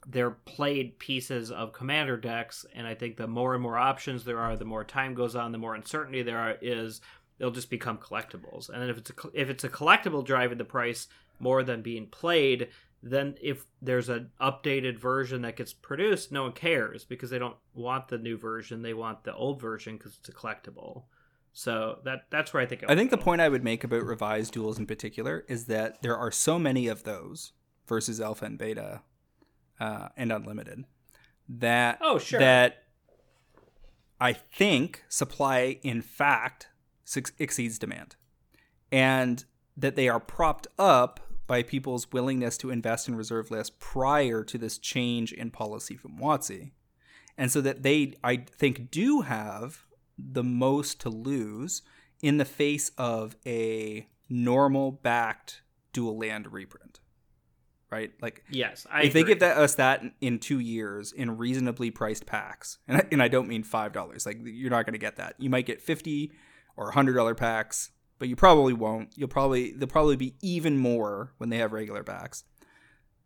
they're 0.08 0.32
played 0.32 1.00
pieces 1.00 1.52
of 1.52 1.74
commander 1.74 2.18
decks, 2.18 2.66
and 2.74 2.88
I 2.88 2.96
think 2.96 3.18
the 3.18 3.28
more 3.28 3.54
and 3.54 3.62
more 3.64 3.78
options 3.78 4.24
there 4.24 4.40
are, 4.40 4.56
the 4.56 4.66
more 4.66 4.84
time 4.84 5.14
goes 5.14 5.36
on, 5.36 5.52
the 5.52 5.58
more 5.58 5.76
uncertainty 5.76 6.22
there 6.24 6.38
are, 6.38 6.58
is 6.62 7.02
they'll 7.38 7.52
just 7.52 7.70
become 7.70 7.98
collectibles. 7.98 8.70
And 8.70 8.82
then 8.82 8.90
if 8.90 8.98
it's 8.98 9.12
a 9.12 9.14
if 9.34 9.50
it's 9.50 9.64
a 9.64 9.70
collectible 9.70 10.26
driving 10.26 10.58
the 10.58 10.66
price 10.66 11.08
more 11.40 11.64
than 11.64 11.82
being 11.82 12.08
played, 12.08 12.70
then 13.04 13.36
if 13.42 13.66
there's 13.82 14.10
an 14.10 14.32
updated 14.42 14.98
version 14.98 15.42
that 15.42 15.56
gets 15.58 15.74
produced, 15.74 16.32
no 16.32 16.44
one 16.44 16.54
cares 16.54 17.06
because 17.06 17.30
they 17.30 17.40
don't 17.40 17.58
want 17.74 18.08
the 18.08 18.18
new 18.18 18.38
version; 18.38 18.82
they 18.82 18.94
want 18.94 19.24
the 19.24 19.36
old 19.36 19.60
version 19.60 19.98
because 19.98 20.18
it's 20.18 20.30
a 20.30 20.34
collectible. 20.34 21.04
So 21.54 22.00
that 22.06 22.28
that's 22.30 22.54
where 22.54 22.64
I 22.64 22.66
think. 22.66 22.84
I 22.88 22.96
think 22.96 23.12
the 23.12 23.18
point 23.18 23.42
I 23.42 23.50
would 23.50 23.64
make 23.64 23.84
about 23.84 24.04
revised 24.04 24.54
duals 24.54 24.78
in 24.78 24.86
particular 24.86 25.46
is 25.48 25.66
that 25.66 26.02
there 26.02 26.18
are 26.18 26.32
so 26.32 26.60
many 26.60 26.88
of 26.88 27.04
those 27.04 27.54
versus 27.88 28.22
alpha 28.22 28.46
and 28.46 28.58
beta 28.58 29.02
uh, 29.80 30.10
and 30.16 30.32
unlimited 30.32 30.86
that 31.48 31.98
oh 32.02 32.20
sure 32.20 32.40
that 32.40 32.84
I 34.20 34.34
think 34.34 35.04
supply 35.10 35.80
in 35.82 36.02
fact 36.02 36.68
exceeds 37.40 37.80
demand, 37.80 38.16
and 38.92 39.44
that 39.76 39.96
they 39.96 40.08
are 40.08 40.20
propped 40.20 40.68
up 40.78 41.20
by 41.48 41.64
people's 41.64 42.12
willingness 42.12 42.58
to 42.60 42.70
invest 42.70 43.08
in 43.08 43.16
reserve 43.16 43.50
lists 43.50 43.76
prior 43.80 44.44
to 44.44 44.58
this 44.58 44.78
change 44.78 45.34
in 45.34 45.50
policy 45.50 45.98
from 45.98 46.20
WotC. 46.20 46.72
And 47.36 47.52
so 47.52 47.62
that 47.62 47.82
they, 47.82 48.14
I 48.24 48.46
think, 48.52 48.92
do 48.92 49.22
have 49.22 49.86
the 50.32 50.44
most 50.44 51.00
to 51.02 51.10
lose 51.10 51.82
in 52.22 52.38
the 52.38 52.46
face 52.46 52.92
of 52.98 53.36
a 53.46 54.08
normal 54.30 54.92
backed 54.92 55.62
dual 55.94 56.18
land 56.18 56.52
reprint. 56.52 57.00
Right? 57.92 58.12
Like 58.22 58.44
Yes, 58.52 58.86
I 58.92 59.02
if 59.02 59.10
agree. 59.10 59.22
they 59.24 59.28
give 59.28 59.40
that, 59.40 59.58
us 59.58 59.76
that 59.76 60.04
in 60.22 60.38
2 60.38 60.60
years 60.60 61.12
in 61.12 61.38
reasonably 61.38 61.90
priced 61.90 62.28
packs. 62.28 62.78
And 62.88 62.98
I, 62.98 63.08
and 63.12 63.24
I 63.24 63.28
don't 63.30 63.48
mean 63.48 63.64
$5. 63.64 64.26
Like 64.26 64.38
you're 64.44 64.70
not 64.70 64.86
going 64.86 64.94
to 64.94 65.00
get 65.00 65.16
that. 65.16 65.36
You 65.40 65.50
might 65.50 65.66
get 65.66 65.82
50 65.82 66.32
or 66.78 66.92
$100 66.92 67.36
packs, 67.36 67.90
but 68.20 68.28
you 68.28 68.36
probably 68.36 68.74
won't. 68.74 69.10
You'll 69.16 69.28
probably 69.28 69.72
they'll 69.72 69.88
probably 69.88 70.18
be 70.18 70.36
even 70.42 70.78
more 70.78 71.34
when 71.40 71.50
they 71.50 71.58
have 71.58 71.74
regular 71.74 72.04
packs. 72.04 72.44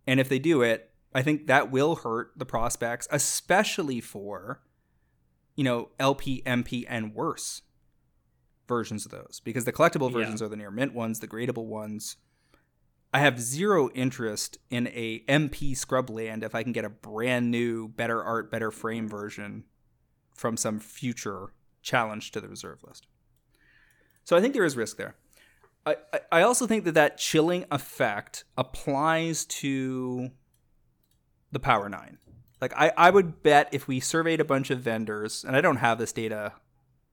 And 0.08 0.20
if 0.20 0.30
they 0.30 0.40
do 0.40 0.62
it, 0.62 0.92
I 1.14 1.24
think 1.24 1.48
that 1.48 1.70
will 1.70 1.96
hurt 1.98 2.32
the 2.38 2.46
prospects, 2.46 3.08
especially 3.12 4.00
for 4.00 4.62
you 5.56 5.64
know, 5.64 5.90
LP, 6.00 6.42
MP, 6.46 6.86
and 6.88 7.14
worse 7.14 7.62
versions 8.68 9.06
of 9.06 9.12
those 9.12 9.42
because 9.44 9.66
the 9.66 9.74
collectible 9.74 10.12
versions 10.12 10.42
yeah. 10.42 10.48
are 10.48 10.50
the 10.50 10.56
near 10.56 10.72
mint 10.72 10.94
ones, 10.94 11.20
the 11.20 11.28
gradable 11.28 11.66
ones. 11.66 12.18
I 13.14 13.20
have 13.20 13.40
zero 13.40 13.90
interest 13.92 14.58
in 14.72 14.88
a 14.88 15.24
MP 15.28 15.74
scrubland 15.74 16.44
if 16.44 16.56
I 16.56 16.64
can 16.64 16.72
get 16.72 16.86
a 16.86 16.90
brand 16.90 17.52
new, 17.52 17.88
better 17.88 18.24
art, 18.24 18.50
better 18.50 18.72
frame 18.72 19.08
version 19.08 19.66
from 20.34 20.58
some 20.58 20.80
future 20.80 21.50
challenge 21.84 22.32
to 22.32 22.42
the 22.42 22.48
reserve 22.48 22.80
list. 22.84 23.06
So 24.24 24.36
I 24.36 24.42
think 24.42 24.54
there 24.54 24.66
is 24.66 24.76
risk 24.76 24.98
there. 24.98 25.16
I, 25.86 25.98
I 26.32 26.42
also 26.42 26.66
think 26.66 26.86
that 26.86 26.94
that 26.94 27.18
chilling 27.18 27.66
effect 27.70 28.46
applies 28.58 29.46
to 29.46 30.32
the 31.52 31.60
Power 31.60 31.90
Nine. 31.90 32.18
Like 32.64 32.74
I, 32.78 32.94
I 32.96 33.10
would 33.10 33.44
bet 33.44 33.68
if 33.74 33.90
we 33.90 34.00
surveyed 34.00 34.40
a 34.40 34.46
bunch 34.46 34.70
of 34.70 34.80
vendors, 34.80 35.44
and 35.44 35.54
I 35.54 35.60
don't 35.60 35.78
have 35.78 35.98
this 35.98 36.14
data 36.14 36.54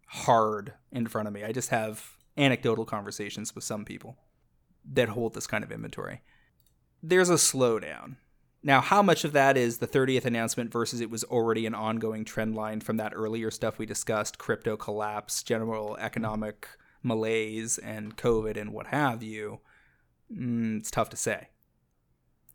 hard 0.07 0.75
in 0.93 1.09
front 1.09 1.27
of 1.27 1.35
me. 1.35 1.43
I 1.43 1.51
just 1.51 1.71
have 1.71 2.13
anecdotal 2.39 2.85
conversations 2.85 3.53
with 3.53 3.65
some 3.65 3.85
people 3.85 4.17
that 4.93 5.09
hold 5.09 5.35
this 5.35 5.49
kind 5.49 5.65
of 5.65 5.73
inventory. 5.73 6.23
There's 7.03 7.31
a 7.31 7.35
slowdown. 7.35 8.15
Now, 8.63 8.81
how 8.81 9.03
much 9.03 9.25
of 9.25 9.33
that 9.33 9.57
is 9.57 9.79
the 9.79 9.89
30th 9.89 10.25
announcement 10.25 10.71
versus 10.71 11.01
it 11.01 11.11
was 11.11 11.25
already 11.25 11.67
an 11.67 11.75
ongoing 11.75 12.25
trend 12.25 12.55
line 12.55 12.81
from 12.81 12.99
that 12.99 13.13
earlier 13.13 13.51
stuff 13.51 13.77
we 13.77 13.87
discussed 13.87 14.39
crypto 14.39 14.77
collapse, 14.77 15.43
general 15.43 15.97
economic 15.97 16.69
malaise, 17.03 17.77
and 17.77 18.17
COVID 18.17 18.57
and 18.57 18.73
what 18.73 18.87
have 18.87 19.21
you? 19.21 19.59
Mm, 20.33 20.79
it's 20.79 20.93
tough 20.93 21.11
to 21.11 21.17
say 21.17 21.49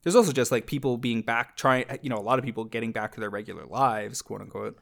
there's 0.05 0.15
also 0.15 0.31
just 0.31 0.53
like 0.53 0.65
people 0.65 0.97
being 0.97 1.21
back 1.21 1.57
trying 1.57 1.83
you 2.01 2.09
know 2.09 2.17
a 2.17 2.23
lot 2.23 2.39
of 2.39 2.45
people 2.45 2.63
getting 2.63 2.93
back 2.93 3.11
to 3.11 3.19
their 3.19 3.29
regular 3.29 3.65
lives 3.65 4.21
quote 4.21 4.39
unquote 4.39 4.77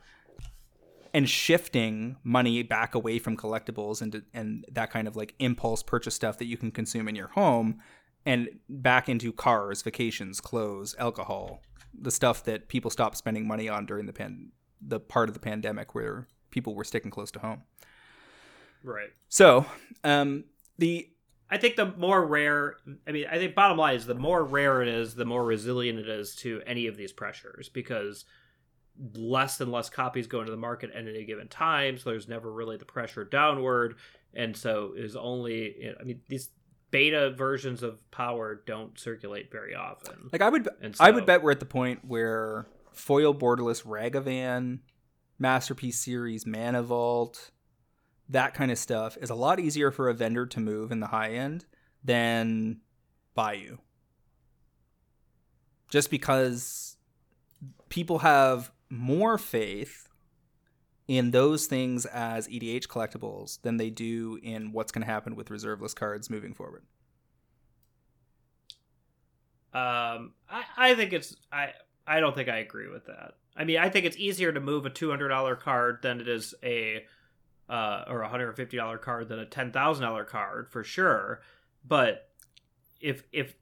and 1.15 1.28
shifting 1.28 2.17
money 2.24 2.61
back 2.61 2.93
away 2.93 3.17
from 3.17 3.36
collectibles 3.36 4.03
and 4.03 4.21
and 4.36 4.65
that 4.71 4.91
kind 4.91 5.07
of 5.07 5.15
like 5.15 5.34
impulse 5.39 5.82
purchase 5.82 6.13
stuff 6.13 6.38
that 6.38 6.45
you 6.45 6.57
can 6.57 6.69
consume 6.69 7.07
in 7.07 7.15
your 7.15 7.30
home 7.30 7.80
and 8.24 8.47
back 8.69 9.09
into 9.09 9.34
cars 9.34 9.82
vacations 9.82 10.39
clothes 10.39 10.95
alcohol 10.99 11.63
the 11.99 12.11
stuff 12.11 12.43
that 12.43 12.67
people 12.67 12.91
stopped 12.91 13.17
spending 13.17 13.47
money 13.47 13.67
on 13.67 13.88
during 13.88 14.05
the 14.05 14.13
pan 14.13 14.51
the 14.86 14.99
part 14.99 15.30
of 15.30 15.34
the 15.34 15.39
pandemic 15.39 15.95
where 15.95 16.28
people 16.53 16.76
were 16.76 16.84
sticking 16.84 17.11
close 17.11 17.32
to 17.32 17.39
home. 17.39 17.63
Right. 18.84 19.09
So, 19.30 19.65
um, 20.03 20.45
the 20.78 21.09
I 21.50 21.58
think 21.58 21.76
the 21.76 21.94
more 21.98 22.26
rare, 22.26 22.78
I 23.08 23.12
mean, 23.12 23.26
I 23.30 23.38
think 23.38 23.54
bottom 23.56 23.78
line 23.78 23.96
is 23.96 24.06
the 24.06 24.16
more 24.16 24.44
rare 24.44 24.82
it 24.82 24.88
is, 24.88 25.16
the 25.16 25.26
more 25.26 25.44
resilient 25.44 26.00
it 26.00 26.10
is 26.10 26.36
to 26.38 26.62
any 26.66 26.88
of 26.88 26.98
these 26.98 27.12
pressures 27.12 27.70
because 27.70 28.26
less 29.16 29.60
and 29.60 29.72
less 29.72 29.89
copies 29.89 30.28
go 30.28 30.39
into 30.39 30.52
the 30.52 30.58
market 30.58 30.91
at 30.91 31.08
any 31.08 31.26
given 31.26 31.48
time. 31.48 31.98
So 31.98 32.10
there's 32.10 32.28
never 32.28 32.52
really 32.52 32.78
the 32.78 32.86
pressure 32.86 33.24
downward. 33.24 33.96
And 34.34 34.56
so 34.56 34.94
is 34.96 35.16
only, 35.16 35.94
I 36.00 36.04
mean, 36.04 36.22
these 36.28 36.50
beta 36.91 37.32
versions 37.32 37.84
of 37.84 38.00
power 38.12 38.62
don't 38.66 38.98
circulate 39.00 39.52
very 39.52 39.76
often. 39.76 40.30
Like 40.32 40.41
I 40.41 40.50
would, 40.50 40.68
And 40.82 40.96
I 41.00 41.12
would 41.12 41.26
bet 41.26 41.44
we're 41.44 41.52
at 41.52 41.60
the 41.60 41.66
point 41.66 42.00
where 42.06 42.68
foil 42.94 43.34
borderless 43.34 43.84
Ragavan, 43.84 44.80
Masterpiece 45.39 46.00
Series, 46.00 46.46
Mana 46.46 46.84
Vault, 46.84 47.52
that 48.30 48.53
kind 48.53 48.71
of 48.71 48.78
stuff 48.78 49.17
is 49.21 49.30
a 49.30 49.36
lot 49.36 49.59
easier 49.59 49.91
for 49.91 50.09
a 50.09 50.13
vendor 50.13 50.45
to 50.45 50.59
move 50.59 50.91
in 50.91 50.99
the 50.99 51.07
high 51.07 51.32
end 51.32 51.65
than 52.03 52.80
Bayou. 53.36 53.78
Just 55.89 56.09
because 56.09 56.97
people 57.89 58.19
have 58.19 58.71
more 58.89 59.38
faith 59.38 60.07
in 61.07 61.32
those 61.32 61.67
things 61.67 62.05
as 62.05 62.47
EDH 62.47 62.88
collectibles 62.88 63.61
than 63.61 63.78
they 63.78 63.89
do 63.89 64.39
in 64.41 64.71
what's 64.71 64.91
going 64.91 65.05
to 65.05 65.11
happen 65.11 65.36
with 65.36 65.51
reserve 65.51 65.82
list 65.82 65.95
cards 65.95 66.30
moving 66.30 66.53
forward. 66.53 66.84
Um, 69.74 70.34
I, 70.49 70.63
I 70.78 70.95
think 70.95 71.13
it's 71.13 71.36
I 71.51 71.71
I 72.05 72.19
don't 72.19 72.36
think 72.36 72.47
I 72.47 72.57
agree 72.57 72.89
with 72.89 73.07
that. 73.07 73.34
I 73.55 73.63
mean, 73.63 73.78
I 73.78 73.89
think 73.89 74.05
it's 74.05 74.17
easier 74.17 74.51
to 74.51 74.59
move 74.59 74.86
a 74.86 74.89
two 74.89 75.09
hundred 75.09 75.30
dollar 75.30 75.55
card 75.55 75.99
than 76.03 76.21
it 76.21 76.28
is 76.28 76.53
a 76.63 77.05
uh, 77.70 78.03
or 78.07 78.22
a 78.22 78.28
hundred 78.30 78.47
and 78.47 78.55
fifty 78.57 78.78
dollar 78.78 78.97
card 78.97 79.30
than 79.30 79.39
a 79.39 79.45
ten 79.45 79.72
thousand 79.72 80.03
dollar 80.03 80.24
card 80.26 80.70
for 80.70 80.84
sure. 80.84 81.41
But 81.86 82.30
if 83.01 83.24
if 83.32 83.55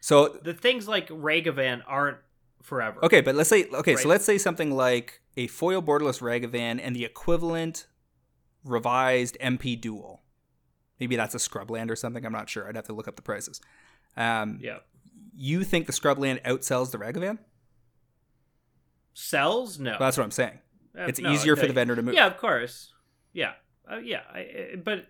So 0.00 0.28
the 0.42 0.54
things 0.54 0.88
like 0.88 1.08
Ragavan 1.08 1.82
aren't 1.86 2.18
forever, 2.62 3.04
Okay, 3.04 3.20
but 3.20 3.34
let's 3.34 3.48
say 3.50 3.64
okay, 3.72 3.96
so 3.96 4.08
let's 4.08 4.24
say 4.24 4.38
something 4.38 4.70
like 4.70 5.20
a 5.36 5.46
foil 5.46 5.82
borderless 5.82 6.20
Ragavan 6.20 6.80
and 6.82 6.94
the 6.94 7.04
equivalent 7.04 7.86
revised 8.64 9.36
MP 9.40 9.80
dual. 9.80 10.22
Maybe 11.00 11.16
that's 11.16 11.34
a 11.34 11.38
scrubland 11.38 11.90
or 11.90 11.96
something. 11.96 12.24
I'm 12.24 12.32
not 12.32 12.48
sure. 12.48 12.68
I'd 12.68 12.76
have 12.76 12.86
to 12.86 12.92
look 12.92 13.08
up 13.08 13.16
the 13.16 13.22
prices. 13.22 13.60
Um, 14.16 14.58
yeah, 14.62 14.78
You 15.34 15.64
think 15.64 15.86
the 15.86 15.92
scrubland 15.92 16.42
outsells 16.44 16.92
the 16.92 16.98
Ragavan? 16.98 17.38
sells 19.14 19.78
no. 19.78 19.90
Well, 19.92 19.98
that's 20.00 20.16
what 20.16 20.24
I'm 20.24 20.30
saying. 20.30 20.58
Uh, 20.98 21.04
It's 21.04 21.20
no, 21.20 21.32
easier 21.32 21.56
for 21.56 21.66
the 21.66 21.72
vendor 21.72 21.96
to 21.96 22.02
move. 22.02 22.14
Yeah, 22.14 22.26
of 22.26 22.36
course. 22.36 22.91
Yeah, 23.32 23.52
uh, 23.90 23.96
yeah. 23.98 24.20
I, 24.32 24.38
I- 24.38 24.76
but 24.82 25.06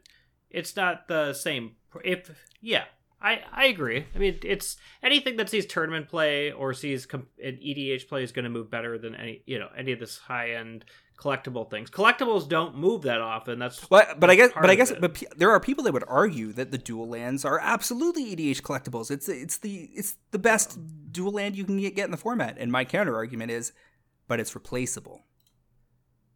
it's 0.50 0.76
not 0.76 1.08
the 1.08 1.32
same. 1.34 1.76
If 2.04 2.30
yeah, 2.60 2.84
I 3.20 3.40
I 3.52 3.66
agree. 3.66 4.06
I 4.14 4.18
mean, 4.18 4.38
it's 4.42 4.76
anything 5.02 5.36
that 5.36 5.48
sees 5.48 5.66
tournament 5.66 6.08
play 6.08 6.52
or 6.52 6.72
sees 6.74 7.06
com- 7.06 7.28
an 7.42 7.58
EDH 7.62 8.08
play 8.08 8.22
is 8.22 8.32
going 8.32 8.44
to 8.44 8.50
move 8.50 8.70
better 8.70 8.98
than 8.98 9.14
any 9.14 9.42
you 9.46 9.58
know 9.58 9.68
any 9.76 9.92
of 9.92 9.98
this 10.00 10.18
high 10.18 10.52
end 10.52 10.84
collectible 11.18 11.70
things. 11.70 11.88
Collectibles 11.88 12.48
don't 12.48 12.76
move 12.76 13.02
that 13.02 13.20
often. 13.20 13.58
That's 13.60 13.88
Well, 13.90 14.04
but 14.18 14.28
I 14.28 14.34
guess, 14.34 14.50
but 14.60 14.70
I 14.70 14.74
guess, 14.74 14.90
it. 14.90 15.00
but 15.00 15.14
pe- 15.14 15.26
there 15.36 15.50
are 15.52 15.60
people 15.60 15.84
that 15.84 15.92
would 15.92 16.02
argue 16.08 16.52
that 16.54 16.72
the 16.72 16.78
dual 16.78 17.06
lands 17.08 17.44
are 17.44 17.60
absolutely 17.60 18.34
EDH 18.34 18.62
collectibles. 18.62 19.10
It's 19.10 19.28
it's 19.28 19.58
the 19.58 19.90
it's 19.94 20.16
the 20.32 20.38
best 20.40 20.78
dual 21.12 21.30
land 21.32 21.54
you 21.56 21.64
can 21.64 21.78
get, 21.78 21.94
get 21.94 22.06
in 22.06 22.10
the 22.10 22.16
format. 22.16 22.56
And 22.58 22.72
my 22.72 22.84
counter 22.84 23.14
argument 23.14 23.50
is, 23.52 23.72
but 24.26 24.40
it's 24.40 24.54
replaceable. 24.54 25.22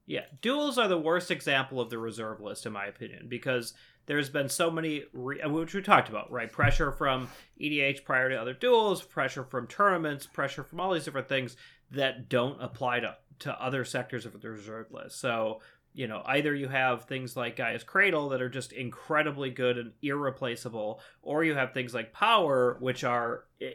Yeah, 0.06 0.22
duals 0.40 0.78
are 0.78 0.88
the 0.88 0.98
worst 0.98 1.30
example 1.30 1.80
of 1.80 1.90
the 1.90 1.98
reserve 1.98 2.40
list, 2.40 2.64
in 2.64 2.72
my 2.72 2.86
opinion, 2.86 3.26
because 3.28 3.74
there's 4.06 4.30
been 4.30 4.48
so 4.48 4.70
many, 4.70 5.04
re- 5.12 5.44
which 5.44 5.74
we 5.74 5.82
talked 5.82 6.08
about, 6.08 6.30
right? 6.30 6.50
Pressure 6.50 6.92
from 6.92 7.28
EDH 7.60 8.04
prior 8.04 8.28
to 8.28 8.40
other 8.40 8.54
duals, 8.54 9.06
pressure 9.06 9.42
from 9.42 9.66
tournaments, 9.66 10.26
pressure 10.26 10.62
from 10.62 10.80
all 10.80 10.94
these 10.94 11.04
different 11.04 11.28
things 11.28 11.56
that 11.90 12.28
don't 12.28 12.62
apply 12.62 13.00
to 13.00 13.16
to 13.38 13.62
other 13.62 13.84
sectors 13.84 14.24
of 14.24 14.40
the 14.40 14.48
reserve 14.48 14.90
list. 14.90 15.20
So 15.20 15.60
you 15.96 16.06
know, 16.06 16.22
either 16.26 16.54
you 16.54 16.68
have 16.68 17.04
things 17.04 17.36
like 17.36 17.56
Gaea's 17.56 17.82
Cradle 17.82 18.28
that 18.28 18.42
are 18.42 18.50
just 18.50 18.72
incredibly 18.72 19.48
good 19.48 19.78
and 19.78 19.92
irreplaceable, 20.02 21.00
or 21.22 21.42
you 21.42 21.54
have 21.54 21.72
things 21.72 21.94
like 21.94 22.12
Power, 22.12 22.76
which 22.80 23.02
are 23.02 23.44
eh, 23.62 23.72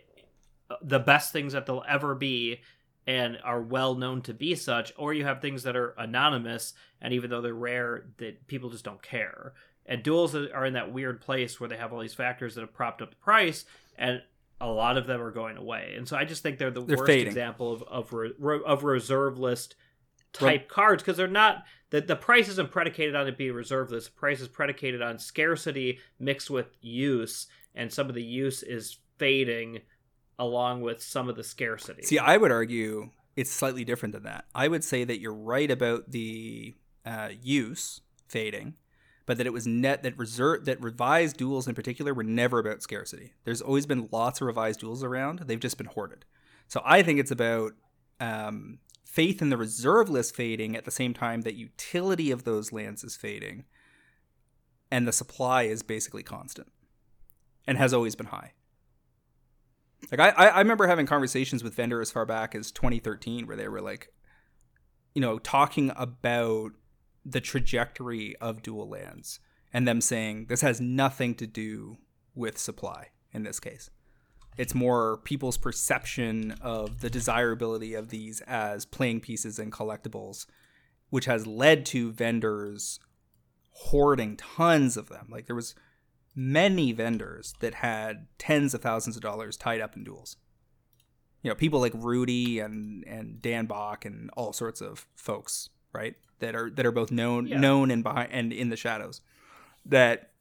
the 0.83 0.99
best 0.99 1.33
things 1.33 1.53
that 1.53 1.65
they'll 1.65 1.83
ever 1.89 2.13
be 2.13 2.61
and 3.07 3.37
are 3.43 3.61
well 3.61 3.95
known 3.95 4.21
to 4.21 4.33
be 4.33 4.55
such, 4.55 4.93
or 4.97 5.13
you 5.13 5.23
have 5.23 5.41
things 5.41 5.63
that 5.63 5.75
are 5.75 5.95
anonymous 5.97 6.73
and 7.01 7.13
even 7.13 7.29
though 7.29 7.41
they're 7.41 7.53
rare, 7.53 8.05
that 8.17 8.47
people 8.47 8.69
just 8.69 8.85
don't 8.85 9.01
care. 9.01 9.53
And 9.85 10.03
duals 10.03 10.35
are 10.53 10.65
in 10.65 10.73
that 10.73 10.93
weird 10.93 11.19
place 11.21 11.59
where 11.59 11.67
they 11.67 11.77
have 11.77 11.91
all 11.91 11.99
these 11.99 12.13
factors 12.13 12.55
that 12.55 12.61
have 12.61 12.73
propped 12.73 13.01
up 13.01 13.09
the 13.09 13.15
price, 13.17 13.65
and 13.97 14.21
a 14.59 14.67
lot 14.67 14.97
of 14.97 15.07
them 15.07 15.19
are 15.21 15.31
going 15.31 15.57
away. 15.57 15.95
And 15.97 16.07
so 16.07 16.15
I 16.15 16.23
just 16.23 16.43
think 16.43 16.59
they're 16.59 16.69
the 16.69 16.83
They're 16.83 16.97
worst 16.97 17.07
fading. 17.07 17.27
example 17.27 17.73
of 17.73 17.83
of, 17.83 18.13
re, 18.13 18.59
of 18.65 18.83
reserve 18.83 19.39
list 19.39 19.75
type 20.33 20.69
cards 20.69 21.01
because 21.01 21.17
they're 21.17 21.27
not 21.27 21.63
the 21.89 22.01
the 22.01 22.15
price 22.15 22.47
isn't 22.47 22.71
predicated 22.71 23.15
on 23.15 23.27
it 23.27 23.37
being 23.37 23.53
reserve 23.53 23.91
list. 23.91 24.13
The 24.13 24.19
price 24.19 24.39
is 24.39 24.47
predicated 24.47 25.01
on 25.01 25.17
scarcity 25.17 25.99
mixed 26.19 26.51
with 26.51 26.67
use, 26.81 27.47
and 27.73 27.91
some 27.91 28.07
of 28.07 28.15
the 28.15 28.23
use 28.23 28.61
is 28.61 28.97
fading 29.17 29.81
along 30.41 30.81
with 30.81 31.03
some 31.03 31.29
of 31.29 31.35
the 31.35 31.43
scarcity. 31.43 32.01
See, 32.01 32.17
I 32.17 32.35
would 32.35 32.51
argue 32.51 33.11
it's 33.35 33.51
slightly 33.51 33.85
different 33.85 34.13
than 34.13 34.23
that. 34.23 34.45
I 34.55 34.67
would 34.67 34.83
say 34.83 35.03
that 35.03 35.19
you're 35.19 35.33
right 35.33 35.69
about 35.69 36.09
the 36.09 36.75
uh, 37.05 37.29
use 37.41 38.01
fading, 38.27 38.73
but 39.27 39.37
that 39.37 39.45
it 39.45 39.53
was 39.53 39.67
net 39.67 40.01
that 40.01 40.17
reserve 40.17 40.65
that 40.65 40.81
revised 40.81 41.37
duals 41.37 41.67
in 41.67 41.75
particular 41.75 42.11
were 42.11 42.23
never 42.23 42.57
about 42.57 42.81
scarcity. 42.81 43.33
There's 43.45 43.61
always 43.61 43.85
been 43.85 44.09
lots 44.11 44.41
of 44.41 44.47
revised 44.47 44.81
duals 44.81 45.03
around. 45.03 45.43
They've 45.45 45.59
just 45.59 45.77
been 45.77 45.85
hoarded. 45.85 46.25
So 46.67 46.81
I 46.83 47.03
think 47.03 47.19
it's 47.19 47.31
about 47.31 47.73
um, 48.19 48.79
faith 49.05 49.43
in 49.43 49.51
the 49.51 49.57
reserve 49.57 50.09
list 50.09 50.35
fading 50.35 50.75
at 50.75 50.85
the 50.85 50.91
same 50.91 51.13
time 51.13 51.41
that 51.41 51.53
utility 51.53 52.31
of 52.31 52.45
those 52.45 52.73
lands 52.73 53.03
is 53.03 53.15
fading, 53.15 53.65
and 54.89 55.07
the 55.07 55.11
supply 55.11 55.63
is 55.63 55.83
basically 55.83 56.23
constant, 56.23 56.71
and 57.67 57.77
has 57.77 57.93
always 57.93 58.15
been 58.15 58.27
high. 58.27 58.53
Like 60.09 60.19
I, 60.19 60.47
I 60.47 60.59
remember 60.59 60.87
having 60.87 61.05
conversations 61.05 61.63
with 61.63 61.75
vendor 61.75 62.01
as 62.01 62.11
far 62.11 62.25
back 62.25 62.55
as 62.55 62.71
2013 62.71 63.47
where 63.47 63.55
they 63.55 63.67
were 63.67 63.81
like, 63.81 64.11
you 65.13 65.21
know, 65.21 65.37
talking 65.39 65.91
about 65.95 66.71
the 67.25 67.41
trajectory 67.41 68.35
of 68.37 68.63
dual 68.63 68.89
lands 68.89 69.39
and 69.73 69.87
them 69.87 70.01
saying 70.01 70.45
this 70.47 70.61
has 70.61 70.81
nothing 70.81 71.35
to 71.35 71.47
do 71.47 71.97
with 72.33 72.57
supply 72.57 73.09
in 73.31 73.43
this 73.43 73.59
case. 73.59 73.89
It's 74.57 74.75
more 74.75 75.17
people's 75.17 75.57
perception 75.57 76.55
of 76.61 77.01
the 77.01 77.09
desirability 77.09 77.93
of 77.93 78.09
these 78.09 78.41
as 78.41 78.85
playing 78.85 79.21
pieces 79.21 79.59
and 79.59 79.71
collectibles, 79.71 80.45
which 81.09 81.25
has 81.25 81.47
led 81.47 81.85
to 81.87 82.11
vendors 82.11 82.99
hoarding 83.71 84.35
tons 84.35 84.97
of 84.97 85.09
them. 85.09 85.27
Like 85.29 85.45
there 85.45 85.55
was 85.55 85.73
many 86.35 86.91
vendors 86.91 87.53
that 87.59 87.75
had 87.75 88.27
tens 88.37 88.73
of 88.73 88.81
thousands 88.81 89.15
of 89.15 89.21
dollars 89.21 89.57
tied 89.57 89.81
up 89.81 89.95
in 89.95 90.05
duals. 90.05 90.35
You 91.43 91.49
know, 91.49 91.55
people 91.55 91.79
like 91.79 91.93
Rudy 91.95 92.59
and 92.59 93.03
and 93.05 93.41
Dan 93.41 93.65
Bach 93.65 94.05
and 94.05 94.29
all 94.37 94.53
sorts 94.53 94.79
of 94.81 95.07
folks, 95.15 95.69
right? 95.93 96.15
That 96.39 96.55
are 96.55 96.69
that 96.69 96.85
are 96.85 96.91
both 96.91 97.11
known 97.11 97.47
Yeah. 97.47 97.59
known 97.59 97.91
and 97.91 98.03
behind 98.03 98.31
and 98.31 98.53
in 98.53 98.69
the 98.69 98.77
shadows. 98.77 99.21
That 99.85 100.31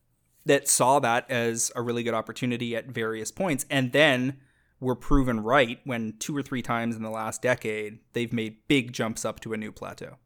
that 0.47 0.69
saw 0.69 0.99
that 1.01 1.31
as 1.31 1.71
a 1.75 1.83
really 1.83 2.03
good 2.03 2.15
opportunity 2.15 2.75
at 2.77 2.87
various 2.87 3.31
points 3.31 3.67
and 3.71 3.93
then 3.93 4.39
were 4.79 4.97
proven 4.97 5.41
right 5.41 5.79
when 5.85 6.15
two 6.19 6.35
or 6.35 6.43
three 6.43 6.63
times 6.63 6.97
in 6.97 7.03
the 7.03 7.11
last 7.11 7.43
decade 7.43 7.99
they've 8.15 8.33
made 8.33 8.57
big 8.67 8.93
jumps 8.93 9.25
up 9.25 9.41
to 9.41 9.53
a 9.53 9.57
new 9.57 9.71
plateau. 9.73 10.17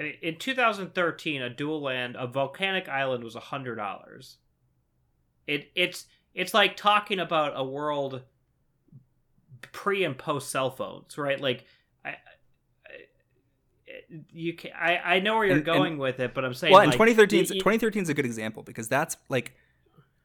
In 0.00 0.36
2013, 0.36 1.42
a 1.42 1.50
dual 1.50 1.82
land, 1.82 2.16
a 2.18 2.26
volcanic 2.26 2.88
island 2.88 3.22
was 3.22 3.34
hundred 3.34 3.76
dollars. 3.76 4.38
It 5.46 5.70
it's 5.74 6.06
it's 6.34 6.54
like 6.54 6.76
talking 6.76 7.18
about 7.18 7.52
a 7.54 7.62
world 7.64 8.22
pre 9.72 10.04
and 10.04 10.16
post 10.16 10.48
cell 10.50 10.70
phones, 10.70 11.18
right? 11.18 11.38
Like, 11.38 11.64
I, 12.04 12.10
I 12.10 12.14
you 14.30 14.54
can 14.54 14.70
I 14.78 14.96
I 15.16 15.20
know 15.20 15.34
where 15.36 15.44
you're 15.44 15.58
And- 15.58 15.68
and- 15.68 15.76
going 15.78 15.98
with 15.98 16.18
it, 16.18 16.32
but 16.32 16.44
I'm 16.46 16.54
saying 16.54 16.72
well, 16.72 16.80
and 16.82 16.90
like, 16.90 16.94
2013 16.98 17.42
is, 17.42 17.50
y- 17.50 17.54
y- 17.56 17.58
2013 17.58 18.02
is 18.02 18.08
a 18.08 18.14
good 18.14 18.24
example 18.24 18.62
because 18.62 18.88
that's 18.88 19.18
like 19.28 19.54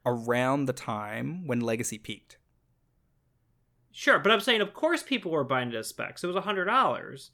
around 0.06 0.66
the 0.66 0.72
time 0.72 1.46
when 1.46 1.60
Legacy 1.60 1.98
peaked. 1.98 2.38
Sure, 3.92 4.18
but 4.18 4.30
I'm 4.32 4.40
saying, 4.40 4.60
of 4.60 4.72
course, 4.72 5.02
people 5.02 5.32
were 5.32 5.44
buying 5.44 5.68
it 5.70 5.74
as 5.74 5.88
specs. 5.88 6.22
It 6.24 6.28
was 6.28 6.36
hundred 6.44 6.66
dollars. 6.66 7.30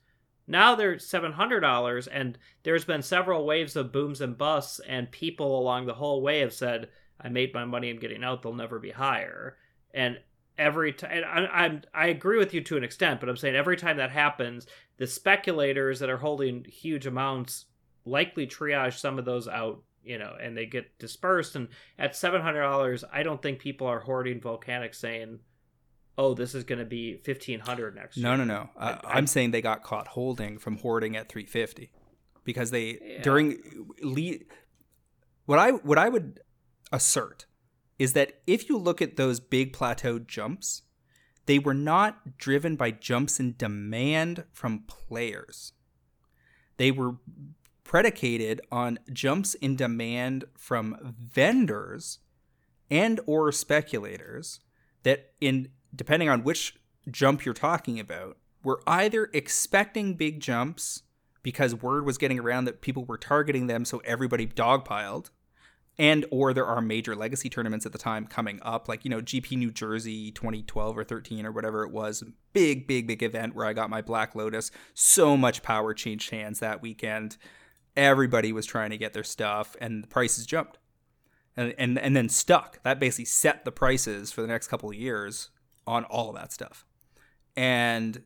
Now 0.47 0.75
they're 0.75 0.99
seven 0.99 1.33
hundred 1.33 1.61
dollars, 1.61 2.07
and 2.07 2.39
there's 2.63 2.85
been 2.85 3.03
several 3.03 3.47
waves 3.47 3.77
of 3.77 3.93
booms 3.93 4.21
and 4.21 4.37
busts, 4.37 4.81
and 4.81 5.11
people 5.11 5.59
along 5.59 5.87
the 5.87 5.95
whole 5.95 6.21
way 6.23 6.41
have 6.41 6.53
said, 6.53 6.89
"I 7.21 7.29
made 7.29 7.55
my 7.55 7.65
money. 7.65 7.91
I'm 7.91 7.99
getting 7.99 8.25
out. 8.25 8.43
They'll 8.43 8.55
never 8.55 8.79
be 8.79 8.91
higher." 8.91 9.57
And 9.95 10.19
every 10.59 10.93
time 10.93 11.25
I, 11.27 11.47
I'm 11.47 11.83
I 11.95 12.09
agree 12.09 12.39
with 12.39 12.53
you 12.55 12.61
to 12.63 12.77
an 12.77 12.85
extent, 12.85 13.21
but 13.21 13.29
I'm 13.29 13.37
saying 13.37 13.55
every 13.55 13.77
time 13.77 13.97
that 13.99 14.11
happens, 14.11 14.67
the 14.99 15.07
speculators 15.07 16.01
that 16.01 16.11
are 16.11 16.19
holding 16.19 16.65
huge 16.65 17.07
amounts 17.07 17.67
likely 18.05 18.47
triage 18.47 18.99
some 18.99 19.19
of 19.19 19.25
those 19.25 19.47
out, 19.47 19.83
you 20.03 20.19
know, 20.19 20.35
and 20.41 20.57
they 20.57 20.67
get 20.67 20.99
dispersed. 20.99 21.57
And 21.57 21.69
at 21.99 22.17
seven 22.17 22.43
hundred 22.43 22.63
dollars, 22.63 23.05
I 23.13 23.23
don't 23.23 23.41
think 23.41 23.61
people 23.61 23.87
are 23.87 24.01
hoarding 24.01 24.41
volcanic 24.41 24.95
saying, 24.95 25.39
"Oh, 26.19 26.35
this 26.35 26.55
is 26.55 26.65
going 26.65 26.79
to 26.79 26.85
be 26.85 27.17
fifteen 27.19 27.61
hundred 27.61 27.95
next 27.95 28.17
No, 28.19 28.31
year." 28.35 28.39
no, 28.39 28.45
no. 28.45 28.71
I- 28.77 28.91
Uh, 28.93 29.01
I- 29.05 29.13
I'm 29.19 29.27
saying 29.27 29.51
they 29.51 29.63
got 29.63 29.83
caught 29.83 30.09
holding 30.09 30.59
from 30.59 30.79
hoarding 30.79 31.17
at 31.17 31.29
350 31.29 31.91
because 32.45 32.71
they 32.71 32.99
Yeah. 33.01 33.23
during 33.23 33.59
le- 34.03 34.39
what 35.47 35.59
I 35.59 35.71
what 35.73 35.99
I 35.99 36.09
would 36.09 36.41
assert 36.93 37.47
is 37.99 38.13
that 38.15 38.43
if 38.47 38.69
you 38.69 38.77
look 38.77 39.01
at 39.01 39.17
those 39.17 39.39
big 39.41 39.73
plateau 39.73 40.19
jumps, 40.19 40.83
they 41.47 41.59
were 41.59 41.75
not 41.75 42.37
driven 42.39 42.77
by 42.77 42.91
jumps 42.91 43.39
in 43.41 43.55
demand 43.57 44.45
from 44.53 44.81
players. 44.87 45.73
They 46.79 46.91
were 46.91 47.17
predicated 47.85 48.61
on 48.71 48.99
jumps 49.13 49.55
in 49.55 49.77
demand 49.77 50.45
from 50.57 51.15
vendors 51.19 52.19
and 52.91 53.21
or 53.27 53.53
speculators 53.53 54.61
that 55.03 55.33
in 55.41 55.71
depending 55.95 56.29
on 56.29 56.43
which 56.43 56.77
jump 57.11 57.45
you're 57.45 57.55
talking 57.55 57.99
about 57.99 58.37
were 58.63 58.81
either 58.87 59.29
expecting 59.33 60.15
big 60.15 60.41
jumps 60.41 61.03
because 61.43 61.75
word 61.75 62.07
was 62.07 62.19
getting 62.19 62.39
around 62.39 62.65
that 62.65 62.81
people 62.81 63.05
were 63.05 63.19
targeting 63.19 63.67
them 63.67 63.85
so 63.85 63.99
everybody 64.05 64.47
dogpiled 64.47 65.31
and 65.99 66.25
or 66.31 66.55
there 66.55 66.67
are 66.67 66.81
major 66.81 67.15
legacy 67.15 67.51
tournaments 67.51 67.85
at 67.85 67.93
the 67.93 67.99
time 67.99 68.27
coming 68.27 68.59
up 68.63 68.89
like 68.89 69.05
you 69.05 69.11
know 69.11 69.21
gp 69.21 69.57
new 69.57 69.71
jersey 69.71 70.31
2012 70.31 70.97
or 70.97 71.05
13 71.05 71.45
or 71.45 71.53
whatever 71.53 71.83
it 71.83 71.91
was 71.91 72.23
big 72.53 72.87
big 72.87 73.07
big 73.07 73.23
event 73.23 73.55
where 73.55 73.67
i 73.67 73.73
got 73.73 73.91
my 73.91 74.01
black 74.01 74.35
lotus 74.35 74.71
so 74.95 75.37
much 75.37 75.63
power 75.63 75.93
changed 75.95 76.31
hands 76.31 76.61
that 76.61 76.83
weekend. 76.83 77.37
Everybody 77.97 78.53
was 78.53 78.65
trying 78.65 78.91
to 78.91 78.97
get 78.97 79.13
their 79.13 79.25
stuff 79.25 79.77
and 79.81 80.03
the 80.03 80.09
prices 80.09 80.47
jumped. 80.47 80.79
And 81.55 81.75
and, 81.77 81.99
and 81.99 82.17
then 82.17 82.31
stuck. 82.31 82.83
That 82.83 82.99
basically 82.99 83.27
set 83.27 83.67
the 83.67 83.73
prices 83.73 84.33
for 84.33 84.41
the 84.41 84.49
next 84.49 84.69
couple 84.69 84.89
of 84.89 84.95
years 84.95 85.51
on 85.87 86.05
all 86.05 86.29
of 86.31 86.37
that 86.37 86.53
stuff 86.53 86.85
and 87.57 88.23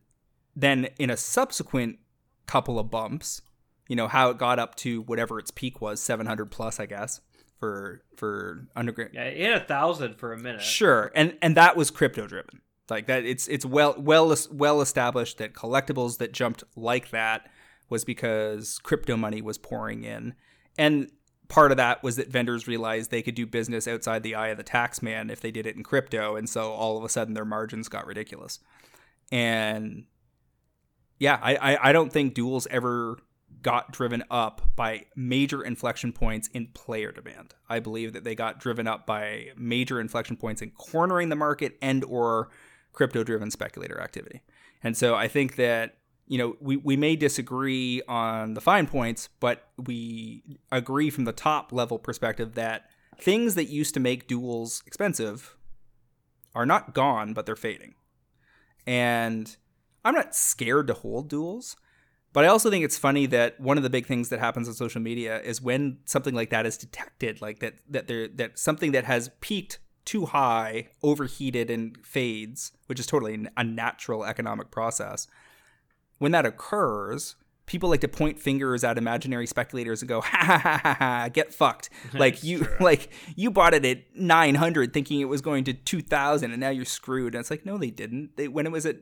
then 0.54 0.88
in 0.98 1.10
a 1.10 1.16
subsequent 1.16 1.98
couple 2.46 2.78
of 2.78 2.90
bumps 2.90 3.42
you 3.88 3.96
know 3.96 4.08
how 4.08 4.30
it 4.30 4.38
got 4.38 4.58
up 4.58 4.74
to 4.74 5.02
whatever 5.02 5.38
its 5.38 5.50
peak 5.50 5.80
was 5.80 6.00
700 6.00 6.46
plus 6.46 6.78
i 6.80 6.86
guess 6.86 7.20
for 7.58 8.02
for 8.16 8.66
underground 8.76 9.12
Yeah, 9.14 9.24
it 9.24 9.36
hit 9.36 9.56
a 9.56 9.64
thousand 9.64 10.16
for 10.16 10.32
a 10.32 10.38
minute. 10.38 10.62
Sure, 10.62 11.10
and 11.14 11.36
and 11.42 11.56
that 11.56 11.76
was 11.76 11.90
crypto 11.90 12.26
driven. 12.26 12.60
Like 12.88 13.06
that, 13.06 13.24
it's 13.24 13.48
it's 13.48 13.64
well 13.64 13.94
well 13.98 14.34
well 14.52 14.80
established 14.80 15.38
that 15.38 15.54
collectibles 15.54 16.18
that 16.18 16.32
jumped 16.32 16.64
like 16.76 17.10
that 17.10 17.48
was 17.88 18.04
because 18.04 18.78
crypto 18.82 19.16
money 19.16 19.40
was 19.40 19.58
pouring 19.58 20.04
in, 20.04 20.34
and 20.76 21.10
part 21.48 21.70
of 21.70 21.76
that 21.76 22.02
was 22.02 22.16
that 22.16 22.28
vendors 22.28 22.66
realized 22.66 23.10
they 23.10 23.22
could 23.22 23.34
do 23.34 23.46
business 23.46 23.86
outside 23.86 24.22
the 24.22 24.34
eye 24.34 24.48
of 24.48 24.56
the 24.56 24.62
tax 24.62 25.02
man 25.02 25.30
if 25.30 25.40
they 25.40 25.50
did 25.50 25.66
it 25.66 25.76
in 25.76 25.82
crypto, 25.82 26.36
and 26.36 26.48
so 26.48 26.72
all 26.72 26.96
of 26.96 27.04
a 27.04 27.08
sudden 27.08 27.34
their 27.34 27.44
margins 27.44 27.88
got 27.88 28.06
ridiculous. 28.06 28.58
And 29.30 30.04
yeah, 31.18 31.38
I 31.42 31.56
I, 31.56 31.88
I 31.88 31.92
don't 31.92 32.12
think 32.12 32.34
duals 32.34 32.66
ever 32.70 33.18
got 33.62 33.90
driven 33.92 34.22
up 34.30 34.62
by 34.76 35.04
major 35.14 35.62
inflection 35.62 36.12
points 36.12 36.48
in 36.52 36.68
player 36.68 37.10
demand. 37.10 37.54
I 37.68 37.80
believe 37.80 38.12
that 38.12 38.24
they 38.24 38.34
got 38.34 38.60
driven 38.60 38.86
up 38.86 39.06
by 39.06 39.48
major 39.56 40.00
inflection 40.00 40.36
points 40.36 40.62
in 40.62 40.70
cornering 40.70 41.30
the 41.30 41.36
market 41.36 41.76
and 41.80 42.04
or 42.04 42.48
crypto 42.92 43.24
driven 43.24 43.50
speculator 43.50 44.00
activity. 44.00 44.42
And 44.82 44.96
so 44.96 45.14
I 45.14 45.28
think 45.28 45.56
that 45.56 45.96
you 46.26 46.38
know 46.38 46.56
we, 46.60 46.76
we 46.76 46.96
may 46.96 47.16
disagree 47.16 48.02
on 48.08 48.54
the 48.54 48.60
fine 48.60 48.86
points, 48.86 49.28
but 49.40 49.68
we 49.76 50.58
agree 50.70 51.10
from 51.10 51.24
the 51.24 51.32
top 51.32 51.72
level 51.72 51.98
perspective 51.98 52.54
that 52.54 52.90
things 53.18 53.54
that 53.54 53.66
used 53.66 53.94
to 53.94 54.00
make 54.00 54.28
duals 54.28 54.86
expensive 54.86 55.56
are 56.54 56.66
not 56.66 56.94
gone, 56.94 57.32
but 57.32 57.46
they're 57.46 57.56
fading. 57.56 57.94
And 58.86 59.56
I'm 60.04 60.14
not 60.14 60.34
scared 60.34 60.86
to 60.86 60.94
hold 60.94 61.30
duals. 61.30 61.76
But 62.32 62.44
I 62.44 62.48
also 62.48 62.68
think 62.68 62.84
it's 62.84 62.98
funny 62.98 63.24
that 63.26 63.58
one 63.58 63.78
of 63.78 63.82
the 63.82 63.88
big 63.88 64.04
things 64.04 64.28
that 64.28 64.40
happens 64.40 64.68
on 64.68 64.74
social 64.74 65.00
media 65.00 65.40
is 65.40 65.62
when 65.62 66.00
something 66.04 66.34
like 66.34 66.50
that 66.50 66.66
is 66.66 66.76
detected, 66.76 67.40
like 67.40 67.60
that 67.60 67.76
that 67.88 68.08
there 68.08 68.28
that 68.28 68.58
something 68.58 68.92
that 68.92 69.04
has 69.04 69.30
peaked 69.40 69.78
too 70.04 70.26
high, 70.26 70.88
overheated 71.02 71.70
and 71.70 71.96
fades, 72.04 72.72
which 72.88 73.00
is 73.00 73.06
totally 73.06 73.46
a 73.56 73.64
natural 73.64 74.22
economic 74.22 74.70
process. 74.70 75.26
When 76.18 76.32
that 76.32 76.46
occurs, 76.46 77.36
people 77.66 77.88
like 77.90 78.00
to 78.00 78.08
point 78.08 78.38
fingers 78.38 78.84
at 78.84 78.96
imaginary 78.96 79.46
speculators 79.46 80.00
and 80.02 80.08
go, 80.08 80.20
"Ha 80.20 80.38
ha 80.44 80.58
ha 80.58 80.80
ha, 80.82 80.94
ha 80.98 81.28
get 81.32 81.52
fucked!" 81.52 81.90
like 82.14 82.42
you, 82.44 82.58
Sure. 82.64 82.76
like 82.80 83.10
you 83.34 83.50
bought 83.50 83.74
it 83.74 83.84
at 83.84 83.98
nine 84.16 84.54
hundred, 84.54 84.92
thinking 84.92 85.20
it 85.20 85.26
was 85.28 85.40
going 85.42 85.64
to 85.64 85.72
two 85.72 86.00
thousand, 86.00 86.52
and 86.52 86.60
now 86.60 86.70
you're 86.70 86.84
screwed. 86.84 87.34
And 87.34 87.40
it's 87.40 87.50
like, 87.50 87.66
no, 87.66 87.76
they 87.76 87.90
didn't. 87.90 88.36
They 88.36 88.48
when 88.48 88.66
it 88.66 88.72
was 88.72 88.86
at, 88.86 88.96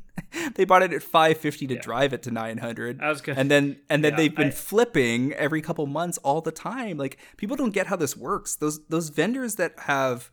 they 0.54 0.64
bought 0.64 0.82
it 0.82 0.92
at 0.92 1.02
five 1.02 1.38
fifty 1.38 1.66
to 1.68 1.74
Yeah. 1.74 1.80
drive 1.82 2.12
it 2.12 2.22
to 2.24 2.30
nine 2.30 2.58
hundred 2.58 3.00
I 3.00 3.08
was 3.10 3.20
gonna, 3.20 3.38
and 3.38 3.50
then 3.50 3.76
and 3.88 4.02
then 4.02 4.12
Yeah, 4.12 4.16
they've 4.16 4.34
been 4.36 4.48
I- 4.48 4.50
flipping 4.50 5.32
every 5.34 5.60
couple 5.62 5.86
months 5.86 6.18
all 6.18 6.40
the 6.40 6.52
time 6.52 6.96
like 6.98 7.18
people 7.36 7.56
don't 7.56 7.70
get 7.72 7.86
how 7.86 7.96
this 7.96 8.16
works 8.16 8.56
those 8.56 8.84
those 8.88 9.10
vendors 9.10 9.54
that 9.56 9.74
have 9.80 10.30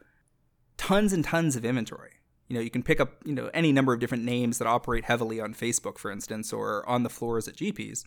tons 0.77 1.13
and 1.13 1.23
tons 1.23 1.55
of 1.55 1.63
inventory 1.63 2.11
you 2.53 2.59
know 2.59 2.63
you 2.63 2.69
can 2.69 2.83
pick 2.83 2.99
up 2.99 3.15
you 3.25 3.33
know 3.33 3.49
any 3.53 3.71
number 3.71 3.93
of 3.93 3.99
different 3.99 4.23
names 4.23 4.59
that 4.59 4.67
operate 4.67 5.05
heavily 5.05 5.39
on 5.39 5.53
facebook 5.53 5.97
for 5.97 6.11
instance 6.11 6.53
or 6.53 6.87
on 6.87 7.03
the 7.03 7.09
floors 7.09 7.47
at 7.47 7.55
gps 7.55 8.05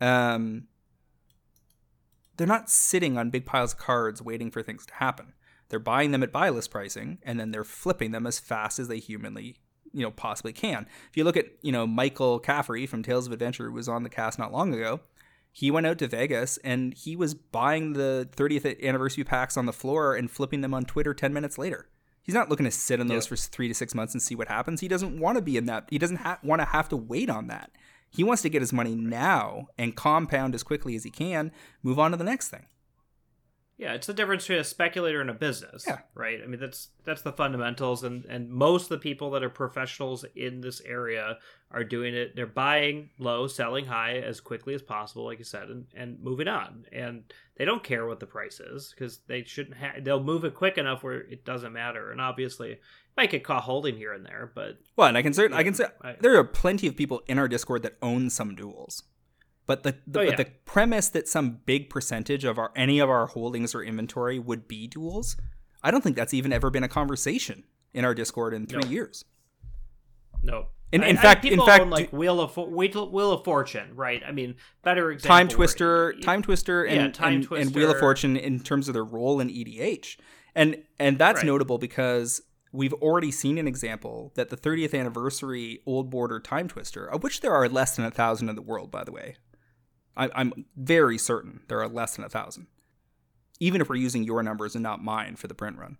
um 0.00 0.66
they're 2.40 2.46
not 2.46 2.70
sitting 2.70 3.18
on 3.18 3.28
big 3.28 3.44
piles 3.44 3.74
of 3.74 3.78
cards 3.78 4.22
waiting 4.22 4.50
for 4.50 4.62
things 4.62 4.86
to 4.86 4.94
happen. 4.94 5.34
They're 5.68 5.78
buying 5.78 6.10
them 6.10 6.22
at 6.22 6.32
buy 6.32 6.48
list 6.48 6.70
pricing 6.70 7.18
and 7.22 7.38
then 7.38 7.50
they're 7.50 7.64
flipping 7.64 8.12
them 8.12 8.26
as 8.26 8.38
fast 8.38 8.78
as 8.78 8.88
they 8.88 8.98
humanly 8.98 9.58
you 9.92 10.02
know 10.02 10.10
possibly 10.10 10.54
can. 10.54 10.86
If 11.10 11.18
you 11.18 11.24
look 11.24 11.36
at 11.36 11.48
you 11.60 11.70
know 11.70 11.86
michael 11.86 12.38
caffrey 12.38 12.86
from 12.86 13.02
tales 13.02 13.26
of 13.26 13.34
adventure 13.34 13.66
who 13.66 13.74
was 13.74 13.90
on 13.90 14.04
the 14.04 14.08
cast 14.08 14.38
not 14.38 14.54
long 14.54 14.72
ago 14.72 15.00
he 15.52 15.70
went 15.70 15.86
out 15.86 15.98
to 15.98 16.08
vegas 16.08 16.56
and 16.64 16.94
he 16.94 17.14
was 17.14 17.34
buying 17.34 17.92
the 17.92 18.26
30th 18.34 18.82
anniversary 18.82 19.24
packs 19.24 19.58
on 19.58 19.66
the 19.66 19.72
floor 19.72 20.14
and 20.14 20.30
flipping 20.30 20.62
them 20.62 20.72
on 20.72 20.84
twitter 20.84 21.12
10 21.12 21.34
minutes 21.34 21.58
later 21.58 21.90
he's 22.22 22.34
not 22.34 22.48
looking 22.48 22.64
to 22.64 22.70
sit 22.70 23.00
on 23.00 23.06
those 23.08 23.26
Yeah. 23.26 23.30
for 23.30 23.36
three 23.36 23.68
to 23.68 23.74
six 23.74 23.94
months 23.94 24.14
and 24.14 24.22
see 24.22 24.34
what 24.34 24.48
happens. 24.48 24.80
He 24.80 24.88
doesn't 24.88 25.18
want 25.18 25.36
to 25.36 25.42
be 25.42 25.56
in 25.56 25.66
that 25.66 25.86
he 25.90 25.98
doesn't 25.98 26.18
ha- 26.18 26.38
want 26.42 26.60
to 26.60 26.66
have 26.66 26.88
to 26.90 26.96
wait 26.96 27.30
on 27.30 27.46
that. 27.48 27.70
He 28.10 28.24
wants 28.24 28.42
to 28.42 28.50
get 28.50 28.60
his 28.62 28.72
money 28.72 28.94
now 28.96 29.68
and 29.78 29.94
compound 29.94 30.54
as 30.54 30.62
quickly 30.64 30.96
as 30.96 31.04
he 31.04 31.10
can 31.10 31.52
move 31.82 31.98
on 31.98 32.10
to 32.10 32.16
the 32.16 32.24
next 32.24 32.48
thing 32.48 32.66
Yeah, 33.80 33.94
it's 33.94 34.06
the 34.06 34.12
difference 34.12 34.42
between 34.42 34.58
a 34.58 34.64
speculator 34.64 35.22
and 35.22 35.30
a 35.30 35.34
business. 35.34 35.84
Yeah. 35.86 36.00
Right. 36.14 36.38
I 36.44 36.46
mean 36.46 36.60
that's 36.60 36.88
that's 37.04 37.22
the 37.22 37.32
fundamentals 37.32 38.04
and 38.04 38.26
and 38.26 38.50
most 38.50 38.84
of 38.84 38.88
the 38.90 38.98
people 38.98 39.30
that 39.30 39.42
are 39.42 39.48
professionals 39.48 40.22
in 40.36 40.60
this 40.60 40.82
area 40.82 41.38
are 41.70 41.82
doing 41.82 42.14
it 42.14 42.36
they're 42.36 42.46
buying 42.46 43.08
low, 43.18 43.46
selling 43.46 43.86
high 43.86 44.18
as 44.18 44.38
quickly 44.38 44.74
as 44.74 44.82
possible, 44.82 45.24
like 45.24 45.38
you 45.38 45.44
said, 45.46 45.70
and, 45.70 45.86
and 45.96 46.20
moving 46.22 46.46
on. 46.46 46.84
And 46.92 47.24
they 47.56 47.64
don't 47.64 47.82
care 47.82 48.06
what 48.06 48.20
the 48.20 48.26
price 48.26 48.60
is 48.60 48.92
because 48.94 49.20
they 49.26 49.44
shouldn't 49.44 49.78
have 49.78 50.04
they'll 50.04 50.22
move 50.22 50.44
it 50.44 50.54
quick 50.54 50.76
enough 50.76 51.02
where 51.02 51.22
it 51.22 51.46
doesn't 51.46 51.72
matter. 51.72 52.12
And 52.12 52.20
obviously 52.20 52.78
might 53.16 53.30
get 53.30 53.44
caught 53.44 53.62
holding 53.62 53.96
here 53.96 54.12
and 54.12 54.24
there, 54.26 54.52
but 54.54 54.78
well 54.96 55.08
and 55.08 55.16
i 55.18 55.22
can 55.22 55.32
certainly 55.34 55.58
i 55.60 55.64
can 55.64 55.74
say 55.74 55.84
I- 56.02 56.16
there 56.20 56.36
are 56.36 56.44
plenty 56.44 56.86
of 56.86 56.96
people 56.96 57.22
in 57.26 57.38
our 57.38 57.48
discord 57.48 57.82
that 57.82 57.96
own 58.00 58.30
some 58.30 58.56
duals 58.56 59.02
but 59.70 59.84
the, 59.84 59.92
the, 60.06 60.18
Oh, 60.20 60.22
yeah. 60.22 60.34
the 60.36 60.46
premise 60.64 61.08
that 61.10 61.28
some 61.28 61.60
big 61.64 61.88
percentage 61.90 62.44
of 62.44 62.58
our 62.58 62.70
any 62.74 62.98
of 62.98 63.08
our 63.08 63.26
holdings 63.28 63.72
or 63.74 63.82
inventory 63.84 64.38
would 64.38 64.66
be 64.66 64.88
duals 64.88 65.36
i 65.82 65.90
don't 65.92 66.02
think 66.04 66.16
that's 66.16 66.34
even 66.34 66.52
ever 66.52 66.70
been 66.70 66.82
a 66.84 66.88
conversation 67.00 67.62
in 67.94 68.04
our 68.04 68.14
discord 68.14 68.52
in 68.54 68.66
three 68.66 68.82
No. 68.82 68.88
years 68.96 69.24
no. 70.42 70.66
In- 70.92 71.04
in 71.04 71.18
I- 71.18 71.22
fact- 71.22 71.44
in 71.44 71.50
people 71.50 71.66
fact, 71.66 71.82
own, 71.82 71.90
like 71.90 72.12
Wheel 72.12 72.40
of 72.40 72.56
Wheel 72.56 73.10
Wheel 73.10 73.30
of 73.32 73.44
Fortune, 73.44 73.94
right? 73.94 74.20
I 74.26 74.32
mean, 74.32 74.56
better 74.82 75.12
example. 75.12 75.36
time 75.36 75.48
twister 75.48 76.14
time 76.14 76.42
twister 76.42 76.82
and, 76.84 76.96
Yeah, 77.00 77.10
Time 77.12 77.34
and, 77.34 77.52
and 77.52 77.74
wheel 77.74 77.90
of 77.92 77.98
fortune 78.00 78.36
in 78.36 78.58
terms 78.58 78.88
of 78.88 78.94
their 78.94 79.04
role 79.04 79.38
in 79.40 79.48
edh 79.50 80.16
and 80.56 80.82
and 80.98 81.16
that's 81.16 81.38
Right. 81.38 81.46
notable 81.46 81.78
because 81.78 82.42
we've 82.72 82.92
already 82.94 83.30
seen 83.30 83.56
an 83.58 83.68
example 83.68 84.32
that 84.34 84.48
the 84.50 84.56
30th 84.56 84.98
anniversary 84.98 85.80
old 85.86 86.10
border 86.10 86.40
time 86.40 86.66
twister 86.66 87.04
of 87.06 87.22
which 87.22 87.40
there 87.40 87.52
are 87.54 87.68
less 87.68 87.94
than 87.94 88.04
a 88.04 88.10
thousand 88.10 88.48
in 88.48 88.56
the 88.56 88.62
world 88.62 88.90
by 88.90 89.04
the 89.04 89.12
way 89.12 89.36
I, 90.16 90.30
i'm 90.34 90.66
very 90.76 91.18
certain 91.18 91.60
there 91.68 91.80
are 91.80 91.88
less 91.88 92.16
than 92.16 92.24
a 92.24 92.28
thousand 92.28 92.66
even 93.58 93.80
if 93.80 93.88
we're 93.88 93.96
using 93.96 94.24
your 94.24 94.42
numbers 94.42 94.74
and 94.74 94.82
not 94.82 95.02
mine 95.02 95.36
for 95.36 95.46
the 95.46 95.54
print 95.54 95.78
run 95.78 95.98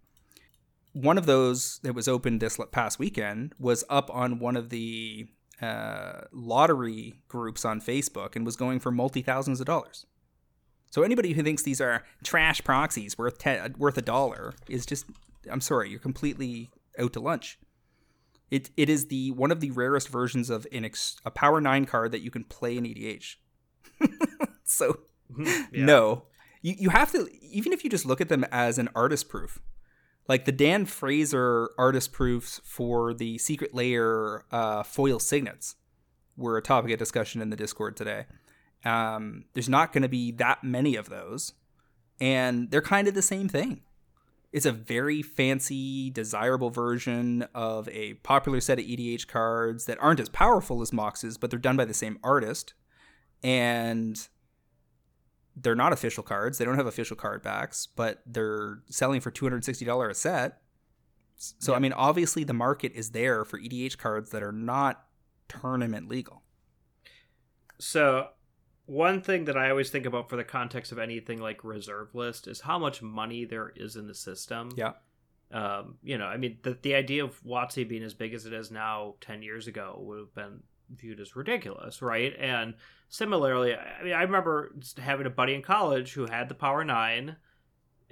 one 0.93 1.19
of 1.19 1.27
those 1.27 1.79
that 1.83 1.95
was 1.95 2.09
opened 2.09 2.41
this 2.41 2.59
past 2.73 2.99
weekend 2.99 3.55
was 3.59 3.85
up 3.89 4.11
on 4.13 4.39
one 4.39 4.57
of 4.57 4.71
the 4.71 5.29
uh, 5.63 6.23
lottery 6.33 7.21
groups 7.29 7.65
on 7.65 7.81
Facebook 7.81 8.35
and 8.35 8.45
was 8.45 8.57
going 8.57 8.81
for 8.81 8.91
multi 8.91 9.23
thousands 9.23 9.61
of 9.61 9.67
dollars. 9.67 10.07
So 10.91 11.03
anybody 11.03 11.33
who 11.35 11.43
thinks 11.43 11.63
these 11.63 11.81
are 11.81 12.05
trash 12.25 12.65
proxies 12.65 13.17
worth 13.17 13.39
te- 13.39 13.61
worth 13.77 13.97
a 13.99 14.03
dollar 14.03 14.55
is 14.69 14.85
just 14.85 15.07
I'm 15.51 15.61
sorry, 15.61 15.91
you're 15.91 16.01
completely 16.01 16.71
out 16.99 17.13
to 17.13 17.21
lunch. 17.21 17.59
It 18.51 18.71
it 18.77 18.89
is 18.89 19.07
the 19.07 19.31
one 19.33 19.53
of 19.53 19.61
the 19.61 19.71
rarest 19.71 20.09
versions 20.09 20.51
of 20.51 20.67
an 20.73 20.85
ex, 20.85 21.17
a 21.25 21.31
Power 21.31 21.61
Nine 21.61 21.85
card 21.85 22.11
that 22.13 22.23
you 22.23 22.31
can 22.31 22.45
play 22.45 22.77
in 22.77 22.85
EDH. 22.85 23.37
so 24.65 25.01
yeah. 25.39 25.65
no, 25.73 26.25
you 26.63 26.75
you 26.79 26.91
have 26.91 27.13
to 27.13 27.29
even 27.43 27.73
if 27.73 27.85
you 27.85 27.91
just 27.91 28.07
look 28.07 28.21
at 28.21 28.29
them 28.29 28.45
as 28.51 28.79
an 28.79 28.89
artist 28.95 29.29
proof, 29.29 29.61
like 30.29 30.45
the 30.45 30.53
Dan 30.53 30.87
Frazier 30.87 31.71
artist 31.79 32.13
proofs 32.13 32.61
for 32.65 33.13
the 33.13 33.39
Secret 33.39 33.75
Lair 33.75 34.45
uh, 34.51 34.83
foil 34.83 35.19
signets 35.19 35.77
were 36.37 36.57
a 36.57 36.63
topic 36.63 36.93
of 36.93 36.99
discussion 36.99 37.43
in 37.43 37.51
the 37.51 37.57
Discord 37.57 37.97
today. 37.97 38.27
Um, 38.85 39.45
there's 39.53 39.69
not 39.69 39.93
going 39.93 40.03
to 40.03 40.09
be 40.09 40.33
that 40.33 40.65
many 40.65 40.97
of 40.97 41.09
those, 41.09 41.53
and 42.21 42.71
they're 42.71 42.81
kind 42.81 43.09
of 43.09 43.15
the 43.15 43.23
same 43.23 43.49
thing. 43.49 43.83
It's 44.53 44.67
a 44.67 44.73
very 44.73 45.23
fancy, 45.23 46.11
desirable 46.11 46.71
version 46.71 47.47
of 47.55 47.89
a 47.89 48.15
popular 48.15 48.61
set 48.61 48.81
of 48.81 48.85
EDH 48.85 49.29
cards 49.29 49.85
that 49.85 49.99
aren't 50.01 50.19
as 50.19 50.29
powerful 50.29 50.83
as 50.83 50.93
Mox's, 50.93 51.39
but 51.39 51.51
they're 51.51 51.59
done 51.59 51.77
by 51.77 51.85
the 51.85 51.95
same 51.95 52.19
artist. 52.25 52.75
And 53.43 54.29
they're 55.57 55.75
not 55.75 55.93
official 55.93 56.23
cards. 56.23 56.59
They 56.59 56.65
don't 56.65 56.77
have 56.77 56.87
official 56.87 57.17
card 57.17 57.43
backs, 57.43 57.87
but 57.87 58.23
they're 58.27 58.81
selling 58.89 59.21
for 59.21 59.31
$260 59.31 60.11
a 60.11 60.15
set. 60.15 60.61
So, 61.37 61.75
I 61.75 61.79
mean, 61.79 61.95
obviously 61.95 62.45
the 62.45 62.53
market 62.53 62.93
is 62.95 63.11
there 63.11 63.45
for 63.45 63.59
EDH 63.59 63.97
cards 63.97 64.31
that 64.31 64.43
are 64.43 64.53
not 64.53 65.05
tournament 65.49 66.09
legal. 66.09 66.43
So, 67.79 68.29
one 68.85 69.23
thing 69.23 69.45
that 69.47 69.57
I 69.57 69.71
always 69.71 69.89
think 69.89 70.05
about 70.05 70.29
for 70.29 70.37
the 70.37 70.45
context 70.45 70.93
of 70.93 70.99
anything 70.99 71.41
like 71.41 71.65
reserve 71.65 72.15
list 72.15 72.47
is 72.47 72.61
how 72.61 72.79
much 72.79 73.01
money 73.01 73.45
there 73.45 73.73
is 73.75 73.97
in 73.97 74.07
the 74.07 74.15
system. 74.15 74.71
Yeah. 74.77 74.93
Um, 75.53 75.97
you 76.03 76.19
know, 76.19 76.27
I 76.27 76.37
mean, 76.37 76.59
the, 76.63 76.77
the 76.83 76.95
idea 76.95 77.25
of 77.25 77.43
WotC 77.43 77.89
being 77.89 78.03
as 78.03 78.15
big 78.15 78.35
as 78.35 78.47
it 78.47 78.53
is 78.53 78.71
now 78.71 79.15
10 79.21 79.43
years 79.43 79.67
ago 79.67 79.97
would 79.99 80.19
have 80.19 80.35
been 80.35 80.63
viewed 80.95 81.21
as 81.21 81.37
ridiculous, 81.37 82.03
right? 82.03 82.35
And 82.39 82.75
similarly, 83.09 83.75
I 83.75 84.03
mean, 84.03 84.13
I 84.13 84.23
remember 84.23 84.75
having 84.99 85.27
a 85.27 85.31
buddy 85.31 85.55
in 85.55 85.63
college 85.63 86.13
who 86.13 86.27
had 86.27 86.49
the 86.49 86.55
Power 86.55 86.85
9. 86.85 87.37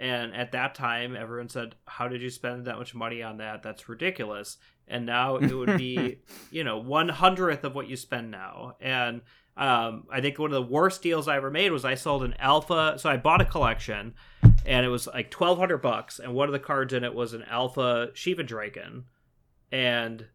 And 0.01 0.33
at 0.35 0.53
that 0.53 0.77
time, 0.77 1.17
everyone 1.17 1.49
said, 1.49 1.75
How 1.87 2.07
did 2.07 2.23
you 2.23 2.31
spend 2.31 2.67
that 2.67 2.79
much 2.79 2.95
money 2.95 3.23
on 3.23 3.39
that? 3.39 3.63
That's 3.65 3.89
ridiculous. 3.89 4.59
And 4.87 5.05
now 5.05 5.37
it 5.37 5.53
would 5.53 5.77
be, 5.77 6.21
you 6.51 6.63
know, 6.63 6.79
one 6.79 7.09
hundredth 7.09 7.65
of 7.65 7.75
what 7.75 7.89
you 7.89 7.97
spend 7.97 8.31
now. 8.31 8.77
And 8.81 9.23
um, 9.57 10.05
I 10.11 10.21
think 10.21 10.39
one 10.39 10.53
of 10.53 10.55
the 10.55 10.73
worst 10.73 11.03
deals 11.03 11.27
I 11.27 11.37
ever 11.37 11.51
made 11.51 11.73
was 11.73 11.85
I 11.85 11.97
sold 11.97 12.23
an 12.23 12.35
alpha. 12.39 12.95
So 12.97 13.11
I 13.11 13.17
bought 13.17 13.41
a 13.41 13.45
collection, 13.45 14.15
and 14.65 14.87
it 14.87 14.89
was 14.89 15.09
like 15.09 15.33
twelve 15.33 15.59
hundred 15.59 15.79
bucks, 15.79 16.21
and 16.21 16.33
one 16.33 16.49
of 16.49 16.53
the 16.53 16.61
cards 16.61 16.95
in 16.95 17.03
it 17.03 17.13
was 17.13 17.33
an 17.33 17.43
alpha 17.51 18.11
Shivan 18.15 18.47
Dragon, 18.47 19.05
and 19.73 20.27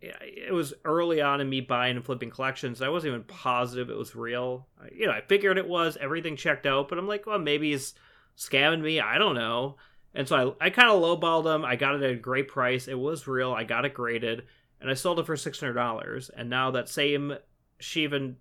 it 0.00 0.52
was 0.52 0.72
early 0.84 1.20
on 1.20 1.40
in 1.40 1.48
me 1.48 1.60
buying 1.60 1.96
and 1.96 2.04
flipping 2.04 2.30
collections. 2.30 2.80
I 2.80 2.88
wasn't 2.88 3.10
even 3.10 3.24
positive 3.24 3.90
it 3.90 3.96
was 3.96 4.16
real. 4.16 4.66
You 4.92 5.06
know, 5.06 5.12
I 5.12 5.20
figured 5.20 5.58
it 5.58 5.68
was. 5.68 5.98
Everything 6.00 6.36
checked 6.36 6.66
out, 6.66 6.88
but 6.88 6.98
I'm 6.98 7.06
like, 7.06 7.26
well, 7.26 7.38
maybe 7.38 7.70
he's 7.72 7.94
scamming 8.36 8.80
me. 8.80 9.00
I 9.00 9.18
don't 9.18 9.34
know. 9.34 9.76
And 10.14 10.26
so 10.26 10.56
I, 10.60 10.66
I 10.66 10.70
kind 10.70 10.90
of 10.90 11.00
lowballed 11.00 11.54
him. 11.54 11.64
I 11.64 11.76
got 11.76 11.94
it 11.94 12.02
at 12.02 12.10
a 12.10 12.16
great 12.16 12.48
price. 12.48 12.88
It 12.88 12.98
was 12.98 13.26
real. 13.26 13.52
I 13.52 13.64
got 13.64 13.84
it 13.84 13.94
graded, 13.94 14.44
and 14.80 14.90
I 14.90 14.94
sold 14.94 15.20
it 15.20 15.26
for 15.26 15.36
six 15.36 15.60
hundred 15.60 15.74
dollars. 15.74 16.30
And 16.34 16.50
now 16.50 16.70
that 16.72 16.88
same 16.88 17.34
Shivan 17.80 18.36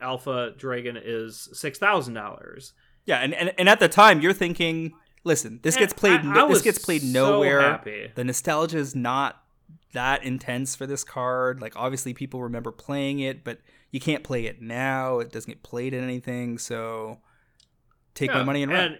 Alpha 0.00 0.54
Dragon 0.56 0.96
is 0.96 1.48
six 1.52 1.78
thousand 1.78 2.14
dollars. 2.14 2.72
Yeah, 3.04 3.18
and, 3.18 3.34
and 3.34 3.52
and 3.58 3.68
at 3.68 3.80
the 3.80 3.88
time 3.88 4.20
you're 4.20 4.32
thinking, 4.32 4.92
listen, 5.24 5.60
this 5.62 5.74
and 5.74 5.82
gets 5.82 5.92
played. 5.92 6.20
I, 6.20 6.44
I 6.44 6.48
this 6.48 6.62
gets 6.62 6.78
played 6.78 7.02
nowhere. 7.02 7.80
So 7.84 8.06
the 8.14 8.24
nostalgia 8.24 8.78
is 8.78 8.94
not 8.94 9.42
that 9.92 10.24
intense 10.24 10.76
for 10.76 10.86
this 10.86 11.04
card. 11.04 11.60
Like 11.60 11.76
obviously 11.76 12.14
people 12.14 12.42
remember 12.42 12.72
playing 12.72 13.20
it, 13.20 13.44
but 13.44 13.58
you 13.90 14.00
can't 14.00 14.24
play 14.24 14.46
it 14.46 14.60
now. 14.60 15.18
It 15.18 15.32
doesn't 15.32 15.50
get 15.50 15.62
played 15.62 15.94
in 15.94 16.04
anything. 16.04 16.58
So 16.58 17.18
take 18.14 18.30
my 18.32 18.42
money 18.42 18.62
and 18.62 18.72
run. 18.72 18.84
And, 18.84 18.98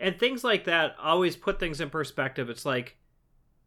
and 0.00 0.18
things 0.18 0.42
like 0.42 0.64
that 0.64 0.96
always 1.00 1.36
put 1.36 1.60
things 1.60 1.80
in 1.80 1.90
perspective. 1.90 2.50
It's 2.50 2.64
like, 2.64 2.96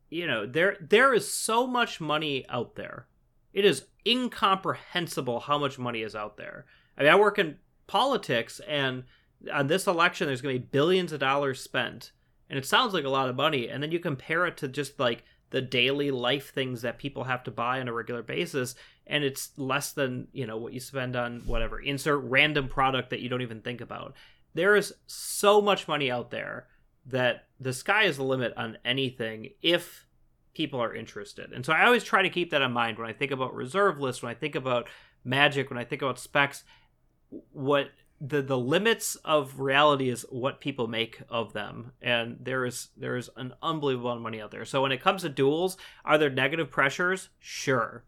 you 0.10 0.28
know, 0.28 0.46
there 0.46 0.78
there 0.82 1.14
is 1.14 1.32
so 1.32 1.66
much 1.66 2.00
money 2.00 2.46
out 2.50 2.76
there 2.76 3.08
it 3.56 3.64
is 3.64 3.86
incomprehensible 4.06 5.40
how 5.40 5.58
much 5.58 5.80
money 5.80 6.02
is 6.02 6.14
out 6.14 6.36
there. 6.36 6.66
I 6.98 7.04
mean, 7.04 7.12
I 7.12 7.16
work 7.16 7.40
in 7.40 7.56
politics, 7.88 8.60
and 8.68 9.06
on 9.52 9.68
this 9.68 9.88
election, 9.88 10.28
there's 10.28 10.42
going 10.42 10.56
to 10.56 10.60
be 10.60 10.68
billions 10.68 11.14
of 11.14 11.22
dollars 11.22 11.62
spent, 11.62 12.12
and 12.50 12.60
it 12.60 12.66
sounds 12.66 12.94
like 12.94 13.06
a 13.06 13.10
lot 13.10 13.30
of 13.30 13.38
money. 13.38 13.70
And 13.70 13.82
then 13.82 13.94
you 13.94 14.00
compare 14.00 14.46
it 14.46 14.58
to 14.58 14.68
just 14.68 15.00
like 15.00 15.24
the 15.56 15.62
daily 15.62 16.12
life 16.12 16.54
things 16.54 16.82
that 16.82 16.98
people 16.98 17.24
have 17.24 17.42
to 17.42 17.50
buy 17.50 17.80
on 17.80 17.88
a 17.88 17.94
regular 17.94 18.22
basis, 18.22 18.76
and 19.08 19.24
it's 19.24 19.52
less 19.56 19.94
than 19.94 20.28
you 20.34 20.46
know 20.46 20.58
what 20.58 20.74
you 20.74 20.82
spend 20.82 21.16
on 21.16 21.40
whatever 21.46 21.80
insert 21.80 22.22
random 22.26 22.68
product 22.68 23.10
that 23.10 23.22
you 23.22 23.30
don't 23.30 23.42
even 23.42 23.62
think 23.62 23.80
about. 23.80 24.14
There 24.54 24.76
is 24.76 24.94
so 25.08 25.62
much 25.62 25.88
money 25.88 26.12
out 26.12 26.30
there 26.30 26.68
that 27.06 27.46
the 27.58 27.72
sky 27.72 28.04
is 28.04 28.18
the 28.18 28.24
limit 28.26 28.54
on 28.58 28.78
anything 28.84 29.52
if 29.62 30.06
people 30.54 30.84
are 30.84 30.94
interested. 30.94 31.54
And 31.54 31.66
so 31.66 31.72
I 31.72 31.86
always 31.86 32.04
try 32.04 32.22
to 32.22 32.30
keep 32.30 32.52
that 32.52 32.62
in 32.62 32.74
mind 32.74 32.98
when 32.98 33.08
I 33.08 33.14
think 33.14 33.32
about 33.32 33.56
reserve 33.56 34.02
lists, 34.02 34.22
when 34.22 34.32
I 34.32 34.36
think 34.36 34.56
about 34.56 34.90
magic, 35.24 35.70
when 35.70 35.80
I 35.80 35.86
think 35.86 36.02
about 36.02 36.20
specs, 36.20 36.66
what 37.54 37.92
the 38.22 38.42
the 38.42 38.58
limits 38.58 39.16
of 39.18 39.60
reality 39.60 40.10
is 40.10 40.26
what 40.30 40.62
people 40.62 40.88
make 40.88 41.22
of 41.30 41.54
them. 41.54 41.92
And 42.02 42.38
there 42.42 42.66
is 42.66 42.90
there 42.98 43.18
is 43.18 43.30
an 43.36 43.54
unbelievable 43.62 44.10
amount 44.10 44.20
of 44.20 44.24
money 44.24 44.42
out 44.42 44.52
there. 44.52 44.66
So 44.66 44.82
when 44.82 44.92
it 44.92 45.02
comes 45.02 45.24
to 45.24 45.30
duals 45.30 45.78
are 46.04 46.18
there 46.18 46.30
negative 46.30 46.72
pressures? 46.72 47.30
Sure. 47.40 48.04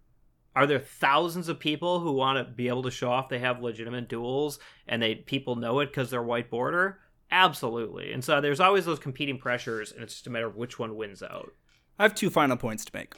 Are 0.56 0.66
there 0.66 0.80
thousands 0.80 1.50
of 1.50 1.60
people 1.60 2.00
who 2.00 2.14
want 2.14 2.38
to 2.40 2.52
be 2.52 2.68
able 2.68 2.84
to 2.84 2.92
show 2.92 3.12
off 3.12 3.30
they 3.30 3.40
have 3.40 3.62
legitimate 3.62 4.10
duals 4.10 4.58
and 4.88 5.02
they 5.02 5.16
people 5.16 5.56
know 5.56 5.82
it 5.82 5.88
because 5.88 6.10
they're 6.10 6.24
white 6.24 6.50
border? 6.50 7.00
Absolutely. 7.30 8.14
And 8.14 8.24
so 8.24 8.40
there's 8.40 8.62
always 8.62 8.86
those 8.86 9.00
competing 9.00 9.38
pressures 9.38 9.92
and 9.92 10.02
it's 10.02 10.14
just 10.14 10.28
a 10.28 10.30
matter 10.30 10.48
of 10.48 10.56
which 10.56 10.80
one 10.80 10.96
wins 10.96 11.22
out. 11.22 11.52
I 12.00 12.04
have 12.04 12.16
two 12.16 12.30
final 12.30 12.58
points 12.58 12.86
to 12.86 12.92
make. 12.94 13.14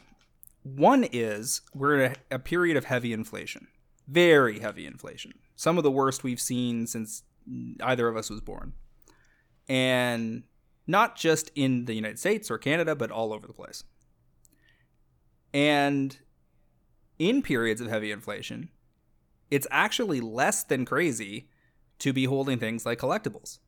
One 0.64 1.06
is 1.12 1.62
we're 1.74 2.00
in 2.00 2.12
a, 2.32 2.36
a 2.36 2.40
period 2.40 2.76
of 2.76 2.86
heavy 2.86 3.14
inflation, 3.14 3.68
very 4.08 4.60
heavy 4.60 4.86
inflation, 4.86 5.34
some 5.60 5.78
of 5.78 5.84
the 5.84 5.92
worst 5.92 6.24
we've 6.24 6.40
seen 6.40 6.88
since 6.88 7.24
either 7.84 8.08
of 8.08 8.16
us 8.16 8.30
was 8.30 8.40
born. 8.40 8.72
And 9.68 10.44
not 10.88 11.18
just 11.18 11.52
in 11.54 11.84
the 11.84 11.94
United 11.94 12.18
States 12.18 12.50
or 12.50 12.58
Canada, 12.58 12.96
but 12.96 13.12
all 13.12 13.34
over 13.34 13.46
the 13.46 13.52
place. 13.52 13.84
And 15.54 16.18
in 17.18 17.42
periods 17.42 17.82
of 17.82 17.90
heavy 17.90 18.10
inflation, 18.10 18.70
it's 19.52 19.68
actually 19.70 20.22
less 20.22 20.64
than 20.64 20.86
crazy 20.86 21.50
to 21.98 22.14
be 22.14 22.24
holding 22.24 22.58
things 22.58 22.86
like 22.86 23.00
collectibles 23.00 23.60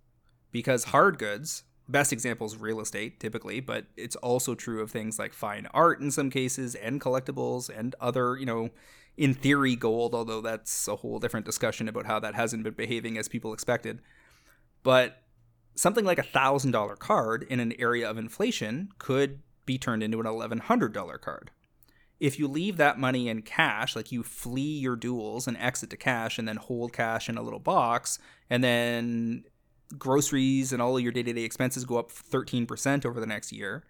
because 0.49 0.85
hard 0.85 1.19
goods 1.19 1.65
best 1.89 2.13
example 2.13 2.47
is 2.47 2.55
real 2.55 2.79
estate 2.79 3.19
typically 3.19 3.59
but 3.59 3.87
it's 3.97 4.15
also 4.17 4.55
true 4.55 4.81
of 4.81 4.89
things 4.89 5.19
like 5.19 5.33
fine 5.33 5.67
art 5.73 5.99
in 5.99 6.09
some 6.09 6.29
cases 6.29 6.73
and 6.75 7.01
collectibles 7.01 7.69
and 7.69 7.95
other 7.99 8.37
you 8.37 8.45
know 8.45 8.69
in 9.17 9.33
theory 9.33 9.75
gold 9.75 10.13
although 10.13 10.41
that's 10.41 10.87
a 10.87 10.95
whole 10.97 11.19
different 11.19 11.45
discussion 11.45 11.87
about 11.87 12.05
how 12.05 12.19
that 12.19 12.35
hasn't 12.35 12.63
been 12.63 12.73
behaving 12.73 13.17
as 13.17 13.27
people 13.27 13.53
expected 13.53 14.01
but 14.83 15.23
something 15.75 16.05
like 16.05 16.19
a 16.19 16.23
thousand 16.23 16.71
dollar 16.71 16.95
card 16.95 17.43
in 17.49 17.59
an 17.59 17.73
area 17.79 18.09
of 18.09 18.17
inflation 18.17 18.89
could 18.97 19.41
be 19.65 19.77
turned 19.77 20.03
into 20.03 20.19
an 20.19 20.25
eleven 20.25 20.59
hundred 20.59 20.93
dollar 20.93 21.17
card 21.17 21.51
if 22.21 22.37
you 22.37 22.47
leave 22.47 22.77
that 22.77 22.99
money 22.99 23.27
in 23.27 23.41
cash, 23.41 23.95
like 23.95 24.11
you 24.11 24.21
flee 24.21 24.77
your 24.77 24.95
duals 24.95 25.47
and 25.47 25.57
exit 25.57 25.89
to 25.89 25.97
cash 25.97 26.37
and 26.37 26.47
then 26.47 26.57
hold 26.57 26.93
cash 26.93 27.27
in 27.27 27.35
a 27.35 27.41
little 27.41 27.59
box, 27.59 28.19
and 28.47 28.63
then 28.63 29.43
groceries 29.97 30.71
and 30.71 30.83
all 30.83 30.99
your 30.99 31.11
day 31.11 31.23
to 31.23 31.33
day 31.33 31.41
expenses 31.41 31.83
go 31.83 31.97
up 31.97 32.11
13% 32.11 33.07
over 33.07 33.19
the 33.19 33.25
next 33.25 33.51
year, 33.51 33.83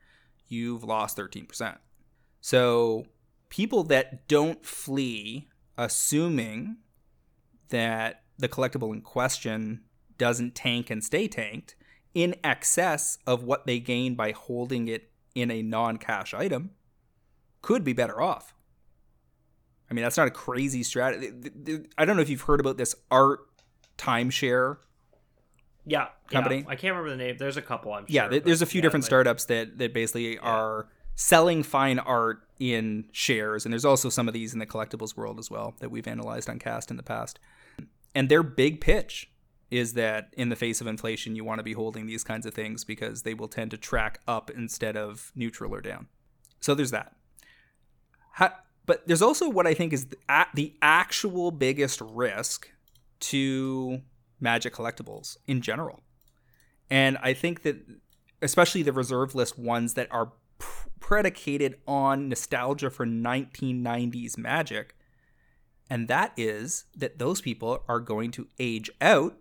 you've 0.48 0.85
lost 0.85 1.18
13%. 1.18 1.77
So 2.39 3.06
people 3.52 3.84
that 3.84 4.28
don't 4.28 4.65
flee, 4.65 5.49
assuming 5.78 6.78
that 7.69 8.23
the 8.40 8.49
collectible 8.49 8.94
in 8.94 9.02
question 9.02 9.82
doesn't 10.18 10.56
tank 10.56 10.90
and 10.90 11.03
stay 11.03 11.28
tanked 11.28 11.76
in 12.14 12.34
excess 12.44 13.19
of 13.28 13.44
what 13.44 13.68
they 13.68 13.80
gain 13.80 14.15
by 14.15 14.32
holding 14.32 14.88
it 14.88 15.11
in 15.36 15.52
a 15.52 15.61
non 15.61 15.98
cash 15.98 16.34
item, 16.34 16.72
could 17.61 17.84
be 17.84 17.94
better 17.94 18.19
off. 18.22 18.56
I 19.90 19.94
mean, 19.94 20.03
that's 20.03 20.18
not 20.18 20.28
a 20.28 20.32
crazy 20.32 20.82
strategy. 20.82 21.32
I 21.98 22.06
don't 22.06 22.15
know 22.15 22.22
if 22.22 22.30
you've 22.30 22.41
heard 22.41 22.61
about 22.61 22.78
this 22.78 22.95
art 23.11 23.41
timeshare 23.98 24.78
yeah 25.86 26.07
company. 26.30 26.60
Yeah. 26.60 26.65
I 26.69 26.76
can't 26.76 26.95
remember 26.95 27.10
the 27.10 27.18
name. 27.18 27.38
There's 27.38 27.57
a 27.57 27.61
couple. 27.61 27.91
I'm 27.91 28.06
sure. 28.06 28.15
yeah. 28.15 28.30
Sure, 28.30 28.40
there's 28.40 28.61
a 28.61 28.65
few 28.65 28.82
different 28.82 29.03
startups 29.03 29.45
that 29.45 29.78
that 29.80 29.94
basically 29.94 30.36
yeah. 30.36 30.41
are 30.41 30.88
selling 31.16 31.64
fine 31.64 32.00
art 32.00 32.42
in 32.60 33.06
shares, 33.12 33.66
and 33.66 33.74
there's 33.74 33.86
also 33.86 34.10
some 34.10 34.28
of 34.28 34.34
these 34.34 34.54
in 34.54 34.60
the 34.60 34.66
collectibles 34.66 35.16
world 35.18 35.40
as 35.40 35.50
well 35.50 35.76
that 35.80 35.92
we've 35.92 36.08
analyzed 36.08 36.50
on 36.50 36.60
Cast 36.60 36.92
in 36.92 36.98
the 36.98 37.04
past. 37.04 37.40
And 38.14 38.30
their 38.30 38.44
big 38.44 38.82
pitch 38.82 39.32
is 39.70 39.94
that 39.94 40.34
in 40.38 40.50
the 40.50 40.56
face 40.56 40.82
of 40.82 40.88
inflation, 40.88 41.36
you 41.36 41.46
want 41.46 41.60
to 41.60 41.64
be 41.64 41.74
holding 41.74 42.06
these 42.06 42.24
kinds 42.24 42.46
of 42.46 42.54
things 42.54 42.84
because 42.84 43.24
they 43.24 43.34
will 43.34 43.48
tend 43.48 43.72
to 43.72 43.78
track 43.78 44.20
up 44.28 44.52
instead 44.52 44.98
of 44.98 45.32
neutral 45.34 45.74
or 45.74 45.82
down. 45.82 46.08
So 46.60 46.76
there's 46.76 46.92
that. 46.92 47.16
How, 48.34 48.52
but 48.86 49.08
there's 49.08 49.22
also 49.22 49.50
what 49.50 49.66
I 49.66 49.74
think 49.74 49.94
is 49.94 50.08
the, 50.08 50.18
the 50.54 50.76
actual 50.82 51.52
biggest 51.52 52.02
risk 52.02 52.70
to 53.22 54.02
Magic 54.42 54.74
collectibles 54.74 55.38
in 55.48 55.62
general. 55.62 56.02
And 56.90 57.18
I 57.22 57.34
think 57.34 57.62
that, 57.62 57.78
especially 58.42 58.84
the 58.84 58.92
reserve 58.92 59.36
list 59.36 59.58
ones 59.58 59.94
that 59.94 60.08
are 60.12 60.34
predicated 61.00 61.76
on 61.88 62.30
nostalgia 62.30 62.90
for 62.90 63.06
1990s 63.06 64.38
Magic, 64.38 64.96
and 65.90 66.08
that 66.08 66.34
is 66.38 66.86
that 66.96 67.20
those 67.20 67.42
people 67.42 67.84
are 67.88 68.00
going 68.00 68.32
to 68.32 68.48
age 68.60 68.90
out 69.02 69.38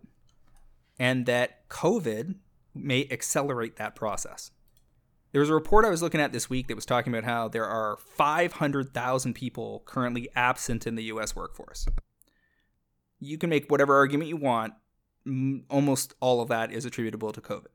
and 0.99 1.25
that 1.25 1.67
COVID 1.69 2.35
may 2.75 3.07
accelerate 3.09 3.77
that 3.77 3.95
process. 3.95 4.51
There 5.31 5.39
was 5.39 5.49
a 5.49 5.53
report 5.53 5.85
I 5.85 5.89
was 5.89 6.01
looking 6.01 6.19
at 6.19 6.33
this 6.33 6.49
week 6.49 6.67
that 6.67 6.75
was 6.75 6.85
talking 6.85 7.13
about 7.13 7.23
how 7.23 7.47
there 7.47 7.65
are 7.65 7.97
500,000 7.97 9.33
people 9.33 9.81
currently 9.85 10.27
absent 10.35 10.85
in 10.85 10.95
the 10.95 11.03
US 11.03 11.35
workforce. 11.35 11.87
You 13.19 13.37
can 13.37 13.49
make 13.49 13.71
whatever 13.71 13.95
argument 13.95 14.29
you 14.29 14.37
want, 14.37 14.73
almost 15.69 16.15
all 16.19 16.41
of 16.41 16.49
that 16.49 16.71
is 16.71 16.83
attributable 16.85 17.31
to 17.31 17.39
COVID. 17.39 17.67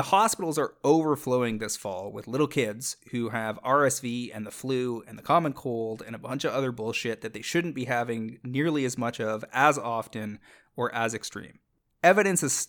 The 0.00 0.04
hospitals 0.04 0.56
are 0.56 0.76
overflowing 0.82 1.58
this 1.58 1.76
fall 1.76 2.10
with 2.10 2.26
little 2.26 2.46
kids 2.46 2.96
who 3.10 3.28
have 3.28 3.62
RSV 3.62 4.30
and 4.34 4.46
the 4.46 4.50
flu 4.50 5.04
and 5.06 5.18
the 5.18 5.22
common 5.22 5.52
cold 5.52 6.02
and 6.06 6.16
a 6.16 6.18
bunch 6.18 6.42
of 6.46 6.54
other 6.54 6.72
bullshit 6.72 7.20
that 7.20 7.34
they 7.34 7.42
shouldn't 7.42 7.74
be 7.74 7.84
having 7.84 8.38
nearly 8.42 8.86
as 8.86 8.96
much 8.96 9.20
of 9.20 9.44
as 9.52 9.76
often 9.76 10.38
or 10.74 10.90
as 10.94 11.12
extreme. 11.12 11.58
Evidence 12.02 12.42
is 12.42 12.68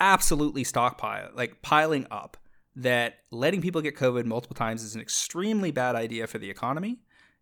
absolutely 0.00 0.64
stockpile, 0.64 1.30
like 1.32 1.62
piling 1.62 2.06
up, 2.10 2.36
that 2.74 3.20
letting 3.30 3.62
people 3.62 3.80
get 3.80 3.96
COVID 3.96 4.26
multiple 4.26 4.54
times 4.54 4.82
is 4.82 4.94
an 4.94 5.00
extremely 5.00 5.70
bad 5.70 5.96
idea 5.96 6.26
for 6.26 6.36
the 6.36 6.50
economy. 6.50 6.98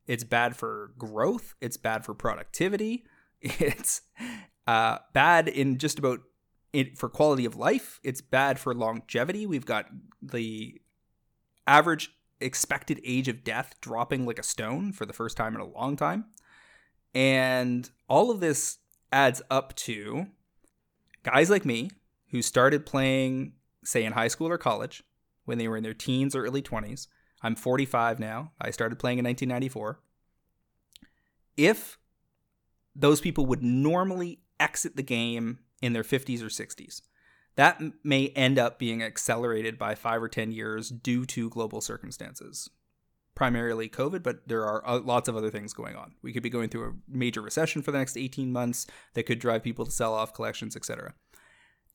It's 0.06 0.23
bad 0.23 0.55
for 0.55 0.93
growth. 0.97 1.56
It's 1.61 1.77
bad 1.77 2.05
for 2.05 2.15
productivity. 2.15 3.05
It's 3.40 4.01
uh, 4.69 4.98
bad 5.12 5.48
in 5.48 5.78
just 5.78 5.98
about 5.98 6.20
it 6.75 6.99
for 6.99 7.09
quality 7.09 7.45
of 7.45 7.57
life. 7.57 8.01
It's 8.03 8.21
bad 8.21 8.59
for 8.59 8.75
longevity. 8.75 9.47
We've 9.47 9.65
got 9.65 9.87
the 10.21 10.81
average 11.67 12.11
expected 12.41 13.01
age 13.05 13.29
of 13.29 13.45
death 13.45 13.75
dropping 13.81 14.27
like 14.27 14.39
a 14.39 14.43
stone 14.43 14.93
for 14.93 15.07
the 15.07 15.13
first 15.13 15.37
time 15.37 15.55
in 15.55 15.61
a 15.61 15.67
long 15.67 15.97
time. 15.97 16.27
And 17.15 17.89
all 18.09 18.31
of 18.31 18.41
this 18.41 18.79
adds 19.13 19.41
up 19.51 19.75
to 19.77 20.27
guys 21.23 21.49
like 21.49 21.65
me 21.65 21.91
who 22.31 22.43
started 22.43 22.85
playing, 22.85 23.53
say, 23.85 24.05
in 24.05 24.13
high 24.13 24.29
school 24.29 24.49
or 24.49 24.59
college 24.59 25.05
when 25.45 25.59
they 25.59 25.69
were 25.69 25.77
in 25.77 25.85
their 25.85 25.95
teens 25.95 26.35
or 26.35 26.45
early 26.45 26.61
20s. 26.61 27.07
I'm 27.41 27.55
45 27.55 28.19
now. 28.19 28.51
I 28.61 28.71
started 28.71 28.99
playing 28.99 29.19
in 29.19 29.25
1994. 29.25 30.01
If 31.57 31.99
those 32.97 33.21
people 33.21 33.47
would 33.47 33.63
normally 33.63 34.41
exit 34.59 34.97
the 34.97 35.03
game 35.03 35.61
in 35.85 35.93
their 35.93 36.02
50s 36.02 36.43
or 36.43 36.47
60s, 36.47 37.02
that 37.56 37.81
may 38.02 38.28
end 38.28 38.59
up 38.59 38.78
being 38.78 39.02
accelerated 39.02 39.78
by 39.78 39.94
five 39.94 40.23
or 40.23 40.28
10 40.28 40.52
years 40.52 40.89
due 40.89 41.24
to 41.27 41.51
global 41.51 41.81
circumstances 41.81 42.69
primarily 43.35 43.89
COVID, 43.89 44.23
but 44.23 44.47
there 44.48 44.65
are 44.65 44.86
uh, 44.86 45.01
lots 45.01 45.28
of 45.28 45.36
other 45.36 45.51
things 45.51 45.73
going 45.73 45.97
on. 45.97 46.15
We 46.23 46.32
could 46.32 46.43
be 46.43 46.51
going 46.51 46.69
through 46.69 46.89
a 46.89 46.93
major 47.09 47.40
recession 47.40 47.82
for 47.82 47.90
the 47.90 47.98
next 47.98 48.16
18 48.16 48.52
months 48.52 48.86
that 49.15 49.24
could 49.24 49.39
drive 49.39 49.62
people 49.62 49.85
to 49.85 49.90
sell 49.90 50.15
off 50.15 50.35
collections, 50.35 50.77
etc. 50.77 51.15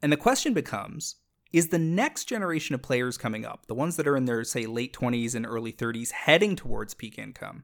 And 0.02 0.12
the 0.12 0.18
question 0.18 0.54
becomes 0.54 1.16
is 1.52 1.70
the 1.70 1.80
next 1.80 2.26
generation 2.26 2.76
of 2.76 2.82
players 2.82 3.18
coming 3.18 3.44
up, 3.44 3.66
the 3.66 3.74
ones 3.74 3.96
that 3.96 4.08
are 4.08 4.16
in 4.16 4.26
their, 4.26 4.44
say, 4.44 4.68
late 4.68 4.94
20s 4.94 5.34
and 5.34 5.48
early 5.48 5.74
30s, 5.74 6.12
heading 6.12 6.56
towards 6.56 6.94
peak 6.94 7.18
income, 7.18 7.64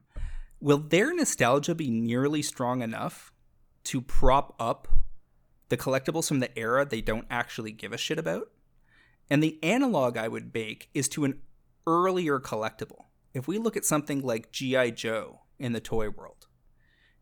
will 0.60 0.78
their 0.78 1.14
nostalgia 1.14 1.72
be 1.72 1.88
nearly 1.88 2.42
strong 2.42 2.82
enough 2.82 3.32
to 3.84 4.00
prop 4.00 4.56
up 4.58 4.88
the 5.68 5.76
collectibles 5.76 6.28
from 6.28 6.40
the 6.40 6.56
era 6.58 6.84
they 6.84 7.00
don't 7.00 7.26
actually 7.30 7.72
give 7.72 7.92
a 7.92 7.98
shit 7.98 8.18
about? 8.18 8.50
And 9.28 9.42
the 9.42 9.58
analog 9.62 10.16
I 10.16 10.28
would 10.28 10.54
make 10.54 10.88
is 10.94 11.08
to 11.10 11.24
an 11.24 11.40
earlier 11.86 12.38
collectible 12.38 13.06
if 13.34 13.46
we 13.46 13.58
look 13.58 13.76
at 13.76 13.84
something 13.84 14.22
like 14.22 14.52
G.I. 14.52 14.90
Joe 14.90 15.40
in 15.58 15.72
the 15.72 15.80
toy 15.80 16.08
world, 16.08 16.46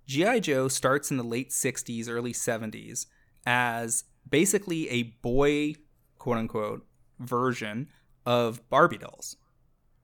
G.I. 0.07 0.41
Joe 0.41 0.69
starts 0.69 1.11
in 1.11 1.16
the 1.16 1.25
late 1.25 1.51
60s, 1.51 2.09
early 2.09 2.33
70s 2.33 3.07
as 3.47 4.05
basically 4.29 4.89
a 4.91 5.03
boy, 5.03 5.75
quote 6.19 6.39
unquote, 6.39 6.87
version 7.19 7.89
of 8.27 8.69
Barbie 8.71 8.99
dolls. 8.99 9.37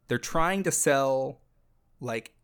They're 0.08 0.18
trying 0.18 0.62
to 0.64 0.72
sell 0.72 1.40
like 2.00 2.34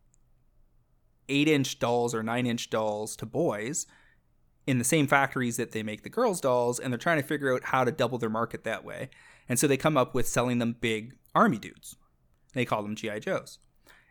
eight 1.29 1.47
inch 1.47 1.79
dolls 1.79 2.15
or 2.15 2.23
nine 2.23 2.45
inch 2.45 2.69
dolls 2.69 3.15
to 3.17 3.25
boys 3.25 3.85
in 4.67 4.77
the 4.77 4.83
same 4.83 5.07
factories 5.07 5.57
that 5.57 5.71
they 5.71 5.81
make 5.81 6.03
the 6.03 6.09
girls' 6.09 6.41
dolls, 6.41 6.79
and 6.79 6.91
they're 6.91 6.97
trying 6.99 7.21
to 7.21 7.27
figure 7.27 7.53
out 7.55 7.63
how 7.63 7.83
to 7.83 7.91
double 7.91 8.17
their 8.17 8.29
market 8.29 8.65
that 8.65 8.83
way. 8.83 9.09
And 9.49 9.57
so 9.57 9.65
they 9.65 9.77
come 9.77 9.97
up 9.97 10.13
with 10.13 10.27
selling 10.27 10.59
them 10.59 10.75
big 10.79 11.15
army 11.33 11.57
dudes. 11.57 11.95
They 12.53 12.65
call 12.65 12.83
them 12.83 12.95
G.I. 12.95 13.19
Joes. 13.19 13.59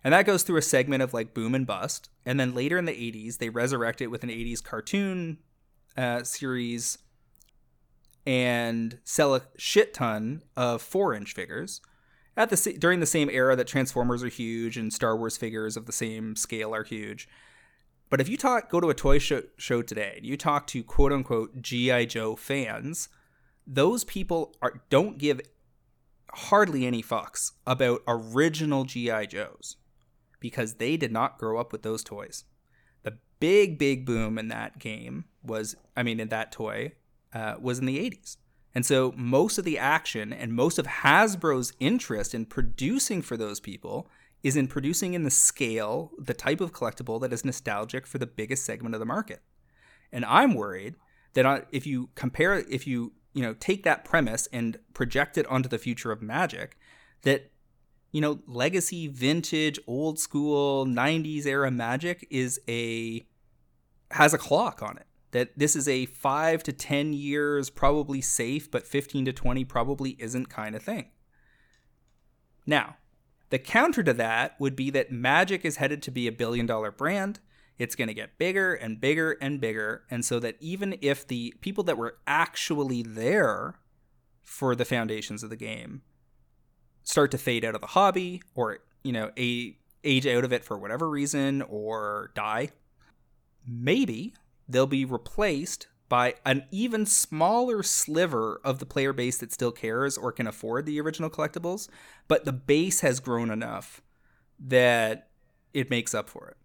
And 0.03 0.15
that 0.15 0.27
goes 0.27 0.43
through 0.43 0.59
a 0.59 0.63
segment 0.63 1.03
of 1.03 1.13
like 1.13 1.35
boom 1.35 1.55
and 1.55 1.67
bust. 1.67 2.09
And 2.25 2.41
then 2.41 2.55
later 2.55 2.79
in 2.79 2.87
the 2.87 2.93
80s, 2.93 3.39
they 3.39 3.51
resurrect 3.51 4.01
it 4.01 4.07
with 4.07 4.23
an 4.23 4.31
80s 4.31 4.63
cartoon 4.63 5.39
uh, 5.97 6.23
series 6.23 6.99
and 8.25 8.99
sell 9.05 9.35
a 9.35 9.43
shit 9.57 9.93
ton 9.95 10.43
of 10.57 10.81
four 10.81 11.13
inch 11.13 11.35
figures. 11.35 11.81
At 12.37 12.51
the 12.51 12.77
during 12.79 13.01
the 13.01 13.07
same 13.07 13.31
era 13.31 13.57
that 13.57 13.67
Transformers 13.67 14.23
are 14.23 14.29
huge 14.29 14.77
and 14.77 14.93
Star 14.93 15.17
Wars 15.17 15.37
figures 15.37 15.77
of 15.77 15.87
the 15.87 15.93
same 15.93 16.37
scale 16.37 16.75
are 16.75 16.85
huge. 16.85 17.29
But 18.09 18.21
if 18.21 18.29
you 18.29 18.37
talk, 18.37 18.71
go 18.71 18.81
to 18.81 18.91
a 18.91 18.95
toy 18.95 19.19
show, 19.19 19.43
show 19.57 19.83
today 19.83 20.15
and 20.17 20.27
you 20.27 20.37
talk 20.37 20.67
to 20.69 20.83
quote 20.83 21.13
unquote 21.13 21.61
GI 21.61 22.07
Joe 22.07 22.37
fans, 22.37 23.09
those 23.67 24.05
people 24.05 24.55
are 24.63 24.83
don't 24.91 25.19
give 25.19 25.41
hardly 26.33 26.87
any 26.87 27.03
fucks 27.03 27.53
about 27.67 28.03
original 28.07 28.85
GI 28.85 29.27
Joes 29.29 29.77
because 30.39 30.75
they 30.75 30.97
did 30.97 31.11
not 31.11 31.39
grow 31.39 31.59
up 31.59 31.73
with 31.73 31.83
those 31.83 32.05
toys. 32.05 32.45
The 33.03 33.19
big, 33.41 33.79
big 33.79 34.07
boom 34.07 34.39
in 34.39 34.49
that 34.49 34.79
game 34.79 35.25
was, 35.43 35.77
I 35.97 36.03
mean, 36.03 36.21
in 36.21 36.29
that 36.29 36.53
toy, 36.53 36.93
uh, 37.33 37.55
was 37.61 37.79
in 37.79 37.87
the 37.87 37.99
80s. 37.99 38.37
And 38.75 38.85
so 38.85 39.15
most 39.17 39.57
of 39.57 39.65
the 39.65 39.79
action 39.79 40.33
and 40.33 40.53
most 40.53 40.79
of 40.79 40.87
Hasbro's 40.87 41.73
interest 41.81 42.35
in 42.35 42.45
producing 42.45 43.23
for 43.23 43.37
those 43.37 43.59
people 43.59 44.09
is 44.47 44.55
in 44.55 44.69
producing 44.69 45.15
in 45.15 45.25
the 45.25 45.31
scale, 45.31 46.13
the 46.19 46.33
type 46.33 46.61
of 46.61 46.73
collectible 46.73 47.21
that 47.21 47.33
is 47.33 47.45
nostalgic 47.45 48.07
for 48.07 48.19
the 48.19 48.27
biggest 48.29 48.65
segment 48.65 48.95
of 48.95 49.01
the 49.01 49.05
market. 49.05 49.41
And 50.13 50.25
I'm 50.25 50.55
worried 50.55 50.95
that 51.35 51.67
if 51.73 51.85
you 51.85 52.11
compare, 52.15 52.55
if 52.55 52.87
you 52.87 53.13
you 53.35 53.43
know 53.43 53.55
take 53.55 53.83
that 53.83 54.05
premise 54.05 54.47
and 54.53 54.79
project 54.95 55.37
it 55.37 55.47
onto 55.49 55.69
the 55.69 55.79
future 55.79 56.13
of 56.13 56.23
magic 56.23 56.79
that 57.23 57.51
you 58.13 58.21
know 58.21 58.39
legacy 58.47 59.09
vintage 59.09 59.79
old 59.87 60.19
school 60.19 60.87
90s 60.87 61.45
era 61.45 61.71
magic 61.71 62.27
is 62.31 62.59
a 62.67 63.27
has 64.13 64.33
a 64.33 64.39
clock 64.39 64.81
on 64.83 64.97
it 64.97 65.07
that 65.33 65.51
this 65.59 65.77
is 65.77 65.87
a 65.87 66.07
5 66.07 66.63
to 66.63 66.73
10 66.73 67.13
years 67.13 67.69
probably 67.69 68.23
safe 68.23 68.71
but 68.71 68.87
15 68.87 69.27
to 69.27 69.35
20 69.35 69.67
probably 69.67 70.17
isn't 70.19 70.49
kind 70.49 70.75
of 70.75 70.83
thing 70.83 71.11
now 72.65 72.97
the 73.51 73.59
counter 73.59 74.03
to 74.03 74.13
that 74.13 74.59
would 74.59 74.77
be 74.77 74.91
that 74.91 75.13
magic 75.13 75.65
is 75.65 75.77
headed 75.77 76.03
to 76.03 76.11
be 76.11 76.27
a 76.27 76.33
billion 76.33 76.67
dollar 76.67 76.91
brand 76.91 77.41
it's 77.79 77.95
going 77.95 78.09
to 78.09 78.15
get 78.15 78.39
bigger 78.39 78.75
and 78.75 79.01
bigger 79.01 79.33
and 79.41 79.61
bigger. 79.61 80.05
And 80.11 80.25
so 80.25 80.41
that 80.41 80.57
even 80.61 80.97
if 81.03 81.27
the 81.27 81.55
people 81.61 81.85
that 81.85 81.99
were 81.99 82.19
actually 82.27 83.03
there 83.03 83.75
for 84.43 84.75
the 84.75 84.85
foundations 84.85 85.43
of 85.43 85.51
the 85.51 85.57
game 85.57 86.03
start 87.03 87.31
to 87.33 87.39
fade 87.39 87.65
out 87.65 87.75
of 87.75 87.81
the 87.81 87.89
hobby 87.89 88.43
or, 88.55 88.79
you 89.03 89.13
know, 89.13 89.31
a, 89.39 89.77
age 90.05 90.27
out 90.27 90.45
of 90.45 90.53
it 90.53 90.65
for 90.65 90.79
whatever 90.79 91.09
reason 91.09 91.63
or 91.63 92.31
die, 92.35 92.71
maybe 93.67 94.35
they'll 94.69 94.87
be 94.87 95.05
replaced 95.05 95.89
by 96.09 96.35
an 96.45 96.65
even 96.71 97.07
smaller 97.07 97.83
sliver 97.83 98.61
of 98.65 98.79
the 98.79 98.87
player 98.87 99.13
base 99.13 99.39
that 99.39 99.53
still 99.53 99.73
cares 99.73 100.17
or 100.17 100.33
can 100.33 100.47
afford 100.47 100.87
the 100.87 101.01
original 101.01 101.31
collectibles, 101.31 101.89
but 102.29 102.45
the 102.45 102.53
base 102.53 103.01
has 103.01 103.21
grown 103.21 103.51
enough 103.51 104.03
that 104.59 105.29
it 105.75 105.91
makes 105.91 106.15
up 106.15 106.29
for 106.29 106.49
it. 106.49 106.57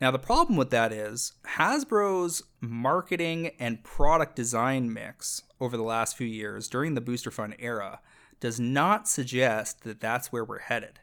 Now, 0.00 0.10
the 0.10 0.18
problem 0.18 0.58
with 0.58 0.70
that 0.70 0.92
is 0.92 1.32
Hasbro's 1.56 2.42
marketing 2.60 3.52
and 3.58 3.82
product 3.82 4.36
design 4.36 4.92
mix 4.92 5.42
over 5.58 5.76
the 5.76 5.82
last 5.82 6.16
few 6.16 6.26
years 6.26 6.68
during 6.68 6.94
the 6.94 7.00
Booster 7.00 7.30
Fun 7.30 7.54
era 7.58 8.00
does 8.38 8.60
not 8.60 9.08
suggest 9.08 9.84
that 9.84 10.00
that's 10.00 10.30
where 10.30 10.44
we're 10.44 10.58
headed. 10.58 11.00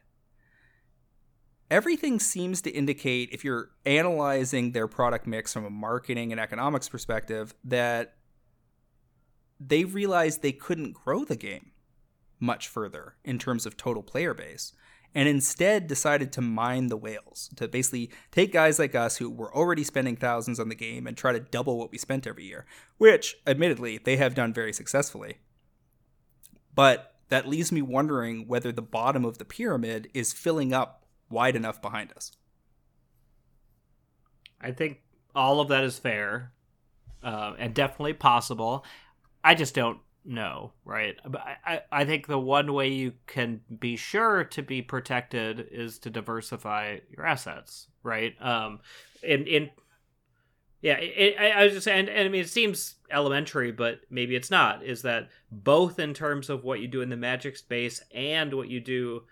Everything 1.73 2.19
seems 2.19 2.61
to 2.61 2.69
indicate, 2.69 3.29
if 3.31 3.43
you're 3.43 3.71
analyzing 3.83 4.73
their 4.73 4.87
product 4.87 5.25
mix 5.25 5.51
from 5.51 5.65
a 5.65 5.71
marketing 5.71 6.31
and 6.31 6.39
economics 6.39 6.87
perspective, 6.87 7.55
that 7.63 8.13
they 9.59 9.83
realized 9.83 10.43
they 10.43 10.51
couldn't 10.51 10.93
grow 10.93 11.25
the 11.25 11.35
game 11.35 11.71
much 12.39 12.67
further 12.67 13.15
in 13.25 13.39
terms 13.39 13.65
of 13.65 13.75
total 13.75 14.03
player 14.03 14.35
base 14.35 14.73
and 15.15 15.27
instead 15.27 15.87
decided 15.87 16.31
to 16.31 16.41
mine 16.41 16.87
the 16.87 16.97
whales 16.97 17.49
to 17.55 17.67
basically 17.67 18.11
take 18.29 18.53
guys 18.53 18.77
like 18.77 18.93
us 18.93 19.17
who 19.17 19.27
were 19.27 19.55
already 19.55 19.83
spending 19.83 20.15
thousands 20.15 20.59
on 20.59 20.69
the 20.69 20.75
game 20.75 21.07
and 21.07 21.17
try 21.17 21.31
to 21.31 21.39
double 21.39 21.79
what 21.79 21.91
we 21.91 21.97
spent 21.97 22.27
every 22.27 22.45
year, 22.45 22.67
which 22.99 23.37
admittedly 23.47 23.97
they 23.97 24.17
have 24.17 24.35
done 24.35 24.53
very 24.53 24.73
successfully. 24.73 25.37
But 26.75 27.15
that 27.29 27.47
leaves 27.47 27.71
me 27.71 27.81
wondering 27.81 28.47
whether 28.47 28.71
the 28.71 28.83
bottom 28.83 29.25
of 29.25 29.39
the 29.39 29.45
pyramid 29.45 30.09
is 30.13 30.33
filling 30.33 30.71
up 30.71 31.02
wide 31.29 31.55
enough 31.55 31.81
behind 31.81 32.11
us. 32.15 32.31
I 34.61 34.71
think 34.71 35.01
all 35.35 35.59
of 35.59 35.67
that 35.69 35.83
is 35.83 35.97
fair 35.99 36.51
uh, 37.23 37.53
and 37.57 37.73
definitely 37.73 38.13
possible. 38.13 38.85
I 39.43 39.55
just 39.55 39.75
don't 39.75 39.99
know, 40.25 40.71
right? 40.85 41.15
But 41.27 41.41
I, 41.65 41.81
I 41.91 42.05
think 42.05 42.27
the 42.27 42.39
one 42.39 42.73
way 42.73 42.87
you 42.89 43.13
can 43.27 43.61
be 43.79 43.95
sure 43.95 44.43
to 44.45 44.61
be 44.61 44.81
protected 44.81 45.67
is 45.71 45.99
to 45.99 46.09
diversify 46.09 46.99
your 47.09 47.25
assets, 47.25 47.87
right? 48.03 48.33
Um, 48.41 48.79
in 49.21 49.45
in 49.47 49.69
yeah, 50.81 50.95
it, 50.95 51.35
I, 51.39 51.61
I 51.61 51.63
was 51.63 51.73
just 51.73 51.85
saying, 51.85 51.99
and, 51.99 52.09
and 52.09 52.27
I 52.27 52.29
mean, 52.29 52.41
it 52.41 52.49
seems 52.49 52.95
elementary, 53.09 53.71
but 53.71 54.01
maybe 54.09 54.35
it's 54.35 54.51
not. 54.51 54.83
Is 54.83 55.01
that 55.03 55.29
both 55.49 55.97
in 55.97 56.13
terms 56.13 56.49
of 56.49 56.65
what 56.65 56.81
you 56.81 56.89
do 56.89 57.01
in 57.01 57.09
the 57.09 57.15
magic 57.15 57.55
space 57.55 58.03
and 58.13 58.53
what 58.53 58.67
you 58.67 58.81
do 58.81 59.23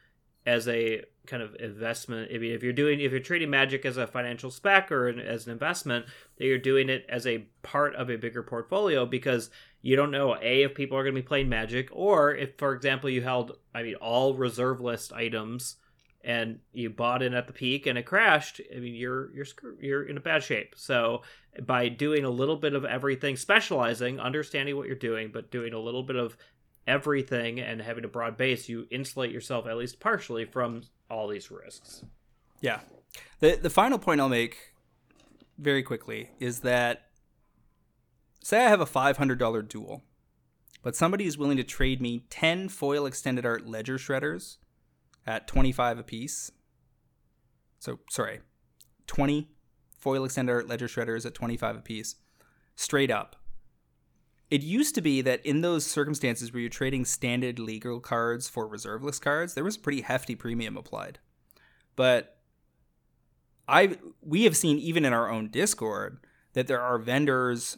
as 0.45 0.67
a 0.67 1.03
kind 1.27 1.43
of 1.43 1.55
investment. 1.55 2.31
I 2.33 2.37
mean, 2.37 2.53
if 2.53 2.63
you're 2.63 2.73
doing 2.73 2.99
if 2.99 3.11
you're 3.11 3.19
trading 3.19 3.49
magic 3.49 3.85
as 3.85 3.97
a 3.97 4.07
financial 4.07 4.49
spec 4.51 4.91
or 4.91 5.07
an, 5.07 5.19
as 5.19 5.45
an 5.45 5.53
investment, 5.53 6.05
that 6.37 6.45
you're 6.45 6.57
doing 6.57 6.89
it 6.89 7.05
as 7.09 7.27
a 7.27 7.45
part 7.61 7.95
of 7.95 8.09
a 8.09 8.17
bigger 8.17 8.43
portfolio 8.43 9.05
because 9.05 9.49
you 9.81 9.95
don't 9.95 10.11
know 10.11 10.35
a 10.41 10.63
if 10.63 10.75
people 10.75 10.97
are 10.97 11.03
going 11.03 11.15
to 11.15 11.21
be 11.21 11.27
playing 11.27 11.49
magic 11.49 11.89
or 11.91 12.35
if, 12.35 12.57
for 12.57 12.73
example, 12.73 13.09
you 13.09 13.21
held 13.21 13.57
I 13.73 13.83
mean 13.83 13.95
all 13.95 14.33
reserve 14.33 14.81
list 14.81 15.13
items 15.13 15.77
and 16.23 16.59
you 16.71 16.89
bought 16.89 17.23
in 17.23 17.33
at 17.33 17.47
the 17.47 17.53
peak 17.53 17.87
and 17.87 17.97
it 17.97 18.05
crashed. 18.05 18.61
I 18.75 18.79
mean, 18.79 18.95
you're 18.95 19.33
you're 19.33 19.45
you're 19.79 20.03
in 20.03 20.17
a 20.17 20.21
bad 20.21 20.43
shape. 20.43 20.73
So 20.75 21.21
by 21.65 21.89
doing 21.89 22.23
a 22.23 22.29
little 22.29 22.55
bit 22.55 22.73
of 22.73 22.85
everything, 22.85 23.35
specializing, 23.35 24.19
understanding 24.19 24.77
what 24.77 24.87
you're 24.87 24.95
doing, 24.95 25.31
but 25.33 25.51
doing 25.51 25.73
a 25.73 25.79
little 25.79 26.03
bit 26.03 26.15
of 26.15 26.37
everything 26.87 27.59
and 27.59 27.81
having 27.81 28.03
a 28.03 28.07
broad 28.07 28.37
base, 28.37 28.67
you 28.69 28.87
insulate 28.91 29.31
yourself 29.31 29.67
at 29.67 29.77
least 29.77 29.99
partially 29.99 30.45
from 30.45 30.83
all 31.09 31.27
these 31.27 31.51
risks. 31.51 32.03
Yeah. 32.61 32.81
The 33.39 33.55
the 33.61 33.69
final 33.69 33.99
point 33.99 34.21
I'll 34.21 34.29
make 34.29 34.73
very 35.57 35.83
quickly 35.83 36.31
is 36.39 36.61
that 36.61 37.07
say 38.43 38.65
I 38.65 38.69
have 38.69 38.81
a 38.81 38.85
$500 38.85 39.67
dual, 39.67 40.01
but 40.81 40.95
somebody 40.95 41.25
is 41.25 41.37
willing 41.37 41.57
to 41.57 41.63
trade 41.63 42.01
me 42.01 42.25
10 42.29 42.69
foil 42.69 43.05
extended 43.05 43.45
art 43.45 43.67
ledger 43.67 43.97
shredders 43.97 44.57
at 45.27 45.47
25 45.47 45.99
apiece. 45.99 46.51
So, 47.79 47.99
sorry, 48.11 48.41
20 49.07 49.49
foil 49.97 50.25
extended 50.25 50.51
art 50.51 50.67
ledger 50.67 50.87
shredders 50.87 51.25
at 51.25 51.35
25 51.35 51.77
apiece, 51.77 52.15
straight 52.75 53.11
up 53.11 53.35
it 54.51 54.61
used 54.61 54.93
to 54.95 55.01
be 55.01 55.21
that 55.21 55.43
in 55.45 55.61
those 55.61 55.85
circumstances 55.85 56.51
where 56.51 56.59
you're 56.59 56.69
trading 56.69 57.05
standard 57.05 57.57
legal 57.57 58.01
cards 58.01 58.49
for 58.49 58.67
reserve 58.67 59.01
list 59.01 59.21
cards, 59.21 59.53
there 59.53 59.63
was 59.63 59.77
a 59.77 59.79
pretty 59.79 60.01
hefty 60.01 60.35
premium 60.35 60.75
applied. 60.75 61.19
But 61.95 62.37
I 63.67 63.97
we 64.21 64.43
have 64.43 64.57
seen 64.57 64.77
even 64.77 65.05
in 65.05 65.13
our 65.13 65.31
own 65.31 65.47
Discord 65.47 66.19
that 66.51 66.67
there 66.67 66.81
are 66.81 66.99
vendors 66.99 67.77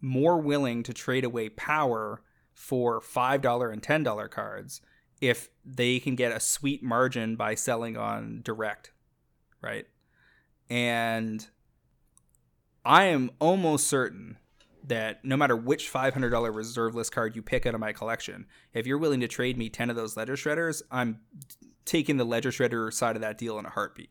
more 0.00 0.40
willing 0.40 0.82
to 0.84 0.94
trade 0.94 1.24
away 1.24 1.50
power 1.50 2.22
for 2.54 3.00
$5 3.00 3.72
and 3.72 3.82
$10 3.82 4.30
cards 4.30 4.80
if 5.20 5.50
they 5.64 5.98
can 5.98 6.14
get 6.14 6.32
a 6.32 6.40
sweet 6.40 6.82
margin 6.82 7.36
by 7.36 7.54
selling 7.54 7.96
on 7.96 8.40
direct, 8.42 8.92
right? 9.60 9.86
And 10.70 11.46
I 12.84 13.04
am 13.04 13.30
almost 13.40 13.86
certain 13.86 14.38
that 14.86 15.24
no 15.24 15.36
matter 15.36 15.56
which 15.56 15.92
$500 15.92 16.54
reserve 16.54 16.94
list 16.94 17.12
card 17.12 17.34
you 17.34 17.42
pick 17.42 17.66
out 17.66 17.74
of 17.74 17.80
my 17.80 17.92
collection, 17.92 18.46
if 18.72 18.86
you're 18.86 18.98
willing 18.98 19.20
to 19.20 19.28
trade 19.28 19.56
me 19.56 19.68
10 19.68 19.90
of 19.90 19.96
those 19.96 20.16
ledger 20.16 20.36
shredders, 20.36 20.82
I'm 20.90 21.20
taking 21.84 22.16
the 22.16 22.24
ledger 22.24 22.50
shredder 22.50 22.92
side 22.92 23.16
of 23.16 23.22
that 23.22 23.38
deal 23.38 23.58
in 23.58 23.66
a 23.66 23.70
heartbeat. 23.70 24.10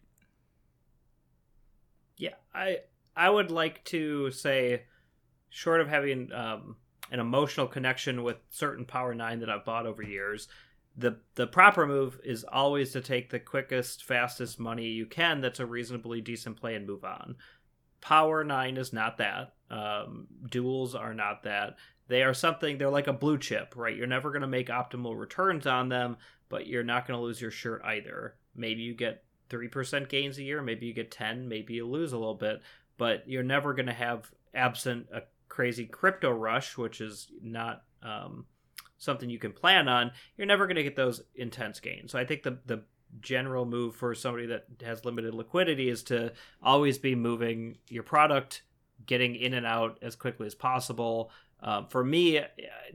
Yeah, 2.18 2.36
I 2.54 2.80
I 3.16 3.30
would 3.30 3.52
like 3.52 3.84
to 3.86 4.32
say 4.32 4.84
short 5.50 5.82
of 5.82 5.88
having 5.88 6.32
um, 6.32 6.78
an 7.12 7.20
emotional 7.20 7.68
connection 7.68 8.24
with 8.24 8.38
certain 8.50 8.86
Power 8.86 9.14
9 9.14 9.40
that 9.40 9.50
I've 9.50 9.66
bought 9.66 9.86
over 9.86 10.02
years, 10.02 10.48
the 10.96 11.20
the 11.36 11.48
proper 11.48 11.86
move 11.86 12.20
is 12.24 12.44
always 12.44 12.92
to 12.94 13.02
take 13.02 13.30
the 13.30 13.40
quickest, 13.40 14.04
fastest 14.04 14.60
money 14.60 14.88
you 14.88 15.06
can 15.06 15.42
that's 15.42 15.60
a 15.60 15.66
reasonably 15.66 16.22
decent 16.22 16.60
play 16.60 16.76
and 16.76 16.88
move 16.88 17.04
on. 17.04 17.36
Power 18.04 18.44
9 18.44 18.76
is 18.76 18.92
not 18.92 19.18
that. 19.18 19.54
Um, 19.72 20.28
duals 20.50 20.94
are 20.94 21.14
not 21.14 21.44
that. 21.44 21.78
They 22.10 22.22
are 22.22 22.34
something, 22.34 22.78
they're 22.78 22.90
like 22.90 23.08
a 23.08 23.14
blue 23.14 23.38
chip, 23.38 23.76
right? 23.78 23.96
You're 23.96 24.08
never 24.08 24.30
going 24.30 24.42
to 24.42 24.48
make 24.48 24.68
optimal 24.68 25.18
returns 25.18 25.66
on 25.66 25.88
them, 25.88 26.18
but 26.50 26.68
you're 26.68 26.84
not 26.84 27.08
going 27.08 27.18
to 27.18 27.24
lose 27.24 27.40
your 27.40 27.50
shirt 27.50 27.82
either. 27.86 28.36
Maybe 28.56 28.82
you 28.82 28.94
get 28.94 29.24
3% 29.50 30.10
gains 30.10 30.38
a 30.38 30.44
year, 30.44 30.62
maybe 30.62 30.86
you 30.86 30.94
get 30.94 31.12
10, 31.12 31.48
maybe 31.48 31.76
you 31.76 31.88
lose 31.88 32.12
a 32.12 32.18
little 32.18 32.36
bit, 32.36 32.62
but 32.98 33.24
you're 33.26 33.42
never 33.42 33.74
going 33.74 33.86
to 33.86 33.94
have, 33.94 34.30
absent 34.54 35.08
a 35.12 35.22
crazy 35.50 35.86
crypto 35.86 36.30
rush, 36.30 36.78
which 36.78 37.02
is 37.02 37.32
not 37.42 37.84
um, 38.02 38.46
something 38.98 39.30
you 39.30 39.40
can 39.40 39.54
plan 39.54 39.88
on, 39.88 40.12
you're 40.38 40.46
never 40.46 40.68
going 40.68 40.76
to 40.76 40.84
get 40.84 40.96
those 40.96 41.22
intense 41.36 41.80
gains. 41.80 42.12
So 42.12 42.20
I 42.20 42.26
think 42.26 42.44
the, 42.44 42.60
the 42.66 42.84
general 43.22 43.66
move 43.66 43.96
for 43.96 44.16
somebody 44.16 44.48
that 44.48 44.66
has 44.84 45.06
limited 45.06 45.34
liquidity 45.34 45.90
is 45.90 46.04
to 46.04 46.34
always 46.62 46.98
be 46.98 47.16
moving 47.16 47.78
your 47.90 48.04
product, 48.04 48.64
getting 49.06 49.36
in 49.36 49.54
and 49.54 49.66
out 49.66 49.98
as 50.02 50.16
quickly 50.16 50.48
as 50.48 50.56
possible. 50.56 51.32
Um, 51.62 51.88
for 51.88 52.04
me, 52.04 52.42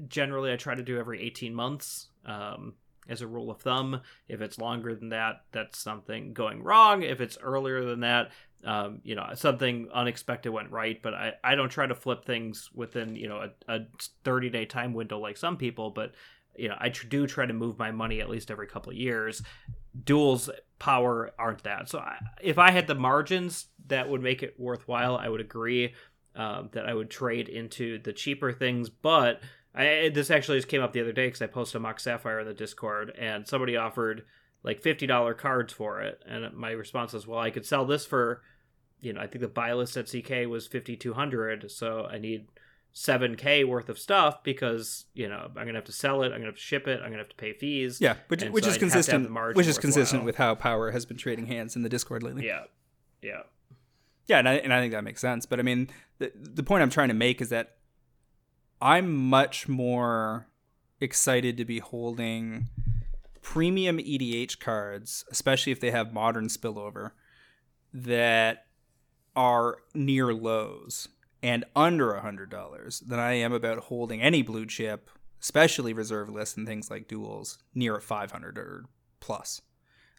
generally, 0.09 0.53
I 0.53 0.57
try 0.57 0.75
to 0.75 0.83
do 0.83 0.99
every 0.99 1.23
18 1.23 1.55
months 1.55 2.09
um, 2.27 2.75
as 3.09 3.23
a 3.23 3.27
rule 3.27 3.51
of 3.51 3.61
thumb. 3.61 4.03
If 4.29 4.41
it's 4.41 4.59
longer 4.59 4.95
than 4.95 5.09
that, 5.11 5.45
that's 5.53 5.79
something 5.79 6.35
going 6.35 6.63
wrong. 6.63 7.03
If 7.03 7.21
it's 7.21 7.39
earlier 7.39 7.85
than 7.85 8.01
that, 8.01 8.31
um, 8.65 9.01
you 9.05 9.15
know, 9.15 9.27
something 9.35 9.89
unexpected 9.95 10.51
went 10.51 10.71
right. 10.71 11.01
But 11.01 11.15
I, 11.15 11.33
I 11.43 11.55
don't 11.55 11.71
try 11.71 11.87
to 11.87 11.95
flip 11.95 12.25
things 12.25 12.69
within, 12.75 13.17
you 13.17 13.29
know, 13.29 13.49
a, 13.69 13.75
a 13.75 13.87
30 14.25 14.51
day 14.51 14.67
time 14.67 14.93
window 14.93 15.19
like 15.19 15.37
some 15.37 15.57
people, 15.57 15.91
but 15.91 16.13
you 16.59 16.69
know, 16.69 16.77
I 16.79 16.89
do 16.89 17.27
try 17.27 17.47
to 17.47 17.53
move 17.53 17.79
my 17.79 17.93
money 17.93 18.21
at 18.21 18.29
least 18.29 18.51
every 18.51 18.67
couple 18.67 18.91
of 18.91 18.99
years 18.99 19.43
duals 20.05 20.51
power 20.79 21.33
aren't 21.39 21.65
that. 21.65 21.89
So 21.89 21.99
I, 21.99 22.19
if 22.41 22.59
I 22.59 22.71
had 22.71 22.87
the 22.87 22.95
margins 22.95 23.67
that 23.89 24.09
would 24.09 24.23
make 24.23 24.43
it 24.43 24.55
worthwhile, 24.59 25.17
I 25.17 25.29
would 25.29 25.41
agree 25.41 25.95
um, 26.37 26.71
that 26.73 26.87
I 26.87 26.95
would 26.95 27.11
trade 27.11 27.49
into 27.49 27.99
the 27.99 28.13
cheaper 28.13 28.53
things. 28.53 28.89
But 28.89 29.41
I, 29.75 30.11
this 30.13 30.31
actually 30.31 30.59
just 30.59 30.69
came 30.69 30.83
up 30.83 30.93
the 30.93 31.01
other 31.01 31.13
day 31.13 31.27
because 31.27 31.43
I 31.43 31.47
posted 31.47 31.77
a 31.77 31.81
Mox 31.81 32.05
Sapphire 32.05 32.41
in 32.41 32.47
the 32.47 32.55
Discord, 32.55 33.13
and 33.19 33.47
somebody 33.47 33.77
offered 33.77 34.25
like 34.63 34.83
fifty 34.83 35.07
dollar 35.07 35.35
cards 35.35 35.73
for 35.73 36.01
it, 36.01 36.23
and 36.27 36.53
my 36.55 36.71
response 36.71 37.13
was, 37.13 37.27
"Well, 37.27 37.39
I 37.39 37.51
could 37.51 37.67
sell 37.67 37.85
this 37.85 38.07
for." 38.07 38.43
You 39.01 39.13
know, 39.13 39.21
I 39.21 39.29
think 39.29 39.43
the 39.43 39.49
buy 39.49 39.73
list 39.75 39.97
at 39.97 40.09
CK 40.09 40.49
was 40.49 40.67
fifty 40.67 40.97
two 40.97 41.15
hundred, 41.15 41.71
so 41.71 42.07
I 42.11 42.19
need 42.19 42.49
7k 42.95 43.67
worth 43.67 43.89
of 43.89 43.99
stuff 43.99 44.43
because 44.43 45.05
you 45.15 45.29
know 45.29 45.51
i'm 45.57 45.67
gonna 45.67 45.75
have 45.75 45.85
to 45.85 45.93
sell 45.93 46.23
it 46.23 46.27
i'm 46.27 46.33
gonna 46.33 46.47
have 46.47 46.57
to 46.57 46.61
ship 46.61 46.89
it 46.89 47.01
i'm 47.01 47.11
gonna 47.11 47.19
have 47.19 47.29
to 47.29 47.37
pay 47.37 47.53
fees. 47.53 48.01
Yeah 48.01 48.17
which, 48.29 48.43
which 48.45 48.65
so 48.65 48.71
is 48.71 48.79
consistent 48.79 49.31
which 49.55 49.67
is 49.67 49.79
consistent 49.79 50.25
with 50.25 50.37
how 50.37 50.55
power 50.55 50.91
has 50.91 51.07
been 51.07 51.17
trading 51.17 51.47
hands 51.47 51.77
in 51.77 51.83
the 51.83 51.89
discord 51.89 52.23
lately. 52.23 52.47
Yeah 52.47 52.65
yeah. 53.23 53.43
Yeah 54.27 54.39
and 54.39 54.49
I, 54.49 54.55
and 54.55 54.73
I 54.73 54.81
think 54.81 54.93
that 54.93 55.05
makes 55.05 55.21
sense 55.21 55.47
but 55.47 55.61
i 55.61 55.63
mean 55.63 55.89
the, 56.19 56.33
the 56.35 56.63
point 56.63 56.83
i'm 56.83 56.91
trying 56.91 57.09
to 57.09 57.15
make 57.15 57.41
is 57.41 57.51
that 57.51 57.77
i'm 58.83 59.15
much 59.15 59.69
more 59.69 60.49
excited 61.01 61.57
to 61.57 61.65
be 61.65 61.79
holding 61.79 62.69
premium 63.43 64.01
edh 64.01 64.59
cards 64.59 65.25
especially 65.31 65.73
if 65.73 65.81
they 65.81 65.91
have 65.91 66.13
modern 66.13 66.49
spillover 66.49 67.13
that 67.93 68.67
are 69.37 69.79
near 69.95 70.35
lows 70.35 71.09
and 71.43 71.65
under 71.77 72.13
a 72.15 72.21
hundred 72.21 72.51
dollars 72.51 73.01
than 73.01 73.19
I 73.19 73.35
am 73.35 73.53
about 73.53 73.85
holding 73.85 74.21
any 74.21 74.43
blue 74.43 74.67
chip, 74.67 75.11
especially 75.41 75.93
reserve 75.93 76.29
lists 76.29 76.57
and 76.57 76.67
things 76.67 76.91
like 76.91 77.09
duals, 77.09 77.59
near 77.75 77.97
a 77.97 78.03
five 78.03 78.31
hundred 78.31 78.59
or 78.59 78.85
plus. 79.21 79.63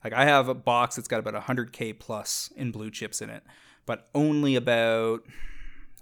Like 0.03 0.13
I 0.13 0.25
have 0.25 0.47
a 0.47 0.53
box 0.53 0.95
that's 0.95 1.07
got 1.07 1.19
about 1.19 1.35
hundred 1.43 1.73
k 1.73 1.93
plus 1.93 2.51
in 2.55 2.71
blue 2.71 2.91
chips 2.91 3.21
in 3.21 3.29
it, 3.29 3.43
but 3.85 4.09
only 4.15 4.55
about 4.55 5.23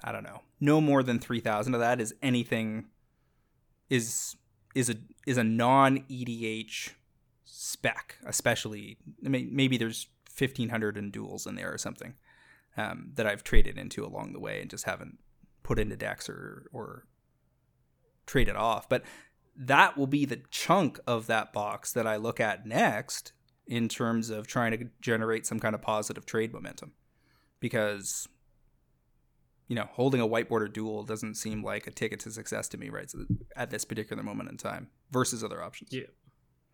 I 0.04 0.12
don't 0.12 0.24
know, 0.24 0.42
no 0.60 0.80
more 0.80 1.02
than 1.04 1.20
three 1.20 1.40
thousand 1.40 1.74
of 1.74 1.80
that 1.80 2.00
is 2.00 2.14
anything 2.22 2.86
is 3.90 4.36
is 4.76 4.90
a 4.90 4.96
is 5.26 5.38
a 5.38 5.44
non 5.44 6.00
EDH 6.10 6.92
spec, 7.46 8.18
especially 8.26 8.98
I 9.26 9.30
mean, 9.30 9.50
maybe 9.52 9.78
there's 9.78 10.08
fifteen 10.30 10.70
hundred 10.70 10.98
in 10.98 11.12
duals 11.12 11.48
in 11.48 11.56
there 11.56 11.74
or 11.74 11.80
something 11.80 12.14
um, 12.78 13.12
that 13.16 13.28
I've 13.28 13.44
traded 13.44 13.78
into 13.78 14.06
along 14.06 14.34
the 14.34 14.40
way 14.40 14.62
and 14.62 14.70
just 14.70 14.86
haven't 14.86 15.18
put 15.64 15.80
into 15.80 15.98
decks 15.98 16.30
or 16.30 16.70
or 16.72 17.06
traded 18.26 18.56
off. 18.56 18.88
But 18.88 19.04
that 19.56 19.98
will 19.98 20.08
be 20.08 20.26
the 20.26 20.42
chunk 20.52 21.00
of 21.08 21.28
that 21.28 21.52
box 21.52 21.92
that 21.94 22.06
I 22.06 22.16
look 22.16 22.40
at 22.40 22.66
next 22.66 23.34
in 23.66 23.90
terms 23.90 24.30
of 24.30 24.48
trying 24.48 24.72
to 24.72 24.90
generate 25.02 25.46
some 25.46 25.60
kind 25.60 25.76
of 25.76 25.82
positive 25.82 26.26
trade 26.26 26.54
momentum. 26.54 26.94
Because 27.60 28.28
you 29.68 29.76
know 29.76 29.90
holding 29.92 30.22
a 30.22 30.28
white 30.28 30.48
border 30.48 30.68
dual 30.68 31.04
doesn't 31.04 31.36
seem 31.36 31.64
like 31.64 31.88
a 31.88 31.92
ticket 31.92 32.20
to 32.22 32.32
success 32.32 32.70
to 32.70 32.78
me 32.78 32.90
right 32.90 33.12
at 33.56 33.70
this 33.70 33.84
particular 33.84 34.24
moment 34.24 34.50
in 34.50 34.58
time 34.58 34.90
versus 35.12 35.44
other 35.44 35.64
options. 35.64 35.92
Yeah. 35.92 36.04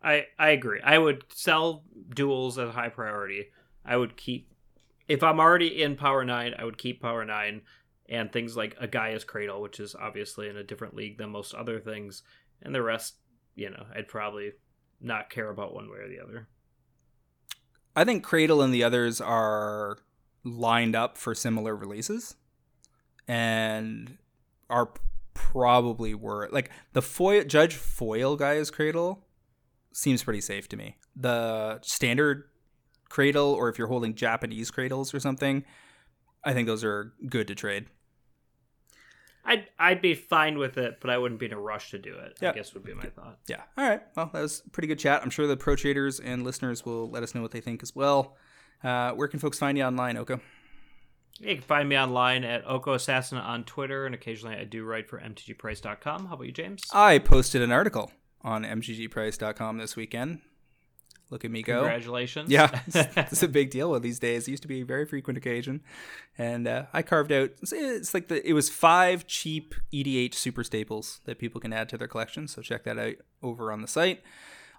I 0.02 0.26
i 0.38 0.50
agree. 0.50 0.80
I 0.84 0.98
would 0.98 1.24
sell 1.32 1.82
duals 2.14 2.52
as 2.52 2.68
a 2.68 2.72
high 2.72 2.90
priority. 2.90 3.46
I 3.84 3.96
would 3.96 4.16
keep 4.16 4.53
if 5.08 5.22
i'm 5.22 5.40
already 5.40 5.82
in 5.82 5.96
power 5.96 6.24
9 6.24 6.54
i 6.58 6.64
would 6.64 6.78
keep 6.78 7.00
power 7.00 7.24
9 7.24 7.62
and 8.08 8.32
things 8.32 8.56
like 8.56 8.76
a 8.80 8.86
Gaea's 8.86 9.24
Cradle, 9.24 9.62
which 9.62 9.80
is 9.80 9.94
obviously 9.94 10.48
in 10.48 10.56
a 10.56 10.62
different 10.62 10.94
league 10.94 11.18
than 11.18 11.30
most 11.30 11.54
other 11.54 11.80
things, 11.80 12.22
and 12.62 12.74
the 12.74 12.82
rest, 12.82 13.14
you 13.54 13.70
know, 13.70 13.86
I'd 13.94 14.08
probably 14.08 14.52
not 15.00 15.30
care 15.30 15.50
about 15.50 15.74
one 15.74 15.90
way 15.90 15.98
or 15.98 16.08
the 16.08 16.20
other. 16.20 16.48
I 17.96 18.04
think 18.04 18.24
Cradle 18.24 18.60
and 18.60 18.74
the 18.74 18.84
others 18.84 19.20
are 19.20 19.98
lined 20.42 20.96
up 20.96 21.16
for 21.16 21.34
similar 21.34 21.74
releases 21.74 22.36
and 23.26 24.18
are 24.68 24.90
probably 25.32 26.14
were 26.14 26.48
like 26.52 26.70
the 26.92 27.02
foil 27.02 27.44
Judge 27.44 27.74
Foil 27.74 28.36
Gaea's 28.36 28.70
Cradle 28.70 29.24
seems 29.92 30.22
pretty 30.22 30.40
safe 30.40 30.68
to 30.68 30.76
me. 30.76 30.96
The 31.16 31.80
standard 31.82 32.44
cradle 33.14 33.52
or 33.52 33.68
if 33.68 33.78
you're 33.78 33.86
holding 33.86 34.14
Japanese 34.14 34.72
cradles 34.72 35.14
or 35.14 35.20
something, 35.20 35.64
I 36.42 36.52
think 36.52 36.66
those 36.66 36.82
are 36.82 37.12
good 37.28 37.46
to 37.46 37.54
trade. 37.54 37.86
I'd 39.44 39.68
I'd 39.78 40.02
be 40.02 40.14
fine 40.14 40.58
with 40.58 40.78
it, 40.78 40.98
but 41.00 41.10
I 41.10 41.18
wouldn't 41.18 41.38
be 41.38 41.46
in 41.46 41.52
a 41.52 41.60
rush 41.60 41.90
to 41.92 41.98
do 41.98 42.16
it. 42.16 42.38
I 42.42 42.52
guess 42.52 42.74
would 42.74 42.82
be 42.82 42.94
my 42.94 43.04
thought. 43.04 43.38
Yeah. 43.46 43.62
All 43.78 43.88
right. 43.88 44.02
Well, 44.16 44.30
that 44.32 44.40
was 44.40 44.62
pretty 44.72 44.88
good 44.88 44.98
chat. 44.98 45.22
I'm 45.22 45.30
sure 45.30 45.46
the 45.46 45.56
pro 45.56 45.76
traders 45.76 46.18
and 46.18 46.42
listeners 46.42 46.84
will 46.84 47.08
let 47.08 47.22
us 47.22 47.34
know 47.34 47.42
what 47.42 47.52
they 47.52 47.60
think 47.60 47.82
as 47.84 47.94
well. 47.94 48.36
Uh, 48.82 49.12
where 49.12 49.28
can 49.28 49.38
folks 49.38 49.58
find 49.58 49.78
you 49.78 49.84
online, 49.84 50.16
Oko? 50.16 50.40
You 51.38 51.54
can 51.54 51.62
find 51.62 51.88
me 51.88 51.96
online 51.96 52.42
at 52.42 52.66
Oko 52.66 52.94
Assassin 52.94 53.38
on 53.38 53.64
Twitter, 53.64 54.06
and 54.06 54.14
occasionally 54.14 54.56
I 54.56 54.64
do 54.64 54.84
write 54.84 55.08
for 55.08 55.20
MTGPrice.com. 55.20 56.26
How 56.26 56.34
about 56.34 56.46
you, 56.46 56.52
James? 56.52 56.82
I 56.92 57.18
posted 57.18 57.60
an 57.62 57.70
article 57.70 58.12
on 58.42 58.64
MTGPrice.com 58.64 59.78
this 59.78 59.94
weekend 59.96 60.40
Look 61.30 61.44
at 61.44 61.50
me 61.50 61.62
go. 61.62 61.80
Congratulations. 61.80 62.50
Yeah, 62.50 62.80
it's, 62.86 63.42
a 63.42 63.48
big 63.48 63.70
deal 63.70 63.98
these 63.98 64.18
days. 64.18 64.46
It 64.46 64.50
used 64.52 64.62
to 64.62 64.68
be 64.68 64.82
a 64.82 64.84
very 64.84 65.06
frequent 65.06 65.36
occasion. 65.36 65.80
And 66.36 66.68
uh, 66.68 66.84
I 66.92 67.02
carved 67.02 67.32
out, 67.32 67.50
it's 67.62 68.14
like 68.14 68.28
the, 68.28 68.46
it 68.46 68.52
was 68.52 68.68
five 68.68 69.26
cheap 69.26 69.74
EDH 69.92 70.34
super 70.34 70.62
staples 70.62 71.20
that 71.24 71.38
people 71.38 71.60
can 71.60 71.72
add 71.72 71.88
to 71.90 71.98
their 71.98 72.08
collection. 72.08 72.46
So 72.46 72.62
check 72.62 72.84
that 72.84 72.98
out 72.98 73.14
over 73.42 73.72
on 73.72 73.80
the 73.82 73.88
site. 73.88 74.22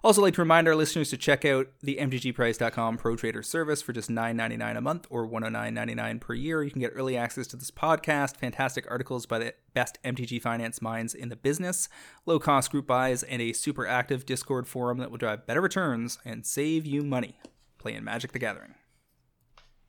Also, 0.06 0.22
like 0.22 0.34
to 0.34 0.40
remind 0.40 0.68
our 0.68 0.76
listeners 0.76 1.10
to 1.10 1.16
check 1.16 1.44
out 1.44 1.66
the 1.82 1.96
MTGPrice.com 1.96 2.96
Pro 2.96 3.16
Trader 3.16 3.42
service 3.42 3.82
for 3.82 3.92
just 3.92 4.08
$9.99 4.08 4.76
a 4.76 4.80
month 4.80 5.04
or 5.10 5.26
$109.99 5.26 6.20
per 6.20 6.32
year. 6.32 6.62
You 6.62 6.70
can 6.70 6.80
get 6.80 6.92
early 6.94 7.16
access 7.16 7.48
to 7.48 7.56
this 7.56 7.72
podcast, 7.72 8.36
fantastic 8.36 8.88
articles 8.88 9.26
by 9.26 9.40
the 9.40 9.54
best 9.74 9.98
MTG 10.04 10.40
finance 10.40 10.80
minds 10.80 11.12
in 11.12 11.28
the 11.28 11.34
business, 11.34 11.88
low 12.24 12.38
cost 12.38 12.70
group 12.70 12.86
buys, 12.86 13.24
and 13.24 13.42
a 13.42 13.52
super 13.52 13.84
active 13.84 14.24
Discord 14.24 14.68
forum 14.68 14.98
that 14.98 15.10
will 15.10 15.18
drive 15.18 15.44
better 15.44 15.60
returns 15.60 16.20
and 16.24 16.46
save 16.46 16.86
you 16.86 17.02
money 17.02 17.40
playing 17.78 18.04
Magic 18.04 18.30
the 18.30 18.38
Gathering. 18.38 18.76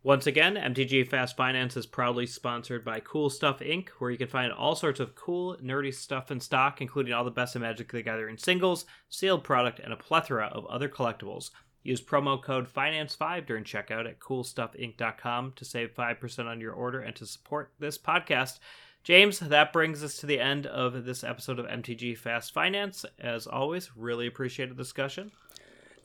Once 0.07 0.25
again, 0.25 0.55
MTG 0.55 1.05
Fast 1.05 1.35
Finance 1.35 1.75
is 1.75 1.85
proudly 1.85 2.25
sponsored 2.25 2.85
by 2.85 3.01
Cool 3.01 3.29
Stuff 3.29 3.59
Inc., 3.59 3.89
where 3.99 4.09
you 4.09 4.17
can 4.17 4.29
find 4.29 4.53
all 4.53 4.73
sorts 4.73 5.01
of 5.01 5.15
cool, 5.15 5.57
nerdy 5.57 5.93
stuff 5.93 6.31
in 6.31 6.39
stock, 6.39 6.79
including 6.79 7.11
all 7.11 7.25
the 7.25 7.29
best 7.29 7.57
of 7.57 7.61
Magic 7.61 7.91
the 7.91 8.01
Gathering 8.01 8.37
singles, 8.37 8.85
sealed 9.09 9.43
product, 9.43 9.79
and 9.79 9.91
a 9.91 9.97
plethora 9.97 10.45
of 10.45 10.65
other 10.67 10.87
collectibles. 10.87 11.49
Use 11.83 12.01
promo 12.01 12.41
code 12.41 12.73
FINANCE5 12.73 13.45
during 13.45 13.65
checkout 13.65 14.07
at 14.07 14.21
coolstuffinc.com 14.21 15.51
to 15.57 15.65
save 15.65 15.93
5% 15.93 16.45
on 16.45 16.61
your 16.61 16.71
order 16.71 17.01
and 17.01 17.13
to 17.17 17.25
support 17.25 17.73
this 17.77 17.97
podcast. 17.97 18.59
James, 19.03 19.39
that 19.39 19.73
brings 19.73 20.05
us 20.05 20.15
to 20.19 20.25
the 20.25 20.39
end 20.39 20.67
of 20.67 21.03
this 21.03 21.25
episode 21.25 21.59
of 21.59 21.65
MTG 21.65 22.17
Fast 22.17 22.53
Finance. 22.53 23.03
As 23.19 23.45
always, 23.45 23.91
really 23.97 24.27
appreciate 24.27 24.69
the 24.69 24.75
discussion. 24.75 25.33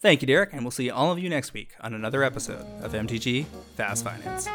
Thank 0.02 0.20
you, 0.20 0.26
Derek, 0.26 0.52
and 0.52 0.62
we'll 0.62 0.72
see 0.72 0.90
all 0.90 1.12
of 1.12 1.20
you 1.20 1.28
next 1.28 1.54
week 1.54 1.76
on 1.80 1.94
another 1.94 2.24
episode 2.24 2.66
of 2.82 2.92
MTG 2.92 3.44
Fast 3.76 4.02
Finance. 4.02 4.48